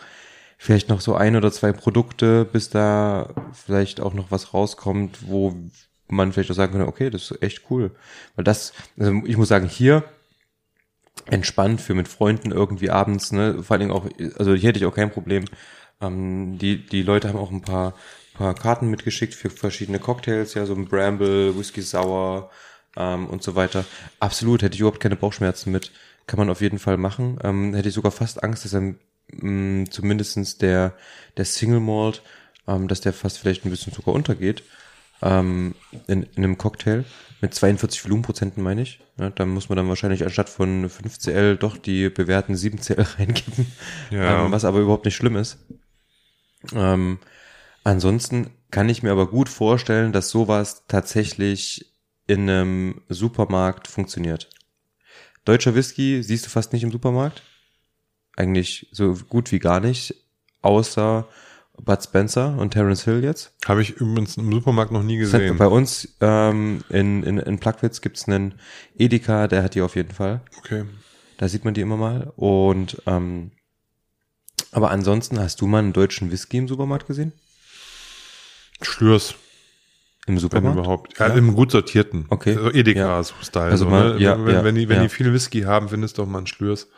vielleicht 0.58 0.88
noch 0.88 1.00
so 1.00 1.14
ein 1.16 1.34
oder 1.34 1.50
zwei 1.50 1.72
Produkte, 1.72 2.44
bis 2.44 2.70
da 2.70 3.30
vielleicht 3.52 4.00
auch 4.00 4.14
noch 4.14 4.30
was 4.30 4.54
rauskommt, 4.54 5.28
wo 5.28 5.54
man 6.08 6.32
vielleicht 6.32 6.50
auch 6.50 6.54
sagen 6.54 6.72
könnte, 6.72 6.86
okay, 6.86 7.10
das 7.10 7.30
ist 7.30 7.42
echt 7.42 7.62
cool. 7.70 7.90
Weil 8.36 8.44
das, 8.44 8.72
also 8.98 9.22
ich 9.26 9.36
muss 9.36 9.48
sagen, 9.48 9.68
hier 9.68 10.04
entspannt 11.26 11.80
für 11.80 11.94
mit 11.94 12.08
Freunden 12.08 12.52
irgendwie 12.52 12.90
abends, 12.90 13.32
ne, 13.32 13.62
vor 13.62 13.74
allen 13.74 13.88
Dingen 13.88 13.92
auch, 13.92 14.06
also 14.38 14.54
hier 14.54 14.68
hätte 14.68 14.78
ich 14.78 14.86
auch 14.86 14.94
kein 14.94 15.10
Problem. 15.10 15.44
Ähm, 16.02 16.58
die, 16.58 16.84
die 16.86 17.02
Leute 17.02 17.28
haben 17.28 17.38
auch 17.38 17.50
ein 17.50 17.62
paar, 17.62 17.94
paar 18.34 18.54
Karten 18.54 18.88
mitgeschickt 18.90 19.34
für 19.34 19.50
verschiedene 19.50 19.98
Cocktails, 19.98 20.54
ja, 20.54 20.66
so 20.66 20.74
ein 20.74 20.86
Bramble, 20.86 21.56
Whisky 21.58 21.82
Sour 21.82 22.50
ähm, 22.96 23.26
und 23.28 23.42
so 23.42 23.54
weiter. 23.54 23.84
Absolut, 24.20 24.62
hätte 24.62 24.74
ich 24.74 24.80
überhaupt 24.80 25.00
keine 25.00 25.16
Bauchschmerzen 25.16 25.72
mit. 25.72 25.92
Kann 26.26 26.38
man 26.38 26.50
auf 26.50 26.60
jeden 26.60 26.78
Fall 26.78 26.96
machen. 26.98 27.38
Ähm, 27.42 27.74
hätte 27.74 27.88
ich 27.88 27.94
sogar 27.94 28.12
fast 28.12 28.42
Angst, 28.44 28.64
dass 28.64 28.74
er 28.74 28.94
mh, 29.32 29.86
zumindestens 29.90 30.58
der, 30.58 30.94
der 31.36 31.44
Single 31.44 31.80
Malt, 31.80 32.22
ähm, 32.68 32.88
dass 32.88 33.00
der 33.00 33.12
fast 33.12 33.38
vielleicht 33.38 33.64
ein 33.64 33.70
bisschen 33.70 33.92
sogar 33.92 34.14
untergeht 34.14 34.62
ähm, 35.20 35.74
in, 36.06 36.22
in 36.22 36.44
einem 36.44 36.58
Cocktail 36.58 37.04
mit 37.40 37.54
42 37.54 38.04
Volumenprozenten, 38.04 38.62
meine 38.62 38.82
ich. 38.82 39.00
Ja, 39.18 39.30
da 39.30 39.44
muss 39.46 39.68
man 39.68 39.76
dann 39.76 39.88
wahrscheinlich 39.88 40.24
anstatt 40.24 40.48
von 40.48 40.88
5cl 40.88 41.56
doch 41.56 41.76
die 41.76 42.08
bewährten 42.08 42.54
7cl 42.54 43.04
reingeben, 43.18 43.66
Ja. 44.10 44.44
ähm, 44.46 44.52
was 44.52 44.64
aber 44.64 44.78
überhaupt 44.80 45.04
nicht 45.04 45.16
schlimm 45.16 45.36
ist. 45.36 45.58
Ähm, 46.74 47.18
ansonsten 47.84 48.50
kann 48.70 48.88
ich 48.88 49.02
mir 49.02 49.12
aber 49.12 49.28
gut 49.28 49.48
vorstellen, 49.48 50.12
dass 50.12 50.30
sowas 50.30 50.84
tatsächlich 50.88 51.92
in 52.26 52.48
einem 52.48 53.02
Supermarkt 53.08 53.88
funktioniert. 53.88 54.48
Deutscher 55.44 55.74
Whisky 55.74 56.22
siehst 56.22 56.46
du 56.46 56.50
fast 56.50 56.72
nicht 56.72 56.82
im 56.82 56.92
Supermarkt. 56.92 57.42
Eigentlich 58.36 58.88
so 58.92 59.14
gut 59.28 59.52
wie 59.52 59.58
gar 59.58 59.80
nicht, 59.80 60.14
außer 60.62 61.28
Bud 61.84 62.02
Spencer 62.02 62.56
und 62.58 62.70
Terence 62.70 63.04
Hill 63.04 63.24
jetzt. 63.24 63.54
Habe 63.66 63.82
ich 63.82 63.90
übrigens 63.90 64.36
im 64.36 64.50
Supermarkt 64.52 64.92
noch 64.92 65.02
nie 65.02 65.16
gesehen. 65.16 65.56
Bei 65.56 65.66
uns 65.66 66.16
ähm, 66.20 66.82
in, 66.88 67.22
in, 67.22 67.38
in 67.38 67.58
Plagwitz 67.58 68.00
gibt's 68.00 68.28
einen 68.28 68.54
Edeka, 68.96 69.48
der 69.48 69.62
hat 69.62 69.74
die 69.74 69.82
auf 69.82 69.96
jeden 69.96 70.12
Fall. 70.12 70.42
Okay. 70.58 70.84
Da 71.38 71.48
sieht 71.48 71.64
man 71.64 71.74
die 71.74 71.80
immer 71.80 71.96
mal. 71.96 72.32
Und 72.36 73.02
ähm, 73.06 73.50
aber 74.72 74.90
ansonsten 74.90 75.38
hast 75.38 75.60
du 75.60 75.66
mal 75.66 75.78
einen 75.78 75.92
deutschen 75.92 76.30
Whisky 76.32 76.56
im 76.58 76.68
Supermarkt 76.68 77.06
gesehen? 77.06 77.32
Schlürs, 78.80 79.34
Im 80.26 80.34
wenn 80.34 80.38
Supermarkt? 80.38 80.78
überhaupt. 80.78 81.18
Ja, 81.18 81.28
Ja. 81.28 81.34
im 81.34 81.54
gut 81.54 81.70
sortierten. 81.70 82.26
Okay. 82.30 82.56
Also 82.56 82.70
Edeka-Style. 82.72 83.70
Also 83.70 83.84
so, 83.84 83.90
mal- 83.90 84.14
ne? 84.14 84.20
ja, 84.20 84.44
wenn, 84.44 84.54
ja, 84.54 84.64
wenn 84.64 84.74
die, 84.74 84.88
wenn 84.88 84.96
ja. 84.96 85.02
die 85.04 85.08
viel 85.08 85.32
Whisky 85.32 85.62
haben, 85.62 85.88
findest 85.88 86.18
du 86.18 86.22
doch 86.22 86.28
mal 86.28 86.38
einen 86.38 86.46
Schlürs. 86.46 86.88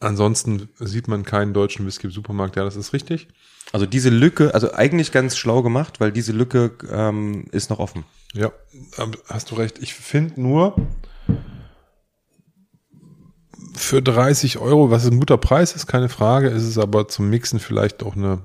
Ansonsten 0.00 0.68
sieht 0.78 1.06
man 1.08 1.24
keinen 1.24 1.54
deutschen 1.54 1.86
Whisky 1.86 2.08
im 2.08 2.12
Supermarkt. 2.12 2.56
Ja, 2.56 2.64
das 2.64 2.76
ist 2.76 2.92
richtig. 2.92 3.28
Also 3.72 3.86
diese 3.86 4.10
Lücke, 4.10 4.52
also 4.54 4.72
eigentlich 4.72 5.12
ganz 5.12 5.36
schlau 5.36 5.62
gemacht, 5.62 6.00
weil 6.00 6.10
diese 6.12 6.32
Lücke 6.32 6.72
ähm, 6.90 7.46
ist 7.52 7.70
noch 7.70 7.78
offen. 7.78 8.04
Ja, 8.34 8.50
hast 9.28 9.50
du 9.50 9.54
recht. 9.54 9.78
Ich 9.80 9.94
finde 9.94 10.40
nur 10.40 10.74
für 13.74 14.02
30 14.02 14.58
Euro, 14.58 14.90
was 14.90 15.06
ein 15.06 15.18
guter 15.18 15.38
Preis 15.38 15.74
ist, 15.74 15.86
keine 15.86 16.08
Frage, 16.08 16.48
ist 16.48 16.64
es 16.64 16.78
aber 16.78 17.08
zum 17.08 17.30
Mixen 17.30 17.58
vielleicht 17.60 18.02
auch 18.02 18.16
eine. 18.16 18.40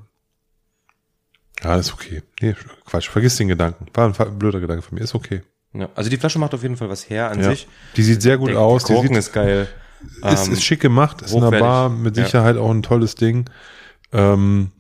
Ja, 1.64 1.76
ist 1.76 1.94
okay. 1.94 2.22
Nee, 2.42 2.56
Quatsch, 2.86 3.10
vergiss 3.10 3.36
den 3.38 3.48
Gedanken. 3.48 3.88
War 3.94 4.14
ein 4.20 4.40
blöder 4.40 4.60
Gedanke 4.60 4.84
von 4.84 4.96
mir, 4.98 5.04
ist 5.04 5.16
okay. 5.16 5.42
Ja, 5.74 5.90
also 5.96 6.10
die 6.10 6.18
Flasche 6.18 6.40
macht 6.40 6.54
auf 6.54 6.62
jeden 6.64 6.78
Fall 6.78 6.90
was 6.90 7.10
her 7.10 7.30
an 7.32 7.42
Ja. 7.42 7.50
sich. 7.50 7.68
Die 7.96 8.04
sieht 8.04 8.22
sehr 8.22 8.38
gut 8.38 8.50
Der, 8.52 8.60
aus. 8.60 8.84
der 8.84 8.96
Die 8.96 9.02
Korken 9.02 9.16
sieht, 9.16 9.20
ist 9.28 9.34
geil. 9.34 9.68
ist, 10.32 10.48
Ähm, 10.48 10.54
ist 10.54 10.64
schick 10.64 10.80
gemacht, 10.80 11.22
ist 11.24 11.34
in 11.34 11.42
der. 11.42 11.50
Bar 11.60 11.90
mit 11.90 12.16
Ja. 12.16 12.24
Sicherheit 12.26 12.58
auch 12.58 12.70
ein 12.70 12.84
tolles 12.84 13.16
Ding. 13.16 13.50
Ähm, 14.14 14.72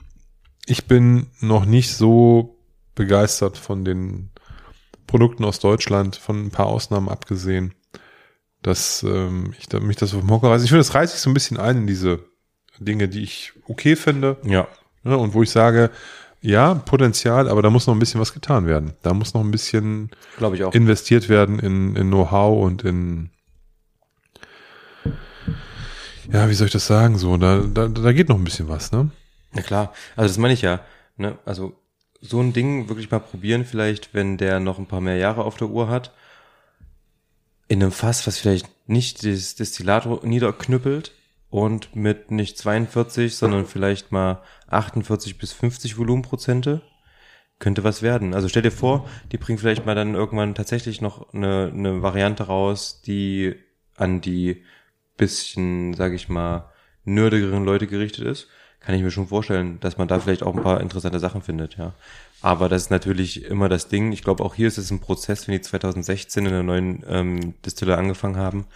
ich 0.66 0.86
bin 0.86 1.28
noch 1.42 1.66
nicht 1.66 1.96
so 1.96 2.58
begeistert 2.96 3.58
von 3.58 3.84
den 3.84 4.30
Produkten 5.08 5.44
aus 5.46 5.60
Deutschland, 5.60 6.16
von 6.16 6.46
ein 6.46 6.52
paar 6.52 6.68
Ausnahmen 6.68 7.10
abgesehen, 7.10 7.74
dass 8.68 9.04
ähm, 9.04 9.54
ich 9.60 9.68
da, 9.68 9.80
mich 9.80 9.98
das 9.98 10.14
auf 10.14 10.22
den 10.22 10.30
Hocker 10.30 10.50
reiße. 10.50 10.66
Ich 10.66 10.70
finde, 10.70 10.82
das 10.82 10.94
reißt 10.94 11.14
sich 11.14 11.22
so 11.22 11.30
ein 11.30 11.34
bisschen 11.34 11.58
ein 11.58 11.78
in 11.78 11.88
diese 11.88 12.20
Dinge, 12.80 13.08
die 13.08 13.24
ich 13.24 13.54
okay 13.68 13.96
finde 13.96 14.38
ja, 14.44 14.68
ne, 15.04 15.18
und 15.18 15.34
wo 15.34 15.42
ich 15.42 15.50
sage, 15.50 15.90
ja, 16.42 16.76
Potenzial, 16.76 17.50
aber 17.50 17.62
da 17.62 17.70
muss 17.70 17.88
noch 17.88 17.96
ein 17.96 18.00
bisschen 18.00 18.22
was 18.22 18.34
getan 18.34 18.68
werden. 18.68 18.94
Da 19.02 19.14
muss 19.14 19.34
noch 19.34 19.42
ein 19.42 19.52
bisschen 19.52 20.12
glaube 20.38 20.56
ich 20.56 20.64
auch. 20.64 20.74
investiert 20.74 21.30
werden 21.30 21.60
in, 21.60 21.96
in 21.96 22.08
Know-how 22.08 22.64
und 22.64 22.84
in 22.84 23.32
ja, 26.32 26.50
wie 26.50 26.54
soll 26.54 26.68
ich 26.68 26.74
das 26.74 26.88
sagen? 26.88 27.18
So, 27.18 27.38
da, 27.38 27.60
da, 27.62 27.88
da 27.88 28.12
geht 28.12 28.28
noch 28.28 28.38
ein 28.38 28.44
bisschen 28.44 28.68
was, 28.68 28.92
ne? 28.92 29.10
Na 29.54 29.62
klar, 29.62 29.94
also 30.16 30.28
das 30.28 30.38
meine 30.38 30.54
ich 30.54 30.62
ja. 30.62 30.82
Ne? 31.16 31.38
Also 31.46 31.74
so 32.22 32.42
ein 32.42 32.54
Ding 32.54 32.90
wirklich 32.90 33.10
mal 33.12 33.20
probieren, 33.20 33.66
vielleicht, 33.66 34.14
wenn 34.14 34.38
der 34.38 34.60
noch 34.60 34.78
ein 34.78 34.88
paar 34.88 35.02
mehr 35.02 35.18
Jahre 35.18 35.46
auf 35.46 35.56
der 35.56 35.70
Uhr 35.70 35.90
hat. 35.90 36.14
In 37.68 37.82
einem 37.82 37.92
Fass, 37.92 38.26
was 38.28 38.38
vielleicht 38.40 38.68
nicht 38.88 39.26
das 39.26 39.56
Destillat 39.56 40.24
niederknüppelt 40.24 41.12
und 41.50 41.96
mit 41.96 42.32
nicht 42.32 42.58
42, 42.58 43.36
sondern 43.36 43.66
vielleicht 43.66 44.12
mal 44.12 44.42
48 44.68 45.38
bis 45.38 45.54
50 45.54 45.98
Volumenprozente. 45.98 46.82
Könnte 47.60 47.84
was 47.84 48.04
werden. 48.04 48.36
Also 48.36 48.48
stell 48.50 48.62
dir 48.62 48.72
vor, 48.72 49.10
die 49.32 49.38
bringen 49.38 49.58
vielleicht 49.58 49.86
mal 49.86 49.96
dann 49.96 50.14
irgendwann 50.14 50.54
tatsächlich 50.54 51.02
noch 51.02 51.34
eine, 51.34 51.72
eine 51.74 52.04
Variante 52.04 52.44
raus, 52.44 53.02
die 53.02 53.56
an 53.96 54.22
die 54.22 54.64
bisschen, 55.18 55.96
sag 55.96 56.14
ich 56.14 56.30
mal, 56.30 56.70
nerdigeren 57.04 57.66
Leute 57.66 57.88
gerichtet 57.88 58.26
ist 58.28 58.48
kann 58.88 58.96
ich 58.96 59.02
mir 59.02 59.12
schon 59.12 59.28
vorstellen, 59.28 59.82
dass 59.82 59.98
man 59.98 60.08
da 60.08 60.18
vielleicht 60.18 60.44
auch 60.44 60.56
ein 60.56 60.64
paar 60.64 60.80
interessante 60.80 61.20
Sachen 61.20 61.42
findet, 61.42 61.78
ja. 61.78 61.94
Aber 62.48 62.70
das 62.70 62.84
ist 62.84 62.92
natürlich 62.92 63.44
immer 63.44 63.68
das 63.68 63.90
Ding. 63.90 64.14
Ich 64.14 64.24
glaube, 64.24 64.42
auch 64.42 64.56
hier 64.56 64.70
ist 64.70 64.78
es 64.78 64.90
ein 64.90 65.02
Prozess, 65.02 65.50
wenn 65.50 65.56
die 65.56 65.60
2016 65.60 66.46
in 66.46 66.52
der 66.54 66.64
neuen 66.64 67.04
ähm, 67.10 67.54
Distille 67.66 67.98
angefangen 67.98 68.38
haben, 68.38 68.68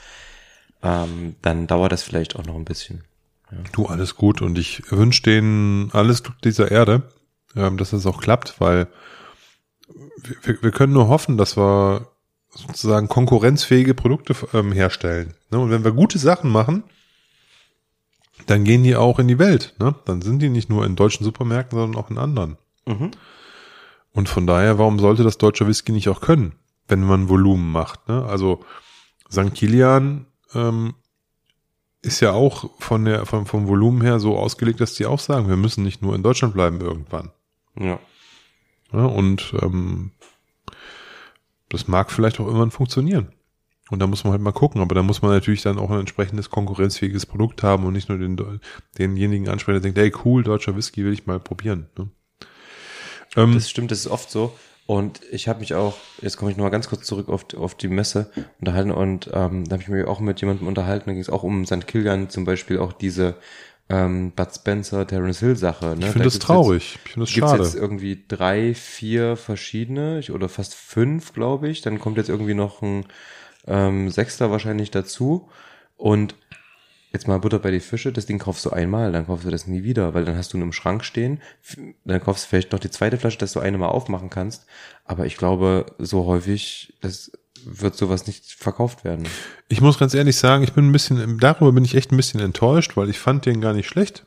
ähm, 0.83 1.37
dann 1.41 1.67
dauert 1.67 1.93
das 1.93 2.03
vielleicht 2.03 2.35
auch 2.35 2.43
noch 2.43 2.55
ein 2.55 2.65
bisschen. 2.65 3.05
Ja. 3.49 3.59
Du, 3.71 3.85
alles 3.85 4.17
gut 4.17 4.41
und 4.41 4.57
ich 4.57 4.91
wünsche 4.91 5.23
denen 5.23 5.89
alles 5.93 6.21
Glück 6.21 6.41
dieser 6.41 6.69
Erde, 6.69 7.03
ähm, 7.55 7.77
dass 7.77 7.91
das 7.91 8.05
auch 8.05 8.19
klappt, 8.19 8.59
weil 8.59 8.87
wir, 10.43 10.61
wir 10.61 10.71
können 10.71 10.91
nur 10.91 11.07
hoffen, 11.07 11.37
dass 11.37 11.55
wir 11.55 12.09
sozusagen 12.49 13.07
konkurrenzfähige 13.07 13.93
Produkte 13.93 14.35
ähm, 14.53 14.73
herstellen. 14.73 15.33
Ne? 15.49 15.59
Und 15.59 15.71
wenn 15.71 15.85
wir 15.85 15.93
gute 15.93 16.19
Sachen 16.19 16.51
machen, 16.51 16.83
dann 18.47 18.65
gehen 18.65 18.83
die 18.83 18.97
auch 18.97 19.17
in 19.17 19.29
die 19.29 19.39
Welt. 19.39 19.75
Ne? 19.79 19.95
Dann 20.03 20.21
sind 20.21 20.39
die 20.39 20.49
nicht 20.49 20.69
nur 20.69 20.85
in 20.85 20.97
deutschen 20.97 21.23
Supermärkten, 21.23 21.79
sondern 21.79 22.03
auch 22.03 22.09
in 22.09 22.17
anderen. 22.17 22.57
Mhm. 22.85 23.11
Und 24.13 24.29
von 24.29 24.45
daher, 24.45 24.77
warum 24.77 24.99
sollte 24.99 25.23
das 25.23 25.37
deutsche 25.37 25.67
Whisky 25.67 25.91
nicht 25.91 26.09
auch 26.09 26.21
können, 26.21 26.53
wenn 26.87 27.03
man 27.03 27.29
Volumen 27.29 27.71
macht? 27.71 28.07
Ne? 28.09 28.25
Also 28.25 28.63
St. 29.31 29.53
Kilian 29.53 30.25
ähm, 30.53 30.93
ist 32.01 32.19
ja 32.19 32.31
auch 32.31 32.69
von 32.79 33.05
der, 33.05 33.25
vom, 33.25 33.45
vom 33.45 33.67
Volumen 33.67 34.01
her 34.01 34.19
so 34.19 34.37
ausgelegt, 34.37 34.81
dass 34.81 34.95
die 34.95 35.05
auch 35.05 35.19
sagen, 35.19 35.47
wir 35.47 35.57
müssen 35.57 35.83
nicht 35.83 36.01
nur 36.01 36.15
in 36.15 36.23
Deutschland 36.23 36.53
bleiben 36.53 36.81
irgendwann. 36.81 37.31
Ja. 37.79 37.99
ja 38.91 39.05
und 39.05 39.53
ähm, 39.61 40.11
das 41.69 41.87
mag 41.87 42.11
vielleicht 42.11 42.39
auch 42.39 42.45
irgendwann 42.45 42.71
funktionieren. 42.71 43.31
Und 43.89 43.99
da 43.99 44.07
muss 44.07 44.23
man 44.23 44.31
halt 44.31 44.41
mal 44.41 44.53
gucken, 44.53 44.81
aber 44.81 44.95
da 44.95 45.03
muss 45.03 45.21
man 45.21 45.31
natürlich 45.31 45.63
dann 45.63 45.77
auch 45.77 45.91
ein 45.91 45.99
entsprechendes 45.99 46.49
konkurrenzfähiges 46.49 47.25
Produkt 47.25 47.61
haben 47.61 47.85
und 47.85 47.93
nicht 47.93 48.07
nur 48.07 48.17
den, 48.17 48.61
denjenigen 48.97 49.49
ansprechen, 49.49 49.81
der 49.81 49.91
denkt, 49.91 49.97
hey 49.97 50.13
cool, 50.25 50.43
deutscher 50.43 50.75
Whisky 50.77 51.03
will 51.03 51.11
ich 51.11 51.27
mal 51.27 51.39
probieren. 51.39 51.87
Ne? 51.97 52.09
Ähm, 53.35 53.53
das 53.53 53.69
stimmt, 53.69 53.91
das 53.91 53.99
ist 53.99 54.07
oft 54.07 54.29
so. 54.29 54.53
Und 54.87 55.21
ich 55.31 55.47
habe 55.47 55.59
mich 55.59 55.73
auch, 55.73 55.95
jetzt 56.21 56.37
komme 56.37 56.51
ich 56.51 56.57
nochmal 56.57 56.71
ganz 56.71 56.89
kurz 56.89 57.05
zurück 57.05 57.29
auf, 57.29 57.45
auf 57.55 57.75
die 57.75 57.87
Messe 57.87 58.29
unterhalten 58.59 58.91
und 58.91 59.29
ähm, 59.33 59.65
da 59.65 59.73
habe 59.73 59.83
ich 59.83 59.87
mich 59.87 60.05
auch 60.05 60.19
mit 60.19 60.41
jemandem 60.41 60.67
unterhalten, 60.67 61.05
da 61.05 61.13
ging 61.13 61.21
es 61.21 61.29
auch 61.29 61.43
um 61.43 61.65
St. 61.65 61.87
Kilian 61.87 62.29
zum 62.29 62.43
Beispiel 62.43 62.79
auch 62.79 62.91
diese 62.91 63.35
ähm, 63.91 64.31
Bud 64.31 64.53
Spencer, 64.53 65.05
Terence 65.05 65.39
Hill 65.39 65.55
Sache. 65.55 65.95
Ne? 65.97 65.99
Ich 65.99 66.05
finde 66.07 66.19
da 66.19 66.23
das 66.25 66.39
traurig. 66.39 66.93
Jetzt, 66.93 67.05
ich 67.05 67.11
finde 67.11 67.25
das 67.25 67.29
schade. 67.29 67.57
Gibt's 67.57 67.73
jetzt 67.73 67.81
irgendwie 67.81 68.23
drei, 68.27 68.73
vier 68.73 69.35
verschiedene 69.35 70.21
oder 70.33 70.49
fast 70.49 70.75
fünf, 70.75 71.33
glaube 71.33 71.69
ich. 71.69 71.81
Dann 71.81 71.99
kommt 71.99 72.17
jetzt 72.17 72.29
irgendwie 72.29 72.53
noch 72.53 72.81
ein 72.81 73.05
ähm, 73.67 74.09
Sechster 74.09 74.49
wahrscheinlich 74.49 74.91
dazu. 74.91 75.49
Und 75.97 76.35
jetzt 77.11 77.27
mal 77.27 77.39
Butter 77.39 77.59
bei 77.59 77.71
die 77.71 77.79
Fische, 77.79 78.11
das 78.11 78.25
Ding 78.25 78.39
kaufst 78.39 78.65
du 78.65 78.69
einmal, 78.69 79.11
dann 79.11 79.27
kaufst 79.27 79.45
du 79.45 79.51
das 79.51 79.67
nie 79.67 79.83
wieder, 79.83 80.13
weil 80.13 80.25
dann 80.25 80.37
hast 80.37 80.53
du 80.53 80.57
ihn 80.57 80.63
im 80.63 80.71
Schrank 80.71 81.03
stehen, 81.03 81.41
dann 82.05 82.21
kaufst 82.21 82.45
du 82.45 82.49
vielleicht 82.49 82.71
noch 82.71 82.79
die 82.79 82.89
zweite 82.89 83.17
Flasche, 83.17 83.37
dass 83.37 83.53
du 83.53 83.59
eine 83.59 83.77
mal 83.77 83.89
aufmachen 83.89 84.29
kannst. 84.29 84.65
Aber 85.05 85.25
ich 85.25 85.37
glaube, 85.37 85.85
so 85.99 86.25
häufig, 86.25 86.93
das 87.01 87.31
wird 87.65 87.95
sowas 87.95 88.27
nicht 88.27 88.53
verkauft 88.53 89.03
werden. 89.03 89.27
Ich 89.67 89.81
muss 89.81 89.99
ganz 89.99 90.13
ehrlich 90.13 90.37
sagen, 90.37 90.63
ich 90.63 90.73
bin 90.73 90.89
ein 90.89 90.91
bisschen, 90.91 91.37
darüber 91.37 91.71
bin 91.71 91.85
ich 91.85 91.95
echt 91.95 92.11
ein 92.11 92.17
bisschen 92.17 92.39
enttäuscht, 92.39 92.97
weil 92.97 93.09
ich 93.09 93.19
fand 93.19 93.45
den 93.45 93.61
gar 93.61 93.73
nicht 93.73 93.87
schlecht. 93.87 94.25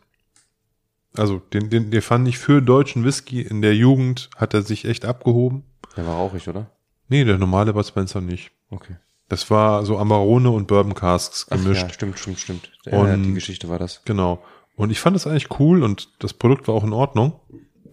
Also, 1.17 1.39
den, 1.39 1.71
den, 1.71 1.91
den 1.91 2.03
fand 2.03 2.27
ich 2.29 2.39
für 2.39 2.61
deutschen 2.61 3.05
Whisky 3.05 3.41
in 3.41 3.63
der 3.63 3.75
Jugend, 3.75 4.31
hat 4.37 4.53
er 4.53 4.63
sich 4.63 4.85
echt 4.85 5.05
abgehoben. 5.05 5.63
Der 5.97 6.07
war 6.07 6.17
rauchig, 6.17 6.49
oder? 6.49 6.71
Nee, 7.09 7.25
der 7.25 7.39
normale 7.39 7.73
Bud 7.73 7.87
Spencer 7.87 8.21
nicht. 8.21 8.51
Okay. 8.71 8.97
Das 9.29 9.51
war 9.51 9.85
so 9.85 9.99
Amarone 9.99 10.51
und 10.51 10.67
Bourbon 10.67 10.95
Casks 10.95 11.47
gemischt. 11.47 11.83
Ach 11.85 11.89
ja, 11.89 11.95
stimmt, 11.95 12.19
stimmt, 12.19 12.41
stimmt. 12.41 12.71
Ja, 12.85 12.99
und, 12.99 13.23
die 13.23 13.35
Geschichte 13.35 13.69
war 13.69 13.79
das. 13.79 14.03
Genau. 14.05 14.43
Und 14.77 14.91
ich 14.91 15.01
fand 15.01 15.17
es 15.17 15.27
eigentlich 15.27 15.59
cool 15.59 15.83
und 15.83 16.11
das 16.19 16.35
Produkt 16.35 16.69
war 16.69 16.75
auch 16.75 16.85
in 16.85 16.93
Ordnung. 16.93 17.41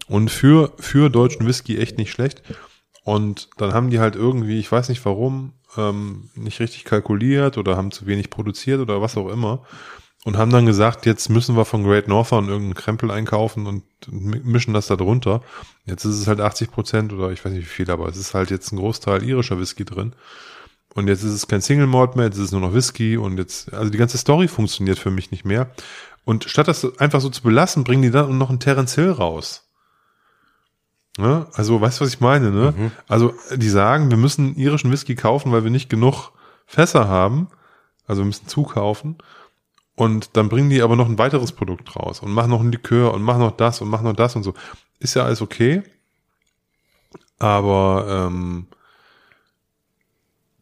Und 0.08 0.30
für, 0.30 0.72
für 0.78 1.08
deutschen 1.10 1.46
Whisky 1.46 1.78
echt 1.78 1.96
nicht 1.96 2.10
schlecht. 2.10 2.42
Und 3.04 3.48
dann 3.56 3.72
haben 3.72 3.90
die 3.90 3.98
halt 3.98 4.14
irgendwie, 4.14 4.58
ich 4.58 4.70
weiß 4.70 4.88
nicht 4.88 5.04
warum, 5.04 5.54
ähm, 5.76 6.30
nicht 6.34 6.60
richtig 6.60 6.84
kalkuliert 6.84 7.58
oder 7.58 7.76
haben 7.76 7.90
zu 7.90 8.06
wenig 8.06 8.30
produziert 8.30 8.80
oder 8.80 9.00
was 9.00 9.16
auch 9.16 9.28
immer. 9.28 9.64
Und 10.24 10.36
haben 10.36 10.52
dann 10.52 10.66
gesagt, 10.66 11.04
jetzt 11.04 11.30
müssen 11.30 11.56
wir 11.56 11.64
von 11.64 11.82
Great 11.82 12.06
Northern 12.06 12.46
irgendeinen 12.46 12.74
Krempel 12.74 13.10
einkaufen 13.10 13.66
und 13.66 13.82
mischen 14.08 14.72
das 14.72 14.86
da 14.86 14.94
drunter. 14.94 15.42
Jetzt 15.84 16.04
ist 16.04 16.14
es 16.14 16.28
halt 16.28 16.40
80 16.40 16.70
Prozent 16.70 17.12
oder 17.12 17.32
ich 17.32 17.44
weiß 17.44 17.52
nicht 17.52 17.64
wie 17.64 17.68
viel, 17.68 17.90
aber 17.90 18.06
es 18.06 18.16
ist 18.16 18.32
halt 18.32 18.50
jetzt 18.50 18.72
ein 18.72 18.76
Großteil 18.76 19.24
irischer 19.24 19.58
Whisky 19.58 19.84
drin. 19.84 20.14
Und 20.94 21.08
jetzt 21.08 21.22
ist 21.22 21.32
es 21.32 21.48
kein 21.48 21.62
Single 21.62 21.86
Malt 21.86 22.16
mehr, 22.16 22.26
jetzt 22.26 22.36
ist 22.36 22.46
es 22.46 22.52
nur 22.52 22.60
noch 22.60 22.74
Whisky 22.74 23.16
und 23.16 23.38
jetzt, 23.38 23.72
also 23.72 23.90
die 23.90 23.98
ganze 23.98 24.18
Story 24.18 24.48
funktioniert 24.48 24.98
für 24.98 25.10
mich 25.10 25.30
nicht 25.30 25.44
mehr. 25.44 25.70
Und 26.24 26.44
statt 26.44 26.68
das 26.68 26.98
einfach 26.98 27.20
so 27.20 27.30
zu 27.30 27.42
belassen, 27.42 27.84
bringen 27.84 28.02
die 28.02 28.10
dann 28.10 28.36
noch 28.38 28.50
einen 28.50 28.60
Terence 28.60 28.94
Hill 28.94 29.10
raus. 29.10 29.68
Ne? 31.18 31.46
Also, 31.52 31.80
weißt 31.80 32.00
du, 32.00 32.04
was 32.04 32.14
ich 32.14 32.20
meine, 32.20 32.50
ne? 32.50 32.74
Mhm. 32.76 32.90
Also, 33.06 33.34
die 33.54 33.68
sagen, 33.68 34.10
wir 34.10 34.16
müssen 34.16 34.56
irischen 34.56 34.90
Whisky 34.90 35.14
kaufen, 35.14 35.52
weil 35.52 35.64
wir 35.64 35.70
nicht 35.70 35.90
genug 35.90 36.30
Fässer 36.66 37.06
haben. 37.08 37.48
Also, 38.06 38.22
wir 38.22 38.26
müssen 38.26 38.48
zukaufen. 38.48 39.18
Und 39.94 40.36
dann 40.36 40.48
bringen 40.48 40.70
die 40.70 40.80
aber 40.80 40.96
noch 40.96 41.06
ein 41.06 41.18
weiteres 41.18 41.52
Produkt 41.52 41.94
raus 41.96 42.20
und 42.20 42.32
machen 42.32 42.50
noch 42.50 42.60
ein 42.60 42.72
Likör 42.72 43.12
und 43.12 43.22
machen 43.22 43.40
noch 43.40 43.56
das 43.56 43.82
und 43.82 43.88
machen 43.88 44.04
noch 44.04 44.14
das 44.14 44.36
und 44.36 44.42
so. 44.42 44.54
Ist 45.00 45.14
ja 45.14 45.24
alles 45.24 45.42
okay. 45.42 45.82
Aber, 47.38 48.06
ähm, 48.08 48.68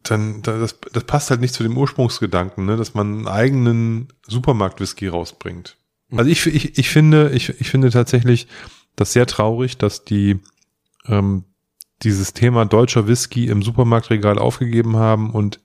dann, 0.03 0.41
das, 0.41 0.79
das 0.93 1.03
passt 1.03 1.29
halt 1.29 1.41
nicht 1.41 1.53
zu 1.53 1.63
dem 1.63 1.77
Ursprungsgedanken, 1.77 2.65
ne, 2.65 2.77
dass 2.77 2.93
man 2.93 3.07
einen 3.07 3.27
eigenen 3.27 4.07
Supermarkt-Whisky 4.27 5.07
rausbringt. 5.07 5.77
Also 6.11 6.29
ich, 6.29 6.45
ich, 6.47 6.77
ich 6.77 6.89
finde, 6.89 7.31
ich, 7.31 7.49
ich 7.61 7.69
finde 7.69 7.89
tatsächlich 7.89 8.47
das 8.95 9.13
sehr 9.13 9.25
traurig, 9.25 9.77
dass 9.77 10.03
die 10.03 10.39
ähm, 11.07 11.45
dieses 12.03 12.33
Thema 12.33 12.65
deutscher 12.65 13.07
Whisky 13.07 13.47
im 13.47 13.61
Supermarktregal 13.61 14.39
aufgegeben 14.39 14.97
haben 14.97 15.31
und 15.31 15.59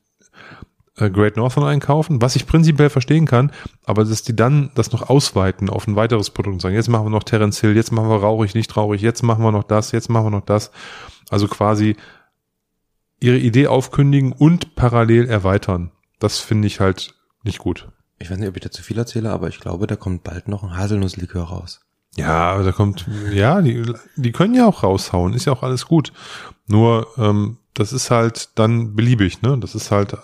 äh, 0.96 1.10
Great 1.10 1.36
Northern 1.36 1.64
einkaufen, 1.64 2.22
was 2.22 2.36
ich 2.36 2.46
prinzipiell 2.46 2.90
verstehen 2.90 3.26
kann, 3.26 3.52
aber 3.84 4.04
dass 4.04 4.22
die 4.22 4.36
dann 4.36 4.70
das 4.74 4.92
noch 4.92 5.08
ausweiten 5.08 5.70
auf 5.70 5.86
ein 5.86 5.96
weiteres 5.96 6.30
Produkt 6.30 6.54
und 6.54 6.60
sagen, 6.60 6.74
jetzt 6.74 6.88
machen 6.88 7.06
wir 7.06 7.10
noch 7.10 7.24
Terence 7.24 7.60
Hill, 7.60 7.76
jetzt 7.76 7.92
machen 7.92 8.08
wir 8.08 8.16
rauchig, 8.16 8.54
nicht 8.54 8.70
traurig, 8.70 9.02
jetzt 9.02 9.22
machen 9.22 9.42
wir 9.42 9.52
noch 9.52 9.64
das, 9.64 9.92
jetzt 9.92 10.08
machen 10.08 10.26
wir 10.26 10.30
noch 10.30 10.44
das. 10.44 10.70
Also 11.28 11.48
quasi 11.48 11.96
ihre 13.20 13.38
Idee 13.38 13.66
aufkündigen 13.66 14.32
und 14.32 14.74
parallel 14.74 15.28
erweitern. 15.28 15.92
Das 16.18 16.38
finde 16.38 16.66
ich 16.66 16.80
halt 16.80 17.14
nicht 17.42 17.58
gut. 17.58 17.88
Ich 18.18 18.30
weiß 18.30 18.38
nicht, 18.38 18.48
ob 18.48 18.56
ich 18.56 18.62
da 18.62 18.70
zu 18.70 18.82
viel 18.82 18.98
erzähle, 18.98 19.30
aber 19.30 19.48
ich 19.48 19.60
glaube, 19.60 19.86
da 19.86 19.96
kommt 19.96 20.24
bald 20.24 20.48
noch 20.48 20.62
ein 20.62 20.76
Haselnusslikör 20.76 21.44
raus. 21.44 21.80
Ja, 22.16 22.62
da 22.62 22.72
kommt, 22.72 23.06
ja, 23.30 23.60
die, 23.60 23.92
die 24.16 24.32
können 24.32 24.54
ja 24.54 24.66
auch 24.66 24.82
raushauen, 24.82 25.34
ist 25.34 25.44
ja 25.44 25.52
auch 25.52 25.62
alles 25.62 25.86
gut. 25.86 26.12
Nur, 26.66 27.08
ähm, 27.18 27.58
das 27.74 27.92
ist 27.92 28.10
halt 28.10 28.58
dann 28.58 28.94
beliebig, 28.96 29.42
ne? 29.42 29.58
Das 29.58 29.74
ist 29.74 29.90
halt 29.90 30.16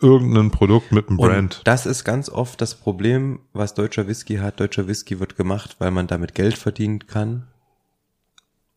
irgendein 0.00 0.52
Produkt 0.52 0.92
mit 0.92 1.08
einem 1.08 1.16
Brand. 1.16 1.58
Und 1.58 1.66
das 1.66 1.86
ist 1.86 2.04
ganz 2.04 2.28
oft 2.28 2.60
das 2.60 2.76
Problem, 2.76 3.40
was 3.52 3.74
deutscher 3.74 4.06
Whisky 4.06 4.36
hat. 4.36 4.60
Deutscher 4.60 4.86
Whisky 4.86 5.18
wird 5.18 5.36
gemacht, 5.36 5.76
weil 5.80 5.90
man 5.90 6.06
damit 6.06 6.34
Geld 6.36 6.56
verdienen 6.56 7.06
kann 7.08 7.48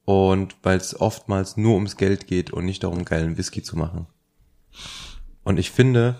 und 0.07 0.55
weil 0.63 0.77
es 0.77 0.97
oftmals 1.01 1.57
nur 1.57 1.73
ums 1.75 1.97
Geld 1.97 2.27
geht 2.27 2.53
und 2.53 2.63
nicht 2.63 2.85
darum, 2.85 3.03
geilen 3.03 3.37
Whisky 3.37 3.61
zu 3.61 3.77
machen. 3.77 4.07
Und 5.43 5.59
ich 5.59 5.69
finde, 5.69 6.17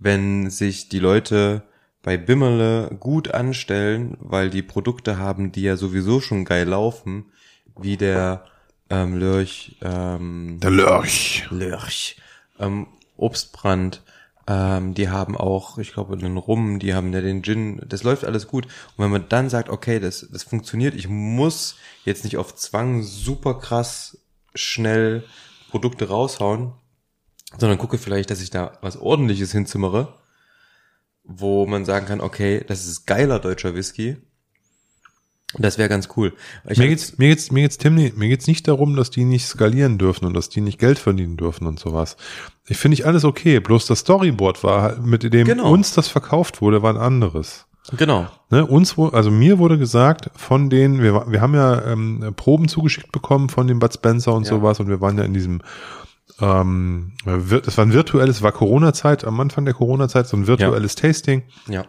wenn 0.00 0.50
sich 0.50 0.88
die 0.88 0.98
Leute 0.98 1.62
bei 2.02 2.16
Bimmerle 2.16 2.96
gut 2.98 3.32
anstellen, 3.32 4.16
weil 4.18 4.50
die 4.50 4.62
Produkte 4.62 5.18
haben, 5.18 5.52
die 5.52 5.62
ja 5.62 5.76
sowieso 5.76 6.20
schon 6.20 6.44
geil 6.44 6.66
laufen, 6.66 7.26
wie 7.78 7.96
der 7.96 8.44
ähm, 8.90 9.16
Lörch, 9.16 9.76
ähm, 9.82 10.58
der 10.60 10.70
Lörch, 10.70 11.46
Lörch, 11.50 12.16
ähm, 12.58 12.88
Obstbrand, 13.16 14.02
ähm, 14.48 14.94
die 14.94 15.10
haben 15.10 15.36
auch, 15.36 15.76
ich 15.76 15.92
glaube, 15.92 16.14
einen 16.14 16.38
Rum, 16.38 16.78
die 16.78 16.94
haben 16.94 17.12
ja 17.12 17.20
den 17.20 17.42
Gin, 17.42 17.82
das 17.86 18.02
läuft 18.02 18.24
alles 18.24 18.48
gut. 18.48 18.64
Und 18.64 19.04
wenn 19.04 19.10
man 19.10 19.28
dann 19.28 19.50
sagt, 19.50 19.68
okay, 19.68 20.00
das, 20.00 20.26
das 20.32 20.42
funktioniert, 20.42 20.94
ich 20.94 21.06
muss 21.06 21.76
jetzt 22.06 22.24
nicht 22.24 22.38
auf 22.38 22.54
Zwang 22.56 23.02
super 23.02 23.58
krass 23.58 24.18
schnell 24.54 25.22
Produkte 25.70 26.08
raushauen, 26.08 26.72
sondern 27.58 27.76
gucke 27.78 27.98
vielleicht, 27.98 28.30
dass 28.30 28.40
ich 28.40 28.48
da 28.48 28.78
was 28.80 28.96
ordentliches 28.96 29.52
hinzimmere, 29.52 30.14
wo 31.24 31.66
man 31.66 31.84
sagen 31.84 32.06
kann, 32.06 32.22
okay, 32.22 32.64
das 32.66 32.86
ist 32.86 33.06
geiler 33.06 33.40
deutscher 33.40 33.74
Whisky. 33.74 34.16
Das 35.56 35.78
wäre 35.78 35.88
ganz 35.88 36.10
cool. 36.16 36.34
Ich 36.68 36.76
mir 36.78 36.88
geht's, 36.88 37.16
mir 37.16 37.28
geht's, 37.28 37.50
mir 37.50 37.62
geht's, 37.62 37.78
Tim, 37.78 37.94
mir 37.94 38.28
geht's 38.28 38.46
nicht 38.46 38.68
darum, 38.68 38.96
dass 38.96 39.08
die 39.08 39.24
nicht 39.24 39.46
skalieren 39.46 39.96
dürfen 39.96 40.26
und 40.26 40.34
dass 40.34 40.50
die 40.50 40.60
nicht 40.60 40.78
Geld 40.78 40.98
verdienen 40.98 41.38
dürfen 41.38 41.66
und 41.66 41.78
sowas. 41.80 42.18
Ich 42.66 42.76
finde 42.76 42.94
ich 42.96 43.06
alles 43.06 43.24
okay. 43.24 43.58
Bloß 43.58 43.86
das 43.86 44.00
Storyboard 44.00 44.62
war 44.62 44.82
halt, 44.82 45.02
mit 45.02 45.22
dem 45.32 45.46
Genau. 45.46 45.70
uns 45.72 45.94
das 45.94 46.08
verkauft 46.08 46.60
wurde, 46.60 46.82
war 46.82 46.92
ein 46.92 47.00
anderes. 47.00 47.64
genau. 47.96 48.26
Ne, 48.50 48.66
uns, 48.66 48.98
also 48.98 49.30
mir 49.30 49.58
wurde 49.58 49.78
gesagt 49.78 50.30
von 50.36 50.68
denen, 50.68 51.02
wir, 51.02 51.24
wir 51.30 51.40
haben 51.40 51.54
ja 51.54 51.82
ähm, 51.92 52.34
Proben 52.36 52.68
zugeschickt 52.68 53.10
bekommen 53.12 53.48
von 53.48 53.66
dem 53.66 53.78
Bud 53.78 53.94
Spencer 53.94 54.34
und 54.34 54.44
Ja. 54.44 54.50
sowas 54.50 54.80
und 54.80 54.88
wir 54.88 55.00
waren 55.00 55.16
ja 55.16 55.24
in 55.24 55.32
diesem, 55.32 55.62
ähm, 56.40 57.12
das 57.24 57.78
war 57.78 57.86
ein 57.86 57.92
virtuelles, 57.94 58.42
war 58.42 58.52
Corona-Zeit, 58.52 59.24
am 59.24 59.40
Anfang 59.40 59.64
der 59.64 59.72
Corona-Zeit, 59.74 60.28
so 60.28 60.36
ein 60.36 60.46
virtuelles 60.46 60.94
Tasting. 60.94 61.42
Ja. 61.68 61.84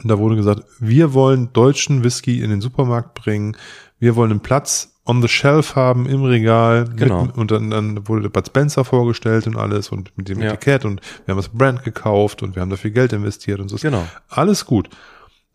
Und 0.00 0.08
da 0.08 0.18
wurde 0.18 0.36
gesagt, 0.36 0.64
wir 0.78 1.14
wollen 1.14 1.52
deutschen 1.52 2.04
Whisky 2.04 2.42
in 2.42 2.50
den 2.50 2.60
Supermarkt 2.60 3.14
bringen. 3.14 3.56
Wir 3.98 4.16
wollen 4.16 4.30
einen 4.30 4.40
Platz 4.40 4.92
on 5.04 5.20
the 5.20 5.28
shelf 5.28 5.74
haben 5.74 6.06
im 6.06 6.22
Regal. 6.22 6.88
Genau. 6.96 7.24
Mit, 7.24 7.36
und 7.36 7.50
dann, 7.50 7.70
dann 7.70 8.08
wurde 8.08 8.22
der 8.22 8.28
Bud 8.28 8.46
Spencer 8.46 8.84
vorgestellt 8.84 9.46
und 9.46 9.56
alles 9.56 9.88
und 9.90 10.16
mit 10.16 10.28
dem 10.28 10.40
Ja. 10.40 10.52
Etikett 10.52 10.84
und 10.84 11.00
wir 11.24 11.32
haben 11.32 11.38
das 11.38 11.48
Brand 11.48 11.82
gekauft 11.82 12.42
und 12.42 12.54
wir 12.54 12.62
haben 12.62 12.70
dafür 12.70 12.90
Geld 12.90 13.12
investiert 13.12 13.60
und 13.60 13.68
so. 13.68 13.76
Genau. 13.76 14.06
Alles 14.28 14.64
gut. 14.64 14.88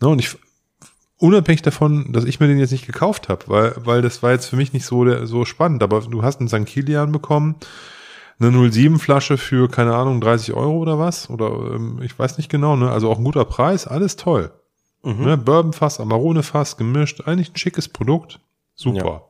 Ne, 0.02 0.10
und 0.10 0.20
ich, 0.20 0.38
unabhängig 1.18 1.62
davon, 1.62 2.12
dass 2.12 2.26
ich 2.26 2.40
mir 2.40 2.48
den 2.48 2.60
jetzt 2.60 2.72
nicht 2.72 2.86
gekauft 2.86 3.30
habe, 3.30 3.44
weil, 3.48 3.74
weil 3.78 4.02
das 4.02 4.22
war 4.22 4.32
jetzt 4.32 4.48
für 4.48 4.58
mich 4.58 4.74
nicht 4.74 4.86
so, 4.86 5.06
der, 5.06 5.28
so 5.28 5.46
spannend. 5.46 5.82
Aber 5.82 6.02
du 6.02 6.24
hast 6.24 6.40
einen 6.40 6.50
St. 6.50 6.66
Kilian 6.66 7.12
bekommen, 7.12 7.56
eine 8.40 8.72
07 8.72 9.00
Flasche 9.00 9.38
für, 9.38 9.68
keine 9.70 9.96
Ahnung, 9.96 10.22
30 10.22 10.54
Euro 10.54 10.78
oder 10.78 11.00
was? 11.00 11.30
Oder 11.30 11.48
ähm, 11.74 12.02
ich 12.04 12.18
weiß 12.18 12.38
nicht 12.38 12.50
genau, 12.50 12.76
ne? 12.76 12.92
Also 12.92 13.10
auch 13.10 13.18
ein 13.18 13.24
guter 13.24 13.46
Preis, 13.46 13.88
alles 13.88 14.16
toll. 14.16 14.52
Mhm. 15.04 15.26
Ne? 15.26 15.38
Bourbonfass, 15.38 16.00
Amarone-Fass 16.00 16.78
gemischt, 16.78 17.22
eigentlich 17.26 17.52
ein 17.52 17.58
schickes 17.58 17.88
Produkt. 17.88 18.40
Super. 18.76 19.30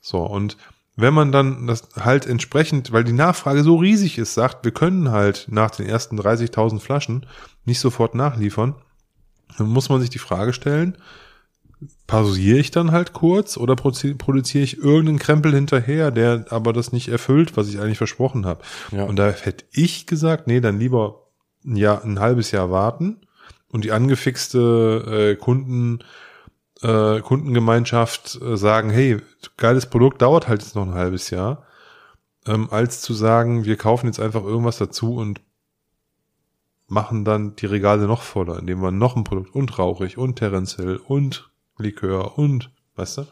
So, 0.00 0.20
und 0.20 0.56
wenn 0.96 1.14
man 1.14 1.30
dann 1.30 1.66
das 1.66 1.88
halt 2.00 2.26
entsprechend, 2.26 2.92
weil 2.92 3.04
die 3.04 3.12
Nachfrage 3.12 3.62
so 3.62 3.76
riesig 3.76 4.18
ist, 4.18 4.34
sagt, 4.34 4.64
wir 4.64 4.72
können 4.72 5.10
halt 5.10 5.46
nach 5.48 5.70
den 5.70 5.86
ersten 5.86 6.18
30.000 6.18 6.80
Flaschen 6.80 7.26
nicht 7.64 7.80
sofort 7.80 8.14
nachliefern, 8.14 8.74
dann 9.58 9.68
muss 9.68 9.88
man 9.88 10.00
sich 10.00 10.10
die 10.10 10.18
Frage 10.18 10.52
stellen, 10.52 10.96
pausiere 12.06 12.58
ich 12.58 12.70
dann 12.70 12.92
halt 12.92 13.12
kurz 13.12 13.56
oder 13.56 13.74
produzi- 13.74 14.16
produziere 14.16 14.64
ich 14.64 14.78
irgendeinen 14.78 15.18
Krempel 15.18 15.54
hinterher, 15.54 16.10
der 16.10 16.46
aber 16.50 16.72
das 16.72 16.92
nicht 16.92 17.08
erfüllt, 17.08 17.56
was 17.56 17.68
ich 17.68 17.80
eigentlich 17.80 17.98
versprochen 17.98 18.46
habe. 18.46 18.62
Ja. 18.90 19.04
Und 19.04 19.16
da 19.16 19.30
hätte 19.30 19.64
ich 19.72 20.06
gesagt, 20.06 20.46
nee, 20.46 20.60
dann 20.60 20.78
lieber 20.78 21.26
ein 21.64 21.76
Jahr, 21.76 22.04
ein 22.04 22.18
halbes 22.18 22.50
Jahr 22.50 22.70
warten 22.70 23.20
und 23.70 23.84
die 23.84 23.92
angefixte 23.92 25.34
äh, 25.34 25.36
Kunden, 25.36 26.00
äh, 26.82 27.20
Kundengemeinschaft 27.20 28.40
äh, 28.42 28.56
sagen, 28.56 28.90
hey, 28.90 29.18
geiles 29.56 29.86
Produkt 29.86 30.22
dauert 30.22 30.48
halt 30.48 30.62
jetzt 30.62 30.74
noch 30.74 30.86
ein 30.86 30.94
halbes 30.94 31.30
Jahr, 31.30 31.64
ähm, 32.46 32.68
als 32.70 33.02
zu 33.02 33.14
sagen, 33.14 33.64
wir 33.64 33.76
kaufen 33.76 34.06
jetzt 34.06 34.20
einfach 34.20 34.42
irgendwas 34.42 34.78
dazu 34.78 35.14
und 35.14 35.40
machen 36.86 37.24
dann 37.24 37.54
die 37.56 37.66
Regale 37.66 38.06
noch 38.06 38.22
voller, 38.22 38.58
indem 38.58 38.80
wir 38.80 38.90
noch 38.90 39.14
ein 39.14 39.24
Produkt 39.24 39.54
und 39.54 39.78
rauchig 39.78 40.16
und 40.16 40.36
Terence 40.36 40.76
Hill 40.76 40.98
und 41.06 41.47
Likör 41.78 42.38
und, 42.38 42.70
weißt 42.96 43.18
du? 43.18 43.26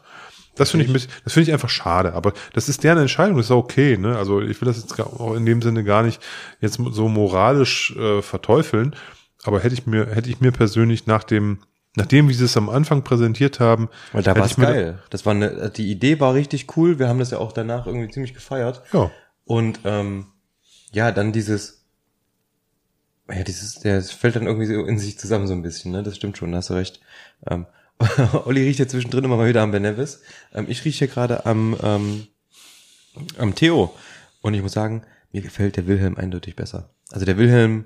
Das 0.55 0.71
finde 0.71 0.85
ich 0.85 0.89
ein 0.89 0.93
bisschen, 0.93 1.11
das 1.23 1.33
finde 1.33 1.49
ich 1.49 1.53
einfach 1.53 1.69
schade, 1.69 2.13
aber 2.13 2.33
das 2.53 2.67
ist 2.67 2.83
deren 2.83 2.97
Entscheidung, 2.97 3.37
das 3.37 3.47
ist 3.47 3.51
okay, 3.51 3.95
ne? 3.97 4.17
Also 4.17 4.41
ich 4.41 4.59
will 4.59 4.65
das 4.65 4.77
jetzt 4.77 4.99
auch 4.99 5.35
in 5.35 5.45
dem 5.45 5.61
Sinne 5.61 5.83
gar 5.83 6.01
nicht 6.01 6.21
jetzt 6.59 6.79
so 6.91 7.07
moralisch 7.07 7.95
äh, 7.95 8.23
verteufeln, 8.23 8.95
aber 9.43 9.59
hätte 9.59 9.75
ich 9.75 9.85
mir, 9.85 10.07
hätte 10.07 10.29
ich 10.29 10.41
mir 10.41 10.51
persönlich 10.51 11.05
nach 11.05 11.23
dem, 11.23 11.59
nachdem 11.95 12.27
wie 12.27 12.33
sie 12.33 12.45
es 12.45 12.57
am 12.57 12.69
Anfang 12.69 13.03
präsentiert 13.03 13.59
haben, 13.59 13.89
Weil 14.11 14.23
da 14.23 14.35
war 14.35 14.45
es 14.45 14.55
geil. 14.55 14.99
Das 15.11 15.25
war 15.27 15.33
eine, 15.35 15.69
die 15.69 15.91
Idee 15.91 16.19
war 16.19 16.33
richtig 16.33 16.75
cool. 16.75 16.97
Wir 16.97 17.07
haben 17.07 17.19
das 17.19 17.31
ja 17.31 17.37
auch 17.37 17.51
danach 17.51 17.85
irgendwie 17.85 18.09
ziemlich 18.09 18.33
gefeiert. 18.33 18.81
Ja, 18.93 19.11
Und 19.45 19.81
ähm, 19.85 20.25
ja, 20.91 21.11
dann 21.11 21.33
dieses, 21.33 21.85
ja, 23.29 23.43
dieses, 23.43 23.75
der 23.75 23.97
es 23.97 24.11
fällt 24.11 24.35
dann 24.35 24.47
irgendwie 24.47 24.65
so 24.65 24.85
in 24.85 24.97
sich 24.97 25.19
zusammen 25.19 25.47
so 25.47 25.53
ein 25.53 25.61
bisschen, 25.61 25.91
ne? 25.91 26.01
Das 26.01 26.15
stimmt 26.15 26.37
schon, 26.37 26.51
da 26.51 26.57
hast 26.57 26.69
du 26.69 26.73
recht. 26.73 26.99
Ähm, 27.45 27.67
Olli 28.45 28.61
riecht 28.61 28.79
ja 28.79 28.87
zwischendrin 28.87 29.23
immer 29.23 29.37
mal 29.37 29.49
wieder 29.49 29.61
am 29.61 29.71
Ben 29.71 29.81
Nevis. 29.81 30.21
Ähm, 30.53 30.65
ich 30.69 30.85
rieche 30.85 30.99
hier 30.99 31.07
gerade 31.07 31.45
am, 31.45 31.75
ähm, 31.81 32.27
am 33.37 33.55
Theo. 33.55 33.93
Und 34.41 34.53
ich 34.53 34.61
muss 34.61 34.73
sagen, 34.73 35.03
mir 35.31 35.41
gefällt 35.41 35.77
der 35.77 35.87
Wilhelm 35.87 36.15
eindeutig 36.15 36.55
besser. 36.55 36.89
Also 37.11 37.25
der 37.25 37.37
Wilhelm 37.37 37.85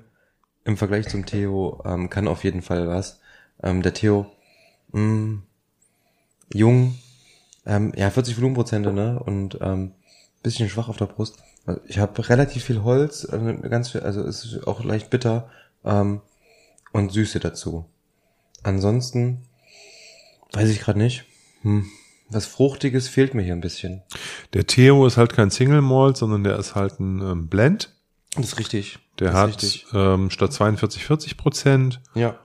im 0.64 0.76
Vergleich 0.76 1.08
zum 1.08 1.26
Theo 1.26 1.82
ähm, 1.84 2.10
kann 2.10 2.28
auf 2.28 2.44
jeden 2.44 2.62
Fall 2.62 2.88
was. 2.88 3.20
Ähm, 3.62 3.82
der 3.82 3.94
Theo, 3.94 4.26
mh, 4.92 5.42
jung, 6.52 6.98
ähm, 7.66 7.92
ja, 7.96 8.10
40 8.10 8.36
Volumenprozente, 8.36 8.92
ne? 8.92 9.20
Und 9.20 9.58
ähm, 9.60 9.92
bisschen 10.42 10.68
schwach 10.68 10.88
auf 10.88 10.96
der 10.96 11.06
Brust. 11.06 11.38
Also 11.66 11.80
Ich 11.86 11.98
habe 11.98 12.28
relativ 12.28 12.64
viel 12.64 12.82
Holz, 12.82 13.24
äh, 13.24 13.68
ganz 13.68 13.90
viel, 13.90 14.00
also 14.00 14.22
es 14.22 14.44
ist 14.44 14.66
auch 14.66 14.82
leicht 14.84 15.10
bitter 15.10 15.48
ähm, 15.84 16.20
und 16.92 17.12
Süße 17.12 17.40
dazu. 17.40 17.86
Ansonsten 18.62 19.42
weiß 20.52 20.68
ich 20.70 20.80
gerade 20.80 20.98
nicht. 20.98 21.24
Hm. 21.62 21.86
Was 22.30 22.46
Fruchtiges 22.46 23.08
fehlt 23.08 23.34
mir 23.34 23.42
hier 23.42 23.52
ein 23.54 23.60
bisschen. 23.60 24.02
der 24.54 24.66
Theo 24.66 25.06
ist 25.06 25.16
halt 25.18 25.32
kein 25.34 25.50
Single 25.50 25.82
Malt, 25.82 26.16
sondern 26.16 26.44
der 26.44 26.58
ist 26.58 26.74
halt 26.74 26.98
ein 26.98 27.20
ähm, 27.20 27.48
Blend. 27.48 27.94
Das 28.36 28.46
ist 28.46 28.58
richtig. 28.58 28.98
Der 29.18 29.28
ist 29.30 29.34
hat 29.34 29.48
richtig. 29.48 29.86
ähm, 29.92 30.30
statt 30.30 30.52
42 30.52 31.04
40 31.04 31.36
Prozent 31.36 32.00
Ja. 32.14 32.38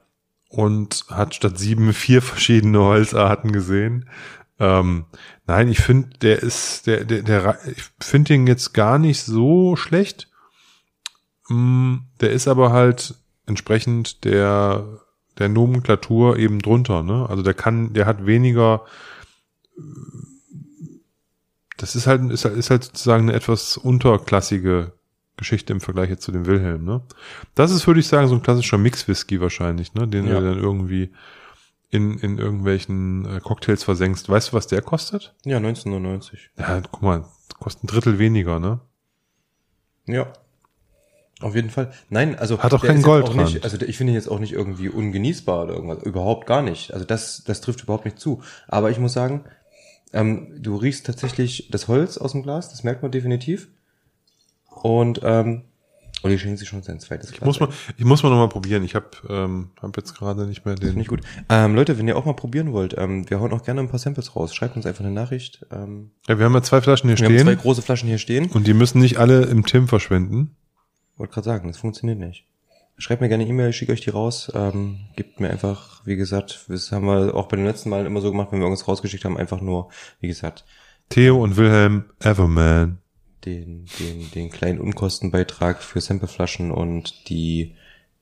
und 0.50 1.06
hat 1.10 1.36
statt 1.36 1.58
sieben 1.58 1.94
vier 1.94 2.22
verschiedene 2.22 2.80
Holzarten 2.80 3.52
gesehen. 3.54 4.10
Ähm, 4.60 5.06
nein, 5.46 5.70
ich 5.70 5.80
finde, 5.80 6.18
der 6.18 6.42
ist, 6.44 6.88
der, 6.88 7.06
der, 7.06 7.22
der, 7.22 7.60
ich 7.68 7.84
finde 8.06 8.34
den 8.34 8.48
jetzt 8.48 8.74
gar 8.74 8.98
nicht 9.00 9.22
so 9.22 9.76
schlecht. 9.78 10.30
Mm, 11.48 11.98
der 12.20 12.32
ist 12.32 12.48
aber 12.48 12.72
halt 12.74 13.16
entsprechend 13.46 14.26
der, 14.26 15.00
der 15.40 15.50
Nomenklatur 15.50 16.38
eben 16.38 16.60
drunter, 16.60 17.04
ne? 17.04 17.28
Also 17.30 17.44
der 17.44 17.54
kann, 17.54 17.94
der 17.94 18.06
hat 18.06 18.26
weniger, 18.26 18.86
das 21.78 21.96
ist 21.96 22.08
halt, 22.08 22.30
ist 22.32 22.46
halt, 22.46 22.58
ist 22.58 22.70
halt 22.70 22.84
sozusagen 22.84 23.24
eine 23.24 23.34
etwas 23.34 23.78
unterklassige 23.78 24.94
Geschichte 25.38 25.72
im 25.74 25.82
Vergleich 25.82 26.10
jetzt 26.10 26.24
zu 26.24 26.32
dem 26.32 26.46
Wilhelm, 26.48 26.84
ne? 26.84 27.02
Das 27.54 27.72
ist, 27.72 27.86
würde 27.86 28.00
ich 28.00 28.08
sagen, 28.08 28.28
so 28.28 28.36
ein 28.36 28.42
klassischer 28.42 28.80
Mix-Whisky 28.80 29.40
wahrscheinlich, 29.40 29.94
ne? 29.94 30.08
Den 30.08 30.28
Ja. 30.28 30.40
du 30.40 30.46
dann 30.50 30.58
irgendwie 30.58 31.12
in, 31.90 32.18
in 32.18 32.38
irgendwelchen 32.40 33.26
äh, 33.26 33.40
Cocktails 33.40 33.84
versenkst. 33.84 34.28
Weißt 34.28 34.50
du, 34.52 34.54
was 34.54 34.68
der 34.68 34.82
kostet? 34.82 35.36
Ja, 35.46 35.58
1999. 35.58 36.50
Ja, 36.58 36.82
guck 36.92 37.02
mal, 37.02 37.26
kostet 37.60 37.84
ein 37.84 37.88
Drittel 37.88 38.18
weniger, 38.20 38.60
ne? 38.60 38.80
Ja. 40.06 40.34
Auf 41.40 41.56
jeden 41.56 41.70
Fall. 41.70 41.92
Nein, 42.10 42.38
also 42.38 42.60
Hat 42.60 42.74
auch 42.74 42.84
ist 42.84 42.90
jetzt 42.90 43.04
Goldrand. 43.04 43.54
Nicht, 43.54 43.64
also 43.64 43.78
ich 43.82 43.98
finde 43.98 44.14
ihn 44.14 44.16
jetzt 44.16 44.28
auch 44.28 44.40
nicht 44.40 44.54
irgendwie 44.54 44.90
ungenießbar 44.90 45.66
oder 45.66 45.76
irgendwas. 45.76 46.02
Überhaupt 46.04 46.48
gar 46.48 46.64
nicht. 46.64 46.94
Also 46.94 47.06
das, 47.06 47.44
das 47.46 47.62
trifft 47.62 47.84
überhaupt 47.84 48.06
nicht 48.06 48.20
zu. 48.20 48.42
Aber 48.68 48.90
ich 48.90 48.98
muss 48.98 49.14
sagen, 49.14 49.44
ähm, 50.14 50.48
du 50.60 50.76
riechst 50.78 51.06
tatsächlich 51.06 51.70
das 51.72 51.88
Holz 51.88 52.18
aus 52.18 52.32
dem 52.32 52.42
Glas. 52.42 52.70
Das 52.70 52.84
merkt 52.84 53.04
man 53.04 53.12
definitiv. 53.12 53.68
Und 54.82 55.22
ähm, 55.24 55.64
Olli 56.24 56.40
schenkt 56.40 56.58
sich 56.58 56.68
schon 56.68 56.82
sein 56.82 57.00
zweites 57.00 57.30
Glas. 57.30 57.40
Ich 57.40 57.46
muss 57.46 57.60
mal, 57.60 57.70
ich 57.98 58.06
muss 58.06 58.24
mal 58.24 58.30
noch 58.30 58.38
mal 58.38 58.50
probieren. 58.50 58.84
Ich 58.84 58.96
habe 58.96 59.10
ähm, 59.30 59.70
hab 59.80 59.96
jetzt 59.96 60.16
gerade 60.16 60.48
nicht 60.48 60.66
mehr 60.66 60.74
den. 60.74 60.90
Finde 60.90 61.02
ich 61.02 61.08
gut. 61.08 61.22
Ähm, 61.50 61.76
Leute, 61.76 62.00
wenn 62.00 62.08
ihr 62.08 62.18
auch 62.18 62.26
mal 62.26 62.34
probieren 62.34 62.74
wollt, 62.74 62.96
ähm, 62.98 63.30
wir 63.30 63.40
hauen 63.40 63.54
auch 63.54 63.64
gerne 63.64 63.82
ein 63.82 63.90
paar 63.90 64.00
Samples 64.00 64.36
raus. 64.36 64.56
Schreibt 64.56 64.76
uns 64.76 64.88
einfach 64.88 65.04
eine 65.04 65.14
Nachricht. 65.14 65.66
Ähm, 65.72 66.12
Ja, 66.28 66.40
wir 66.40 66.46
haben 66.46 66.54
ja 66.54 66.64
zwei 66.64 66.82
Flaschen 66.82 67.10
hier 67.10 67.20
wir 67.20 67.26
haben 67.28 67.38
zwei 67.38 67.52
stehen 67.52 67.62
große 67.62 67.82
Flaschen 67.84 68.10
hier 68.10 68.18
stehen. 68.18 68.50
und 68.52 68.66
die 68.66 68.74
müssen 68.74 69.00
nicht 69.00 69.18
alle 69.18 69.44
im 69.44 69.66
Tim 69.66 69.88
verschwinden. 69.88 70.56
Wollte 71.18 71.34
gerade 71.34 71.46
sagen, 71.46 71.68
das 71.68 71.78
funktioniert 71.78 72.20
nicht. 72.20 72.46
Schreibt 73.00 73.22
mir 73.22 73.30
gerne 73.30 73.46
E-Mail, 73.46 73.70
ich 73.70 73.78
schicke 73.78 73.92
euch 73.92 74.02
die 74.02 74.10
raus. 74.10 74.52
Ähm, 74.56 75.00
gebt 75.16 75.40
mir 75.40 75.50
einfach, 75.50 76.06
wie 76.06 76.16
gesagt, 76.16 76.66
das 76.68 76.92
haben 76.92 77.06
wir 77.06 77.36
auch 77.36 77.48
bei 77.48 77.58
den 77.58 77.66
letzten 77.66 77.90
Malen 77.90 78.08
immer 78.08 78.22
so 78.22 78.32
gemacht, 78.32 78.52
wenn 78.52 78.60
wir 78.60 78.66
irgendwas 78.66 78.88
rausgeschickt 78.88 79.24
haben, 79.26 79.38
einfach 79.38 79.62
nur, 79.62 79.90
wie 80.20 80.28
gesagt, 80.28 80.66
Theo 81.10 81.42
und 81.42 81.58
Wilhelm 81.58 82.06
Everman. 82.20 82.98
den, 83.46 83.86
den, 84.00 84.32
den 84.32 84.50
kleinen 84.50 84.80
Unkostenbeitrag 84.80 85.82
für 85.82 86.02
Sampleflaschen 86.02 86.72
und 86.72 87.30
die, 87.30 87.76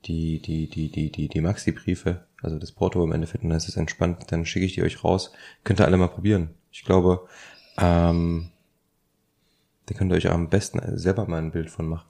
die, 0.05 0.41
die, 0.41 0.69
die, 0.69 0.91
die, 0.91 1.11
die, 1.11 1.27
die 1.30 1.41
Maxi-Briefe, 1.41 2.26
also 2.41 2.59
das 2.59 2.72
Porto 2.72 3.03
im 3.03 3.11
Endeffekt, 3.11 3.43
und 3.43 3.49
dann 3.49 3.57
ist 3.57 3.69
es 3.69 3.77
entspannt, 3.77 4.26
dann 4.31 4.45
schicke 4.45 4.65
ich 4.65 4.76
die 4.76 4.84
euch 4.84 5.03
raus. 5.03 5.31
Könnt 5.63 5.80
ihr 5.80 5.85
alle 5.85 5.97
mal 5.97 6.09
probieren. 6.09 6.49
Ich 6.72 6.84
glaube, 6.84 7.27
ähm, 7.77 8.51
da 9.88 9.95
könnt 9.95 10.11
ihr 10.11 10.17
euch 10.17 10.30
am 10.30 10.49
besten 10.49 10.97
selber 10.97 11.27
mal 11.27 11.41
ein 11.41 11.51
Bild 11.51 11.69
von 11.69 11.88
machen. 11.88 12.07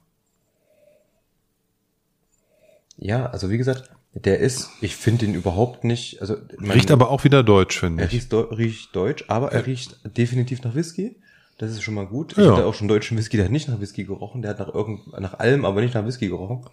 Ja, 2.98 3.26
also 3.26 3.50
wie 3.50 3.58
gesagt, 3.58 3.90
der 4.14 4.38
ist, 4.40 4.70
ich 4.80 4.96
finde 4.96 5.26
ihn 5.26 5.34
überhaupt 5.34 5.84
nicht, 5.84 6.20
also 6.20 6.36
Riecht 6.60 6.90
aber 6.90 7.10
auch 7.10 7.24
wieder 7.24 7.42
deutsch, 7.42 7.78
finde 7.78 8.02
er 8.02 8.06
ich. 8.06 8.14
riecht, 8.14 8.32
deu 8.32 8.40
riecht 8.42 8.96
deutsch, 8.96 9.24
aber 9.28 9.52
er 9.52 9.66
riecht 9.66 9.98
definitiv 10.16 10.62
nach 10.62 10.74
Whisky. 10.74 11.16
Das 11.58 11.70
ist 11.70 11.82
schon 11.82 11.94
mal 11.94 12.06
gut. 12.06 12.32
Ich 12.32 12.38
Ja. 12.44 12.52
hatte 12.52 12.66
auch 12.66 12.74
schon 12.74 12.88
deutschen 12.88 13.16
Whisky, 13.16 13.36
der 13.36 13.46
hat 13.46 13.52
nicht 13.52 13.68
nach 13.68 13.80
Whisky 13.80 14.04
gerochen. 14.04 14.42
Der 14.42 14.50
hat 14.50 14.58
nach 14.58 14.72
irgend, 14.74 15.18
nach 15.20 15.38
allem, 15.38 15.64
aber 15.64 15.80
nicht 15.80 15.94
nach 15.94 16.04
Whisky 16.06 16.28
gerochen. 16.28 16.66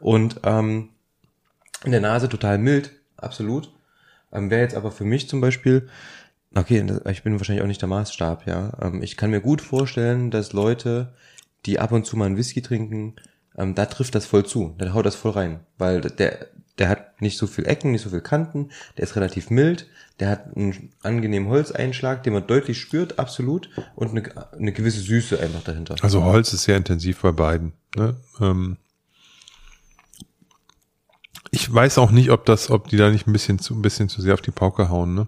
Und 0.00 0.40
ähm, 0.44 0.90
in 1.84 1.92
der 1.92 2.00
Nase 2.00 2.28
total 2.28 2.58
mild, 2.58 2.90
absolut. 3.16 3.72
Ähm, 4.32 4.50
Wäre 4.50 4.62
jetzt 4.62 4.74
aber 4.74 4.90
für 4.90 5.04
mich 5.04 5.28
zum 5.28 5.40
Beispiel 5.40 5.88
Okay, 6.54 6.84
ich 7.10 7.22
bin 7.22 7.38
wahrscheinlich 7.38 7.62
auch 7.62 7.68
nicht 7.68 7.82
der 7.82 7.88
Maßstab, 7.88 8.46
ja. 8.46 8.72
Ähm, 8.80 9.02
Ich 9.02 9.16
kann 9.18 9.30
mir 9.30 9.40
gut 9.42 9.60
vorstellen, 9.60 10.30
dass 10.30 10.54
Leute, 10.54 11.12
die 11.66 11.78
ab 11.78 11.92
und 11.92 12.06
zu 12.06 12.16
mal 12.16 12.24
einen 12.24 12.38
Whisky 12.38 12.62
trinken, 12.62 13.14
ähm, 13.56 13.74
da 13.74 13.86
trifft 13.86 14.14
das 14.14 14.26
voll 14.26 14.44
zu. 14.44 14.74
Da 14.78 14.92
haut 14.92 15.06
das 15.06 15.14
voll 15.14 15.32
rein. 15.32 15.60
Weil 15.78 16.00
der, 16.00 16.48
der 16.78 16.88
hat 16.88 17.20
nicht 17.20 17.38
so 17.38 17.46
viel 17.46 17.66
Ecken, 17.66 17.92
nicht 17.92 18.02
so 18.02 18.10
viel 18.10 18.20
Kanten, 18.20 18.70
der 18.96 19.04
ist 19.04 19.16
relativ 19.16 19.50
mild, 19.50 19.88
der 20.20 20.30
hat 20.30 20.56
einen 20.56 20.92
angenehmen 21.02 21.48
Holzeinschlag, 21.48 22.22
den 22.22 22.34
man 22.34 22.46
deutlich 22.46 22.80
spürt, 22.80 23.18
absolut, 23.18 23.70
und 23.94 24.10
eine, 24.10 24.52
eine 24.52 24.72
gewisse 24.72 25.00
Süße 25.00 25.40
einfach 25.40 25.62
dahinter. 25.62 25.96
Also 26.02 26.24
Holz 26.24 26.52
ist 26.52 26.64
sehr 26.64 26.76
intensiv 26.76 27.20
bei 27.20 27.32
beiden. 27.32 27.72
Ne? 27.96 28.16
Ähm 28.40 28.76
ich 31.50 31.72
weiß 31.72 31.98
auch 31.98 32.10
nicht, 32.10 32.30
ob 32.30 32.44
das, 32.44 32.70
ob 32.70 32.88
die 32.88 32.96
da 32.96 33.10
nicht 33.10 33.26
ein 33.26 33.32
bisschen 33.32 33.58
zu, 33.58 33.74
ein 33.74 33.82
bisschen 33.82 34.08
zu 34.08 34.20
sehr 34.20 34.34
auf 34.34 34.42
die 34.42 34.50
Pauke 34.50 34.90
hauen. 34.90 35.14
Ne? 35.14 35.26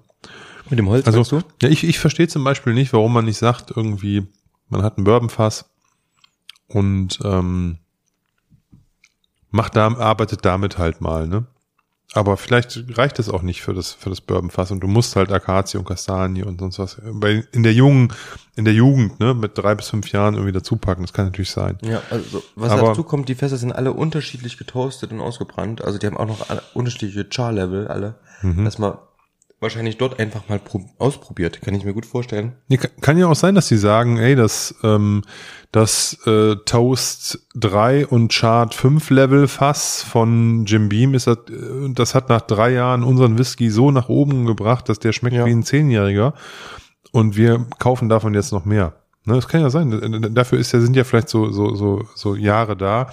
Mit 0.68 0.78
dem 0.78 0.88
Holz, 0.88 1.06
Also 1.06 1.42
ja, 1.62 1.68
ich, 1.68 1.84
ich 1.84 1.98
verstehe 1.98 2.28
zum 2.28 2.44
Beispiel 2.44 2.74
nicht, 2.74 2.92
warum 2.92 3.12
man 3.12 3.24
nicht 3.24 3.38
sagt, 3.38 3.72
irgendwie, 3.74 4.26
man 4.68 4.82
hat 4.82 4.98
ein 4.98 5.04
Bourbonfass 5.04 5.70
und 6.66 7.18
ähm, 7.24 7.78
macht 9.50 9.76
da, 9.76 9.88
arbeitet 9.88 10.44
damit 10.44 10.78
halt 10.78 11.00
mal, 11.00 11.26
ne? 11.26 11.46
Aber 12.14 12.38
vielleicht 12.38 12.96
reicht 12.96 13.18
es 13.18 13.28
auch 13.28 13.42
nicht 13.42 13.60
für 13.60 13.74
das, 13.74 13.92
für 13.92 14.08
das 14.08 14.22
Bourbonfass 14.22 14.70
und 14.70 14.80
du 14.80 14.86
musst 14.88 15.14
halt 15.14 15.30
Akazie 15.30 15.76
und 15.76 15.84
Kastanie 15.86 16.42
und 16.42 16.58
sonst 16.58 16.78
was 16.78 16.96
bei, 17.12 17.44
in 17.52 17.62
der 17.62 17.74
jungen, 17.74 18.14
in 18.56 18.64
der 18.64 18.72
Jugend, 18.72 19.20
ne, 19.20 19.34
mit 19.34 19.58
drei 19.58 19.74
bis 19.74 19.90
fünf 19.90 20.10
Jahren 20.10 20.32
irgendwie 20.32 20.52
dazu 20.52 20.76
packen. 20.76 21.02
Das 21.02 21.12
kann 21.12 21.26
natürlich 21.26 21.50
sein. 21.50 21.76
Ja, 21.82 22.00
also 22.08 22.42
was 22.56 22.72
Aber- 22.72 22.88
dazu 22.88 23.02
kommt, 23.04 23.28
die 23.28 23.34
Fässer 23.34 23.58
sind 23.58 23.72
alle 23.72 23.92
unterschiedlich 23.92 24.56
getoastet 24.56 25.12
und 25.12 25.20
ausgebrannt. 25.20 25.84
Also 25.84 25.98
die 25.98 26.06
haben 26.06 26.16
auch 26.16 26.26
noch 26.26 26.48
alle 26.48 26.62
unterschiedliche 26.72 27.26
Char-Level, 27.28 27.88
alle. 27.88 28.14
Mhm. 28.40 28.62
Man 28.62 28.94
wahrscheinlich 29.60 29.96
dort 29.98 30.18
einfach 30.20 30.48
mal 30.48 30.58
prob- 30.58 30.88
ausprobiert, 30.98 31.60
kann 31.62 31.74
ich 31.74 31.84
mir 31.84 31.92
gut 31.94 32.06
vorstellen. 32.06 32.52
Nee, 32.68 32.76
kann, 33.00 33.18
ja 33.18 33.26
auch 33.26 33.34
sein, 33.34 33.54
dass 33.54 33.66
sie 33.68 33.76
sagen, 33.76 34.16
ey, 34.18 34.36
das, 34.36 34.74
ähm, 34.84 35.22
das 35.72 36.16
äh, 36.26 36.56
Toast 36.64 37.46
3 37.56 38.06
und 38.06 38.32
Chart 38.32 38.72
5 38.72 39.10
Level 39.10 39.48
Fass 39.48 40.02
von 40.02 40.64
Jim 40.64 40.88
Beam 40.88 41.14
ist 41.14 41.26
das, 41.26 41.38
äh, 41.50 41.92
das 41.92 42.14
hat 42.14 42.28
nach 42.28 42.42
drei 42.42 42.70
Jahren 42.70 43.02
unseren 43.02 43.36
Whisky 43.38 43.70
so 43.70 43.90
nach 43.90 44.08
oben 44.08 44.46
gebracht, 44.46 44.88
dass 44.88 44.98
der 45.00 45.12
schmeckt 45.12 45.36
Ja. 45.36 45.44
wie 45.46 45.50
ein 45.52 45.64
Zehnjähriger 45.64 46.34
und 47.12 47.36
wir 47.36 47.66
kaufen 47.78 48.08
davon 48.08 48.34
jetzt 48.34 48.52
noch 48.52 48.64
mehr. 48.64 48.94
Ne, 49.24 49.34
das 49.34 49.48
kann 49.48 49.60
ja 49.60 49.70
sein. 49.70 49.92
Äh, 49.92 50.30
Dafür 50.30 50.58
ist 50.58 50.72
ja, 50.72 50.80
sind 50.80 50.94
ja 50.96 51.04
vielleicht 51.04 51.28
so, 51.28 51.50
so, 51.50 51.74
so, 51.74 52.06
so 52.14 52.34
Jahre 52.36 52.76
da 52.76 53.10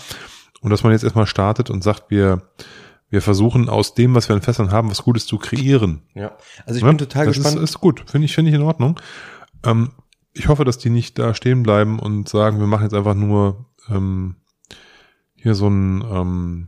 und 0.62 0.70
dass 0.70 0.84
man 0.84 0.92
jetzt 0.94 1.04
erstmal 1.04 1.28
startet 1.28 1.70
und 1.70 1.84
sagt, 1.84 2.06
wir, 2.10 2.42
wir 3.10 3.22
versuchen 3.22 3.70
aus 3.70 3.94
dem, 3.94 4.16
was 4.16 4.28
wir 4.30 4.36
an 4.36 4.42
Fässern 4.42 4.72
haben, 4.72 4.90
was 4.90 5.04
Gutes 5.04 5.26
zu 5.26 5.38
kreieren. 5.38 6.02
Ja. 6.16 6.32
Also 6.66 6.78
ich 6.78 6.82
Ja, 6.84 6.88
bin 6.90 6.98
total 6.98 7.26
das 7.28 7.36
gespannt. 7.36 7.58
Ist, 7.58 7.64
ist 7.72 7.80
gut, 7.82 8.04
finde 8.10 8.26
ich, 8.26 8.34
finde 8.36 8.50
ich 8.50 8.56
in 8.56 8.64
Ordnung. 8.64 9.00
Ähm, 9.64 9.92
ich 10.34 10.48
hoffe, 10.48 10.66
dass 10.66 10.78
die 10.78 10.90
nicht 10.90 11.18
da 11.18 11.34
stehen 11.34 11.64
bleiben 11.64 12.00
und 12.00 12.28
sagen, 12.28 12.60
wir 12.60 12.68
machen 12.68 12.84
jetzt 12.84 12.94
einfach 12.94 13.14
nur 13.14 13.66
ähm, 13.90 14.36
hier 15.36 15.56
so 15.56 15.68
ein, 15.68 16.02
ähm, 16.02 16.68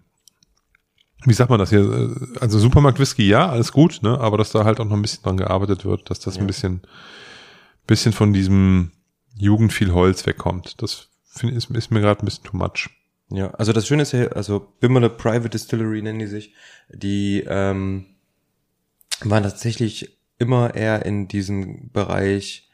wie 1.26 1.34
sagt 1.34 1.50
man 1.50 1.60
das 1.60 1.70
hier? 1.72 1.82
Äh, 1.82 2.40
Also 2.40 2.60
Supermarkt 2.60 3.00
Whisky, 3.00 3.28
ja, 3.28 3.50
alles 3.50 3.72
gut, 3.72 4.00
ne? 4.04 4.20
Aber 4.20 4.38
dass 4.38 4.52
da 4.52 4.64
halt 4.64 4.80
auch 4.80 4.86
noch 4.86 4.96
ein 4.96 5.02
bisschen 5.02 5.24
dran 5.24 5.38
gearbeitet 5.38 5.84
wird, 5.84 6.10
dass 6.10 6.20
das 6.20 6.36
Ja. 6.36 6.42
ein 6.42 6.48
bisschen, 6.48 6.82
bisschen 7.88 8.14
von 8.14 8.32
diesem 8.34 8.92
Jugend 9.36 9.74
viel 9.74 9.92
Holz 9.92 10.26
wegkommt. 10.26 10.82
Das 10.82 11.10
finde 11.26 11.56
ist, 11.56 11.70
ist 11.72 11.92
mir 11.92 12.02
gerade 12.02 12.22
ein 12.22 12.26
bisschen 12.26 12.44
too 12.44 12.56
much. 12.58 12.90
Ja, 13.30 13.52
also 13.52 13.74
das 13.74 13.88
Schöne 13.88 14.04
ist 14.04 14.14
ja, 14.14 14.28
also 14.30 14.74
Bimmele 14.80 15.10
Private 15.10 15.50
Distillery 15.50 16.02
nennen 16.02 16.20
die 16.20 16.28
sich, 16.28 16.54
die 16.90 17.44
ähm, 17.48 18.06
waren 19.22 19.44
tatsächlich 19.44 20.18
immer 20.40 20.76
eher 20.76 21.06
in 21.06 21.28
diesem 21.28 21.92
Bereich, 21.92 22.70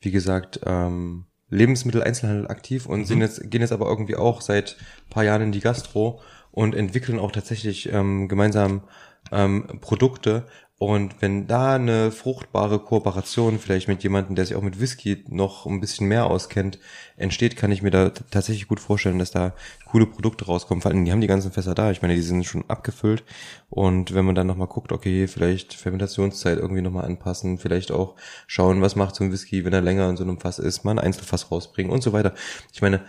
wie 0.00 0.10
gesagt, 0.10 0.60
ähm, 0.64 1.24
Lebensmitteleinzelhandel 1.48 2.48
aktiv 2.48 2.86
und 2.86 3.06
sind 3.06 3.20
jetzt, 3.20 3.50
gehen 3.50 3.60
jetzt 3.60 3.72
aber 3.72 3.86
irgendwie 3.86 4.16
auch 4.16 4.40
seit 4.40 4.76
paar 5.10 5.24
Jahren 5.24 5.42
in 5.42 5.52
die 5.52 5.60
Gastro 5.60 6.20
und 6.50 6.74
entwickeln 6.74 7.18
auch 7.18 7.30
tatsächlich 7.30 7.92
ähm, 7.92 8.28
gemeinsam 8.28 8.82
ähm, 9.30 9.78
Produkte. 9.80 10.46
Und 10.78 11.22
wenn 11.22 11.46
da 11.46 11.76
eine 11.76 12.10
fruchtbare 12.10 12.78
Kooperation 12.78 13.58
vielleicht 13.58 13.88
mit 13.88 14.02
jemandem, 14.02 14.36
der 14.36 14.44
sich 14.44 14.56
auch 14.56 14.62
mit 14.62 14.78
Whisky 14.78 15.24
noch 15.26 15.64
ein 15.64 15.80
bisschen 15.80 16.06
mehr 16.06 16.26
auskennt, 16.26 16.78
entsteht, 17.16 17.56
kann 17.56 17.72
ich 17.72 17.80
mir 17.80 17.90
da 17.90 18.10
tatsächlich 18.10 18.68
gut 18.68 18.78
vorstellen, 18.78 19.18
dass 19.18 19.30
da 19.30 19.54
coole 19.86 20.04
Produkte 20.04 20.44
rauskommen. 20.44 20.82
Vor 20.82 20.90
allem, 20.90 21.06
die 21.06 21.12
haben 21.12 21.22
die 21.22 21.28
ganzen 21.28 21.50
Fässer 21.50 21.74
da. 21.74 21.90
Ich 21.90 22.02
meine, 22.02 22.14
die 22.14 22.20
sind 22.20 22.44
schon 22.44 22.68
abgefüllt. 22.68 23.24
Und 23.70 24.12
wenn 24.12 24.26
man 24.26 24.34
dann 24.34 24.46
nochmal 24.46 24.66
guckt, 24.66 24.92
okay, 24.92 25.26
vielleicht 25.28 25.72
Fermentationszeit 25.72 26.58
irgendwie 26.58 26.82
nochmal 26.82 27.06
anpassen, 27.06 27.56
vielleicht 27.56 27.90
auch 27.90 28.14
schauen, 28.46 28.82
was 28.82 28.96
macht 28.96 29.14
so 29.14 29.24
ein 29.24 29.32
Whisky, 29.32 29.64
wenn 29.64 29.72
er 29.72 29.80
länger 29.80 30.10
in 30.10 30.18
so 30.18 30.24
einem 30.24 30.40
Fass 30.40 30.58
ist, 30.58 30.84
mal 30.84 30.90
ein 30.90 30.98
Einzelfass 30.98 31.50
rausbringen 31.50 31.90
und 31.90 32.02
so 32.02 32.12
weiter. 32.12 32.34
Ich 32.74 32.82
meine, 32.82 33.00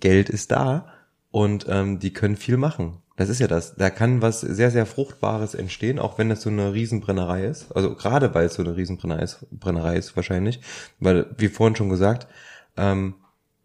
Geld 0.00 0.28
ist 0.28 0.50
da 0.50 0.92
und 1.30 1.64
ähm, 1.70 1.98
die 1.98 2.12
können 2.12 2.36
viel 2.36 2.58
machen. 2.58 2.98
Das 3.16 3.30
ist 3.30 3.40
ja 3.40 3.48
das. 3.48 3.76
Da 3.76 3.88
kann 3.88 4.20
was 4.20 4.42
sehr, 4.42 4.70
sehr 4.70 4.84
Fruchtbares 4.84 5.54
entstehen, 5.54 5.98
auch 5.98 6.18
wenn 6.18 6.28
das 6.28 6.42
so 6.42 6.50
eine 6.50 6.74
Riesenbrennerei 6.74 7.46
ist. 7.46 7.72
Also 7.72 7.94
gerade 7.94 8.34
weil 8.34 8.46
es 8.46 8.54
so 8.54 8.62
eine 8.62 8.76
Riesenbrennerei 8.76 9.22
ist, 9.22 9.46
Brennerei 9.50 9.96
ist 9.96 10.16
wahrscheinlich. 10.16 10.60
Weil, 11.00 11.26
wie 11.38 11.48
vorhin 11.48 11.76
schon 11.76 11.88
gesagt, 11.88 12.26
ähm, 12.76 13.14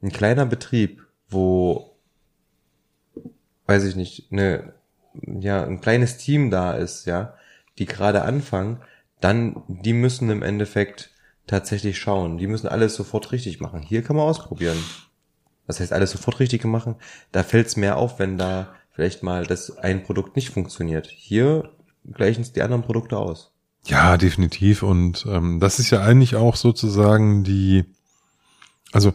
ein 0.02 0.11
kleiner 0.11 0.45
Betrieb, 0.45 1.06
wo, 1.30 1.98
weiß 3.68 3.84
ich 3.84 3.98
nicht, 3.98 4.32
eine, 4.32 4.73
ja, 5.22 5.65
ein 5.65 5.82
kleines 5.82 6.18
Team 6.18 6.49
da 6.49 6.73
ist, 6.73 7.06
ja, 7.06 7.36
die 7.78 7.86
gerade 7.86 8.22
anfangen, 8.22 8.80
dann, 9.19 9.64
die 9.68 9.94
müssen 9.94 10.30
im 10.30 10.44
Endeffekt 10.44 11.11
tatsächlich 11.45 11.99
schauen. 11.99 12.38
Die 12.38 12.48
müssen 12.48 12.68
alles 12.68 12.95
sofort 12.95 13.34
richtig 13.34 13.60
machen. 13.60 13.82
Hier 13.82 14.02
kann 14.02 14.15
man 14.15 14.28
ausprobieren. 14.28 14.78
Das 15.68 15.82
heißt, 15.82 15.91
alles 15.91 16.11
sofort 16.11 16.40
richtig 16.40 16.64
machen. 16.64 16.95
Da 17.34 17.44
fällt 17.44 17.68
es 17.68 17.76
mehr 17.76 17.98
auf, 17.98 18.18
wenn 18.18 18.38
da 18.38 18.73
vielleicht 18.92 19.24
mal 19.24 19.46
das 19.46 19.78
ein 19.78 20.04
Produkt 20.04 20.36
nicht 20.36 20.50
funktioniert. 20.50 21.08
Hier 21.08 21.72
gleichen 22.12 22.42
es 22.42 22.54
die 22.54 22.62
anderen 22.62 22.84
Produkte 22.84 23.18
aus. 23.18 23.54
Ja, 23.86 24.18
definitiv. 24.18 24.84
Und 24.84 25.26
ähm, 25.28 25.60
das 25.60 25.80
ist 25.80 25.90
ja 25.90 26.02
eigentlich 26.02 26.36
auch 26.36 26.56
sozusagen 26.56 27.44
die, 27.44 27.86
also 28.92 29.14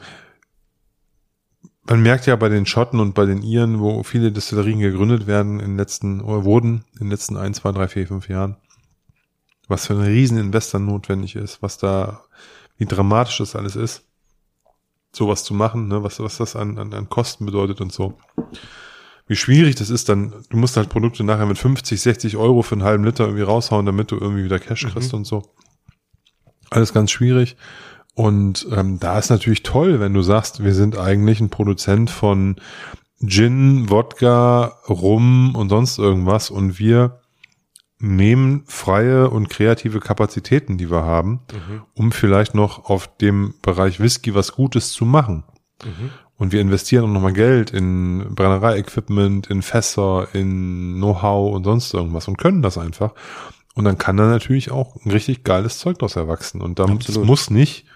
man 1.89 2.03
merkt 2.03 2.27
ja 2.27 2.35
bei 2.37 2.49
den 2.49 2.67
Schotten 2.67 2.99
und 2.99 3.15
bei 3.15 3.27
den 3.27 3.43
Iren, 3.43 3.81
wo 3.81 4.03
viele 4.03 4.33
Destillerien 4.33 4.81
gegründet 4.81 5.27
werden 5.27 5.61
in 5.61 5.71
den 5.71 5.77
letzten, 5.77 6.21
oder 6.21 6.45
wurden 6.45 6.85
in 6.95 7.07
den 7.07 7.11
letzten 7.11 7.37
ein, 7.37 7.55
zwei, 7.55 7.71
drei, 7.71 7.87
vier, 7.87 8.09
fünf 8.09 8.29
Jahren, 8.29 8.57
was 9.69 9.87
für 9.87 9.95
ein 9.95 10.01
Rieseninvestor 10.01 10.81
notwendig 10.81 11.37
ist, 11.37 11.63
was 11.63 11.79
da, 11.79 12.23
wie 12.77 12.87
dramatisch 12.87 13.39
das 13.39 13.55
alles 13.55 13.77
ist, 13.77 14.03
sowas 15.13 15.45
zu 15.45 15.55
machen, 15.55 15.87
ne, 15.87 16.03
was, 16.03 16.19
was 16.19 16.39
das 16.39 16.57
an, 16.57 16.77
an, 16.79 16.93
an 16.93 17.09
Kosten 17.09 17.47
bedeutet 17.47 17.81
und 17.81 17.93
so. 17.93 18.19
Wie 19.27 19.37
schwierig 19.37 19.75
das 19.75 19.91
ist, 19.91 20.09
dann, 20.09 20.33
du 20.51 20.57
musst 20.57 20.77
halt 20.77 20.89
Produkte 20.89 21.25
nachher 21.25 21.47
mit 21.47 21.59
50, 21.59 22.01
60 22.01 22.37
Euro 22.37 22.63
für 22.63 22.77
einen 22.77 22.85
halben 22.85 23.05
Liter 23.05 23.25
irgendwie 23.25 23.43
raushauen, 23.43 23.87
damit 23.87 24.11
du 24.11 24.17
irgendwie 24.17 24.45
wieder 24.45 24.59
Cash 24.59 24.87
kriegst 24.87 25.13
und 25.15 25.25
so. 25.25 25.43
Alles 26.71 26.93
ganz 26.93 27.11
schwierig. 27.11 27.57
Und 28.15 28.67
ähm, 28.73 28.99
da 28.99 29.19
ist 29.19 29.31
natürlich 29.31 29.63
toll, 29.63 30.01
wenn 30.01 30.15
du 30.15 30.23
sagst, 30.23 30.65
wir 30.65 30.75
sind 30.75 30.97
eigentlich 30.97 31.41
ein 31.41 31.51
Produzent 31.51 32.09
von 32.11 32.57
Gin, 33.25 33.91
Wodka, 33.91 34.79
Rum 34.89 35.55
und 35.55 35.69
sonst 35.71 35.99
irgendwas 35.99 36.51
und 36.51 36.79
wir 36.79 37.21
nehmen 37.99 38.65
freie 38.67 39.31
und 39.31 39.49
kreative 39.49 40.01
Kapazitäten, 40.01 40.77
die 40.79 40.91
wir 40.91 41.03
haben, 41.03 41.41
um 41.95 42.13
vielleicht 42.13 42.55
noch 42.55 42.85
auf 42.85 43.17
dem 43.19 43.55
Bereich 43.63 44.01
Whisky 44.01 44.35
was 44.35 44.53
Gutes 44.53 44.93
zu 44.93 45.05
machen. 45.05 45.45
Und 46.39 46.53
wir 46.53 46.61
investieren 46.61 47.05
auch 47.05 47.13
nochmal 47.13 47.33
Geld 47.33 47.71
in 47.71 48.35
Brennerei-Equipment, 48.35 49.47
in 49.47 49.63
Fässer, 49.63 50.29
in 50.35 50.97
Know-how 50.97 51.55
und 51.55 51.65
sonst 51.65 51.95
irgendwas 51.95 52.29
und 52.29 52.37
können 52.37 52.61
das 52.63 52.77
einfach. 52.77 53.15
Und 53.75 53.85
dann 53.85 53.99
kann 53.99 54.17
da 54.17 54.27
natürlich 54.27 54.71
auch 54.71 54.97
ein 55.05 55.11
richtig 55.11 55.45
geiles 55.45 55.79
Zeug 55.79 55.99
daraus 55.99 56.17
erwachsen. 56.17 56.61
Und 56.61 56.79
dann 56.79 56.99
das 56.99 57.17
muss 57.19 57.51
nicht, 57.51 57.87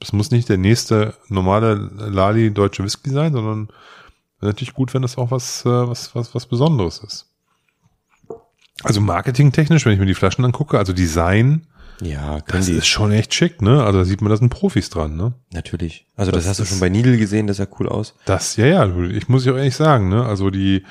das 0.00 0.12
muss 0.12 0.30
nicht 0.30 0.48
der 0.48 0.58
nächste 0.58 1.14
normale 1.28 1.74
Lali 1.74 2.52
deutsche 2.52 2.84
Whisky 2.84 3.10
sein, 3.10 3.32
sondern 3.32 3.68
natürlich 4.40 4.74
gut, 4.74 4.92
wenn 4.92 5.02
das 5.02 5.16
auch 5.16 5.30
was, 5.30 5.64
äh, 5.64 5.68
was, 5.68 6.14
was, 6.14 6.34
was 6.34 6.46
Besonderes 6.46 6.98
ist. 6.98 7.30
Also 8.82 9.00
marketingtechnisch, 9.00 9.86
wenn 9.86 9.92
ich 9.92 10.00
mir 10.00 10.06
die 10.06 10.14
Flaschen 10.14 10.44
angucke, 10.44 10.78
also 10.78 10.92
Design, 10.92 11.66
Ja, 12.00 12.40
können 12.40 12.60
das 12.60 12.66
die. 12.66 12.72
ist 12.72 12.86
schon 12.86 13.12
echt 13.12 13.32
schick, 13.34 13.62
ne? 13.62 13.84
Also 13.84 14.00
da 14.00 14.04
sieht 14.04 14.20
man, 14.20 14.30
da 14.30 14.36
sind 14.36 14.48
Profis 14.50 14.90
dran, 14.90 15.16
ne? 15.16 15.34
Natürlich. 15.52 16.06
Also 16.16 16.32
das, 16.32 16.44
Das 16.44 16.50
hast 16.50 16.60
du 16.60 16.64
schon 16.64 16.80
bei 16.80 16.88
Needle 16.88 17.16
gesehen, 17.16 17.46
das 17.46 17.58
sah 17.58 17.66
cool 17.78 17.88
aus. 17.88 18.14
Das, 18.24 18.56
ja, 18.56 18.66
ja, 18.66 18.96
ich 19.10 19.28
muss 19.28 19.44
ja 19.44 19.52
auch 19.52 19.56
ehrlich 19.56 19.76
sagen, 19.76 20.08
ne? 20.08 20.24
Also 20.26 20.50
die, 20.50 20.84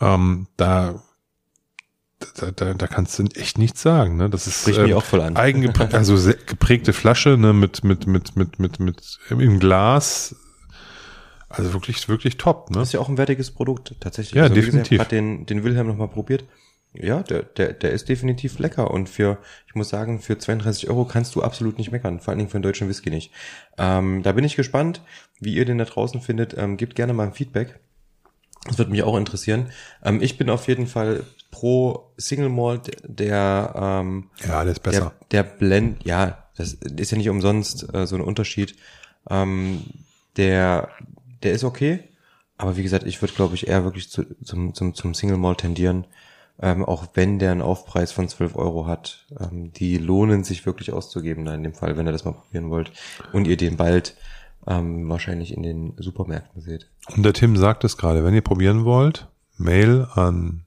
ähm, 0.00 0.46
da, 0.56 1.02
da, 2.36 2.50
da, 2.52 2.74
da 2.74 2.86
kannst 2.86 3.18
du 3.18 3.24
echt 3.34 3.58
nichts 3.58 3.82
sagen, 3.82 4.16
ne? 4.16 4.30
Das 4.30 4.46
ist 4.46 4.60
Spricht 4.62 4.80
mich 4.80 4.90
ähm, 4.92 4.96
auch 4.96 5.04
voll 5.04 5.20
an. 5.22 5.36
eigengeprägte, 5.36 5.96
also 5.98 6.16
geprägte 6.46 6.92
Flasche, 6.92 7.36
ne? 7.36 7.52
Mit, 7.52 7.82
mit, 7.84 8.06
mit, 8.06 8.36
mit, 8.36 8.58
mit, 8.60 8.80
mit 8.80 9.18
im 9.30 9.58
Glas. 9.58 10.36
Also 11.48 11.72
wirklich, 11.72 12.08
wirklich 12.08 12.36
top, 12.36 12.70
ne? 12.70 12.78
Das 12.78 12.88
ist 12.88 12.92
ja 12.94 13.00
auch 13.00 13.08
ein 13.08 13.18
wertiges 13.18 13.50
Produkt, 13.50 13.94
tatsächlich. 14.00 14.34
Ja, 14.34 14.50
wie 14.50 14.54
definitiv. 14.54 14.90
Gesagt, 14.90 15.00
hat 15.06 15.12
den, 15.12 15.46
den 15.46 15.62
Wilhelm 15.64 15.86
nochmal 15.86 16.08
probiert. 16.08 16.44
Ja, 16.94 17.22
der, 17.24 17.42
der, 17.42 17.72
der 17.72 17.90
ist 17.90 18.08
definitiv 18.08 18.58
lecker 18.60 18.90
und 18.90 19.08
für, 19.08 19.38
ich 19.66 19.74
muss 19.74 19.88
sagen, 19.88 20.20
für 20.20 20.38
32 20.38 20.88
Euro 20.88 21.04
kannst 21.04 21.34
du 21.34 21.42
absolut 21.42 21.76
nicht 21.76 21.90
meckern, 21.90 22.20
vor 22.20 22.30
allen 22.30 22.38
Dingen 22.38 22.50
für 22.50 22.56
einen 22.56 22.62
deutschen 22.62 22.88
Whisky 22.88 23.10
nicht. 23.10 23.32
Ähm, 23.78 24.22
da 24.22 24.32
bin 24.32 24.44
ich 24.44 24.54
gespannt, 24.54 25.02
wie 25.40 25.54
ihr 25.54 25.64
den 25.64 25.78
da 25.78 25.84
draußen 25.84 26.20
findet. 26.20 26.56
Ähm, 26.56 26.76
gebt 26.76 26.94
gerne 26.94 27.12
mal 27.12 27.26
ein 27.26 27.32
Feedback. 27.32 27.80
Das 28.66 28.78
wird 28.78 28.90
mich 28.90 29.02
auch 29.02 29.16
interessieren. 29.16 29.70
Ähm, 30.04 30.22
ich 30.22 30.38
bin 30.38 30.48
auf 30.48 30.68
jeden 30.68 30.86
Fall 30.86 31.24
pro 31.50 32.12
Single 32.16 32.48
Malt, 32.48 32.96
der 33.02 33.72
ähm, 33.76 34.30
Ja, 34.46 34.62
der 34.62 34.72
ist 34.72 34.80
besser. 34.82 35.12
der, 35.32 35.42
der 35.42 35.50
Blend, 35.50 36.04
ja, 36.04 36.44
das 36.56 36.74
ist 36.74 37.10
ja 37.10 37.18
nicht 37.18 37.28
umsonst 37.28 37.92
äh, 37.92 38.06
so 38.06 38.14
ein 38.14 38.22
Unterschied. 38.22 38.76
Ähm, 39.28 39.82
der, 40.36 40.88
der 41.42 41.52
ist 41.52 41.64
okay, 41.64 42.00
aber 42.56 42.76
wie 42.76 42.82
gesagt, 42.82 43.04
ich 43.04 43.20
würde, 43.20 43.34
glaube 43.34 43.54
ich, 43.56 43.66
eher 43.66 43.84
wirklich 43.84 44.10
zu, 44.10 44.24
zum, 44.44 44.74
zum, 44.74 44.94
zum 44.94 45.14
Single 45.14 45.36
Malt 45.38 45.58
tendieren, 45.58 46.06
ähm, 46.60 46.84
auch 46.84 47.08
wenn 47.14 47.38
der 47.38 47.52
einen 47.52 47.62
Aufpreis 47.62 48.12
von 48.12 48.28
12 48.28 48.56
Euro 48.56 48.86
hat. 48.86 49.26
Ähm, 49.38 49.72
die 49.72 49.98
lohnen 49.98 50.44
sich 50.44 50.66
wirklich 50.66 50.92
auszugeben, 50.92 51.44
da 51.44 51.54
in 51.54 51.62
dem 51.62 51.74
Fall, 51.74 51.96
wenn 51.96 52.06
ihr 52.06 52.12
das 52.12 52.24
mal 52.24 52.32
probieren 52.32 52.70
wollt 52.70 52.92
und 53.32 53.46
ihr 53.46 53.56
den 53.56 53.76
bald 53.76 54.16
ähm, 54.66 55.08
wahrscheinlich 55.08 55.52
in 55.52 55.62
den 55.62 55.94
Supermärkten 55.98 56.62
seht. 56.62 56.88
Und 57.14 57.22
der 57.22 57.32
Tim 57.32 57.56
sagt 57.56 57.84
es 57.84 57.96
gerade, 57.96 58.24
wenn 58.24 58.34
ihr 58.34 58.42
probieren 58.42 58.84
wollt, 58.84 59.28
Mail 59.56 60.06
an 60.14 60.64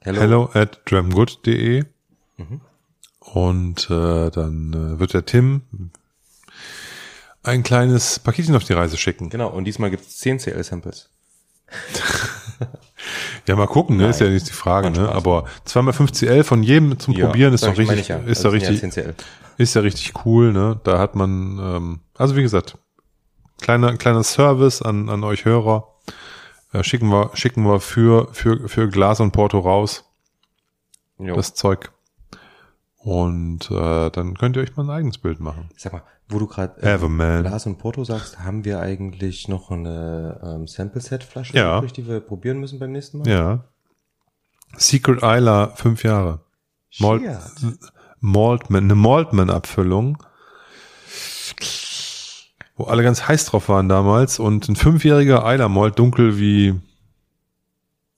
Hello. 0.00 0.20
hello 0.20 0.50
at 0.52 0.80
dramgood.de 0.86 1.84
und 3.20 3.88
äh, 3.88 4.30
dann 4.30 4.72
äh, 4.72 4.98
wird 4.98 5.14
der 5.14 5.24
Tim 5.24 5.62
ein 7.44 7.62
kleines 7.62 8.18
Paketchen 8.18 8.56
auf 8.56 8.64
die 8.64 8.72
Reise 8.72 8.96
schicken. 8.96 9.30
Genau, 9.30 9.48
und 9.48 9.64
diesmal 9.64 9.90
gibt's 9.90 10.18
10 10.18 10.38
CL-Samples. 10.38 11.08
Ja, 13.46 13.56
mal 13.56 13.66
gucken, 13.66 13.96
ne? 13.96 14.08
ist 14.08 14.20
ja 14.20 14.28
nicht 14.28 14.48
die 14.48 14.52
Frage, 14.52 14.90
ne? 14.90 15.10
Aber 15.10 15.44
zweimal 15.64 15.92
5 15.92 16.12
CL 16.12 16.44
von 16.44 16.62
jedem 16.62 16.98
zum 16.98 17.14
Probieren 17.14 17.52
ist 17.54 17.64
doch 17.64 17.76
richtig, 17.76 18.00
ich 18.00 18.08
ja. 18.08 18.18
ist 18.18 18.44
da 18.44 18.50
sind 18.50 18.62
ja 18.62 18.68
richtig, 18.68 18.92
10 18.92 19.04
CL. 19.04 19.14
ist 19.58 19.74
ja 19.74 19.80
richtig 19.80 20.12
cool, 20.24 20.52
ne? 20.52 20.80
Da 20.84 20.98
hat 20.98 21.14
man, 21.14 21.58
ähm, 21.58 22.00
also 22.14 22.36
wie 22.36 22.42
gesagt, 22.42 22.78
kleiner, 23.60 23.96
kleiner 23.96 24.22
Service 24.22 24.82
an, 24.82 25.08
an 25.08 25.24
euch 25.24 25.44
Hörer. 25.44 25.88
Äh, 26.72 26.82
schicken 26.84 27.08
wir, 27.08 27.30
schicken 27.34 27.64
wir 27.64 27.80
für, 27.80 28.28
für, 28.32 28.68
für 28.68 28.88
Glas 28.88 29.20
und 29.20 29.32
Porto 29.32 29.58
raus, 29.58 30.04
Jo. 31.18 31.34
das 31.34 31.54
Zeug. 31.54 31.92
Und 32.96 33.70
äh, 33.70 34.10
dann 34.10 34.38
könnt 34.38 34.56
ihr 34.56 34.62
euch 34.62 34.76
mal 34.76 34.84
ein 34.84 34.90
eigenes 34.90 35.18
Bild 35.18 35.40
machen. 35.40 35.70
Sag 35.76 35.92
mal, 35.92 36.02
wo 36.32 36.38
du 36.38 36.46
gerade 36.46 36.82
Everman. 36.82 37.44
Lars 37.44 37.66
und 37.66 37.78
Porto 37.78 38.02
sagst, 38.04 38.40
haben 38.40 38.64
wir 38.64 38.80
eigentlich 38.80 39.48
noch 39.48 39.70
eine 39.70 40.40
ähm, 40.42 40.66
Sample-Set-Flasche, 40.66 41.56
Ja. 41.56 41.78
übrig, 41.78 41.92
die 41.92 42.06
wir 42.08 42.20
probieren 42.20 42.58
müssen 42.58 42.78
beim 42.78 42.92
nächsten 42.92 43.18
Mal? 43.18 43.28
Ja. 43.28 43.64
Secret 44.76 45.18
Isla, 45.22 45.68
fünf 45.76 46.02
Jahre. 46.02 46.40
Malt. 46.98 47.22
Maltman, 48.20 48.84
eine 48.84 48.94
Maltman-Abfüllung, 48.94 50.22
wo 52.76 52.84
alle 52.84 53.02
ganz 53.02 53.26
heiß 53.28 53.46
drauf 53.46 53.68
waren 53.68 53.88
damals 53.88 54.38
und 54.38 54.68
ein 54.68 54.76
fünfjähriger 54.76 55.42
Isla 55.52 55.68
Malt, 55.68 55.98
dunkel 55.98 56.38
wie, 56.38 56.74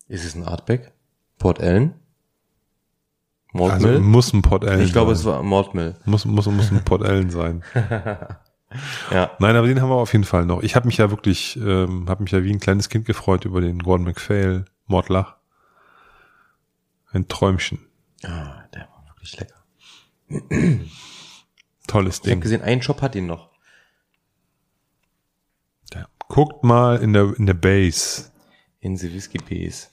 Ist 0.08 0.24
es 0.24 0.34
ein 0.34 0.44
Artback? 0.44 0.92
Port 1.38 1.60
Ellen? 1.60 1.94
Malt 3.54 3.72
also 3.72 4.00
muss 4.00 4.32
ein 4.32 4.42
Port 4.42 4.64
Ellen 4.64 4.82
ich 4.82 4.92
glaube, 4.92 5.12
es 5.12 5.24
war 5.24 5.42
Malt 5.42 5.72
Mill. 5.74 5.94
muss, 6.04 6.24
muss, 6.26 6.46
muss 6.46 6.70
ein 6.70 6.84
Port 6.84 7.02
Ellen 7.02 7.30
sein. 7.30 7.64
Ja. 9.12 9.30
Nein, 9.38 9.54
aber 9.54 9.68
den 9.68 9.80
haben 9.80 9.88
wir 9.88 9.94
auf 9.94 10.12
jeden 10.12 10.24
Fall 10.24 10.46
noch. 10.46 10.60
Ich 10.64 10.74
habe 10.74 10.86
mich 10.88 10.96
ja 10.96 11.08
wirklich, 11.10 11.56
ähm, 11.58 12.08
habe 12.08 12.24
mich 12.24 12.32
ja 12.32 12.42
wie 12.42 12.50
ein 12.52 12.58
kleines 12.58 12.88
Kind 12.88 13.06
gefreut 13.06 13.44
über 13.44 13.60
den 13.60 13.78
Gordon 13.78 14.04
MacPhail 14.04 14.64
Mordlach. 14.86 15.36
Ein 17.12 17.28
Träumchen. 17.28 17.78
Ah, 18.24 18.64
der 18.74 18.88
war 18.88 19.04
wirklich 19.06 19.38
lecker. 19.38 19.54
Tolles 21.86 22.16
Ich 22.16 22.20
habe 22.22 22.30
Ding. 22.30 22.40
gesehen, 22.40 22.62
ein 22.62 22.82
Shop 22.82 23.00
hat 23.00 23.14
ihn 23.14 23.26
noch. 23.26 23.50
Ja. 25.94 26.08
Guckt 26.26 26.64
mal 26.64 26.96
in 26.96 27.12
der, 27.12 27.32
in 27.38 27.46
der 27.46 27.54
Base. 27.54 28.32
In 28.80 28.96
the 28.96 29.12
Whisky 29.14 29.38
Base. 29.38 29.86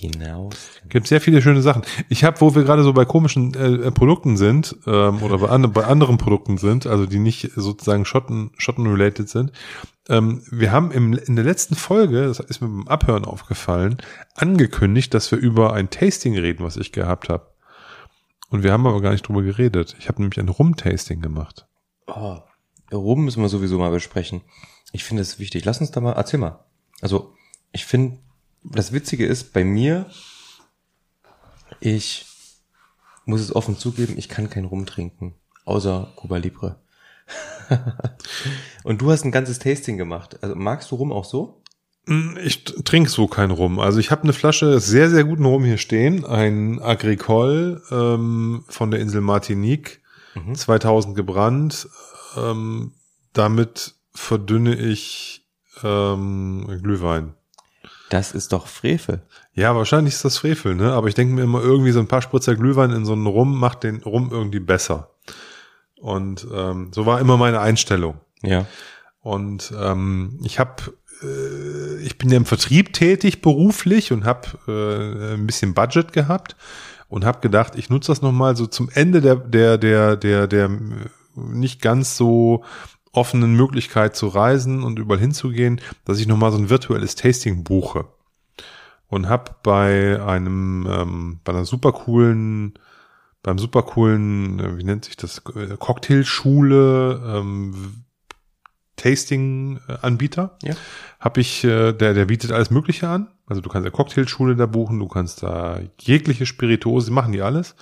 Genau. 0.00 0.48
Gibt 0.88 1.06
sehr 1.06 1.20
viele 1.20 1.42
schöne 1.42 1.60
Sachen. 1.60 1.82
Ich 2.08 2.24
habe, 2.24 2.40
wo 2.40 2.54
wir 2.54 2.62
gerade 2.62 2.82
so 2.82 2.92
bei 2.92 3.04
komischen 3.04 3.54
äh, 3.54 3.88
äh, 3.88 3.90
Produkten 3.90 4.38
sind 4.38 4.76
ähm, 4.86 5.22
oder 5.22 5.38
bei, 5.38 5.48
an, 5.48 5.70
bei 5.72 5.84
anderen 5.84 6.16
Produkten 6.16 6.56
sind, 6.56 6.86
also 6.86 7.04
die 7.04 7.18
nicht 7.18 7.50
sozusagen 7.54 8.06
Schotten 8.06 8.50
Schotten 8.56 8.86
related 8.86 9.28
sind. 9.28 9.52
Ähm, 10.08 10.42
wir 10.50 10.72
haben 10.72 10.90
im, 10.90 11.12
in 11.12 11.36
der 11.36 11.44
letzten 11.44 11.74
Folge, 11.74 12.22
das 12.22 12.40
ist 12.40 12.62
mir 12.62 12.68
beim 12.68 12.88
Abhören 12.88 13.26
aufgefallen, 13.26 13.98
angekündigt, 14.34 15.12
dass 15.12 15.30
wir 15.30 15.38
über 15.38 15.74
ein 15.74 15.90
Tasting 15.90 16.38
reden, 16.38 16.64
was 16.64 16.78
ich 16.78 16.92
gehabt 16.92 17.28
habe. 17.28 17.48
Und 18.48 18.62
wir 18.62 18.72
haben 18.72 18.86
aber 18.86 19.02
gar 19.02 19.12
nicht 19.12 19.28
drüber 19.28 19.42
geredet. 19.42 19.96
Ich 19.98 20.08
habe 20.08 20.22
nämlich 20.22 20.40
ein 20.40 20.48
Rum-Tasting 20.48 21.20
gemacht. 21.20 21.66
Oh, 22.06 22.38
Rum 22.90 23.24
müssen 23.24 23.42
wir 23.42 23.48
sowieso 23.48 23.78
mal 23.78 23.90
besprechen. 23.90 24.40
Ich 24.92 25.04
finde 25.04 25.22
es 25.22 25.38
wichtig. 25.38 25.64
Lass 25.64 25.80
uns 25.80 25.90
da 25.90 26.00
mal, 26.00 26.12
erzähl 26.12 26.40
mal. 26.40 26.64
Also, 27.00 27.34
ich 27.70 27.84
finde, 27.84 28.18
das 28.62 28.92
Witzige 28.92 29.26
ist, 29.26 29.52
bei 29.52 29.64
mir, 29.64 30.06
ich 31.80 32.26
muss 33.24 33.40
es 33.40 33.54
offen 33.54 33.76
zugeben, 33.76 34.14
ich 34.16 34.28
kann 34.28 34.50
kein 34.50 34.64
Rum 34.64 34.86
trinken. 34.86 35.34
Außer 35.64 36.12
Cuba 36.16 36.38
Libre. 36.38 36.80
Und 38.84 39.00
du 39.00 39.10
hast 39.10 39.24
ein 39.24 39.30
ganzes 39.32 39.58
Tasting 39.58 39.96
gemacht. 39.96 40.42
Also, 40.42 40.56
magst 40.56 40.90
du 40.90 40.96
Rum 40.96 41.12
auch 41.12 41.24
so? 41.24 41.62
Mm, 42.06 42.36
Ich 42.42 42.64
trinke 42.64 43.08
so 43.10 43.28
kein 43.28 43.50
Rum. 43.50 43.78
Also 43.78 43.98
ich 44.00 44.10
habe 44.10 44.24
eine 44.24 44.32
Flasche 44.32 44.80
sehr, 44.80 45.10
sehr 45.10 45.24
guten 45.24 45.44
Rum 45.44 45.64
hier 45.64 45.78
stehen. 45.78 46.24
Ein 46.24 46.80
Agricole 46.80 47.82
ähm, 47.90 48.64
von 48.68 48.90
der 48.90 49.00
Insel 49.00 49.20
Martinique, 49.20 50.00
2000 50.54 51.14
gebrannt. 51.14 51.88
Ähm, 52.36 52.94
damit 53.32 53.94
verdünne 54.12 54.74
ich 54.74 55.46
ähm, 55.84 56.80
Glühwein. 56.82 57.34
Das 58.10 58.32
ist 58.32 58.52
doch 58.52 58.66
Frevel. 58.66 59.22
Ja, 59.54 59.74
wahrscheinlich 59.76 60.14
ist 60.14 60.24
das 60.24 60.38
Frevel, 60.38 60.74
ne? 60.74 60.92
Aber 60.92 61.06
ich 61.06 61.14
denke 61.14 61.32
mir 61.32 61.42
immer, 61.42 61.62
irgendwie 61.62 61.92
so 61.92 62.00
ein 62.00 62.08
paar 62.08 62.22
Spritzer 62.22 62.56
Glühwein 62.56 62.90
in 62.90 63.04
so 63.04 63.12
einen 63.12 63.26
Rum 63.26 63.58
macht 63.58 63.84
den 63.84 64.02
Rum 64.02 64.30
irgendwie 64.32 64.58
besser. 64.58 65.10
Und 66.00 66.46
ähm, 66.52 66.90
so 66.92 67.06
war 67.06 67.20
immer 67.20 67.36
meine 67.36 67.60
Einstellung. 67.60 68.20
Ja. 68.42 68.66
Und 69.20 69.72
ähm, 69.78 70.40
ich 70.42 70.58
habe, 70.58 70.92
äh, 71.22 71.98
ich 72.02 72.18
bin 72.18 72.30
ja 72.30 72.36
im 72.36 72.46
Vertrieb 72.46 72.92
tätig 72.92 73.42
beruflich 73.42 74.12
und 74.12 74.24
habe 74.24 74.48
äh, 74.66 75.34
ein 75.34 75.46
bisschen 75.46 75.72
Budget 75.74 76.12
gehabt 76.12 76.56
und 77.08 77.24
habe 77.24 77.40
gedacht, 77.40 77.76
ich 77.76 77.90
nutze 77.90 78.10
das 78.10 78.22
noch 78.22 78.32
mal 78.32 78.56
so 78.56 78.66
zum 78.66 78.88
Ende 78.92 79.20
der 79.20 79.36
der 79.36 79.78
der 79.78 80.16
der 80.16 80.46
der 80.48 80.64
äh, 80.64 80.70
nicht 81.36 81.80
ganz 81.80 82.16
so 82.16 82.64
offenen 83.12 83.54
Möglichkeit 83.54 84.16
zu 84.16 84.28
reisen 84.28 84.82
und 84.82 84.98
überall 84.98 85.20
hinzugehen, 85.20 85.80
dass 86.04 86.20
ich 86.20 86.26
noch 86.26 86.36
mal 86.36 86.52
so 86.52 86.58
ein 86.58 86.70
virtuelles 86.70 87.14
Tasting 87.16 87.64
buche 87.64 88.06
und 89.08 89.28
habe 89.28 89.56
bei 89.62 90.22
einem 90.22 90.86
ähm, 90.88 91.40
bei 91.44 91.52
einer 91.52 91.64
super 91.64 91.92
coolen 91.92 92.74
beim 93.42 93.58
super 93.58 93.82
coolen, 93.82 94.60
äh, 94.60 94.78
wie 94.78 94.84
nennt 94.84 95.04
sich 95.04 95.16
das, 95.16 95.42
äh, 95.54 95.76
Cocktailschule, 95.78 97.22
ähm, 97.24 98.04
Tasting-Anbieter. 98.96 100.58
Ja. 100.62 100.74
Habe 101.18 101.40
ich, 101.40 101.64
äh, 101.64 101.92
der, 101.92 102.12
der 102.12 102.26
bietet 102.26 102.52
alles 102.52 102.70
Mögliche 102.70 103.08
an. 103.08 103.28
Also 103.46 103.62
du 103.62 103.70
kannst 103.70 103.86
eine 103.86 103.92
Cocktailschule 103.92 104.56
da 104.56 104.66
buchen, 104.66 104.98
du 104.98 105.08
kannst 105.08 105.42
da 105.42 105.80
jegliche 105.98 106.44
Spirituose, 106.44 107.10
machen 107.10 107.32
die 107.32 107.40
alles. 107.40 107.74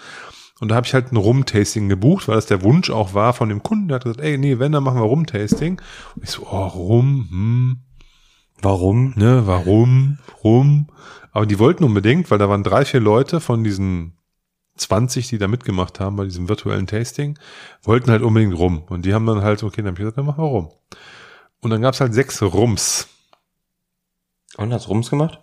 Und 0.60 0.68
da 0.68 0.74
habe 0.74 0.86
ich 0.86 0.94
halt 0.94 1.12
ein 1.12 1.16
Rum-Tasting 1.16 1.88
gebucht, 1.88 2.26
weil 2.26 2.34
das 2.34 2.46
der 2.46 2.62
Wunsch 2.62 2.90
auch 2.90 3.14
war 3.14 3.32
von 3.32 3.48
dem 3.48 3.62
Kunden. 3.62 3.88
Der 3.88 3.96
hat 3.96 4.04
gesagt, 4.04 4.20
ey, 4.20 4.38
nee, 4.38 4.58
wenn, 4.58 4.72
dann 4.72 4.82
machen 4.82 5.00
wir 5.00 5.06
Rum-Tasting. 5.06 5.80
Und 6.16 6.24
ich 6.24 6.30
so, 6.30 6.46
oh, 6.50 6.66
Rum, 6.66 7.28
hm, 7.30 7.80
Warum? 8.60 9.12
ne, 9.16 9.46
warum, 9.46 10.18
rum. 10.42 10.88
Aber 11.30 11.46
die 11.46 11.58
wollten 11.58 11.84
unbedingt, 11.84 12.30
weil 12.30 12.38
da 12.38 12.48
waren 12.48 12.64
drei, 12.64 12.84
vier 12.84 13.00
Leute 13.00 13.40
von 13.40 13.62
diesen 13.62 14.18
20, 14.76 15.28
die 15.28 15.38
da 15.38 15.46
mitgemacht 15.48 16.00
haben 16.00 16.16
bei 16.16 16.24
diesem 16.24 16.48
virtuellen 16.48 16.86
Tasting, 16.86 17.38
wollten 17.82 18.10
halt 18.10 18.22
unbedingt 18.22 18.58
rum. 18.58 18.82
Und 18.88 19.04
die 19.04 19.14
haben 19.14 19.26
dann 19.26 19.42
halt, 19.42 19.62
okay, 19.62 19.82
dann 19.82 19.88
hab 19.88 19.94
ich 19.94 20.00
gesagt, 20.00 20.18
dann 20.18 20.26
machen 20.26 20.42
wir 20.42 20.48
rum. 20.48 20.72
Und 21.60 21.70
dann 21.70 21.82
gab's 21.82 22.00
halt 22.00 22.14
sechs 22.14 22.42
Rums. 22.42 23.08
Und 24.56 24.72
hast 24.72 24.88
Rums 24.88 25.10
gemacht? 25.10 25.40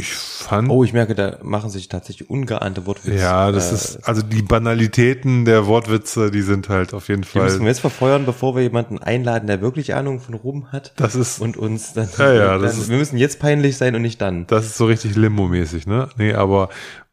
Ich 0.00 0.12
fand, 0.14 0.68
Oh, 0.70 0.82
ich 0.84 0.92
merke, 0.92 1.14
da 1.14 1.38
machen 1.42 1.70
sich 1.70 1.88
tatsächlich 1.88 2.30
ungeahnte 2.30 2.86
Wortwitze. 2.86 3.16
ja, 3.18 3.52
das 3.52 3.70
äh, 3.70 3.74
ist, 3.74 4.08
also 4.08 4.22
die 4.22 4.42
Banalitäten 4.42 5.44
der 5.44 5.66
Wortwitze, 5.66 6.30
die 6.30 6.42
sind 6.42 6.68
halt 6.68 6.94
auf 6.94 7.08
jeden 7.08 7.22
Die 7.22 7.38
müssen 7.38 7.54
wir 7.54 7.58
Fall, 7.58 7.66
jetzt 7.68 7.80
verfeuern, 7.80 8.24
bevor 8.26 8.54
wir 8.56 8.62
jemanden 8.62 8.98
einladen, 8.98 9.46
der 9.46 9.60
wirklich 9.60 9.94
Ahnung 9.94 10.20
von 10.20 10.34
Rum 10.34 10.72
hat. 10.72 10.92
das 10.96 11.14
ist, 11.14 11.40
Und 11.40 11.56
uns 11.56 11.92
dann, 11.92 12.08
Ja, 12.18 12.32
ja, 12.32 12.52
dann 12.52 12.62
das 12.62 12.78
ist- 12.78 12.88
wir 12.88 12.96
müssen 12.98 13.16
jetzt 13.18 13.38
peinlich 13.40 13.76
sein 13.76 13.94
und 13.94 14.02
nicht 14.02 14.20
dann. 14.20 14.46
Das 14.46 14.66
ist 14.66 14.76
so 14.76 14.86
richtig 14.86 15.16
Limbo-mäßig, 15.16 15.86
ne? 15.86 16.08
Nee, 16.16 16.32
aber 16.34 16.68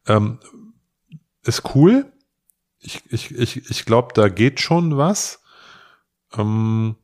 ähm, 0.06 0.38
ist 1.42 1.62
cool. 1.74 2.06
Ich, 2.80 3.02
ich, 3.10 3.34
ich, 3.34 3.70
ich 3.70 3.84
glaube, 3.84 4.08
da 4.14 4.28
geht 4.28 4.60
schon 4.60 4.96
was. 4.96 5.42
Ähm, 6.36 6.96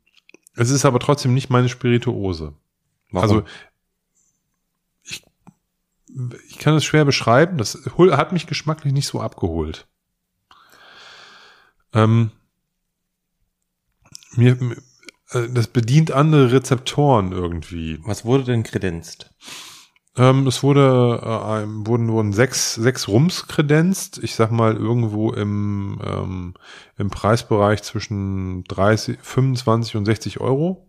es 0.56 0.70
ist 0.70 0.84
aber 0.84 1.00
trotzdem 1.00 1.34
nicht 1.34 1.50
meine 1.50 1.68
Spirituose. 1.68 2.52
Warum? 3.10 3.22
Also 3.38 3.42
ich, 6.48 6.58
kann 6.58 6.74
es 6.74 6.84
schwer 6.84 7.04
beschreiben. 7.04 7.58
Das 7.58 7.78
hat 7.96 8.32
mich 8.32 8.46
geschmacklich 8.46 8.92
nicht 8.92 9.06
so 9.06 9.20
abgeholt. 9.20 9.86
Ähm, 11.92 12.30
mir, 14.36 14.58
äh, 15.30 15.48
das 15.48 15.68
bedient 15.68 16.12
andere 16.12 16.52
Rezeptoren 16.52 17.32
irgendwie. 17.32 18.00
Was 18.04 18.24
wurde 18.24 18.44
denn 18.44 18.62
kredenzt? 18.62 19.30
Ähm, 20.16 20.46
es 20.46 20.62
wurde, 20.62 21.20
äh, 21.22 21.86
wurden, 21.86 22.08
wurden 22.08 22.32
sechs, 22.32 22.74
sechs 22.74 23.08
Rums 23.08 23.48
kredenzt. 23.48 24.18
Ich 24.22 24.36
sag 24.36 24.52
mal 24.52 24.76
irgendwo 24.76 25.32
im, 25.32 26.00
ähm, 26.04 26.54
im 26.96 27.10
Preisbereich 27.10 27.82
zwischen 27.82 28.62
30, 28.64 29.18
25 29.20 29.96
und 29.96 30.04
60 30.04 30.40
Euro 30.40 30.88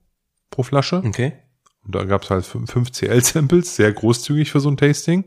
pro 0.51 0.61
Flasche. 0.61 1.01
Okay. 1.03 1.33
Und 1.85 1.95
da 1.95 2.03
gab 2.03 2.23
es 2.23 2.29
halt 2.29 2.45
fünf 2.45 2.91
CL-Samples, 2.91 3.75
sehr 3.75 3.93
großzügig 3.93 4.51
für 4.51 4.59
so 4.59 4.69
ein 4.69 4.77
Tasting. 4.77 5.25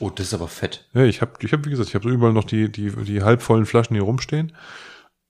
Oh, 0.00 0.10
das 0.10 0.26
ist 0.26 0.34
aber 0.34 0.48
fett. 0.48 0.88
Ja, 0.94 1.04
ich 1.04 1.20
habe, 1.20 1.32
ich 1.40 1.52
hab, 1.52 1.64
wie 1.64 1.70
gesagt, 1.70 1.88
ich 1.88 1.94
habe 1.94 2.08
so 2.08 2.10
überall 2.10 2.32
noch 2.32 2.44
die, 2.44 2.70
die, 2.70 2.90
die 2.90 3.22
halbvollen 3.22 3.66
Flaschen 3.66 3.94
hier 3.94 4.02
rumstehen. 4.02 4.52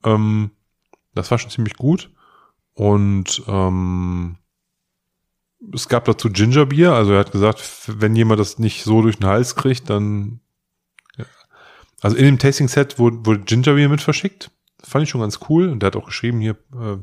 Ähm, 0.03 0.51
das 1.15 1.31
war 1.31 1.39
schon 1.39 1.51
ziemlich 1.51 1.77
gut. 1.77 2.11
Und 2.75 3.43
ähm, 3.49 4.39
es 5.75 5.89
gab 5.89 6.07
dazu 6.07 6.31
Gingerbier. 6.31 6.93
Also 6.95 7.13
er 7.13 7.21
hat 7.21 7.33
gesagt, 7.33 7.63
wenn 7.87 8.17
jemand 8.17 8.41
das 8.41 8.59
nicht 8.59 8.85
so 8.85 9.03
durch 9.03 9.19
den 9.19 9.27
Hals 9.27 9.57
kriegt, 9.57 9.91
dann. 9.91 10.41
Ja. 11.19 11.27
Also 12.01 12.17
in 12.17 12.25
dem 12.25 12.39
Tasting-Set 12.39 12.99
wurde, 12.99 13.27
wurde 13.27 13.41
Gingerbier 13.41 13.89
mit 13.89 14.01
verschickt. 14.01 14.51
Das 14.79 14.89
fand 14.89 15.05
ich 15.05 15.11
schon 15.11 15.21
ganz 15.21 15.41
cool. 15.49 15.69
Und 15.69 15.81
der 15.81 15.89
hat 15.89 15.97
auch 15.97 16.07
geschrieben 16.07 16.41
hier, 16.41 16.57
äh, 16.75 16.97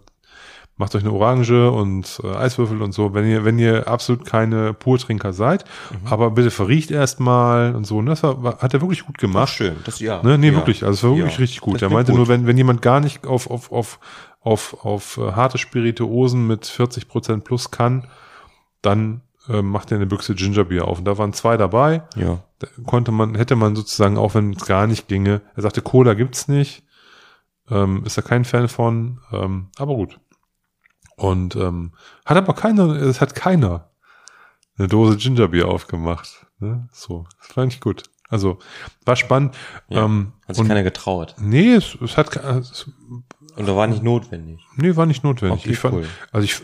macht 0.80 0.96
euch 0.96 1.04
eine 1.04 1.12
Orange 1.12 1.70
und 1.70 2.20
äh, 2.24 2.36
Eiswürfel 2.36 2.82
und 2.82 2.94
so, 2.94 3.14
wenn 3.14 3.28
ihr, 3.30 3.46
wenn 3.46 3.60
ihr 3.60 3.88
absolut 3.88 4.26
keine 4.26 4.74
Purtrinker 4.74 5.34
seid. 5.34 5.66
Aber 6.06 6.32
bitte 6.32 6.50
verriecht 6.50 6.90
erstmal 6.90 7.76
und 7.76 7.86
so. 7.86 7.98
Und 7.98 8.08
das 8.08 8.24
war, 8.24 8.42
war, 8.42 8.58
hat 8.60 8.74
er 8.74 8.82
wirklich 8.82 9.06
gut 9.06 9.16
Ach, 9.18 9.22
gemacht. 9.22 9.50
schön. 9.50 9.76
Das 9.86 10.00
ja. 10.00 10.24
Ne, 10.24 10.38
nee, 10.40 10.48
ja. 10.48 10.56
wirklich. 10.56 10.84
Also 10.84 10.94
es 10.94 11.04
war 11.04 11.16
wirklich 11.18 11.36
Ja. 11.36 11.40
richtig 11.42 11.62
gut. 11.62 11.76
Das 11.76 11.82
Er 11.84 11.90
meinte 11.92 12.14
gut. 12.14 12.18
nur, 12.20 12.28
wenn, 12.30 12.48
wenn 12.48 12.58
jemand 12.58 12.82
gar 12.82 13.02
nicht 13.02 13.28
auf, 13.28 13.50
auf, 13.52 13.72
auf, 13.72 14.00
auf, 14.42 14.86
auf 14.86 15.18
äh, 15.18 15.34
harte 15.34 15.58
Spirituosen 15.58 16.48
mit 16.48 16.66
40 16.66 17.08
Prozent 17.08 17.44
plus 17.44 17.70
kann, 17.72 18.08
dann 18.82 19.22
äh, 19.50 19.62
macht 19.62 19.92
er 19.92 19.98
eine 19.98 20.06
Büchse 20.06 20.34
Gingerbier 20.34 20.88
auf. 20.88 21.00
Und 21.00 21.06
da 21.06 21.18
waren 21.18 21.34
zwei 21.34 21.58
dabei. 21.58 22.04
Ja. 22.16 22.40
Da 22.60 22.68
konnte 22.86 23.12
man, 23.12 23.36
hätte 23.36 23.56
man 23.58 23.76
sozusagen, 23.76 24.18
auch 24.18 24.34
wenn 24.34 24.54
es 24.54 24.66
gar 24.66 24.88
nicht 24.88 25.08
ginge, 25.10 25.42
er 25.56 25.62
sagte, 25.62 25.82
Cola 25.82 26.14
gibt's 26.14 26.48
nicht. 26.48 26.84
Ähm, 27.70 28.04
ist 28.06 28.18
er 28.18 28.24
kein 28.24 28.46
Fan 28.46 28.68
von, 28.68 29.20
ähm, 29.32 29.68
aber 29.78 29.94
gut. 29.94 30.20
Und 31.20 31.56
ähm, 31.58 31.92
hat 32.26 32.38
aber 32.38 32.54
keiner, 32.54 32.90
es 32.96 33.20
hat 33.20 33.36
keiner 33.36 33.90
eine 34.78 34.88
Dose 34.88 35.18
Gingerbier 35.18 35.68
aufgemacht. 35.68 36.46
Ne? 36.60 36.88
So, 36.94 37.26
das 37.40 37.48
fand 37.48 37.74
ich 37.74 37.82
gut. 37.82 38.04
Also 38.30 38.60
war 39.06 39.16
spannend. 39.16 39.56
Ja, 39.90 40.06
ähm, 40.06 40.34
Hat 40.48 40.56
sich 40.56 40.62
und, 40.62 40.68
keiner 40.68 40.84
getraut. 40.84 41.36
nee, 41.40 41.74
es, 41.74 41.96
es 42.02 42.16
hat 42.16 42.36
es, 42.38 42.90
Und 43.56 43.68
da 43.68 43.76
war 43.76 43.88
nicht 43.88 44.04
notwendig. 44.04 44.66
nee, 44.76 44.96
war 44.96 45.06
nicht 45.06 45.24
notwendig. 45.24 45.62
Okay, 45.62 45.72
ich 45.72 45.80
fand, 45.80 45.96
cool. 45.96 46.08
also 46.32 46.46
ich 46.46 46.62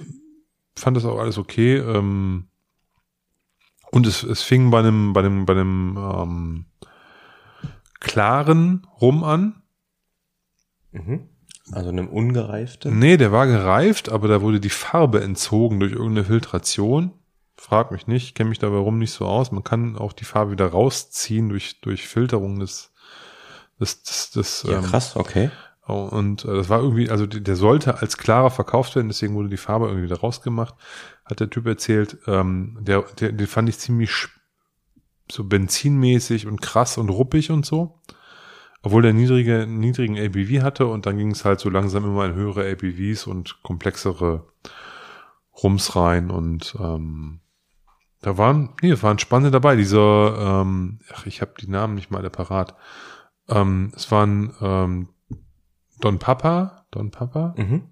fand 0.78 0.96
das 0.96 1.06
auch 1.06 1.20
alles 1.20 1.38
okay. 1.38 1.78
Ähm, 1.78 2.48
und 3.92 4.08
es, 4.08 4.24
es 4.24 4.42
fing 4.42 4.72
bei 4.72 4.80
einem, 4.80 5.14
bei 5.14 5.22
einem, 5.22 5.46
bei 5.46 5.54
einem 5.54 5.98
ähm, 5.98 6.66
klaren 8.00 8.88
Rum 9.02 9.24
an. 9.24 9.62
Mhm. 10.92 11.28
Also 11.72 11.90
einem 11.90 12.08
ungereiften. 12.08 13.00
Nee, 13.00 13.18
der 13.18 13.32
war 13.32 13.48
gereift, 13.48 14.10
aber 14.10 14.28
da 14.28 14.42
wurde 14.42 14.60
die 14.60 14.70
Farbe 14.70 15.24
entzogen 15.24 15.80
durch 15.80 15.94
irgendeine 15.94 16.26
Filtration. 16.26 17.12
Frag 17.56 17.92
mich 17.92 18.06
nicht, 18.06 18.36
kenne 18.36 18.50
mich 18.50 18.60
dabei 18.60 18.78
rum 18.78 19.00
nicht 19.00 19.12
so 19.12 19.26
aus. 19.26 19.52
Man 19.52 19.64
kann 19.64 19.98
auch 19.98 20.14
die 20.14 20.26
Farbe 20.26 20.52
wieder 20.52 20.68
rausziehen 20.68 21.50
durch, 21.50 21.82
durch 21.82 22.08
Filterung 22.08 22.60
des, 22.60 22.94
des, 23.80 24.04
des, 24.04 24.32
des 24.32 24.64
Ja, 24.64 24.78
ähm, 24.78 24.84
krass, 24.84 25.16
okay. 25.16 25.50
Oh, 25.88 26.08
Und 26.12 26.46
äh, 26.46 26.54
das 26.54 26.70
war 26.70 26.82
irgendwie, 26.82 27.10
also 27.10 27.26
der 27.26 27.56
sollte 27.56 28.00
als 28.02 28.18
klarer 28.18 28.50
verkauft 28.50 28.96
werden, 28.96 29.08
deswegen 29.08 29.36
wurde 29.36 29.50
die 29.50 29.58
Farbe 29.58 29.86
irgendwie 29.86 30.06
wieder 30.06 30.20
rausgemacht, 30.20 30.76
hat 31.26 31.40
der 31.40 31.50
Typ 31.50 31.66
erzählt. 31.68 32.18
Ähm, 32.28 32.78
der, 32.82 33.04
der, 33.20 33.32
den 33.32 33.48
fand 33.48 33.70
ich 33.70 33.78
ziemlich 33.78 34.28
so 35.32 35.44
benzinmäßig 35.44 36.48
und 36.48 36.62
krass 36.62 36.98
und 36.98 37.10
ruppig 37.10 37.52
und 37.52 37.66
so. 37.66 38.02
Obwohl 38.86 39.02
der 39.02 39.14
niedrige, 39.14 39.66
niedrigen 39.68 40.16
ABV 40.18 40.62
hatte 40.64 40.86
und 40.86 41.08
dann 41.08 41.18
ging 41.18 41.32
es 41.32 41.44
halt 41.44 41.60
so 41.60 41.72
langsam 41.72 42.06
immer 42.06 42.26
in 42.26 42.36
höhere 42.36 42.70
ABVs 42.72 43.26
und 43.26 43.64
komplexere 43.64 44.46
Rums 45.64 45.96
rein 45.96 46.30
und 46.30 46.76
ähm, 46.80 47.40
da 48.22 48.38
waren, 48.38 48.70
nee, 48.84 48.92
es 48.92 49.02
waren 49.02 49.18
spannende 49.20 49.50
dabei. 49.52 49.76
Dieser, 49.76 50.62
ähm, 50.62 51.00
ach, 51.14 51.26
ich 51.26 51.42
habe 51.42 51.54
die 51.60 51.68
Namen 51.70 51.96
nicht 51.96 52.12
mal 52.12 52.20
alle 52.20 52.30
parat. 52.30 52.76
Ähm, 53.50 53.92
es 53.96 54.12
waren 54.12 54.54
ähm, 54.62 55.10
Don 56.02 56.20
Papa, 56.20 56.86
Don 56.92 57.10
Papa, 57.10 57.56
Mhm. 57.58 57.90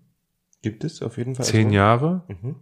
Gibt 0.61 0.83
es 0.83 1.01
auf 1.01 1.17
jeden 1.17 1.33
Fall. 1.35 1.45
zehn 1.45 1.65
also? 1.67 1.75
Jahre, 1.75 2.23
Mhm. 2.27 2.55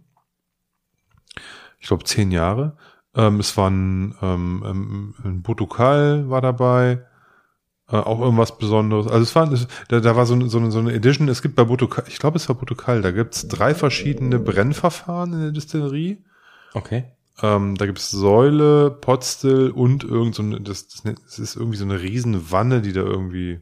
ich 1.80 1.88
glaube 1.88 2.04
zehn 2.04 2.30
Jahre. 2.30 2.76
Ähm, 3.14 3.40
es 3.40 3.56
waren 3.58 4.16
ähm, 4.22 4.62
ähm, 4.66 5.14
ein 5.22 5.42
Botukal 5.42 6.30
war 6.30 6.40
dabei, 6.40 7.04
äh, 7.92 7.96
auch 7.96 8.20
irgendwas 8.20 8.56
Besonderes. 8.58 9.06
Also 9.06 9.22
es 9.22 9.34
war, 9.36 9.52
da, 9.88 10.00
da 10.00 10.16
war 10.16 10.26
so, 10.26 10.34
eine- 10.34 10.48
so, 10.48 10.58
eine, 10.58 10.70
so 10.72 10.78
eine 10.78 10.92
Edition. 10.92 11.28
Es 11.28 11.42
gibt 11.42 11.54
bei 11.54 11.64
Botukal, 11.64 12.04
ich 12.08 12.18
glaube 12.18 12.38
es 12.38 12.48
war 12.48 12.56
Botukal, 12.56 13.02
da 13.02 13.10
gibt's 13.10 13.46
drei 13.46 13.74
verschiedene 13.74 14.38
Brennverfahren 14.38 15.32
in 15.34 15.40
der 15.40 15.50
Distillerie. 15.52 16.24
Okay. 16.74 17.04
Ähm, 17.42 17.76
da 17.76 17.86
gibt's 17.86 18.10
Säule, 18.10 18.90
Potstill 18.90 19.70
und 19.70 20.04
irgend 20.04 20.34
so 20.34 20.42
eine, 20.42 20.60
das, 20.60 20.88
das, 20.88 21.38
ist 21.38 21.56
irgendwie 21.56 21.76
so 21.78 21.84
eine 21.84 22.00
riesen 22.00 22.50
Wanne, 22.50 22.82
die 22.82 22.92
da 22.92 23.02
irgendwie 23.02 23.60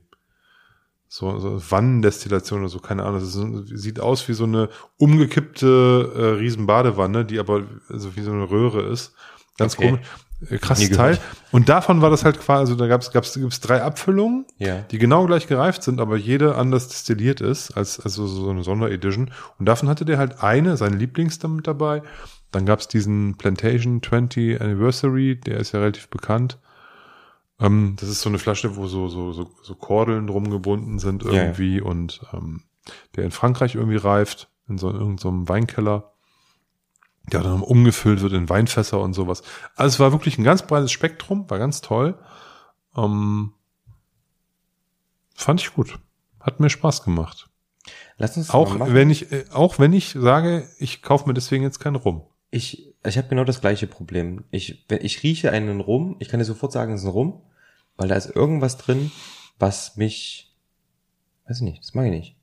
so, 1.08 1.38
so 1.38 1.60
Wannendestillation 1.70 2.60
oder 2.60 2.68
so, 2.68 2.78
keine 2.78 3.04
Ahnung. 3.04 3.20
Das 3.20 3.34
ist 3.34 3.80
sieht 3.80 3.98
aus 4.00 4.28
wie 4.28 4.32
so 4.32 4.44
eine 4.44 4.68
umgekippte 4.96 6.12
äh, 6.14 6.24
riesen 6.38 6.66
Badewanne, 6.66 7.24
die 7.24 7.38
aber 7.40 7.64
so 7.88 8.14
wie 8.16 8.22
so 8.22 8.30
eine 8.32 8.48
Röhre 8.48 8.82
ist. 8.82 9.12
Ganz 9.58 9.76
Okay. 9.76 9.90
komisch. 9.90 10.06
Äh, 10.48 10.58
krasses 10.58 10.90
Teil. 10.90 11.18
Und 11.52 11.68
davon 11.68 12.00
war 12.00 12.10
das 12.10 12.24
halt 12.24 12.40
quasi, 12.40 12.60
also 12.60 12.74
da 12.76 12.86
gab's, 12.86 13.10
gab's, 13.12 13.34
gibt's 13.34 13.60
drei 13.60 13.82
Abfüllungen 13.82 14.46
Ja. 14.58 14.80
die 14.90 14.98
genau 14.98 15.26
gleich 15.26 15.46
gereift 15.46 15.82
sind, 15.82 16.00
aber 16.00 16.16
jede 16.16 16.54
anders 16.54 16.88
destilliert 16.88 17.40
ist, 17.40 17.72
als 17.72 18.00
also 18.00 18.26
so 18.26 18.48
eine 18.50 18.62
Sonderedition. 18.62 19.30
Und 19.58 19.66
davon 19.66 19.88
hatte 19.88 20.04
der 20.04 20.18
halt 20.18 20.42
eine, 20.42 20.76
seine 20.76 20.96
Lieblings 20.96 21.38
damit 21.38 21.66
dabei. 21.66 22.02
Dann 22.52 22.66
gab's 22.66 22.88
diesen 22.88 23.36
Plantation 23.36 24.02
20 24.02 24.60
Anniversary, 24.60 25.36
der 25.36 25.58
ist 25.58 25.72
ja 25.72 25.80
relativ 25.80 26.08
bekannt. 26.08 26.58
Ähm, 27.60 27.96
das 28.00 28.08
ist 28.08 28.22
so 28.22 28.28
eine 28.28 28.38
Flasche, 28.38 28.76
wo 28.76 28.86
so, 28.86 29.08
so, 29.08 29.32
so, 29.32 29.50
so 29.62 29.74
Kordeln 29.74 30.26
drum 30.26 30.50
gebunden 30.50 30.98
sind 30.98 31.24
Ja, 31.24 31.32
ja. 31.32 31.42
irgendwie 31.42 31.80
und 31.80 32.20
ähm, 32.32 32.62
der 33.16 33.24
in 33.24 33.30
Frankreich 33.30 33.74
irgendwie 33.74 33.98
reift, 33.98 34.48
in 34.68 34.78
so 34.78 34.88
in 34.88 34.94
irgendeinem 34.96 35.18
so 35.18 35.28
einem 35.28 35.48
Weinkeller. 35.48 36.12
Der 37.32 37.42
dann 37.42 37.62
umgefüllt 37.62 38.20
wird 38.22 38.32
in 38.32 38.48
Weinfässer 38.48 39.00
und 39.00 39.14
sowas. 39.14 39.42
Also 39.76 39.94
es 39.94 40.00
war 40.00 40.12
wirklich 40.12 40.38
ein 40.38 40.44
ganz 40.44 40.62
breites 40.62 40.92
Spektrum, 40.92 41.48
war 41.48 41.58
ganz 41.58 41.80
toll. 41.80 42.18
Ähm, 42.96 43.54
fand 45.34 45.60
ich 45.60 45.72
gut. 45.72 45.98
Hat 46.40 46.60
mir 46.60 46.70
Spaß 46.70 47.02
gemacht. 47.02 47.48
Lass 48.16 48.36
uns 48.36 48.50
Auch 48.50 48.78
wenn 48.78 49.10
ich, 49.10 49.32
äh, 49.32 49.44
auch 49.52 49.78
wenn 49.78 49.92
ich 49.92 50.10
sage, 50.10 50.68
ich 50.78 51.02
kaufe 51.02 51.26
mir 51.26 51.34
deswegen 51.34 51.64
jetzt 51.64 51.78
keinen 51.78 51.96
Rum. 51.96 52.22
Ich, 52.50 52.94
ich 53.04 53.16
habe 53.16 53.28
genau 53.28 53.44
das 53.44 53.60
gleiche 53.60 53.86
Problem. 53.86 54.44
Ich, 54.50 54.84
wenn 54.88 55.04
ich 55.04 55.22
rieche 55.22 55.52
einen 55.52 55.80
Rum, 55.80 56.16
ich 56.18 56.28
kann 56.28 56.40
dir 56.40 56.44
sofort 56.44 56.72
sagen, 56.72 56.92
es 56.92 57.00
ist 57.00 57.06
ein 57.06 57.12
Rum, 57.12 57.42
weil 57.96 58.08
da 58.08 58.16
ist 58.16 58.34
irgendwas 58.34 58.76
drin, 58.76 59.10
was 59.58 59.96
mich, 59.96 60.54
weiß 61.46 61.58
ich 61.58 61.62
nicht, 61.62 61.82
das 61.82 61.94
mag 61.94 62.06
ich 62.06 62.10
nicht. 62.10 62.36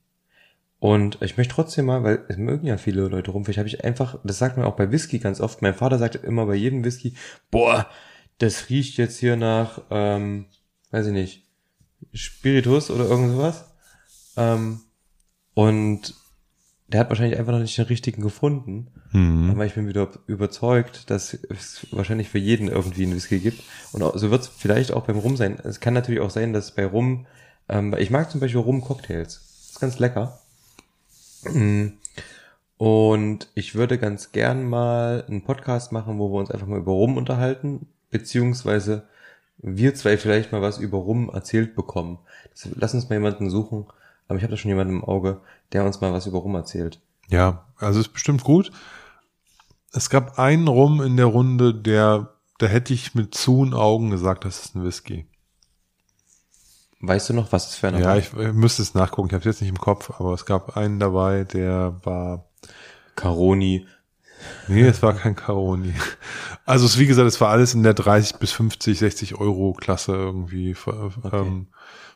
Und 0.79 1.17
ich 1.21 1.37
möchte 1.37 1.55
trotzdem 1.55 1.85
mal, 1.85 2.03
weil 2.03 2.23
es 2.27 2.37
mögen 2.37 2.67
ja 2.67 2.77
viele 2.77 3.07
Leute 3.07 3.31
rum, 3.31 3.45
vielleicht 3.45 3.57
habe 3.57 3.67
ich 3.67 3.83
einfach, 3.83 4.19
das 4.23 4.37
sagt 4.37 4.57
man 4.57 4.65
auch 4.65 4.75
bei 4.75 4.91
Whisky 4.91 5.17
ganz 5.17 5.41
oft, 5.41 5.61
mein 5.61 5.73
Vater 5.73 5.97
sagt 5.97 6.15
immer 6.15 6.45
bei 6.45 6.55
jedem 6.55 6.83
Whisky, 6.83 7.15
boah, 7.49 7.87
das 8.37 8.69
riecht 8.69 8.97
jetzt 8.97 9.17
hier 9.17 9.35
nach, 9.35 9.81
ähm, 9.89 10.45
weiß 10.91 11.07
ich 11.07 11.13
nicht, 11.13 11.47
Spiritus 12.13 12.91
oder 12.91 13.05
irgend 13.05 13.31
sowas. 13.31 13.65
Ähm, 14.35 14.81
und 15.55 16.13
der 16.87 16.99
hat 17.01 17.09
wahrscheinlich 17.09 17.39
einfach 17.39 17.51
noch 17.51 17.59
nicht 17.59 17.77
den 17.77 17.85
richtigen 17.85 18.21
gefunden. 18.21 18.91
Hm. 19.11 19.49
Aber 19.49 19.65
ich 19.65 19.73
bin 19.73 19.87
wieder 19.87 20.09
überzeugt, 20.27 21.09
dass 21.09 21.33
es 21.33 21.87
wahrscheinlich 21.91 22.29
für 22.29 22.37
jeden 22.37 22.67
irgendwie 22.67 23.03
einen 23.03 23.15
Whisky 23.15 23.39
gibt. 23.39 23.63
Und 23.91 24.01
so 24.19 24.31
wird 24.31 24.41
es 24.43 24.47
vielleicht 24.47 24.91
auch 24.91 25.05
beim 25.05 25.17
Rum 25.17 25.35
sein. 25.35 25.57
Es 25.63 25.79
kann 25.79 25.93
natürlich 25.93 26.21
auch 26.21 26.29
sein, 26.29 26.53
dass 26.53 26.75
bei 26.75 26.85
Rum, 26.85 27.25
ähm, 27.67 27.95
ich 27.97 28.11
mag 28.11 28.29
zum 28.29 28.39
Beispiel 28.39 28.61
Rum-Cocktails. 28.61 29.41
Das 29.41 29.71
ist 29.71 29.79
ganz 29.79 29.99
lecker. 29.99 30.39
Mm. 31.53 31.97
Und 32.77 33.49
ich 33.55 33.73
würde 33.73 33.97
ganz 33.97 34.31
gern 34.31 34.69
mal 34.69 35.25
einen 35.27 35.43
Podcast 35.43 35.91
machen, 35.91 36.19
wo 36.19 36.31
wir 36.31 36.39
uns 36.39 36.51
einfach 36.51 36.67
mal 36.67 36.77
über 36.77 36.91
Rum 36.91 37.17
unterhalten, 37.17 37.87
beziehungsweise 38.11 39.07
wir 39.57 39.95
zwei 39.95 40.17
vielleicht 40.17 40.51
mal 40.51 40.61
was 40.61 40.77
über 40.77 40.99
Rum 40.99 41.31
erzählt 41.33 41.75
bekommen. 41.75 42.19
Lass 42.75 42.93
uns 42.93 43.09
mal 43.09 43.15
jemanden 43.15 43.49
suchen, 43.49 43.87
aber 44.27 44.37
ich 44.37 44.43
habe 44.43 44.51
da 44.51 44.57
schon 44.57 44.69
jemanden 44.69 44.97
im 44.97 45.03
Auge, 45.03 45.41
der 45.73 45.85
uns 45.85 46.01
mal 46.01 46.13
was 46.13 46.27
über 46.27 46.39
Rum 46.39 46.53
erzählt. 46.55 46.99
Ja, 47.29 47.65
also 47.77 47.99
ist 47.99 48.13
bestimmt 48.13 48.43
gut. 48.43 48.71
Es 49.91 50.09
gab 50.09 50.37
einen 50.37 50.67
Rum 50.67 51.01
in 51.01 51.17
der 51.17 51.25
Runde, 51.25 51.73
der, 51.73 52.33
da 52.59 52.67
hätte 52.67 52.93
ich 52.93 53.15
mit 53.15 53.33
zuen 53.33 53.73
Augen 53.73 54.11
gesagt, 54.11 54.45
das 54.45 54.65
ist 54.65 54.75
ein 54.75 54.83
Whisky. 54.83 55.25
Weißt 56.99 57.29
du 57.29 57.33
noch, 57.33 57.51
was 57.51 57.69
es 57.69 57.75
für 57.75 57.87
einer 57.87 57.99
Ja, 57.99 58.07
war? 58.07 58.17
ich 58.17 58.33
äh, 58.33 58.51
müsste 58.53 58.81
es 58.81 58.93
nachgucken, 58.93 59.27
ich 59.27 59.33
habe 59.33 59.41
es 59.41 59.45
jetzt 59.45 59.61
nicht 59.61 59.69
im 59.69 59.79
Kopf, 59.79 60.11
aber 60.19 60.33
es 60.33 60.45
gab 60.45 60.77
einen 60.77 60.99
dabei, 60.99 61.43
der 61.43 61.99
war 62.03 62.45
Caroni. 63.15 63.87
Nee, 64.67 64.83
es 64.83 65.01
war 65.01 65.13
kein 65.13 65.35
Caroni. 65.35 65.93
Also 66.65 66.85
es, 66.85 66.99
wie 66.99 67.07
gesagt, 67.07 67.27
es 67.27 67.41
war 67.41 67.49
alles 67.49 67.73
in 67.73 67.83
der 67.83 67.93
30 67.93 68.37
bis 68.37 68.51
50, 68.51 68.99
60 68.99 69.35
Euro 69.35 69.73
Klasse 69.73 70.13
irgendwie. 70.13 70.75
Ähm, 71.31 71.67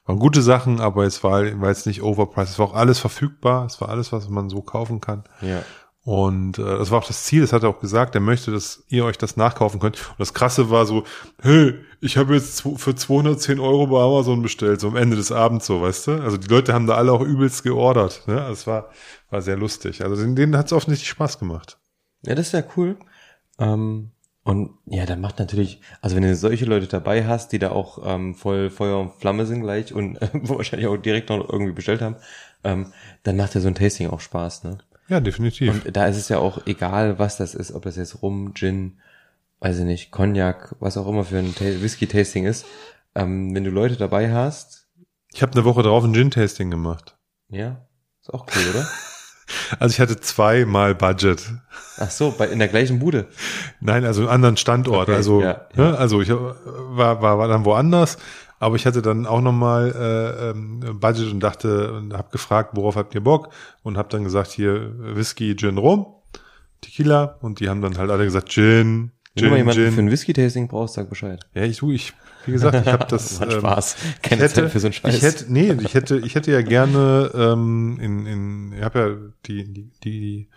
waren 0.05 0.19
gute 0.19 0.41
Sachen, 0.41 0.79
aber 0.81 1.05
es 1.05 1.23
war, 1.23 1.41
war 1.61 1.69
jetzt 1.69 1.87
nicht 1.87 2.03
overpriced. 2.03 2.51
Es 2.53 2.59
war 2.59 2.67
auch 2.67 2.73
alles 2.75 2.99
verfügbar. 2.99 3.65
Es 3.65 3.81
war 3.81 3.89
alles, 3.89 4.11
was 4.11 4.29
man 4.29 4.49
so 4.49 4.61
kaufen 4.61 4.99
kann. 5.01 5.23
Ja. 5.41 5.63
Und 6.03 6.57
äh, 6.57 6.63
das 6.63 6.89
war 6.89 6.99
auch 6.99 7.07
das 7.07 7.25
Ziel, 7.25 7.41
das 7.41 7.53
hat 7.53 7.61
er 7.61 7.69
auch 7.69 7.79
gesagt, 7.79 8.15
er 8.15 8.21
möchte, 8.21 8.51
dass 8.51 8.83
ihr 8.87 9.05
euch 9.05 9.19
das 9.19 9.37
nachkaufen 9.37 9.79
könnt. 9.79 9.97
Und 10.09 10.19
das 10.19 10.33
Krasse 10.33 10.71
war 10.71 10.87
so, 10.87 11.03
hey, 11.43 11.75
ich 11.99 12.17
habe 12.17 12.33
jetzt 12.33 12.63
für 12.77 12.95
210 12.95 13.59
Euro 13.59 13.85
bei 13.85 14.01
Amazon 14.01 14.41
bestellt, 14.41 14.81
so 14.81 14.87
am 14.87 14.95
Ende 14.95 15.15
des 15.15 15.31
Abends 15.31 15.67
so, 15.67 15.81
weißt 15.81 16.07
du? 16.07 16.11
Also 16.23 16.37
die 16.37 16.47
Leute 16.47 16.73
haben 16.73 16.87
da 16.87 16.95
alle 16.95 17.11
auch 17.11 17.21
übelst 17.21 17.61
geordert. 17.61 18.23
Ne? 18.27 18.35
Das 18.35 18.65
war, 18.65 18.89
war 19.29 19.43
sehr 19.43 19.57
lustig. 19.57 20.03
Also 20.03 20.15
denen, 20.15 20.57
hat 20.57 20.65
es 20.65 20.73
offensichtlich 20.73 21.09
Spaß 21.09 21.37
gemacht. 21.37 21.77
Ja, 22.25 22.33
das 22.33 22.47
ist 22.47 22.53
ja 22.53 22.63
cool. 22.75 22.97
Ähm, 23.59 24.11
und 24.43 24.71
ja, 24.87 25.05
dann 25.05 25.21
macht 25.21 25.37
natürlich, 25.37 25.81
also 26.01 26.15
wenn 26.15 26.23
du 26.23 26.35
solche 26.35 26.65
Leute 26.65 26.87
dabei 26.87 27.27
hast, 27.27 27.51
die 27.51 27.59
da 27.59 27.69
auch 27.69 27.99
ähm, 28.03 28.33
voll 28.33 28.71
Feuer 28.71 28.99
und 28.99 29.13
Flamme 29.13 29.45
sind 29.45 29.61
gleich 29.61 29.93
und 29.93 30.19
äh, 30.19 30.29
wahrscheinlich 30.33 30.87
auch 30.87 30.97
direkt 30.97 31.29
noch 31.29 31.47
irgendwie 31.47 31.73
bestellt 31.73 32.01
haben, 32.01 32.15
ähm, 32.63 32.91
dann 33.21 33.37
macht 33.37 33.53
ja 33.53 33.61
so 33.61 33.67
ein 33.67 33.75
Tasting 33.75 34.09
auch 34.09 34.19
Spaß, 34.19 34.63
ne? 34.63 34.79
Ja, 35.11 35.19
definitiv. 35.19 35.73
Und 35.85 35.95
da 35.97 36.05
ist 36.07 36.15
es 36.15 36.29
ja 36.29 36.37
auch 36.39 36.65
egal, 36.65 37.19
was 37.19 37.35
das 37.35 37.53
ist, 37.53 37.73
ob 37.73 37.83
das 37.83 37.97
jetzt 37.97 38.21
Rum, 38.21 38.53
Gin, 38.53 38.97
weiß 39.59 39.79
ich 39.79 39.83
nicht, 39.85 40.11
Cognac, 40.11 40.73
was 40.79 40.95
auch 40.95 41.05
immer 41.05 41.25
für 41.25 41.37
ein 41.37 41.53
Ta 41.53 41.65
Whisky-Tasting 41.65 42.45
ist. 42.45 42.65
Ähm, 43.13 43.53
wenn 43.53 43.65
du 43.65 43.71
Leute 43.71 43.97
dabei 43.97 44.31
hast, 44.33 44.87
Ich 45.33 45.41
habe 45.41 45.51
eine 45.51 45.65
Woche 45.65 45.83
drauf 45.83 46.03
ein 46.05 46.13
Gin-Tasting 46.13 46.71
gemacht. 46.71 47.17
ja, 47.49 47.85
ist 48.21 48.33
auch 48.33 48.47
cool, 48.55 48.63
oder? 48.73 48.87
Also 49.79 49.91
ich 49.93 49.99
hatte 49.99 50.17
zweimal 50.17 50.95
Budget. 50.95 51.51
Ach 51.97 52.09
so, 52.09 52.31
bei, 52.37 52.47
in 52.47 52.59
der 52.59 52.69
gleichen 52.69 52.99
Bude. 52.99 53.27
Nein, 53.81 54.05
also 54.05 54.21
einen 54.21 54.29
anderen 54.29 54.55
Standort. 54.55 55.09
Okay, 55.09 55.17
also, 55.17 55.41
ja, 55.41 55.67
Ne, 55.75 55.97
also 55.97 56.21
ich 56.21 56.29
war, 56.29 57.21
war, 57.21 57.37
war 57.37 57.47
dann 57.49 57.65
woanders, 57.65 58.17
aber 58.61 58.75
ich 58.75 58.85
hatte 58.85 59.01
dann 59.01 59.25
auch 59.25 59.41
nochmal 59.41 59.91
äh, 59.91 60.51
ähm, 60.51 60.99
Budget 60.99 61.31
und 61.31 61.39
dachte 61.39 61.93
und 61.93 62.13
habe 62.13 62.29
gefragt, 62.29 62.71
worauf 62.73 62.95
habt 62.95 63.15
ihr 63.15 63.21
Bock? 63.21 63.49
Und 63.81 63.97
habe 63.97 64.09
dann 64.09 64.23
gesagt, 64.23 64.51
hier 64.51 64.93
Whisky, 64.99 65.55
Gin, 65.55 65.79
Rum, 65.79 66.05
Tequila. 66.79 67.39
Und 67.41 67.59
die 67.59 67.69
haben 67.69 67.81
dann 67.81 67.97
halt 67.97 68.11
alle 68.11 68.23
gesagt, 68.23 68.49
Gin, 68.49 69.09
Wenn 69.33 69.43
du 69.43 69.49
mal 69.49 69.49
Gin, 69.49 69.57
jemanden 69.57 69.81
für 69.81 69.95
Gin. 69.95 70.05
ein 70.05 70.11
Whisky-Tasting 70.11 70.67
brauchst, 70.67 70.93
sag 70.93 71.09
Bescheid. 71.09 71.43
Ja, 71.55 71.63
ich 71.63 71.77
tu, 71.77 71.91
ich, 71.91 72.13
wie 72.45 72.51
gesagt, 72.51 72.85
ich 72.85 72.93
habe 72.93 73.05
das. 73.09 73.39
Macht 73.39 73.51
ähm, 73.51 73.59
Spaß. 73.61 73.95
Keine 74.21 74.43
hätte, 74.43 74.53
Zeit 74.53 74.71
für 74.71 74.79
so 74.79 74.87
einen 74.87 74.93
Scheiß. 74.93 75.15
Ich 75.15 75.23
hätte, 75.23 75.51
nee, 75.51 75.75
ich 75.81 75.95
hätte, 75.95 76.17
ich 76.19 76.35
hätte 76.35 76.51
ja 76.51 76.61
gerne 76.61 77.31
ähm, 77.33 77.97
in, 77.99 78.27
in, 78.27 78.73
ich 78.73 78.83
habe 78.83 78.99
ja 78.99 79.31
die, 79.47 79.73
die, 79.73 79.89
die, 80.03 80.47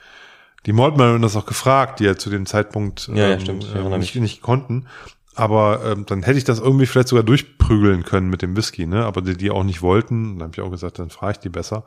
die 0.66 0.72
Maltman 0.74 1.22
das 1.22 1.36
auch 1.36 1.46
gefragt, 1.46 2.00
die 2.00 2.04
ja 2.04 2.16
zu 2.16 2.28
dem 2.28 2.44
Zeitpunkt 2.44 3.08
Ja, 3.08 3.14
ja, 3.14 3.30
ähm, 3.30 3.40
stimmt, 3.40 3.66
ähm, 3.74 3.98
nicht, 3.98 4.14
nicht 4.16 4.42
konnten. 4.42 4.88
Aber 5.34 5.84
ähm, 5.84 6.06
dann 6.06 6.22
hätte 6.22 6.38
ich 6.38 6.44
das 6.44 6.60
irgendwie 6.60 6.86
vielleicht 6.86 7.08
sogar 7.08 7.24
durchprügeln 7.24 8.04
können 8.04 8.30
mit 8.30 8.42
dem 8.42 8.56
Whisky, 8.56 8.86
ne? 8.86 9.04
Aber 9.04 9.20
die, 9.20 9.36
die 9.36 9.50
auch 9.50 9.64
nicht 9.64 9.82
wollten, 9.82 10.38
dann 10.38 10.48
habe 10.48 10.52
ich 10.54 10.60
auch 10.60 10.70
gesagt, 10.70 10.98
dann 10.98 11.10
frage 11.10 11.32
ich 11.32 11.38
die 11.38 11.48
besser. 11.48 11.84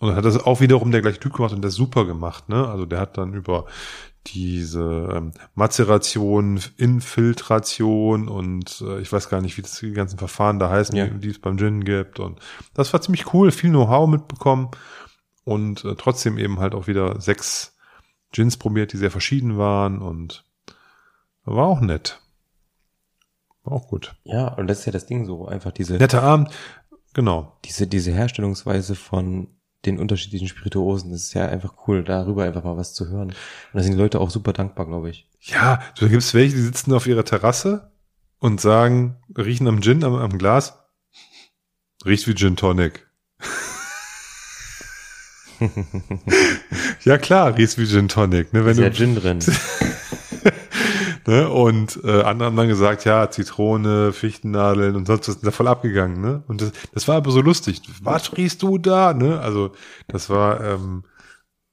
Und 0.00 0.08
dann 0.08 0.16
hat 0.16 0.24
das 0.24 0.42
auch 0.44 0.60
wiederum 0.60 0.90
der 0.90 1.02
gleiche 1.02 1.20
Typ 1.20 1.34
gemacht 1.34 1.52
und 1.52 1.62
der 1.62 1.70
super 1.70 2.04
gemacht, 2.04 2.48
ne? 2.48 2.66
Also 2.68 2.86
der 2.86 2.98
hat 3.00 3.16
dann 3.18 3.34
über 3.34 3.66
diese 4.26 5.08
ähm, 5.14 5.32
Mazeration, 5.54 6.60
Infiltration 6.76 8.28
und 8.28 8.82
äh, 8.86 9.00
ich 9.00 9.12
weiß 9.12 9.28
gar 9.28 9.40
nicht, 9.40 9.56
wie 9.56 9.62
das 9.62 9.78
die 9.78 9.92
ganzen 9.92 10.18
Verfahren 10.18 10.58
da 10.58 10.68
heißen, 10.70 10.94
Ja. 10.96 11.06
die, 11.06 11.20
die 11.20 11.28
es 11.30 11.38
beim 11.38 11.56
Gin 11.58 11.84
gibt. 11.84 12.20
Und 12.20 12.38
das 12.74 12.92
war 12.92 13.00
ziemlich 13.00 13.32
cool, 13.32 13.50
viel 13.50 13.70
Know-how 13.70 14.08
mitbekommen 14.08 14.70
und 15.44 15.84
äh, 15.84 15.94
trotzdem 15.96 16.38
eben 16.38 16.58
halt 16.60 16.74
auch 16.74 16.86
wieder 16.86 17.20
sechs 17.20 17.76
Gins 18.32 18.56
probiert, 18.56 18.92
die 18.92 18.96
sehr 18.98 19.10
verschieden 19.10 19.58
waren 19.58 20.00
und 20.00 20.44
war 21.44 21.66
auch 21.66 21.80
nett. 21.80 22.20
War 23.62 23.74
auch 23.74 23.88
gut. 23.88 24.14
Ja, 24.24 24.48
und 24.54 24.66
das 24.66 24.80
ist 24.80 24.86
ja 24.86 24.92
das 24.92 25.06
Ding 25.06 25.26
so, 25.26 25.46
einfach 25.46 25.72
diese, 25.72 25.96
Netter 25.96 26.22
Abend, 26.22 26.50
genau. 27.12 27.58
diese, 27.64 27.86
diese 27.86 28.12
Herstellungsweise 28.12 28.94
von 28.94 29.48
den 29.86 29.98
unterschiedlichen 29.98 30.48
Spirituosen, 30.48 31.10
das 31.10 31.22
ist 31.22 31.34
ja 31.34 31.46
einfach 31.48 31.74
cool, 31.86 32.04
darüber 32.04 32.44
einfach 32.44 32.64
mal 32.64 32.76
was 32.76 32.94
zu 32.94 33.08
hören. 33.08 33.28
Und 33.28 33.36
da 33.72 33.82
sind 33.82 33.92
die 33.92 33.98
Leute 33.98 34.20
auch 34.20 34.30
super 34.30 34.52
dankbar, 34.52 34.86
glaube 34.86 35.10
ich. 35.10 35.26
Ja, 35.40 35.80
da 35.98 36.06
gibt's 36.06 36.34
welche, 36.34 36.54
die 36.54 36.62
sitzen 36.62 36.92
auf 36.92 37.06
ihrer 37.06 37.24
Terrasse 37.24 37.90
und 38.38 38.60
sagen, 38.60 39.16
riechen 39.36 39.68
am 39.68 39.80
Gin, 39.80 40.04
am, 40.04 40.14
am 40.14 40.36
Glas, 40.38 40.78
riecht 42.04 42.28
wie 42.28 42.34
Gin 42.34 42.56
Tonic. 42.56 43.06
ja 47.04 47.18
klar, 47.18 47.56
riecht 47.56 47.78
wie 47.78 47.86
Gin 47.86 48.08
Tonic. 48.08 48.52
Ne, 48.52 48.64
wenn 48.64 48.72
ist 48.72 48.78
ja 48.78 48.90
du, 48.90 48.96
Gin 48.96 49.14
drin. 49.14 49.38
ne, 51.26 51.48
und 51.48 52.00
äh, 52.04 52.22
andere 52.22 52.46
haben 52.46 52.56
dann 52.56 52.68
gesagt, 52.68 53.04
ja, 53.04 53.30
Zitrone, 53.30 54.12
Fichtennadeln 54.12 54.96
und 54.96 55.06
sonst 55.06 55.28
was 55.28 55.34
sind 55.36 55.46
da 55.46 55.50
voll 55.50 55.68
abgegangen. 55.68 56.20
Ne? 56.20 56.42
Und 56.48 56.60
das, 56.62 56.72
das 56.92 57.08
war 57.08 57.16
aber 57.16 57.30
so 57.30 57.40
lustig. 57.40 57.82
Was 58.02 58.36
riechst 58.36 58.62
du 58.62 58.78
da? 58.78 59.12
Ne? 59.14 59.40
Also 59.40 59.72
das 60.08 60.30
war, 60.30 60.60
ähm, 60.62 61.04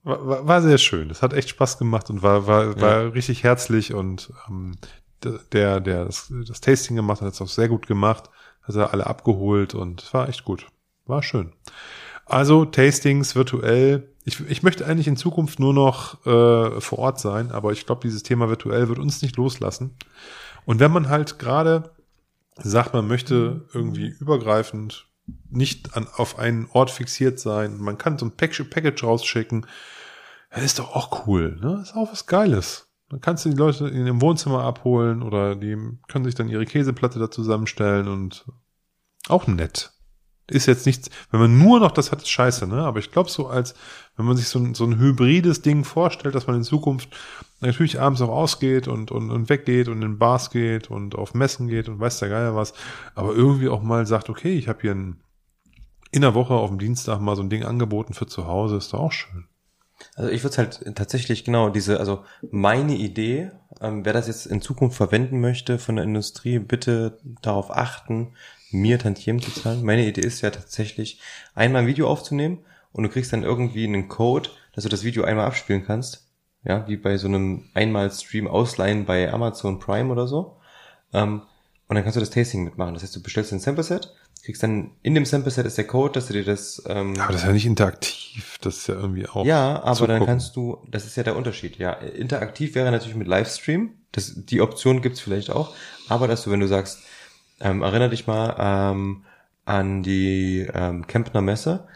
war, 0.04 0.48
war- 0.48 0.62
sehr 0.62 0.78
schön. 0.78 1.10
Das 1.10 1.22
hat 1.22 1.34
echt 1.34 1.50
Spaß 1.50 1.78
gemacht 1.78 2.10
und 2.10 2.24
war, 2.24 2.48
war, 2.48 2.80
war 2.80 3.14
richtig 3.14 3.44
herzlich 3.44 3.94
und 3.94 4.32
ähm, 4.50 4.76
der, 5.54 5.80
der 5.80 6.06
das, 6.06 6.32
das 6.48 6.62
Tasting 6.62 6.96
gemacht 6.96 7.22
hat, 7.22 7.28
hat 7.28 7.34
es 7.34 7.42
auch 7.42 7.48
sehr 7.48 7.70
gut 7.70 7.88
gemacht. 7.88 8.30
Hat 8.62 8.76
er 8.76 8.94
alle 8.94 9.08
abgeholt 9.08 9.74
und 9.76 10.04
es 10.04 10.14
war 10.14 10.28
echt 10.30 10.44
gut. 10.44 10.68
War 11.06 11.24
schön. 11.24 11.54
Also 12.26 12.66
Tastings 12.66 13.36
virtuell. 13.36 14.10
Ich, 14.28 14.42
ich 14.42 14.62
möchte 14.62 14.86
eigentlich 14.86 15.08
in 15.08 15.16
Zukunft 15.16 15.58
nur 15.58 15.74
noch 15.74 16.26
äh, 16.26 16.82
vor 16.82 17.00
Ort 17.00 17.18
sein, 17.18 17.50
aber 17.50 17.72
ich 17.72 17.86
glaube, 17.86 18.02
dieses 18.04 18.24
Thema 18.24 18.50
virtuell 18.50 18.90
wird 18.90 19.00
uns 19.00 19.22
nicht 19.22 19.38
loslassen. 19.38 19.96
Und 20.66 20.82
wenn 20.82 20.92
man 20.92 21.08
halt 21.08 21.40
gerade 21.40 21.96
sagt, 22.58 22.94
man 22.94 23.08
möchte 23.08 23.70
irgendwie 23.74 24.08
übergreifend 24.20 25.08
nicht 25.50 25.96
an, 25.96 26.08
auf 26.14 26.38
einen 26.38 26.68
Ort 26.74 26.92
fixiert 26.92 27.40
sein, 27.40 27.78
man 27.78 27.98
kann 27.98 28.18
so 28.18 28.26
ein 28.26 28.36
Package, 28.36 28.66
Package 28.66 29.02
rausschicken, 29.02 29.66
ja, 30.54 30.58
ist 30.58 30.80
doch 30.80 30.94
auch 30.94 31.26
cool, 31.26 31.58
ne? 31.62 31.80
Ist 31.82 31.96
auch 31.96 32.12
was 32.12 32.26
Geiles. 32.26 32.90
Dann 33.08 33.22
kannst 33.22 33.46
du 33.46 33.50
die 33.50 33.56
Leute 33.56 33.88
in 33.88 34.06
ihrem 34.06 34.22
Wohnzimmer 34.22 34.66
abholen 34.66 35.24
oder 35.24 35.56
die 35.56 35.78
können 36.10 36.26
sich 36.26 36.36
dann 36.36 36.50
ihre 36.50 36.66
Käseplatte 36.66 37.18
da 37.18 37.32
zusammenstellen 37.32 38.10
und 38.10 38.46
auch 39.30 39.48
nett. 39.48 39.94
Ist 40.50 40.66
jetzt 40.66 40.86
nichts, 40.86 41.10
wenn 41.32 41.42
man 41.42 41.58
nur 41.58 41.80
noch 41.82 41.92
das 41.92 42.12
hat, 42.12 42.22
ist 42.22 42.30
scheiße, 42.30 42.68
ne? 42.68 42.84
Aber 42.84 43.00
ich 43.00 43.12
glaube 43.12 43.30
so 43.30 43.48
als, 43.48 43.76
wenn 44.16 44.26
man 44.26 44.38
sich 44.38 44.48
so 44.48 44.60
ein, 44.60 44.76
so 44.76 44.86
ein 44.86 44.98
hybrides 44.98 45.62
Ding 45.62 45.84
vorstellt, 45.84 46.36
dass 46.36 46.48
man 46.48 46.56
in 46.56 46.64
Zukunft 46.64 47.10
natürlich 47.60 48.00
abends 48.00 48.22
auch 48.22 48.30
ausgeht 48.30 48.88
und, 48.88 49.12
und, 49.12 49.30
und 49.30 49.50
weggeht 49.50 49.90
und 49.90 50.02
in 50.02 50.18
Bars 50.18 50.50
geht 50.50 50.90
und 50.90 51.16
auf 51.16 51.34
Messen 51.34 51.68
geht 51.68 51.90
und 51.90 52.00
weiß 52.00 52.20
der 52.20 52.30
Geier 52.30 52.56
was, 52.56 52.74
aber 53.14 53.34
irgendwie 53.34 53.68
auch 53.68 53.82
mal 53.82 54.06
sagt, 54.06 54.30
okay, 54.30 54.58
ich 54.58 54.70
habe 54.70 54.80
hier 54.82 54.92
ein, 54.92 55.20
in 56.12 56.22
der 56.22 56.34
Woche 56.34 56.54
auf 56.54 56.70
dem 56.70 56.80
Dienstag 56.80 57.20
mal 57.20 57.36
so 57.36 57.42
ein 57.42 57.50
Ding 57.50 57.64
angeboten 57.64 58.14
für 58.14 58.28
zu 58.28 58.48
Hause, 58.48 58.78
ist 58.78 58.94
doch 58.94 59.00
auch 59.00 59.12
schön. 59.12 59.46
Also 60.16 60.30
ich 60.30 60.44
würde 60.44 60.52
es 60.52 60.58
halt 60.58 60.96
tatsächlich 60.96 61.44
genau 61.44 61.70
diese, 61.70 62.00
also 62.00 62.24
meine 62.52 62.96
Idee, 62.96 63.52
ähm, 63.82 64.06
wer 64.06 64.14
das 64.14 64.28
jetzt 64.28 64.46
in 64.46 64.62
Zukunft 64.62 64.96
verwenden 64.96 65.42
möchte 65.42 65.80
von 65.80 65.96
der 65.96 66.06
Industrie, 66.06 66.60
bitte 66.60 67.20
darauf 67.42 67.72
achten, 67.72 68.36
mir 68.72 69.00
Tantiemen 69.00 69.42
zu 69.42 69.52
zahlen. 69.52 69.84
Meine 69.84 70.06
Idee 70.06 70.22
ist 70.22 70.42
ja 70.42 70.50
tatsächlich, 70.50 71.20
einmal 71.56 71.84
ein 71.84 71.88
Video 71.88 72.08
aufzunehmen 72.10 72.60
und 72.92 73.04
du 73.04 73.10
kriegst 73.10 73.34
dann 73.34 73.44
irgendwie 73.44 73.86
einen 73.86 74.08
Code, 74.08 74.50
dass 74.74 74.84
du 74.84 74.90
das 74.90 75.04
Video 75.04 75.24
einmal 75.24 75.46
abspielen 75.46 75.86
kannst. 75.86 76.26
Ja, 76.64 76.88
wie 76.88 76.98
bei 76.98 77.18
so 77.18 77.28
einem 77.28 77.70
Einmal-Stream 77.74 78.48
ausleihen 78.48 79.06
bei 79.06 79.32
Amazon 79.32 79.80
Prime 79.80 80.12
oder 80.12 80.28
so. 80.28 80.58
Ähm, 81.14 81.44
und 81.88 81.96
dann 81.96 82.04
kannst 82.04 82.18
du 82.18 82.20
das 82.20 82.30
Tasting 82.30 82.66
mitmachen. 82.66 82.94
Das 82.94 83.04
heißt, 83.04 83.16
du 83.16 83.24
bestellst 83.24 83.54
ein 83.54 83.60
Sample-Set, 83.60 84.14
kriegst 84.44 84.64
dann 84.64 84.92
in 85.02 85.14
dem 85.14 85.26
Sample-Set 85.26 85.66
ist 85.66 85.78
der 85.78 85.88
Code, 85.88 86.14
dass 86.14 86.28
du 86.28 86.34
dir 86.34 86.44
das 86.44 86.82
ähm, 86.88 87.20
Aber 87.20 87.34
das 87.34 87.42
ist 87.42 87.48
ja 87.48 87.54
nicht 87.54 87.66
interaktiv, 87.66 88.58
das 88.62 88.78
ist 88.78 88.88
ja 88.88 88.96
irgendwie 88.96 89.28
auch. 89.28 89.46
ja, 89.46 89.84
aber 89.84 90.08
dann 90.08 90.18
zugucken. 90.18 90.26
kannst 90.26 90.56
du, 90.56 90.78
das 90.90 91.06
ist 91.06 91.18
ja 91.18 91.24
der 91.24 91.36
Unterschied, 91.36 91.78
ja. 91.78 91.92
Interaktiv 91.94 92.76
wäre 92.76 92.90
natürlich 92.92 93.16
mit 93.16 93.28
Livestream. 93.28 93.92
Das, 94.12 94.34
die 94.36 94.62
Option 94.62 95.02
gibt's 95.02 95.20
vielleicht 95.20 95.50
auch. 95.50 95.74
Aber 96.08 96.28
dass 96.28 96.44
du, 96.44 96.52
wenn 96.52 96.62
du 96.62 96.68
sagst, 96.68 97.00
ähm, 97.62 97.82
erinnere 97.82 98.10
dich 98.10 98.28
mal 98.28 98.56
ähm, 98.60 99.24
an 99.66 100.04
die 100.04 100.68
ähm, 100.74 101.08
Kempner 101.08 101.42
Messe, 101.42 101.88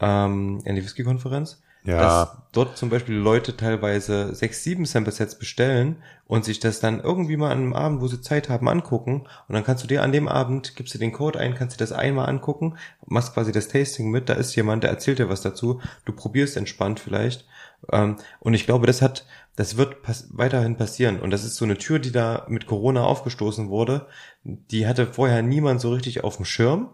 ähm, 0.00 0.62
an 0.66 0.74
die 0.74 0.82
Whisky-Konferenz, 0.82 1.62
Ja. 1.84 1.98
dass 2.00 2.36
dort 2.52 2.76
zum 2.76 2.90
Beispiel 2.90 3.14
Leute 3.14 3.56
teilweise 3.56 4.34
sechs, 4.34 4.64
sieben 4.64 4.84
Sample-Sets 4.84 5.38
bestellen 5.38 5.96
und 6.26 6.44
sich 6.44 6.58
das 6.58 6.80
dann 6.80 7.00
irgendwie 7.00 7.36
mal 7.36 7.52
an 7.52 7.58
einem 7.58 7.72
Abend, 7.74 8.00
wo 8.00 8.08
sie 8.08 8.20
Zeit 8.20 8.48
haben, 8.48 8.68
angucken. 8.68 9.26
Und 9.46 9.54
dann 9.54 9.62
kannst 9.64 9.84
du 9.84 9.88
dir 9.88 10.02
an 10.02 10.10
dem 10.12 10.26
Abend, 10.26 10.74
gibst 10.76 10.94
du 10.94 10.98
den 10.98 11.12
Code 11.12 11.38
ein, 11.38 11.54
kannst 11.54 11.76
dir 11.76 11.84
das 11.84 11.92
einmal 11.92 12.28
angucken, 12.28 12.76
machst 13.06 13.34
quasi 13.34 13.52
das 13.52 13.68
Tasting 13.68 14.10
mit, 14.10 14.28
da 14.28 14.34
ist 14.34 14.54
jemand, 14.56 14.82
der 14.82 14.90
erzählt 14.90 15.18
dir 15.18 15.28
was 15.28 15.42
dazu, 15.42 15.80
du 16.04 16.12
probierst 16.12 16.56
entspannt 16.56 16.98
vielleicht. 16.98 17.46
Ähm, 17.92 18.16
und 18.40 18.54
ich 18.54 18.66
glaube, 18.66 18.86
das 18.86 19.00
hat, 19.00 19.24
das 19.56 19.76
wird 19.76 20.02
pass 20.02 20.28
weiterhin 20.32 20.76
passieren. 20.76 21.20
Und 21.20 21.30
das 21.30 21.44
ist 21.44 21.56
so 21.56 21.64
eine 21.64 21.78
Tür, 21.78 21.98
die 21.98 22.12
da 22.12 22.44
mit 22.48 22.66
Corona 22.66 23.04
aufgestoßen 23.04 23.68
wurde. 23.68 24.06
Die 24.44 24.86
hatte 24.86 25.06
vorher 25.06 25.42
niemand 25.42 25.80
so 25.80 25.92
richtig 25.92 26.24
auf 26.24 26.36
dem 26.36 26.44
Schirm. 26.44 26.90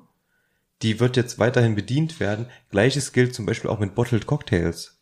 Die 0.83 1.01
wird 1.01 1.17
jetzt 1.17 1.39
weiterhin 1.39 1.75
bedient 1.75 2.21
werden. 2.21 2.47
Gleiches 2.71 3.13
gilt 3.13 3.35
zum 3.35 3.47
Beispiel 3.47 3.71
auch 3.71 3.79
mit 3.79 3.95
Bottled 3.95 4.27
Cocktails 4.27 4.97